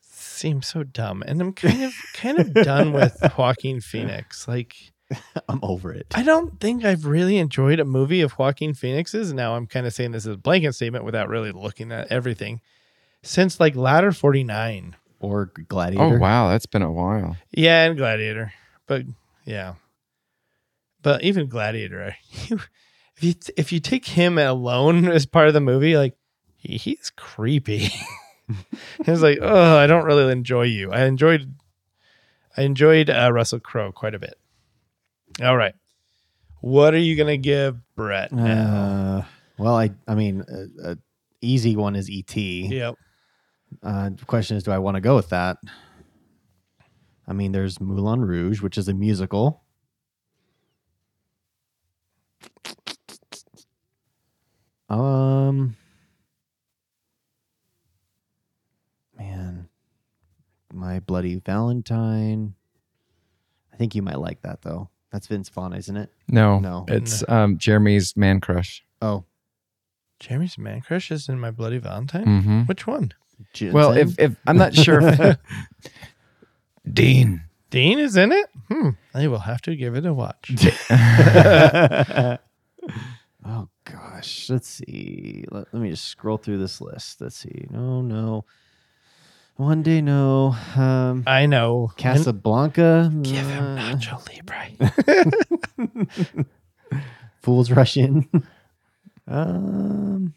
seems 0.00 0.66
so 0.66 0.84
dumb, 0.84 1.22
and 1.26 1.40
I'm 1.40 1.52
kind 1.52 1.82
of 1.82 1.94
kind 2.14 2.38
of 2.38 2.54
done 2.54 2.92
with 2.92 3.16
Joaquin 3.38 3.80
Phoenix. 3.80 4.46
Like, 4.46 4.76
I'm 5.48 5.60
over 5.62 5.92
it. 5.92 6.06
I 6.14 6.22
don't 6.22 6.60
think 6.60 6.84
I've 6.84 7.06
really 7.06 7.38
enjoyed 7.38 7.80
a 7.80 7.84
movie 7.84 8.20
of 8.20 8.38
Joaquin 8.38 8.74
Phoenix's. 8.74 9.32
Now 9.32 9.56
I'm 9.56 9.66
kind 9.66 9.86
of 9.86 9.92
saying 9.92 10.12
this 10.12 10.26
as 10.26 10.34
a 10.34 10.38
blanket 10.38 10.74
statement 10.74 11.04
without 11.04 11.28
really 11.28 11.52
looking 11.52 11.90
at 11.92 12.10
everything. 12.12 12.60
Since 13.22 13.58
like 13.58 13.74
Ladder 13.74 14.12
49. 14.12 14.94
Or 15.20 15.46
Gladiator. 15.68 16.04
oh 16.04 16.18
wow, 16.18 16.48
that's 16.48 16.66
been 16.66 16.82
a 16.82 16.92
while. 16.92 17.36
Yeah, 17.50 17.84
and 17.84 17.96
Gladiator. 17.96 18.52
But 18.86 19.02
yeah. 19.44 19.74
But 21.02 21.22
even 21.22 21.48
Gladiator, 21.48 22.14
if 22.32 23.22
you 23.22 23.34
if 23.56 23.72
you 23.72 23.80
take 23.80 24.06
him 24.06 24.38
alone 24.38 25.08
as 25.08 25.26
part 25.26 25.48
of 25.48 25.54
the 25.54 25.60
movie, 25.60 25.96
like 25.96 26.14
he, 26.56 26.76
he's 26.76 27.10
creepy. 27.16 27.90
He's 29.04 29.22
like, 29.22 29.38
oh, 29.42 29.76
I 29.76 29.86
don't 29.86 30.06
really 30.06 30.32
enjoy 30.32 30.62
you. 30.62 30.90
I 30.90 31.04
enjoyed, 31.04 31.54
I 32.56 32.62
enjoyed 32.62 33.10
uh, 33.10 33.30
Russell 33.30 33.60
Crowe 33.60 33.92
quite 33.92 34.14
a 34.14 34.18
bit. 34.18 34.38
All 35.42 35.54
right, 35.54 35.74
what 36.62 36.94
are 36.94 36.98
you 36.98 37.14
gonna 37.14 37.36
give 37.36 37.76
Brett? 37.94 38.32
Now? 38.32 39.18
Uh, 39.18 39.24
well, 39.58 39.76
I 39.76 39.90
I 40.06 40.14
mean, 40.14 40.44
a, 40.82 40.92
a 40.92 40.98
easy 41.42 41.76
one 41.76 41.94
is 41.94 42.08
ET. 42.10 42.34
yep. 42.36 42.94
Uh, 43.82 44.10
the 44.10 44.24
question 44.24 44.56
is, 44.56 44.62
do 44.64 44.70
I 44.72 44.78
want 44.78 44.94
to 44.96 45.00
go 45.00 45.14
with 45.16 45.28
that? 45.30 45.58
I 47.26 47.32
mean, 47.32 47.52
there's 47.52 47.80
Moulin 47.80 48.22
Rouge, 48.24 48.62
which 48.62 48.78
is 48.78 48.88
a 48.88 48.94
musical. 48.94 49.62
Um, 54.88 55.76
man, 59.18 59.68
my 60.72 61.00
bloody 61.00 61.36
Valentine. 61.36 62.54
I 63.72 63.76
think 63.76 63.94
you 63.94 64.02
might 64.02 64.18
like 64.18 64.42
that 64.42 64.62
though. 64.62 64.88
That's 65.12 65.26
Vince 65.26 65.48
Vaughn, 65.48 65.72
isn't 65.72 65.96
it? 65.96 66.12
No, 66.28 66.58
No. 66.58 66.84
it's 66.88 67.22
um, 67.28 67.58
Jeremy's 67.58 68.16
Man 68.16 68.40
Crush. 68.40 68.82
Oh, 69.00 69.24
Jeremy's 70.20 70.58
man 70.58 70.80
crush 70.80 71.10
is 71.12 71.28
in 71.28 71.38
my 71.38 71.50
bloody 71.52 71.78
Valentine. 71.78 72.24
hmm 72.42 72.60
Which 72.62 72.86
one? 72.86 73.12
Well, 73.60 73.92
if 73.92 74.18
if 74.18 74.36
I'm 74.46 74.56
not 74.56 74.74
sure, 74.74 75.00
if, 75.02 75.36
Dean. 76.92 77.42
Dean 77.70 77.98
is 77.98 78.16
in 78.16 78.32
it. 78.32 78.46
Hmm. 78.70 78.90
I 79.14 79.26
will 79.28 79.40
have 79.40 79.60
to 79.62 79.76
give 79.76 79.94
it 79.94 80.06
a 80.06 80.14
watch. 80.14 80.50
oh 83.44 83.68
gosh, 83.84 84.48
let's 84.48 84.68
see. 84.68 85.44
Let, 85.50 85.66
let 85.72 85.82
me 85.82 85.90
just 85.90 86.04
scroll 86.04 86.38
through 86.38 86.58
this 86.58 86.80
list. 86.80 87.20
Let's 87.20 87.36
see. 87.36 87.66
No, 87.70 88.00
no. 88.00 88.44
One 89.56 89.82
day, 89.82 90.00
no. 90.00 90.56
Um, 90.76 91.24
I 91.26 91.46
know. 91.46 91.90
Casablanca. 91.96 93.10
Give 93.22 93.44
him 93.44 93.64
uh, 93.64 93.96
Nacho 93.96 94.24
Libre. 94.28 95.36
Fools 97.42 97.70
Rush 97.70 97.96
In. 97.96 98.28
um, 99.26 100.32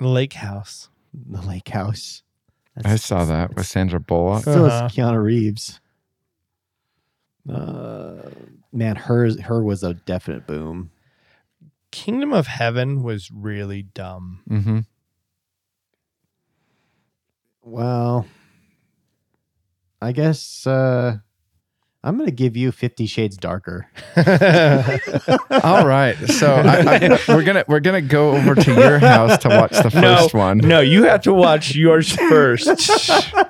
Lake 0.00 0.32
House. 0.32 0.88
The 1.12 1.42
Lake 1.42 1.68
House. 1.68 2.22
I 2.84 2.96
saw 2.96 3.24
that 3.24 3.54
with 3.56 3.66
Sandra 3.66 3.98
Bullock. 4.00 4.42
Still 4.42 4.66
Uh-huh. 4.66 4.88
Keanu 4.88 5.22
Reeves. 5.22 5.80
Uh, 7.48 8.30
man, 8.72 8.94
her 8.96 9.30
her 9.42 9.62
was 9.62 9.82
a 9.82 9.94
definite 9.94 10.46
boom. 10.46 10.90
Kingdom 11.90 12.32
of 12.34 12.46
Heaven 12.46 13.02
was 13.02 13.30
really 13.30 13.82
dumb. 13.82 14.42
hmm 14.46 14.80
Well, 17.62 18.26
I 20.00 20.12
guess 20.12 20.66
uh, 20.66 21.18
I'm 22.04 22.16
gonna 22.16 22.30
give 22.30 22.56
you 22.56 22.70
Fifty 22.70 23.06
Shades 23.06 23.36
Darker. 23.36 23.88
All 24.16 25.84
right, 25.84 26.14
so 26.28 26.54
I, 26.54 26.78
I, 26.78 27.18
we're 27.26 27.42
gonna 27.42 27.64
we're 27.66 27.80
gonna 27.80 28.00
go 28.00 28.36
over 28.36 28.54
to 28.54 28.74
your 28.74 29.00
house 29.00 29.36
to 29.38 29.48
watch 29.48 29.72
the 29.72 29.90
first 29.90 30.32
one. 30.32 30.58
No, 30.58 30.78
you 30.78 31.04
have 31.04 31.22
to 31.22 31.34
watch 31.34 31.74
yours 31.74 32.14
first. 32.14 32.66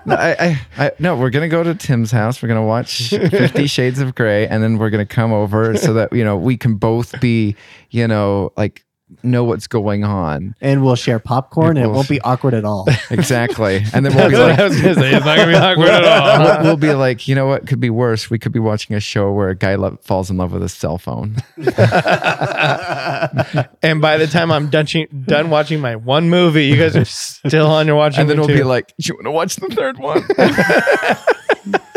No, 0.07 0.14
I, 0.14 0.30
I, 0.38 0.61
I, 0.78 0.92
no, 0.99 1.14
we're 1.14 1.28
gonna 1.28 1.49
go 1.49 1.62
to 1.62 1.74
Tim's 1.74 2.11
house. 2.11 2.42
We're 2.42 2.49
gonna 2.49 2.64
watch 2.64 3.11
Fifty 3.11 3.66
Shades 3.66 4.01
of 4.01 4.14
Grey, 4.14 4.49
and 4.49 4.62
then 4.62 4.78
we're 4.78 4.90
gonna 4.90 5.05
come 5.05 5.32
over 5.32 5.76
so 5.76 5.92
that 5.92 6.11
you 6.14 6.24
know 6.24 6.36
we 6.38 6.57
can 6.57 6.76
both 6.76 7.20
be, 7.20 7.55
you 7.90 8.09
know, 8.09 8.55
like 8.57 8.82
know 9.23 9.45
what's 9.45 9.67
going 9.67 10.05
on 10.05 10.55
and 10.61 10.85
we'll 10.85 10.97
share 10.97 11.19
popcorn, 11.19 11.77
and 11.77 11.87
it 11.87 11.91
won't 11.91 12.09
be 12.09 12.21
awkward 12.21 12.55
at 12.55 12.65
all. 12.65 12.87
exactly. 13.11 13.83
And 13.93 14.05
then 14.05 14.13
we'll 14.15 14.31
be 14.31 14.37
like, 14.37 14.59
I 14.59 14.65
was 14.65 14.81
gonna 14.81 14.95
say. 14.95 15.15
It's 15.15 15.25
not 15.25 15.37
gonna 15.37 15.53
be 15.53 15.59
awkward 15.59 15.89
at 15.89 16.05
all. 16.05 16.45
we'll, 16.45 16.63
we'll 16.65 16.77
be 16.77 16.93
like, 16.95 17.29
you 17.29 17.35
know 17.35 17.47
what 17.47 17.67
could 17.67 17.81
be 17.81 17.91
worse? 17.91 18.31
We 18.31 18.39
could 18.39 18.53
be 18.53 18.59
watching 18.59 18.97
a 18.97 19.01
show 19.01 19.33
where 19.33 19.49
a 19.49 19.57
guy 19.57 19.77
lo- 19.77 19.99
falls 20.03 20.31
in 20.31 20.37
love 20.37 20.53
with 20.53 20.63
a 20.63 20.69
cell 20.69 20.99
phone. 20.99 21.37
And 23.83 24.01
by 24.01 24.19
the 24.19 24.27
time 24.27 24.51
I'm 24.51 24.71
done, 24.71 24.87
done 25.25 25.51
watching 25.51 25.81
my 25.81 25.97
one 25.97 26.29
movie, 26.29 26.67
you 26.67 26.77
guys 26.77 26.97
are 26.97 27.05
still 27.05 27.67
on 27.67 27.87
your 27.87 27.97
watching. 27.97 28.23
and 28.23 28.31
then 28.31 28.39
we'll 28.39 28.49
be 28.49 28.63
like, 28.63 28.95
do 28.99 29.09
you 29.09 29.15
want 29.15 29.25
to 29.25 29.31
watch 29.31 29.57
the 29.57 29.69
third 29.69 29.99
one? 29.99 30.25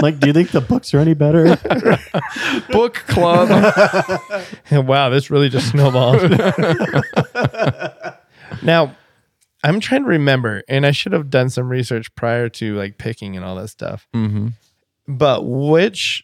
Like, 0.01 0.19
do 0.19 0.27
you 0.27 0.33
think 0.33 0.51
the 0.51 0.61
books 0.61 0.93
are 0.93 0.99
any 0.99 1.13
better? 1.13 1.55
Book 2.71 2.95
club. 3.07 3.49
wow, 4.71 5.09
this 5.09 5.29
really 5.29 5.49
just 5.49 5.69
snowballed. 5.69 6.21
now, 8.63 8.95
I'm 9.63 9.79
trying 9.79 10.03
to 10.03 10.09
remember, 10.09 10.63
and 10.67 10.85
I 10.85 10.91
should 10.91 11.13
have 11.13 11.29
done 11.29 11.49
some 11.49 11.69
research 11.69 12.13
prior 12.15 12.49
to 12.49 12.75
like 12.75 12.97
picking 12.97 13.35
and 13.35 13.45
all 13.45 13.55
that 13.55 13.69
stuff. 13.69 14.07
hmm 14.13 14.49
But 15.07 15.45
which, 15.45 16.23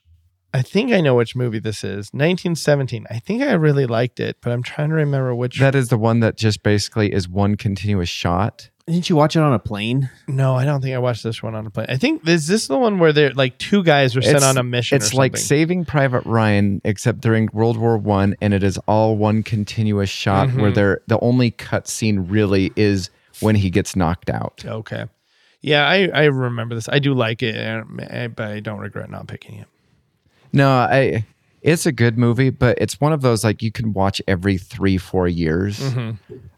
I 0.53 0.61
think 0.61 0.91
I 0.91 1.01
know 1.01 1.15
which 1.15 1.35
movie 1.35 1.59
this 1.59 1.83
is. 1.83 2.09
1917. 2.13 3.05
I 3.09 3.19
think 3.19 3.43
I 3.43 3.53
really 3.53 3.85
liked 3.85 4.19
it, 4.19 4.37
but 4.41 4.51
I'm 4.51 4.63
trying 4.63 4.89
to 4.89 4.95
remember 4.95 5.35
which. 5.35 5.59
That 5.59 5.75
is 5.75 5.89
the 5.89 5.97
one 5.97 6.19
that 6.21 6.37
just 6.37 6.63
basically 6.63 7.13
is 7.13 7.29
one 7.29 7.57
continuous 7.57 8.09
shot. 8.09 8.69
Didn't 8.87 9.09
you 9.09 9.17
watch 9.17 9.35
it 9.35 9.39
on 9.39 9.51
a 9.53 9.59
plane? 9.59 10.09
no, 10.29 10.55
I 10.55 10.63
don't 10.63 10.81
think 10.81 10.95
I 10.95 10.97
watched 10.99 11.21
this 11.23 11.43
one 11.43 11.55
on 11.55 11.67
a 11.67 11.69
plane. 11.69 11.87
I 11.89 11.97
think 11.97 12.25
is 12.27 12.47
this 12.47 12.67
the 12.67 12.77
one 12.77 12.99
where 12.99 13.11
they're 13.11 13.33
like 13.33 13.57
two 13.57 13.83
guys 13.83 14.15
were 14.15 14.21
sent 14.21 14.37
It's- 14.37 14.49
on 14.49 14.57
a 14.57 14.63
mission. 14.63 14.95
It's 14.95 15.13
or 15.13 15.17
like 15.17 15.35
something? 15.35 15.45
Saving 15.45 15.85
Private 15.85 16.25
Ryan, 16.25 16.81
except 16.85 17.19
during 17.19 17.49
World 17.51 17.75
War 17.77 17.97
One, 17.97 18.35
and 18.41 18.53
it 18.53 18.63
is 18.63 18.77
all 18.87 19.17
one 19.17 19.43
continuous 19.43 20.09
shot 20.09 20.53
where 20.53 20.71
Mhm. 20.71 20.75
they're 20.75 21.01
the 21.07 21.19
only 21.19 21.51
cut 21.51 21.87
scene 21.89 22.27
really 22.29 22.71
is 22.77 23.09
when 23.41 23.55
he 23.55 23.69
gets 23.69 23.95
knocked 23.95 24.29
out. 24.29 24.63
Okay. 24.65 25.05
Yeah, 25.61 25.85
I, 25.85 26.07
I 26.13 26.23
remember 26.25 26.75
this. 26.75 26.87
I 26.87 26.99
do 26.99 27.13
like 27.13 27.43
it, 27.43 27.57
uh, 27.57 27.83
but 28.29 28.47
I 28.47 28.59
don't 28.61 28.79
regret 28.79 29.09
not 29.09 29.27
picking 29.27 29.55
it. 29.59 29.67
No, 30.53 30.69
I. 30.69 31.25
It's 31.61 31.85
a 31.85 31.91
good 31.91 32.17
movie, 32.17 32.51
but 32.51 32.77
it's 32.79 33.01
one 33.01 33.11
of 33.11 33.19
those 33.21 33.43
like 33.43 33.61
you 33.61 33.71
can 33.71 33.91
watch 33.91 34.21
every 34.29 34.57
three, 34.57 34.97
four 34.97 35.27
years. 35.27 35.79
Mm-hmm. 35.79 36.11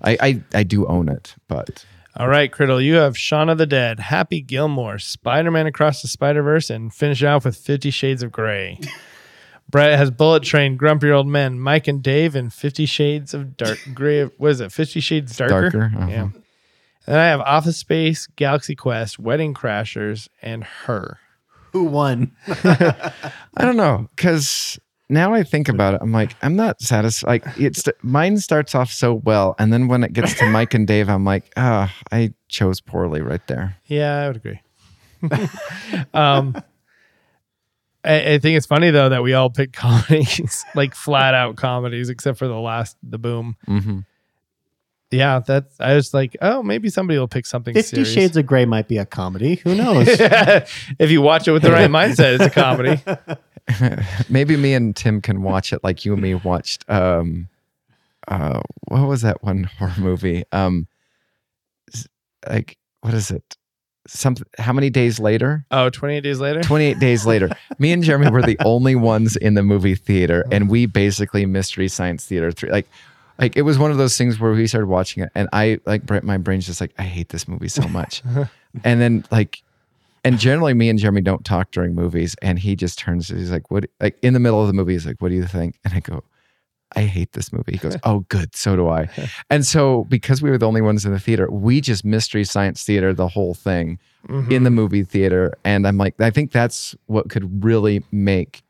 I, 0.04 0.18
I 0.22 0.42
I 0.60 0.64
do 0.64 0.86
own 0.86 1.10
it, 1.10 1.34
but 1.48 1.84
All 2.20 2.28
right, 2.28 2.52
Criddle, 2.52 2.84
you 2.84 2.96
have 2.96 3.18
Shaun 3.18 3.48
of 3.48 3.58
the 3.58 3.66
Dead, 3.66 4.02
Happy 4.02 4.42
Gilmore, 4.42 5.00
Spider 5.00 5.52
Man 5.52 5.68
Across 5.68 6.02
the 6.02 6.10
Spider 6.10 6.44
Verse, 6.44 6.70
and 6.70 6.94
finish 6.94 7.24
off 7.24 7.46
with 7.46 7.56
Fifty 7.56 7.92
Shades 7.92 8.22
of 8.22 8.30
Grey. 8.30 8.78
Brett 9.72 9.98
has 9.98 10.12
Bullet 10.12 10.44
Train, 10.44 10.76
Grumpy 10.76 11.10
Old 11.12 11.28
Men, 11.28 11.62
Mike 11.62 11.88
and 11.88 12.04
Dave, 12.04 12.36
and 12.36 12.54
Fifty 12.54 12.86
Shades 12.86 13.34
of 13.34 13.56
Dark 13.56 13.80
Gray. 13.94 14.26
What 14.26 14.52
is 14.52 14.60
it? 14.60 14.74
Fifty 14.74 15.00
Shades 15.00 15.38
Darker. 15.38 15.70
darker. 15.70 15.92
uh-huh. 15.96 16.08
Yeah. 16.10 16.22
And 16.24 17.16
then 17.16 17.20
I 17.20 17.28
have 17.28 17.40
Office 17.40 17.78
Space, 17.78 18.28
Galaxy 18.28 18.76
Quest, 18.76 19.18
Wedding 19.18 19.54
Crashers, 19.54 20.28
and 20.42 20.66
Her. 20.66 21.20
Who 21.72 21.86
won? 21.86 22.34
I 22.48 23.14
don't 23.60 23.78
know 23.78 24.10
because 24.14 24.78
now 25.10 25.34
I 25.34 25.44
think 25.44 25.70
about 25.70 25.96
it, 25.96 26.02
I'm 26.02 26.12
like 26.12 26.36
I'm 26.42 26.56
not 26.56 26.82
satisfied. 26.82 27.28
Like 27.46 27.60
it's 27.60 27.84
mine 28.02 28.38
starts 28.38 28.76
off 28.76 28.92
so 28.92 29.16
well, 29.16 29.56
and 29.60 29.74
then 29.74 29.88
when 29.88 30.04
it 30.04 30.14
gets 30.14 30.34
to 30.36 30.46
Mike 30.46 30.74
and 30.74 30.88
Dave, 30.88 31.10
I'm 31.10 31.26
like, 31.26 31.52
ah, 31.58 31.94
I 32.12 32.34
chose 32.48 32.80
poorly 32.80 33.22
right 33.22 33.46
there. 33.48 33.78
Yeah, 33.86 34.24
I 34.24 34.28
would 34.28 34.38
agree. 34.38 34.62
um, 36.14 36.56
I, 38.04 38.34
I 38.34 38.40
think 38.40 38.56
it's 38.58 38.66
funny 38.66 38.92
though 38.92 39.10
that 39.10 39.24
we 39.24 39.34
all 39.34 39.50
picked 39.50 39.74
comedies, 39.76 40.64
like 40.76 40.96
flat 40.96 41.34
out 41.34 41.56
comedies, 41.56 42.10
except 42.10 42.38
for 42.38 42.48
the 42.48 42.60
last, 42.60 42.98
the 43.04 43.18
boom. 43.18 43.58
hmm 43.66 44.00
Yeah, 45.12 45.40
that's. 45.40 45.80
I 45.80 45.96
was 45.96 46.14
like, 46.14 46.38
oh, 46.42 46.62
maybe 46.62 46.90
somebody 46.90 47.18
will 47.18 47.28
pick 47.28 47.46
something. 47.46 47.74
Fifty 47.74 48.04
serious. 48.04 48.14
Shades 48.14 48.38
of 48.38 48.46
Grey 48.46 48.66
might 48.66 48.88
be 48.88 48.98
a 48.98 49.06
comedy. 49.06 49.56
Who 49.56 49.74
knows? 49.76 50.08
if 50.10 51.10
you 51.10 51.22
watch 51.22 51.48
it 51.48 51.52
with 51.52 51.64
the 51.64 51.72
right 51.72 51.90
mindset, 51.90 52.40
it's 52.40 52.46
a 52.46 52.50
comedy. 52.50 53.02
Maybe 54.30 54.56
me 54.56 54.74
and 54.74 54.96
Tim 54.96 55.22
can 55.22 55.42
watch 55.42 55.74
it 55.74 55.84
like 55.84 56.06
you 56.06 56.14
and 56.14 56.22
me 56.22 56.36
watched. 56.36 56.90
Um, 56.90 57.50
uh, 58.28 58.62
what 58.88 59.08
was 59.08 59.22
that 59.22 59.44
one 59.44 59.64
horror 59.78 59.94
movie? 59.98 60.44
Um, 60.52 60.88
like 62.48 62.78
what 63.02 63.14
is 63.14 63.32
it? 63.32 63.58
Something. 64.08 64.46
How 64.58 64.74
many 64.74 64.90
days 64.90 65.20
later? 65.20 65.66
Oh, 65.72 65.90
28 65.90 66.22
days 66.22 66.40
later. 66.40 66.62
28 66.62 67.00
days 67.00 67.26
later. 67.26 67.50
Me 67.78 67.92
and 67.92 68.04
Jeremy 68.04 68.30
were 68.32 68.42
the 68.42 68.58
only 68.64 68.96
ones 68.96 69.36
in 69.36 69.54
the 69.54 69.62
movie 69.64 69.96
theater, 69.96 70.46
and 70.52 70.70
we 70.70 70.86
basically 70.86 71.46
mystery 71.46 71.88
science 71.88 72.26
theater 72.26 72.52
three. 72.52 72.72
Like, 72.72 72.88
like 73.40 73.58
it 73.58 73.64
was 73.64 73.80
one 73.80 73.90
of 73.92 73.98
those 73.98 74.18
things 74.18 74.40
where 74.40 74.52
we 74.52 74.68
started 74.68 74.88
watching 74.88 75.24
it, 75.24 75.30
and 75.34 75.50
I 75.54 75.80
like 75.86 76.24
my 76.24 76.38
brain's 76.38 76.66
just 76.68 76.82
like 76.82 76.92
I 76.98 77.04
hate 77.04 77.30
this 77.30 77.48
movie 77.48 77.70
so 77.70 77.88
much, 77.88 78.22
and 78.84 79.02
then 79.02 79.26
like, 79.32 79.64
and 80.24 80.38
generally 80.38 80.74
me 80.74 80.90
and 80.90 81.00
Jeremy 81.00 81.22
don't 81.22 81.44
talk 81.46 81.72
during 81.72 81.96
movies, 81.96 82.36
and 82.42 82.60
he 82.60 82.76
just 82.76 83.00
turns. 83.00 83.30
He's 83.30 83.52
like, 83.52 83.72
"What?" 83.72 83.86
Like 84.00 84.18
in 84.22 84.34
the 84.34 84.40
middle 84.40 84.62
of 84.62 84.68
the 84.68 84.74
movie, 84.74 84.94
he's 84.94 85.06
like, 85.08 85.22
"What 85.22 85.30
do 85.30 85.36
you 85.36 85.46
think?" 85.46 85.80
And 85.84 85.94
I 85.94 86.00
go. 86.02 86.24
I 86.96 87.02
hate 87.04 87.34
this 87.34 87.54
movie. 87.54 87.74
He 87.74 87.78
goes, 87.78 87.96
Oh, 88.04 88.22
good. 88.30 88.56
So 88.56 88.76
do 88.76 88.88
I. 88.90 89.08
And 89.52 89.64
so, 89.64 90.06
because 90.06 90.42
we 90.42 90.50
were 90.50 90.58
the 90.58 90.66
only 90.66 90.82
ones 90.82 91.06
in 91.06 91.12
the 91.14 91.20
theater, 91.20 91.48
we 91.52 91.82
just 91.82 92.04
mystery 92.04 92.44
science 92.44 92.84
theater 92.84 93.14
the 93.14 93.28
whole 93.28 93.54
thing 93.54 94.00
Mm-hmm. 94.28 94.52
in 94.52 94.64
the 94.64 94.72
movie 94.72 95.04
theater. 95.04 95.54
And 95.64 95.88
I'm 95.88 96.00
like, 96.00 96.20
I 96.20 96.32
think 96.32 96.52
that's 96.52 96.96
what 97.06 97.30
could 97.30 97.64
really 97.64 98.04
make 98.12 98.64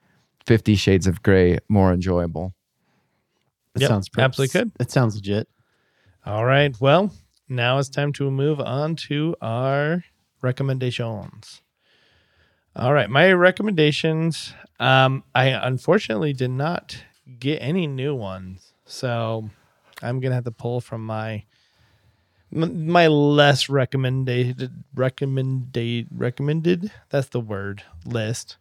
Fifty 0.45 0.75
Shades 0.75 1.07
of 1.07 1.23
Grey 1.23 1.59
more 1.69 1.93
enjoyable. 1.93 2.53
It 3.75 3.81
Yep, 3.81 3.89
sounds 3.89 4.09
pretty, 4.09 4.25
absolutely 4.25 4.59
could. 4.59 4.71
It 4.79 4.91
sounds 4.91 5.15
legit. 5.15 5.47
All 6.25 6.45
right. 6.45 6.75
Well, 6.79 7.11
now 7.47 7.77
it's 7.79 7.89
time 7.89 8.13
to 8.13 8.29
move 8.29 8.59
on 8.59 8.95
to 9.07 9.35
our 9.41 10.03
recommendations. 10.41 11.61
All 12.75 12.93
right. 12.93 13.09
My 13.09 13.31
recommendations. 13.33 14.53
Um, 14.79 15.23
I 15.35 15.47
unfortunately 15.47 16.33
did 16.33 16.51
not 16.51 17.03
get 17.39 17.57
any 17.57 17.87
new 17.87 18.15
ones. 18.15 18.73
So 18.85 19.49
I'm 20.01 20.19
going 20.19 20.31
to 20.31 20.35
have 20.35 20.45
to 20.45 20.51
pull 20.51 20.81
from 20.81 21.05
my 21.05 21.43
my 22.51 23.05
less 23.07 23.69
recommended 23.69 24.71
recommended 24.95 26.07
recommended 26.11 26.91
that's 27.09 27.29
the 27.29 27.39
word 27.39 27.83
list 28.05 28.57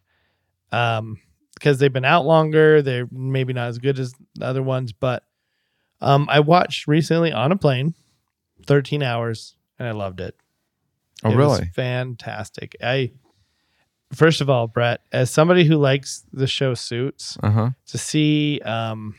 um 0.71 1.19
because 1.59 1.77
they've 1.79 1.93
been 1.93 2.05
out 2.05 2.25
longer 2.25 2.81
they're 2.81 3.07
maybe 3.11 3.53
not 3.53 3.67
as 3.67 3.77
good 3.77 3.99
as 3.99 4.13
the 4.35 4.45
other 4.45 4.63
ones 4.63 4.91
but 4.93 5.23
um 6.01 6.27
i 6.31 6.39
watched 6.39 6.87
recently 6.87 7.31
on 7.31 7.51
a 7.51 7.55
plane 7.57 7.93
13 8.65 9.03
hours 9.03 9.55
and 9.77 9.87
i 9.87 9.91
loved 9.91 10.19
it 10.21 10.35
Oh, 11.23 11.31
It 11.31 11.35
was 11.35 11.59
really? 11.59 11.69
fantastic 11.75 12.75
i 12.81 13.11
first 14.13 14.41
of 14.41 14.49
all 14.49 14.67
brett 14.67 15.01
as 15.11 15.29
somebody 15.29 15.65
who 15.65 15.75
likes 15.77 16.23
the 16.33 16.47
show 16.47 16.73
suits 16.73 17.37
Uh 17.43 17.51
huh. 17.51 17.69
to 17.87 17.97
see 17.97 18.59
um 18.63 19.15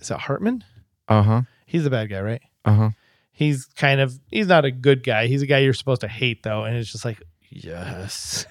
is 0.00 0.10
it 0.10 0.18
Hardman 0.18 0.64
Uh 1.08 1.22
huh. 1.22 1.42
he's 1.66 1.84
the 1.84 1.90
bad 1.90 2.08
guy 2.10 2.20
right 2.20 2.42
Uh 2.64 2.74
huh. 2.74 2.90
he's 3.32 3.66
kind 3.76 4.00
of 4.00 4.18
he's 4.30 4.46
not 4.48 4.64
a 4.64 4.70
good 4.70 5.02
guy. 5.04 5.26
He's 5.26 5.42
a 5.42 5.46
guy 5.46 5.58
you're 5.58 5.72
supposed 5.74 6.00
to 6.00 6.08
hate 6.08 6.42
though, 6.42 6.64
and 6.64 6.76
it's 6.76 6.90
just 6.90 7.04
like 7.04 7.20
yes. 7.50 8.46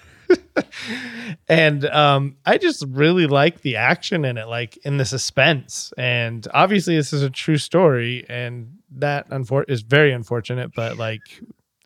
And 1.47 1.85
um, 1.85 2.37
I 2.45 2.57
just 2.57 2.85
really 2.89 3.27
like 3.27 3.61
the 3.61 3.75
action 3.75 4.25
in 4.25 4.37
it, 4.37 4.47
like 4.47 4.77
in 4.77 4.97
the 4.97 5.05
suspense. 5.05 5.93
And 5.97 6.47
obviously, 6.53 6.95
this 6.95 7.13
is 7.13 7.21
a 7.23 7.29
true 7.29 7.57
story, 7.57 8.25
and 8.29 8.77
that 8.91 9.29
unfor- 9.29 9.65
is 9.67 9.81
very 9.81 10.11
unfortunate. 10.11 10.73
But 10.75 10.97
like, 10.97 11.21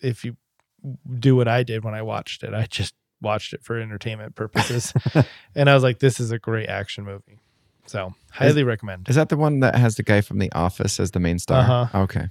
if 0.01 0.23
you 0.25 0.35
do 1.19 1.35
what 1.35 1.47
I 1.47 1.63
did 1.63 1.83
when 1.83 1.93
I 1.93 2.01
watched 2.01 2.43
it, 2.43 2.53
I 2.53 2.65
just 2.65 2.93
watched 3.21 3.53
it 3.53 3.63
for 3.63 3.79
entertainment 3.79 4.35
purposes, 4.35 4.93
and 5.55 5.69
I 5.69 5.73
was 5.73 5.83
like, 5.83 5.99
this 5.99 6.19
is 6.19 6.31
a 6.31 6.39
great 6.39 6.69
action 6.69 7.03
movie. 7.03 7.39
So 7.87 8.13
highly 8.31 8.63
recommend. 8.63 9.07
Is 9.07 9.15
that 9.15 9.29
the 9.29 9.37
one 9.37 9.61
that 9.61 9.75
has 9.75 9.95
the 9.95 10.03
guy 10.03 10.19
from 10.21 10.39
The 10.39 10.51
Office 10.51 10.99
as 10.99 11.11
the 11.11 11.19
main 11.21 11.39
star? 11.39 11.61
Uh-huh. 11.61 11.99
Okay. 12.03 12.27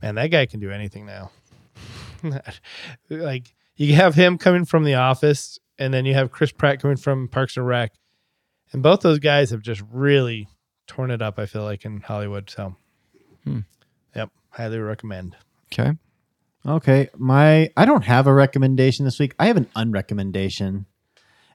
man, 0.00 0.14
that 0.14 0.28
guy 0.28 0.46
can 0.46 0.60
do 0.60 0.70
anything 0.70 1.06
now. 1.06 1.30
like 3.10 3.52
you 3.82 3.94
have 3.94 4.14
him 4.14 4.38
coming 4.38 4.64
from 4.64 4.84
The 4.84 4.94
Office, 4.94 5.58
and 5.78 5.92
then 5.92 6.04
you 6.04 6.14
have 6.14 6.30
Chris 6.30 6.52
Pratt 6.52 6.80
coming 6.80 6.96
from 6.96 7.28
Parks 7.28 7.56
and 7.56 7.66
Rec, 7.66 7.92
and 8.72 8.82
both 8.82 9.00
those 9.00 9.18
guys 9.18 9.50
have 9.50 9.62
just 9.62 9.82
really 9.90 10.48
torn 10.86 11.10
it 11.10 11.22
up. 11.22 11.38
I 11.38 11.46
feel 11.46 11.62
like 11.64 11.84
in 11.84 12.00
Hollywood. 12.00 12.50
So, 12.50 12.76
Hmm. 13.44 13.60
yep, 14.14 14.30
highly 14.50 14.78
recommend. 14.78 15.36
Okay. 15.72 15.92
Okay, 16.64 17.08
my 17.16 17.70
I 17.76 17.84
don't 17.84 18.04
have 18.04 18.26
a 18.28 18.32
recommendation 18.32 19.04
this 19.04 19.18
week. 19.18 19.34
I 19.38 19.46
have 19.46 19.56
an 19.56 19.66
unrecommendation, 19.74 20.84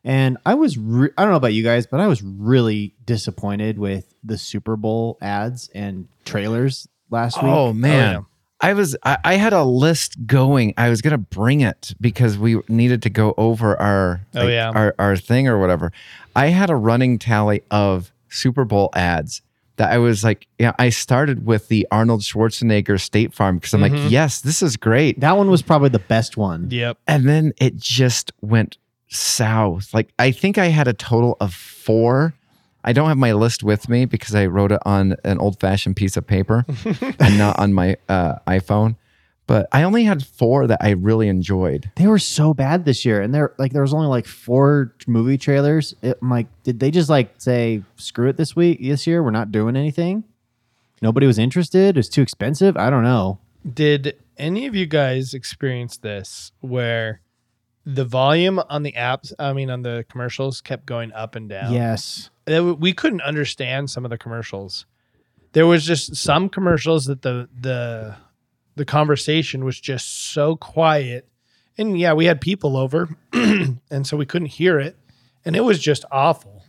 and 0.04 0.38
I 0.46 0.56
was 0.56 0.78
re- 0.78 1.12
I 1.18 1.22
don't 1.24 1.32
know 1.32 1.38
about 1.38 1.54
you 1.54 1.64
guys, 1.64 1.88
but 1.88 2.02
I 2.02 2.08
was 2.08 2.22
really 2.22 2.94
disappointed 3.06 3.80
with 3.80 4.14
the 4.22 4.38
Super 4.38 4.76
Bowl 4.76 5.18
ads 5.22 5.70
and 5.74 6.10
trailers 6.26 6.90
last 7.10 7.42
week. 7.42 7.52
Oh 7.52 7.72
man. 7.72 8.26
Yeah. 8.62 8.70
I 8.70 8.74
was 8.74 8.96
I, 9.04 9.18
I 9.24 9.34
had 9.36 9.54
a 9.54 9.64
list 9.64 10.26
going. 10.26 10.74
I 10.78 10.90
was 10.90 11.02
gonna 11.02 11.18
bring 11.18 11.62
it 11.62 11.94
because 12.02 12.38
we 12.38 12.60
needed 12.68 13.02
to 13.04 13.10
go 13.10 13.34
over 13.38 13.80
our 13.80 14.22
Oh, 14.36 14.48
yeah. 14.48 14.72
our, 14.74 14.96
our 15.00 15.16
thing 15.18 15.48
or 15.48 15.60
whatever. 15.60 15.92
I 16.36 16.48
had 16.48 16.70
a 16.70 16.76
running 16.76 17.20
tally 17.20 17.62
of 17.72 18.12
Super 18.30 18.66
Bowl 18.66 18.90
ads 18.94 19.42
that 19.78 19.92
I 19.92 20.00
was 20.00 20.24
like, 20.24 20.48
yeah, 20.58 20.74
I 20.80 20.90
started 20.90 21.46
with 21.46 21.68
the 21.68 21.88
Arnold 21.92 22.22
Schwarzenegger 22.22 23.00
State 23.00 23.32
Farm 23.34 23.58
because 23.58 23.74
I'm 23.76 23.82
Mhm. 23.82 24.04
like, 24.04 24.12
yes, 24.12 24.42
this 24.42 24.64
is 24.64 24.76
great. 24.76 25.20
That 25.20 25.38
one 25.38 25.50
was 25.52 25.62
probably 25.62 25.90
the 25.90 26.00
best 26.00 26.36
one. 26.36 26.68
Yep. 26.72 26.98
And 27.08 27.30
then 27.30 27.54
it 27.62 27.76
just 27.78 28.32
went 28.42 28.78
south. 29.10 29.94
Like 29.94 30.10
I 30.20 30.32
think 30.32 30.58
I 30.58 30.68
had 30.68 30.88
a 30.88 30.94
total 30.94 31.38
of 31.40 31.54
four. 31.54 32.34
I 32.88 32.94
don't 32.94 33.10
have 33.10 33.18
my 33.18 33.34
list 33.34 33.64
with 33.64 33.90
me 33.90 34.06
because 34.06 34.34
I 34.34 34.46
wrote 34.46 34.72
it 34.72 34.80
on 34.86 35.18
an 35.26 35.40
old 35.40 35.60
fashioned 35.60 35.98
piece 35.98 36.16
of 36.16 36.26
paper 36.26 36.66
and 37.20 37.38
not 37.38 37.60
on 37.60 37.74
my 37.74 37.98
uh, 38.08 38.36
iPhone. 38.48 38.96
But 39.46 39.68
I 39.74 39.84
only 39.84 40.06
had 40.06 40.26
four 40.26 40.68
that 40.68 40.80
I 40.82 40.92
really 40.92 41.28
enjoyed. 41.28 41.92
They 41.98 42.08
were 42.08 42.18
so 42.18 42.54
bad 42.54 42.86
this 42.86 43.04
year, 43.04 43.22
and 43.22 43.36
there 43.36 43.54
like 43.58 43.74
there 43.74 43.82
was 43.82 43.94
only 43.94 44.08
like 44.08 44.26
four 44.26 44.94
movie 45.06 45.38
trailers. 45.38 45.96
It, 46.02 46.18
I'm 46.22 46.30
like, 46.30 46.48
did 46.64 46.80
they 46.80 46.90
just 46.90 47.10
like 47.10 47.34
say 47.40 47.84
screw 47.98 48.30
it 48.30 48.38
this 48.38 48.56
week 48.56 48.80
this 48.82 49.06
year? 49.06 49.22
We're 49.22 49.32
not 49.32 49.52
doing 49.52 49.76
anything. 49.76 50.24
Nobody 51.02 51.28
was 51.28 51.38
interested. 51.38 51.98
It's 51.98 52.10
too 52.10 52.22
expensive. 52.22 52.78
I 52.78 52.90
don't 52.90 53.04
know. 53.04 53.40
Did 53.74 54.18
any 54.38 54.66
of 54.66 54.76
you 54.76 54.86
guys 54.86 55.34
experience 55.34 55.98
this 55.98 56.54
where 56.62 57.20
the 57.88 58.04
volume 58.04 58.60
on 58.70 58.84
the 58.84 58.92
apps, 58.92 59.32
I 59.40 59.54
mean, 59.54 59.70
on 59.70 59.82
the 59.82 60.06
commercials, 60.10 60.60
kept 60.60 60.86
going 60.86 61.14
up 61.14 61.36
and 61.36 61.48
down? 61.48 61.72
Yes. 61.72 62.30
we 62.46 62.92
couldn't 62.92 63.22
understand 63.22 63.90
some 63.90 64.04
of 64.04 64.12
the 64.12 64.18
commercials. 64.18 64.86
There 65.54 65.66
was 65.66 65.86
just 65.86 66.18
some 66.18 66.50
commercials 66.50 67.06
that 67.06 67.22
the 67.22 67.48
the 67.60 68.18
the 68.76 68.86
conversation 68.86 69.64
was 69.64 69.80
just 69.80 70.32
so 70.34 70.58
quiet, 70.58 71.30
and 71.78 71.98
yeah, 71.98 72.14
we 72.14 72.26
had 72.26 72.42
people 72.42 72.76
over, 72.76 73.10
and 73.34 74.06
so 74.06 74.18
we 74.18 74.26
couldn't 74.26 74.50
hear 74.50 74.80
it, 74.80 74.98
and 75.46 75.56
it 75.56 75.62
was 75.62 75.80
just 75.80 76.04
awful. 76.12 76.66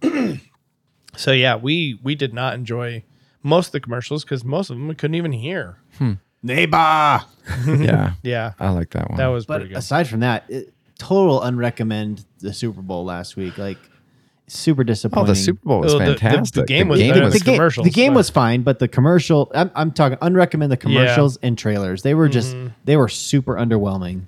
so 1.16 1.32
yeah, 1.32 1.56
we 1.56 1.98
we 2.02 2.14
did 2.14 2.32
not 2.32 2.54
enjoy 2.54 3.02
most 3.42 3.66
of 3.66 3.72
the 3.72 3.80
commercials 3.80 4.24
because 4.24 4.44
most 4.44 4.70
of 4.70 4.76
them 4.76 4.86
we 4.86 4.94
couldn't 4.94 5.16
even 5.16 5.32
hear. 5.32 5.78
Hmm. 5.98 6.12
Neighbor. 6.44 6.76
yeah, 7.66 8.12
Yeah, 8.22 8.52
I 8.60 8.70
like 8.70 8.90
that 8.90 9.08
one. 9.10 9.18
that 9.18 9.26
was 9.28 9.46
But 9.46 9.56
pretty 9.58 9.68
good. 9.70 9.78
aside 9.78 10.06
from 10.08 10.20
that, 10.20 10.44
it, 10.48 10.72
total 10.98 11.40
unrecommend 11.40 12.24
the 12.38 12.52
Super 12.52 12.82
Bowl 12.82 13.04
last 13.04 13.36
week. 13.36 13.58
Like 13.58 13.78
super 14.46 14.84
disappointing. 14.84 15.24
oh, 15.24 15.32
the 15.32 15.34
Super 15.34 15.66
Bowl 15.66 15.80
was 15.80 15.94
Oh, 15.94 15.98
the- 15.98 16.04
the- 16.04 16.12
the 16.12 16.18
fantastic. 16.18 16.66
game 16.66 16.88
was 16.88 17.00
the, 17.00 17.08
better 17.10 17.30
the 17.30 17.38
than 17.38 17.56
game, 17.72 17.84
the 17.84 17.90
game 17.90 18.14
was 18.14 18.28
fine, 18.30 18.62
but 18.62 18.78
the 18.78 18.88
commercial 18.88 19.50
I'm, 19.54 19.70
I'm 19.74 19.90
talking 19.90 20.18
unrecommend 20.18 20.68
the 20.68 20.76
commercials 20.76 21.38
and 21.42 21.56
trailers. 21.58 22.02
They 22.02 22.14
were 22.14 22.28
just 22.28 22.54
Mhm. 22.54 22.72
they 22.84 22.96
were 22.96 23.08
super 23.08 23.54
underwhelming. 23.56 24.26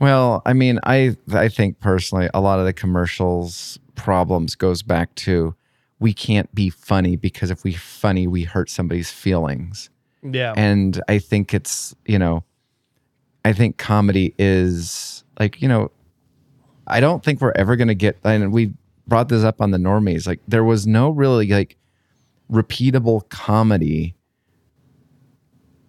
Well, 0.00 0.42
I 0.44 0.52
mean, 0.52 0.80
I 0.84 1.16
I 1.32 1.48
think 1.48 1.80
personally, 1.80 2.28
a 2.34 2.40
lot 2.40 2.58
of 2.58 2.66
the 2.66 2.72
commercials 2.72 3.78
problems 3.94 4.54
goes 4.54 4.82
back 4.82 5.14
to 5.14 5.54
we 6.00 6.12
can't 6.12 6.52
be 6.54 6.68
funny 6.68 7.16
because 7.16 7.50
if 7.50 7.64
we 7.64 7.72
funny, 7.72 8.26
we 8.26 8.42
hurt 8.44 8.68
somebody's 8.68 9.10
feelings. 9.10 9.88
Yeah, 10.24 10.54
And 10.56 11.00
I 11.08 11.18
think 11.18 11.52
it's 11.52 11.94
you 12.06 12.18
know, 12.18 12.44
I 13.44 13.52
think 13.52 13.76
comedy 13.76 14.34
is 14.38 15.22
like 15.38 15.60
you 15.60 15.68
know, 15.68 15.90
I 16.86 17.00
don't 17.00 17.22
think 17.22 17.40
we're 17.40 17.52
ever 17.56 17.76
gonna 17.76 17.94
get. 17.94 18.18
And 18.24 18.52
we 18.52 18.72
brought 19.06 19.28
this 19.28 19.44
up 19.44 19.60
on 19.60 19.70
the 19.70 19.78
normies. 19.78 20.26
Like 20.26 20.40
there 20.48 20.64
was 20.64 20.86
no 20.86 21.10
really 21.10 21.48
like 21.48 21.76
repeatable 22.50 23.28
comedy 23.28 24.14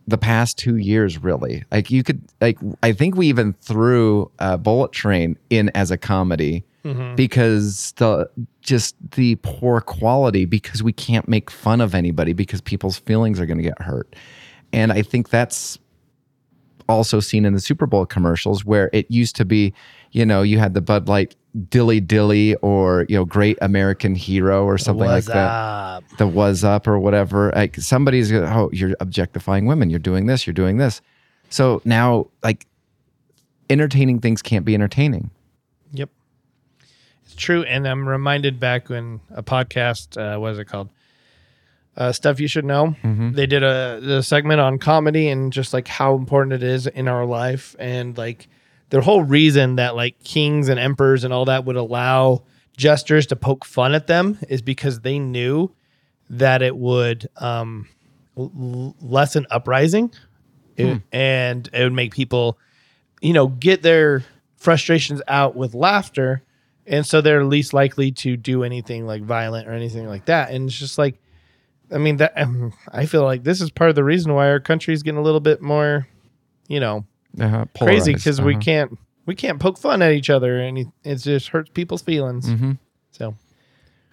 the 0.07 0.17
past 0.17 0.57
two 0.57 0.77
years 0.77 1.17
really 1.17 1.63
like 1.71 1.89
you 1.89 2.03
could 2.03 2.21
like 2.39 2.59
i 2.83 2.91
think 2.91 3.15
we 3.15 3.27
even 3.27 3.53
threw 3.53 4.29
uh, 4.37 4.55
bullet 4.55 4.91
train 4.91 5.35
in 5.49 5.69
as 5.69 5.89
a 5.89 5.97
comedy 5.97 6.63
Mm-hmm. 6.85 7.15
because 7.15 7.93
the 7.93 8.29
just 8.61 8.95
the 9.15 9.37
poor 9.37 9.81
quality 9.81 10.45
because 10.45 10.83
we 10.83 10.93
can't 10.93 11.27
make 11.27 11.49
fun 11.49 11.81
of 11.81 11.95
anybody 11.95 12.31
because 12.31 12.61
people's 12.61 12.99
feelings 12.99 13.39
are 13.39 13.47
going 13.47 13.57
to 13.57 13.63
get 13.63 13.81
hurt. 13.81 14.15
And 14.71 14.91
I 14.91 15.01
think 15.01 15.29
that's 15.29 15.79
also 16.87 17.19
seen 17.19 17.43
in 17.43 17.53
the 17.53 17.59
Super 17.59 17.87
Bowl 17.87 18.05
commercials 18.05 18.65
where 18.65 18.91
it 18.93 19.09
used 19.09 19.35
to 19.37 19.45
be, 19.45 19.73
you 20.11 20.25
know, 20.25 20.43
you 20.43 20.59
had 20.59 20.75
the 20.75 20.81
Bud 20.81 21.07
Light 21.07 21.35
Dilly 21.69 21.99
Dilly 21.99 22.53
or, 22.57 23.05
you 23.09 23.15
know, 23.15 23.25
Great 23.25 23.57
American 23.61 24.13
Hero 24.13 24.63
or 24.63 24.77
something 24.77 25.07
like 25.07 25.23
What's 25.23 25.27
that 25.27 25.49
up? 25.49 26.03
the 26.17 26.27
was 26.27 26.63
up 26.63 26.87
or 26.87 26.99
whatever. 26.99 27.51
Like 27.55 27.77
somebody's 27.77 28.31
oh, 28.31 28.69
you're 28.71 28.95
objectifying 28.99 29.65
women. 29.65 29.89
You're 29.89 29.99
doing 29.99 30.27
this. 30.27 30.45
You're 30.45 30.53
doing 30.53 30.77
this. 30.77 31.01
So 31.49 31.81
now, 31.85 32.27
like, 32.43 32.67
entertaining 33.69 34.19
things 34.19 34.41
can't 34.41 34.65
be 34.65 34.75
entertaining. 34.75 35.31
Yep. 35.93 36.09
True. 37.37 37.63
And 37.63 37.87
I'm 37.87 38.07
reminded 38.07 38.59
back 38.59 38.89
when 38.89 39.19
a 39.31 39.43
podcast, 39.43 40.17
uh, 40.17 40.39
what 40.39 40.53
is 40.53 40.59
it 40.59 40.65
called? 40.65 40.89
Uh, 41.97 42.11
Stuff 42.11 42.39
You 42.41 42.47
Should 42.47 42.65
Know. 42.65 42.95
They 43.31 43.45
did 43.45 43.63
a, 43.63 43.99
the 44.01 44.21
segment 44.21 44.59
on 44.59 44.79
comedy 44.79 45.29
and 45.29 45.53
just 45.53 45.73
like 45.73 45.87
how 45.87 46.15
important 46.15 46.53
it 46.53 46.63
is 46.63 46.87
in 46.87 47.07
our 47.07 47.25
life. 47.25 47.75
And 47.79 48.17
like 48.17 48.47
the 48.89 49.01
whole 49.01 49.23
reason 49.23 49.77
that 49.77 49.95
like 49.95 50.21
kings 50.23 50.67
and 50.67 50.77
emperors 50.79 51.23
and 51.23 51.33
all 51.33 51.45
that 51.45 51.63
would 51.65 51.77
allow 51.77 52.43
jesters 52.75 53.25
to 53.27 53.35
poke 53.37 53.63
fun 53.63 53.93
at 53.95 54.07
them 54.07 54.37
is 54.49 54.61
because 54.61 54.99
they 55.01 55.19
knew 55.19 55.71
that 56.29 56.61
it 56.61 56.75
would 56.75 57.29
um, 57.37 57.87
l- 58.37 58.93
lessen 58.99 59.45
uprising 59.49 60.11
It- 60.75 60.85
and 61.13 61.69
it 61.71 61.83
would 61.83 61.93
make 61.93 62.13
people 62.13 62.57
you 63.21 63.31
know, 63.31 63.47
get 63.47 63.81
their 63.81 64.23
frustrations 64.57 65.21
out 65.29 65.55
with 65.55 65.73
laughter. 65.73 66.43
And 66.87 67.05
so 67.05 67.21
they're 67.21 67.43
least 67.43 67.73
likely 67.73 68.11
to 68.11 68.37
do 68.37 68.63
anything 68.63 69.05
like 69.07 69.23
violent 69.23 69.67
or 69.67 69.71
anything 69.71 70.07
like 70.07 70.25
that. 70.25 70.51
And 70.51 70.69
it's 70.69 70.77
just 70.77 70.97
like, 70.97 71.19
I 71.91 71.97
mean, 71.97 72.17
that 72.17 72.33
um, 72.39 72.73
I 72.91 73.05
feel 73.05 73.23
like 73.23 73.43
this 73.43 73.61
is 73.61 73.71
part 73.71 73.89
of 73.89 73.95
the 73.95 74.03
reason 74.03 74.33
why 74.33 74.49
our 74.49 74.59
country's 74.59 75.01
getting 75.03 75.17
a 75.19 75.23
little 75.23 75.39
bit 75.39 75.61
more, 75.61 76.07
you 76.67 76.79
know, 76.79 77.05
Uh-huh. 77.39 77.65
crazy 77.79 78.13
because 78.13 78.39
we 78.41 78.53
Uh-huh. 78.53 78.61
can't 78.61 78.99
we 79.25 79.33
can't 79.33 79.59
poke 79.59 79.79
fun 79.79 80.03
at 80.03 80.11
each 80.13 80.29
other 80.29 80.59
and 80.59 80.77
it, 81.03 81.15
just 81.15 81.47
hurts 81.49 81.71
people's 81.73 82.03
feelings. 82.03 82.47
Mhm. 82.47 82.77
So, 83.11 83.33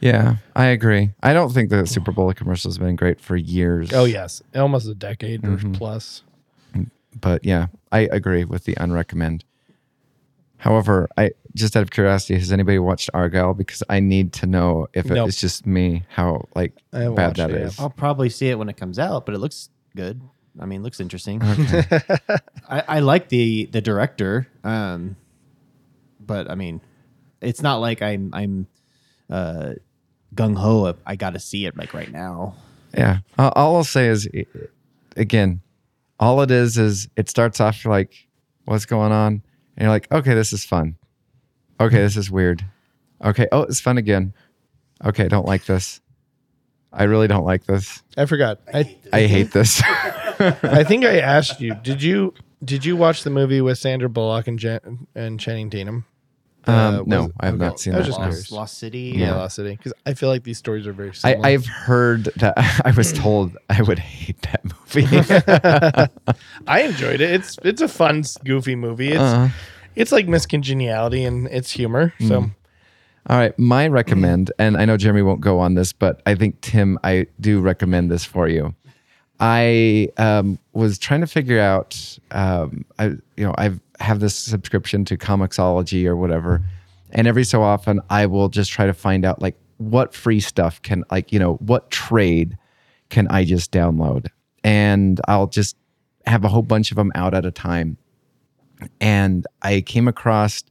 Yeah, 0.00 0.36
I 0.56 0.66
agree. 0.66 1.10
I 1.22 1.34
don't 1.34 1.52
think 1.52 1.68
the 1.68 1.86
Super 1.86 2.10
Bowl 2.12 2.32
commercial 2.32 2.70
has 2.70 2.78
been 2.78 2.96
great 2.96 3.20
for 3.20 3.36
years. 3.36 3.92
oh 3.92 4.04
yes, 4.06 4.42
almost 4.54 4.88
a 4.88 4.94
decade 4.94 5.44
or 5.46 5.58
plus. 5.74 6.22
but 7.20 7.44
yeah, 7.44 7.66
I 7.92 8.08
agree 8.10 8.44
with 8.44 8.64
the 8.64 8.74
unrecommend. 8.76 9.42
However, 10.62 11.08
I 11.16 11.32
just 11.56 11.76
out 11.76 11.82
of 11.82 11.90
curiosity, 11.90 12.34
has 12.38 12.52
anybody 12.52 12.78
watched 12.78 13.10
Argylle? 13.12 13.56
Because 13.56 13.82
I 13.90 13.98
need 13.98 14.32
to 14.34 14.46
know 14.46 14.86
if 14.94 15.06
Nope. 15.06 15.26
it's 15.26 15.40
just 15.40 15.66
me 15.66 16.04
how 16.08 16.46
like 16.54 16.72
I 16.92 17.08
bad 17.08 17.10
watched 17.10 17.36
that 17.38 17.50
it 17.50 17.56
is. 17.62 17.76
yet. 17.78 17.82
I'll 17.82 17.90
probably 17.90 18.28
see 18.30 18.48
it 18.48 18.56
when 18.56 18.68
it 18.68 18.76
comes 18.76 19.00
out, 19.00 19.26
but 19.26 19.34
it 19.34 19.38
looks 19.38 19.70
good. 19.96 20.22
I 20.60 20.66
mean, 20.66 20.84
looks 20.84 21.00
interesting. 21.00 21.42
Okay. 21.42 21.82
I, 22.68 22.84
I 22.86 23.00
like 23.00 23.28
the 23.28 23.66
the 23.72 23.80
director, 23.80 24.46
um, 24.62 25.16
but 26.20 26.48
I 26.48 26.54
mean, 26.54 26.80
it's 27.40 27.60
not 27.60 27.78
like 27.78 28.00
I'm 28.00 28.30
I'm 28.32 28.68
uh, 29.28 29.72
gung 30.36 30.56
ho. 30.56 30.94
I 31.04 31.16
got 31.16 31.30
to 31.32 31.40
see 31.40 31.66
it 31.66 31.76
like 31.76 31.92
right 31.92 32.12
now. 32.12 32.54
Yeah. 32.96 33.18
Uh, 33.36 33.50
all 33.56 33.74
I'll 33.76 33.82
say 33.84 34.06
is, 34.06 34.28
i- 34.32 34.46
again, 35.16 35.60
all 36.20 36.40
it 36.42 36.52
is 36.52 36.78
is 36.78 37.08
it 37.16 37.28
starts 37.28 37.58
off 37.60 37.84
like, 37.84 38.28
what's 38.66 38.86
going 38.86 39.10
on? 39.10 39.42
And 39.76 39.84
you're 39.84 39.90
like, 39.90 40.10
okay, 40.12 40.34
this 40.34 40.52
is 40.52 40.64
fun. 40.64 40.96
Okay, 41.80 41.98
this 41.98 42.16
is 42.16 42.30
weird. 42.30 42.64
Okay, 43.24 43.46
oh, 43.52 43.62
it's 43.62 43.80
fun 43.80 43.98
again. 43.98 44.34
Okay, 45.04 45.28
don't 45.28 45.46
like 45.46 45.64
this. 45.64 46.00
I 46.92 47.04
really 47.04 47.26
don't 47.26 47.44
like 47.44 47.64
this. 47.64 48.02
I 48.16 48.26
forgot. 48.26 48.60
I 48.72 48.96
I 49.12 49.22
hate 49.22 49.52
this. 49.52 49.82
I 50.38 50.84
think 50.84 51.04
I 51.04 51.20
asked 51.20 51.60
you. 51.60 51.74
Did 51.74 52.02
you 52.02 52.34
did 52.62 52.84
you 52.84 52.96
watch 52.96 53.24
the 53.24 53.30
movie 53.30 53.60
with 53.60 53.78
Sandra 53.78 54.08
Bullock 54.08 54.46
and 54.46 54.58
Jen, 54.58 55.06
and 55.14 55.40
Channing 55.40 55.70
Tatum? 55.70 56.04
Um, 56.66 56.74
Uh, 56.74 57.02
no, 57.06 57.32
I 57.40 57.46
have 57.46 57.54
okay. 57.56 57.64
not 57.64 57.80
seen 57.80 57.94
I 57.94 57.98
was 57.98 58.06
that. 58.06 58.10
just 58.10 58.18
no. 58.20 58.24
curious. 58.26 58.50
Lost, 58.50 58.52
Lost 58.52 58.78
City. 58.78 59.12
Yeah, 59.16 59.26
Yeah. 59.26 59.34
Lost 59.34 59.56
City. 59.56 59.76
Because 59.76 59.92
I 60.06 60.14
feel 60.14 60.28
like 60.28 60.44
these 60.44 60.58
stories 60.58 60.86
are 60.86 60.92
very 60.92 61.10
I, 61.10 61.12
similar. 61.12 61.46
I've 61.46 61.66
heard 61.66 62.24
that 62.36 62.54
I 62.84 62.92
was 62.92 63.12
told 63.24 63.56
I 63.68 63.82
would 63.82 63.98
hate 63.98 64.40
that 64.42 64.64
movie. 64.64 65.06
I 66.68 66.82
enjoyed 66.82 67.20
it. 67.20 67.30
It's 67.30 67.58
it's 67.62 67.82
a 67.82 67.88
fun, 67.88 68.22
goofy 68.44 68.76
movie. 68.76 69.12
It's 69.12 69.20
Uh, 69.20 69.50
it's 69.96 70.12
like 70.12 70.26
Miss 70.28 70.46
Congeniality 70.46 71.24
and 71.24 71.48
it's 71.48 71.70
humor. 71.70 72.14
So 72.26 72.50
all 73.28 73.38
right, 73.38 73.56
my 73.58 73.86
recommend, 73.86 74.50
and 74.58 74.76
I 74.76 74.84
know 74.84 74.96
Jeremy 74.96 75.22
won't 75.22 75.40
go 75.40 75.60
on 75.60 75.74
this, 75.74 75.92
but 75.92 76.20
I 76.26 76.34
think 76.34 76.60
Tim, 76.60 76.98
I 77.04 77.26
do 77.40 77.60
recommend 77.60 78.10
this 78.10 78.24
for 78.24 78.48
you. 78.48 78.74
I 79.38 80.08
um, 80.18 80.58
was 80.72 80.98
trying 80.98 81.20
to 81.20 81.26
figure 81.28 81.60
out, 81.60 82.18
um, 82.32 82.84
I 82.98 83.06
you 83.36 83.44
know, 83.44 83.54
I 83.56 83.72
have 84.02 84.20
this 84.20 84.34
subscription 84.34 85.04
to 85.06 85.16
Comixology 85.16 86.06
or 86.06 86.16
whatever, 86.16 86.62
and 87.10 87.26
every 87.26 87.44
so 87.44 87.62
often 87.62 88.00
I 88.10 88.26
will 88.26 88.48
just 88.48 88.70
try 88.70 88.86
to 88.86 88.94
find 88.94 89.24
out 89.24 89.40
like 89.40 89.56
what 89.78 90.14
free 90.14 90.40
stuff 90.40 90.80
can 90.82 91.04
like 91.10 91.32
you 91.32 91.38
know 91.38 91.54
what 91.54 91.90
trade 91.90 92.56
can 93.08 93.28
I 93.28 93.44
just 93.44 93.72
download, 93.72 94.26
and 94.64 95.20
I'll 95.28 95.46
just 95.46 95.76
have 96.26 96.44
a 96.44 96.48
whole 96.48 96.62
bunch 96.62 96.90
of 96.90 96.96
them 96.96 97.12
out 97.14 97.34
at 97.34 97.44
a 97.44 97.50
time, 97.50 97.96
and 99.00 99.46
I 99.62 99.80
came 99.82 100.08
across 100.08 100.62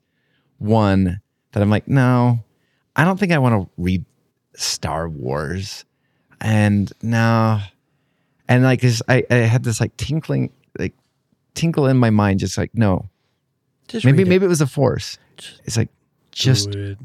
one 0.58 1.22
that 1.52 1.62
I'm 1.62 1.70
like, 1.70 1.88
no, 1.88 2.40
I 2.96 3.04
don't 3.04 3.20
think 3.20 3.32
I 3.32 3.40
want 3.40 3.64
to 3.64 3.70
read 3.78 4.06
Star 4.56 5.10
Wars, 5.10 5.86
and 6.40 6.92
no, 7.02 7.60
and 8.48 8.64
like 8.64 8.84
I, 9.08 9.24
I 9.30 9.36
had 9.36 9.64
this 9.64 9.80
like 9.80 9.96
tinkling, 9.98 10.52
like 10.78 10.94
tinkle 11.54 11.88
in 11.88 11.98
my 11.98 12.10
mind, 12.10 12.40
just 12.40 12.58
like 12.58 12.72
no, 12.74 13.10
just 13.92 14.06
maybe 14.06 14.20
read 14.20 14.28
it. 14.28 14.30
maybe 14.30 14.46
it 14.46 14.50
was 14.50 14.62
a 14.62 14.68
force. 14.68 15.18
It's 15.66 15.78
like 15.78 15.90
just 16.32 16.72
Do 16.72 16.92
it. 16.92 16.98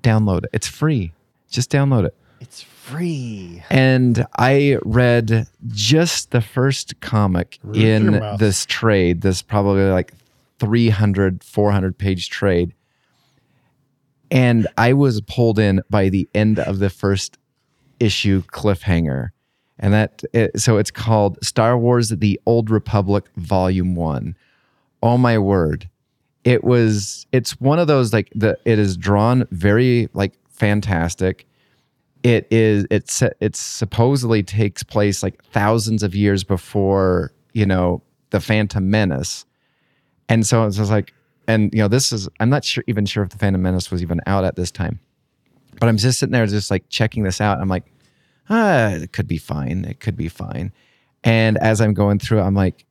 download 0.00 0.44
it. 0.44 0.50
It's 0.52 0.68
free. 0.68 1.12
Just 1.50 1.70
download 1.70 2.06
it. 2.06 2.16
It's 2.40 2.62
free. 2.62 3.62
And 3.70 4.26
I 4.38 4.78
read 4.84 5.46
just 5.68 6.30
the 6.30 6.40
first 6.40 7.00
comic 7.00 7.58
Roof 7.62 7.76
in 7.76 8.36
this 8.38 8.66
trade, 8.66 9.22
this 9.22 9.40
probably 9.42 9.84
like 9.84 10.12
300, 10.58 11.42
400 11.42 11.96
page 11.96 12.28
trade. 12.30 12.74
And 14.30 14.66
I 14.76 14.92
was 14.92 15.20
pulled 15.22 15.58
in 15.58 15.80
by 15.90 16.08
the 16.08 16.28
end 16.34 16.58
of 16.58 16.78
the 16.80 16.90
first 16.90 17.38
issue 18.00 18.42
cliffhanger. 18.42 19.28
And 19.78 19.92
that, 19.92 20.22
it, 20.32 20.60
so 20.60 20.76
it's 20.76 20.90
called 20.90 21.38
Star 21.42 21.78
Wars 21.78 22.10
The 22.10 22.40
Old 22.46 22.70
Republic 22.70 23.24
Volume 23.36 23.94
1. 23.94 24.36
Oh 25.02 25.18
my 25.18 25.38
word. 25.38 25.88
It 26.44 26.62
was, 26.62 27.26
it's 27.32 27.58
one 27.60 27.78
of 27.78 27.86
those 27.86 28.12
like 28.12 28.30
the, 28.34 28.58
it 28.64 28.78
is 28.78 28.96
drawn 28.96 29.46
very 29.50 30.08
like 30.12 30.34
fantastic. 30.54 31.46
It 32.22 32.46
is 32.50 32.86
it's 32.90 33.22
it 33.40 33.54
supposedly 33.54 34.42
takes 34.42 34.82
place 34.82 35.22
like 35.22 35.44
thousands 35.44 36.02
of 36.02 36.14
years 36.14 36.42
before 36.42 37.32
you 37.52 37.66
know 37.66 38.02
the 38.30 38.40
phantom 38.40 38.90
menace. 38.90 39.44
And 40.28 40.46
so 40.46 40.64
it's 40.64 40.78
just 40.78 40.90
like 40.90 41.12
and 41.46 41.70
you 41.74 41.80
know 41.80 41.88
this 41.88 42.10
is 42.12 42.26
i'm 42.40 42.48
not 42.48 42.64
sure 42.64 42.82
even 42.86 43.04
sure 43.04 43.22
if 43.22 43.28
the 43.28 43.36
phantom 43.36 43.60
menace 43.60 43.90
was 43.90 44.00
even 44.00 44.20
out 44.26 44.44
at 44.44 44.56
this 44.56 44.70
time. 44.70 45.00
But 45.78 45.90
i'm 45.90 45.98
just 45.98 46.18
sitting 46.18 46.32
there 46.32 46.46
just 46.46 46.70
like 46.70 46.88
checking 46.88 47.24
this 47.24 47.42
out. 47.42 47.60
I'm 47.60 47.68
like 47.68 47.84
ah 48.48 48.88
it 48.88 49.12
could 49.12 49.28
be 49.28 49.38
fine. 49.38 49.84
It 49.84 50.00
could 50.00 50.16
be 50.16 50.28
fine. 50.28 50.72
And 51.24 51.58
as 51.58 51.80
i'm 51.80 51.92
going 51.92 52.18
through 52.18 52.40
i'm 52.40 52.54
like 52.54 52.86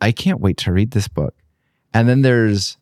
i 0.00 0.10
can't 0.10 0.40
wait 0.40 0.56
to 0.58 0.72
read 0.72 0.92
this 0.92 1.08
book 1.08 1.34
and 1.94 2.08
then 2.08 2.22
there's 2.22 2.76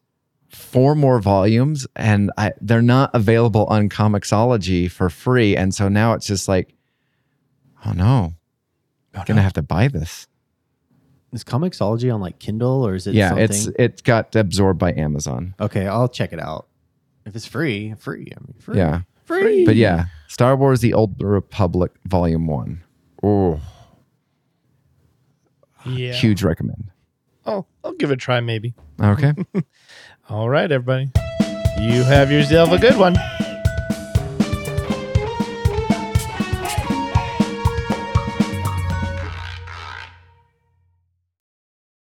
four 0.49 0.95
more 0.95 1.21
volumes 1.21 1.87
and 1.97 2.31
I, 2.37 2.53
they're 2.61 2.83
not 2.83 3.11
available 3.15 3.65
on 3.67 3.89
Comixology 3.89 4.91
for 4.91 5.09
free. 5.09 5.57
And 5.57 5.75
so 5.75 5.89
now 5.89 6.13
it's 6.15 6.27
just 6.27 6.49
like, 6.49 6.75
oh 7.87 7.93
no, 7.93 8.35
oh 9.15 9.19
I'm 9.19 9.25
going 9.25 9.37
to 9.37 9.43
have 9.43 9.53
to 9.55 9.63
buy 9.63 9.89
this. 9.89 10.27
Is 11.33 11.45
Comixology 11.45 12.13
on 12.13 12.21
like 12.21 12.39
Kindle 12.39 12.87
or 12.87 12.95
is 12.95 13.07
it? 13.07 13.15
yeah, 13.15 13.29
something? 13.31 13.45
it's 13.45 13.67
it 13.79 14.03
got 14.03 14.35
absorbed 14.37 14.79
by 14.79 14.93
Amazon. 14.93 15.55
okay. 15.61 15.87
I'll 15.87 16.09
check 16.09 16.33
it 16.35 16.41
out. 16.41 16.67
If 17.25 17.35
it's 17.37 17.47
free, 17.47 17.95
free. 17.99 18.33
I 18.37 18.41
mean, 18.41 18.55
free. 18.59 18.77
Yeah. 18.77 19.01
free. 19.25 19.65
But 19.65 19.77
yeah, 19.77 20.07
Star 20.29 20.57
Wars 20.57 20.81
The 20.81 20.93
Old 20.93 21.23
Republic 21.23 21.93
Volume 22.07 22.47
1. 22.47 22.83
Oh, 23.23 23.61
Yeah. 25.87 26.13
huge 26.13 26.43
recommend. 26.43 26.91
I'll 27.85 27.95
give 27.95 28.11
it 28.11 28.15
a 28.15 28.17
try 28.17 28.41
maybe. 28.41 28.75
Okay. 29.01 29.33
All 30.29 30.49
right, 30.49 30.71
everybody. 30.71 31.11
You 31.79 32.05
have 32.05 32.31
yourself 32.31 32.71
a 32.71 32.79
good 32.79 32.97
one. 32.97 33.17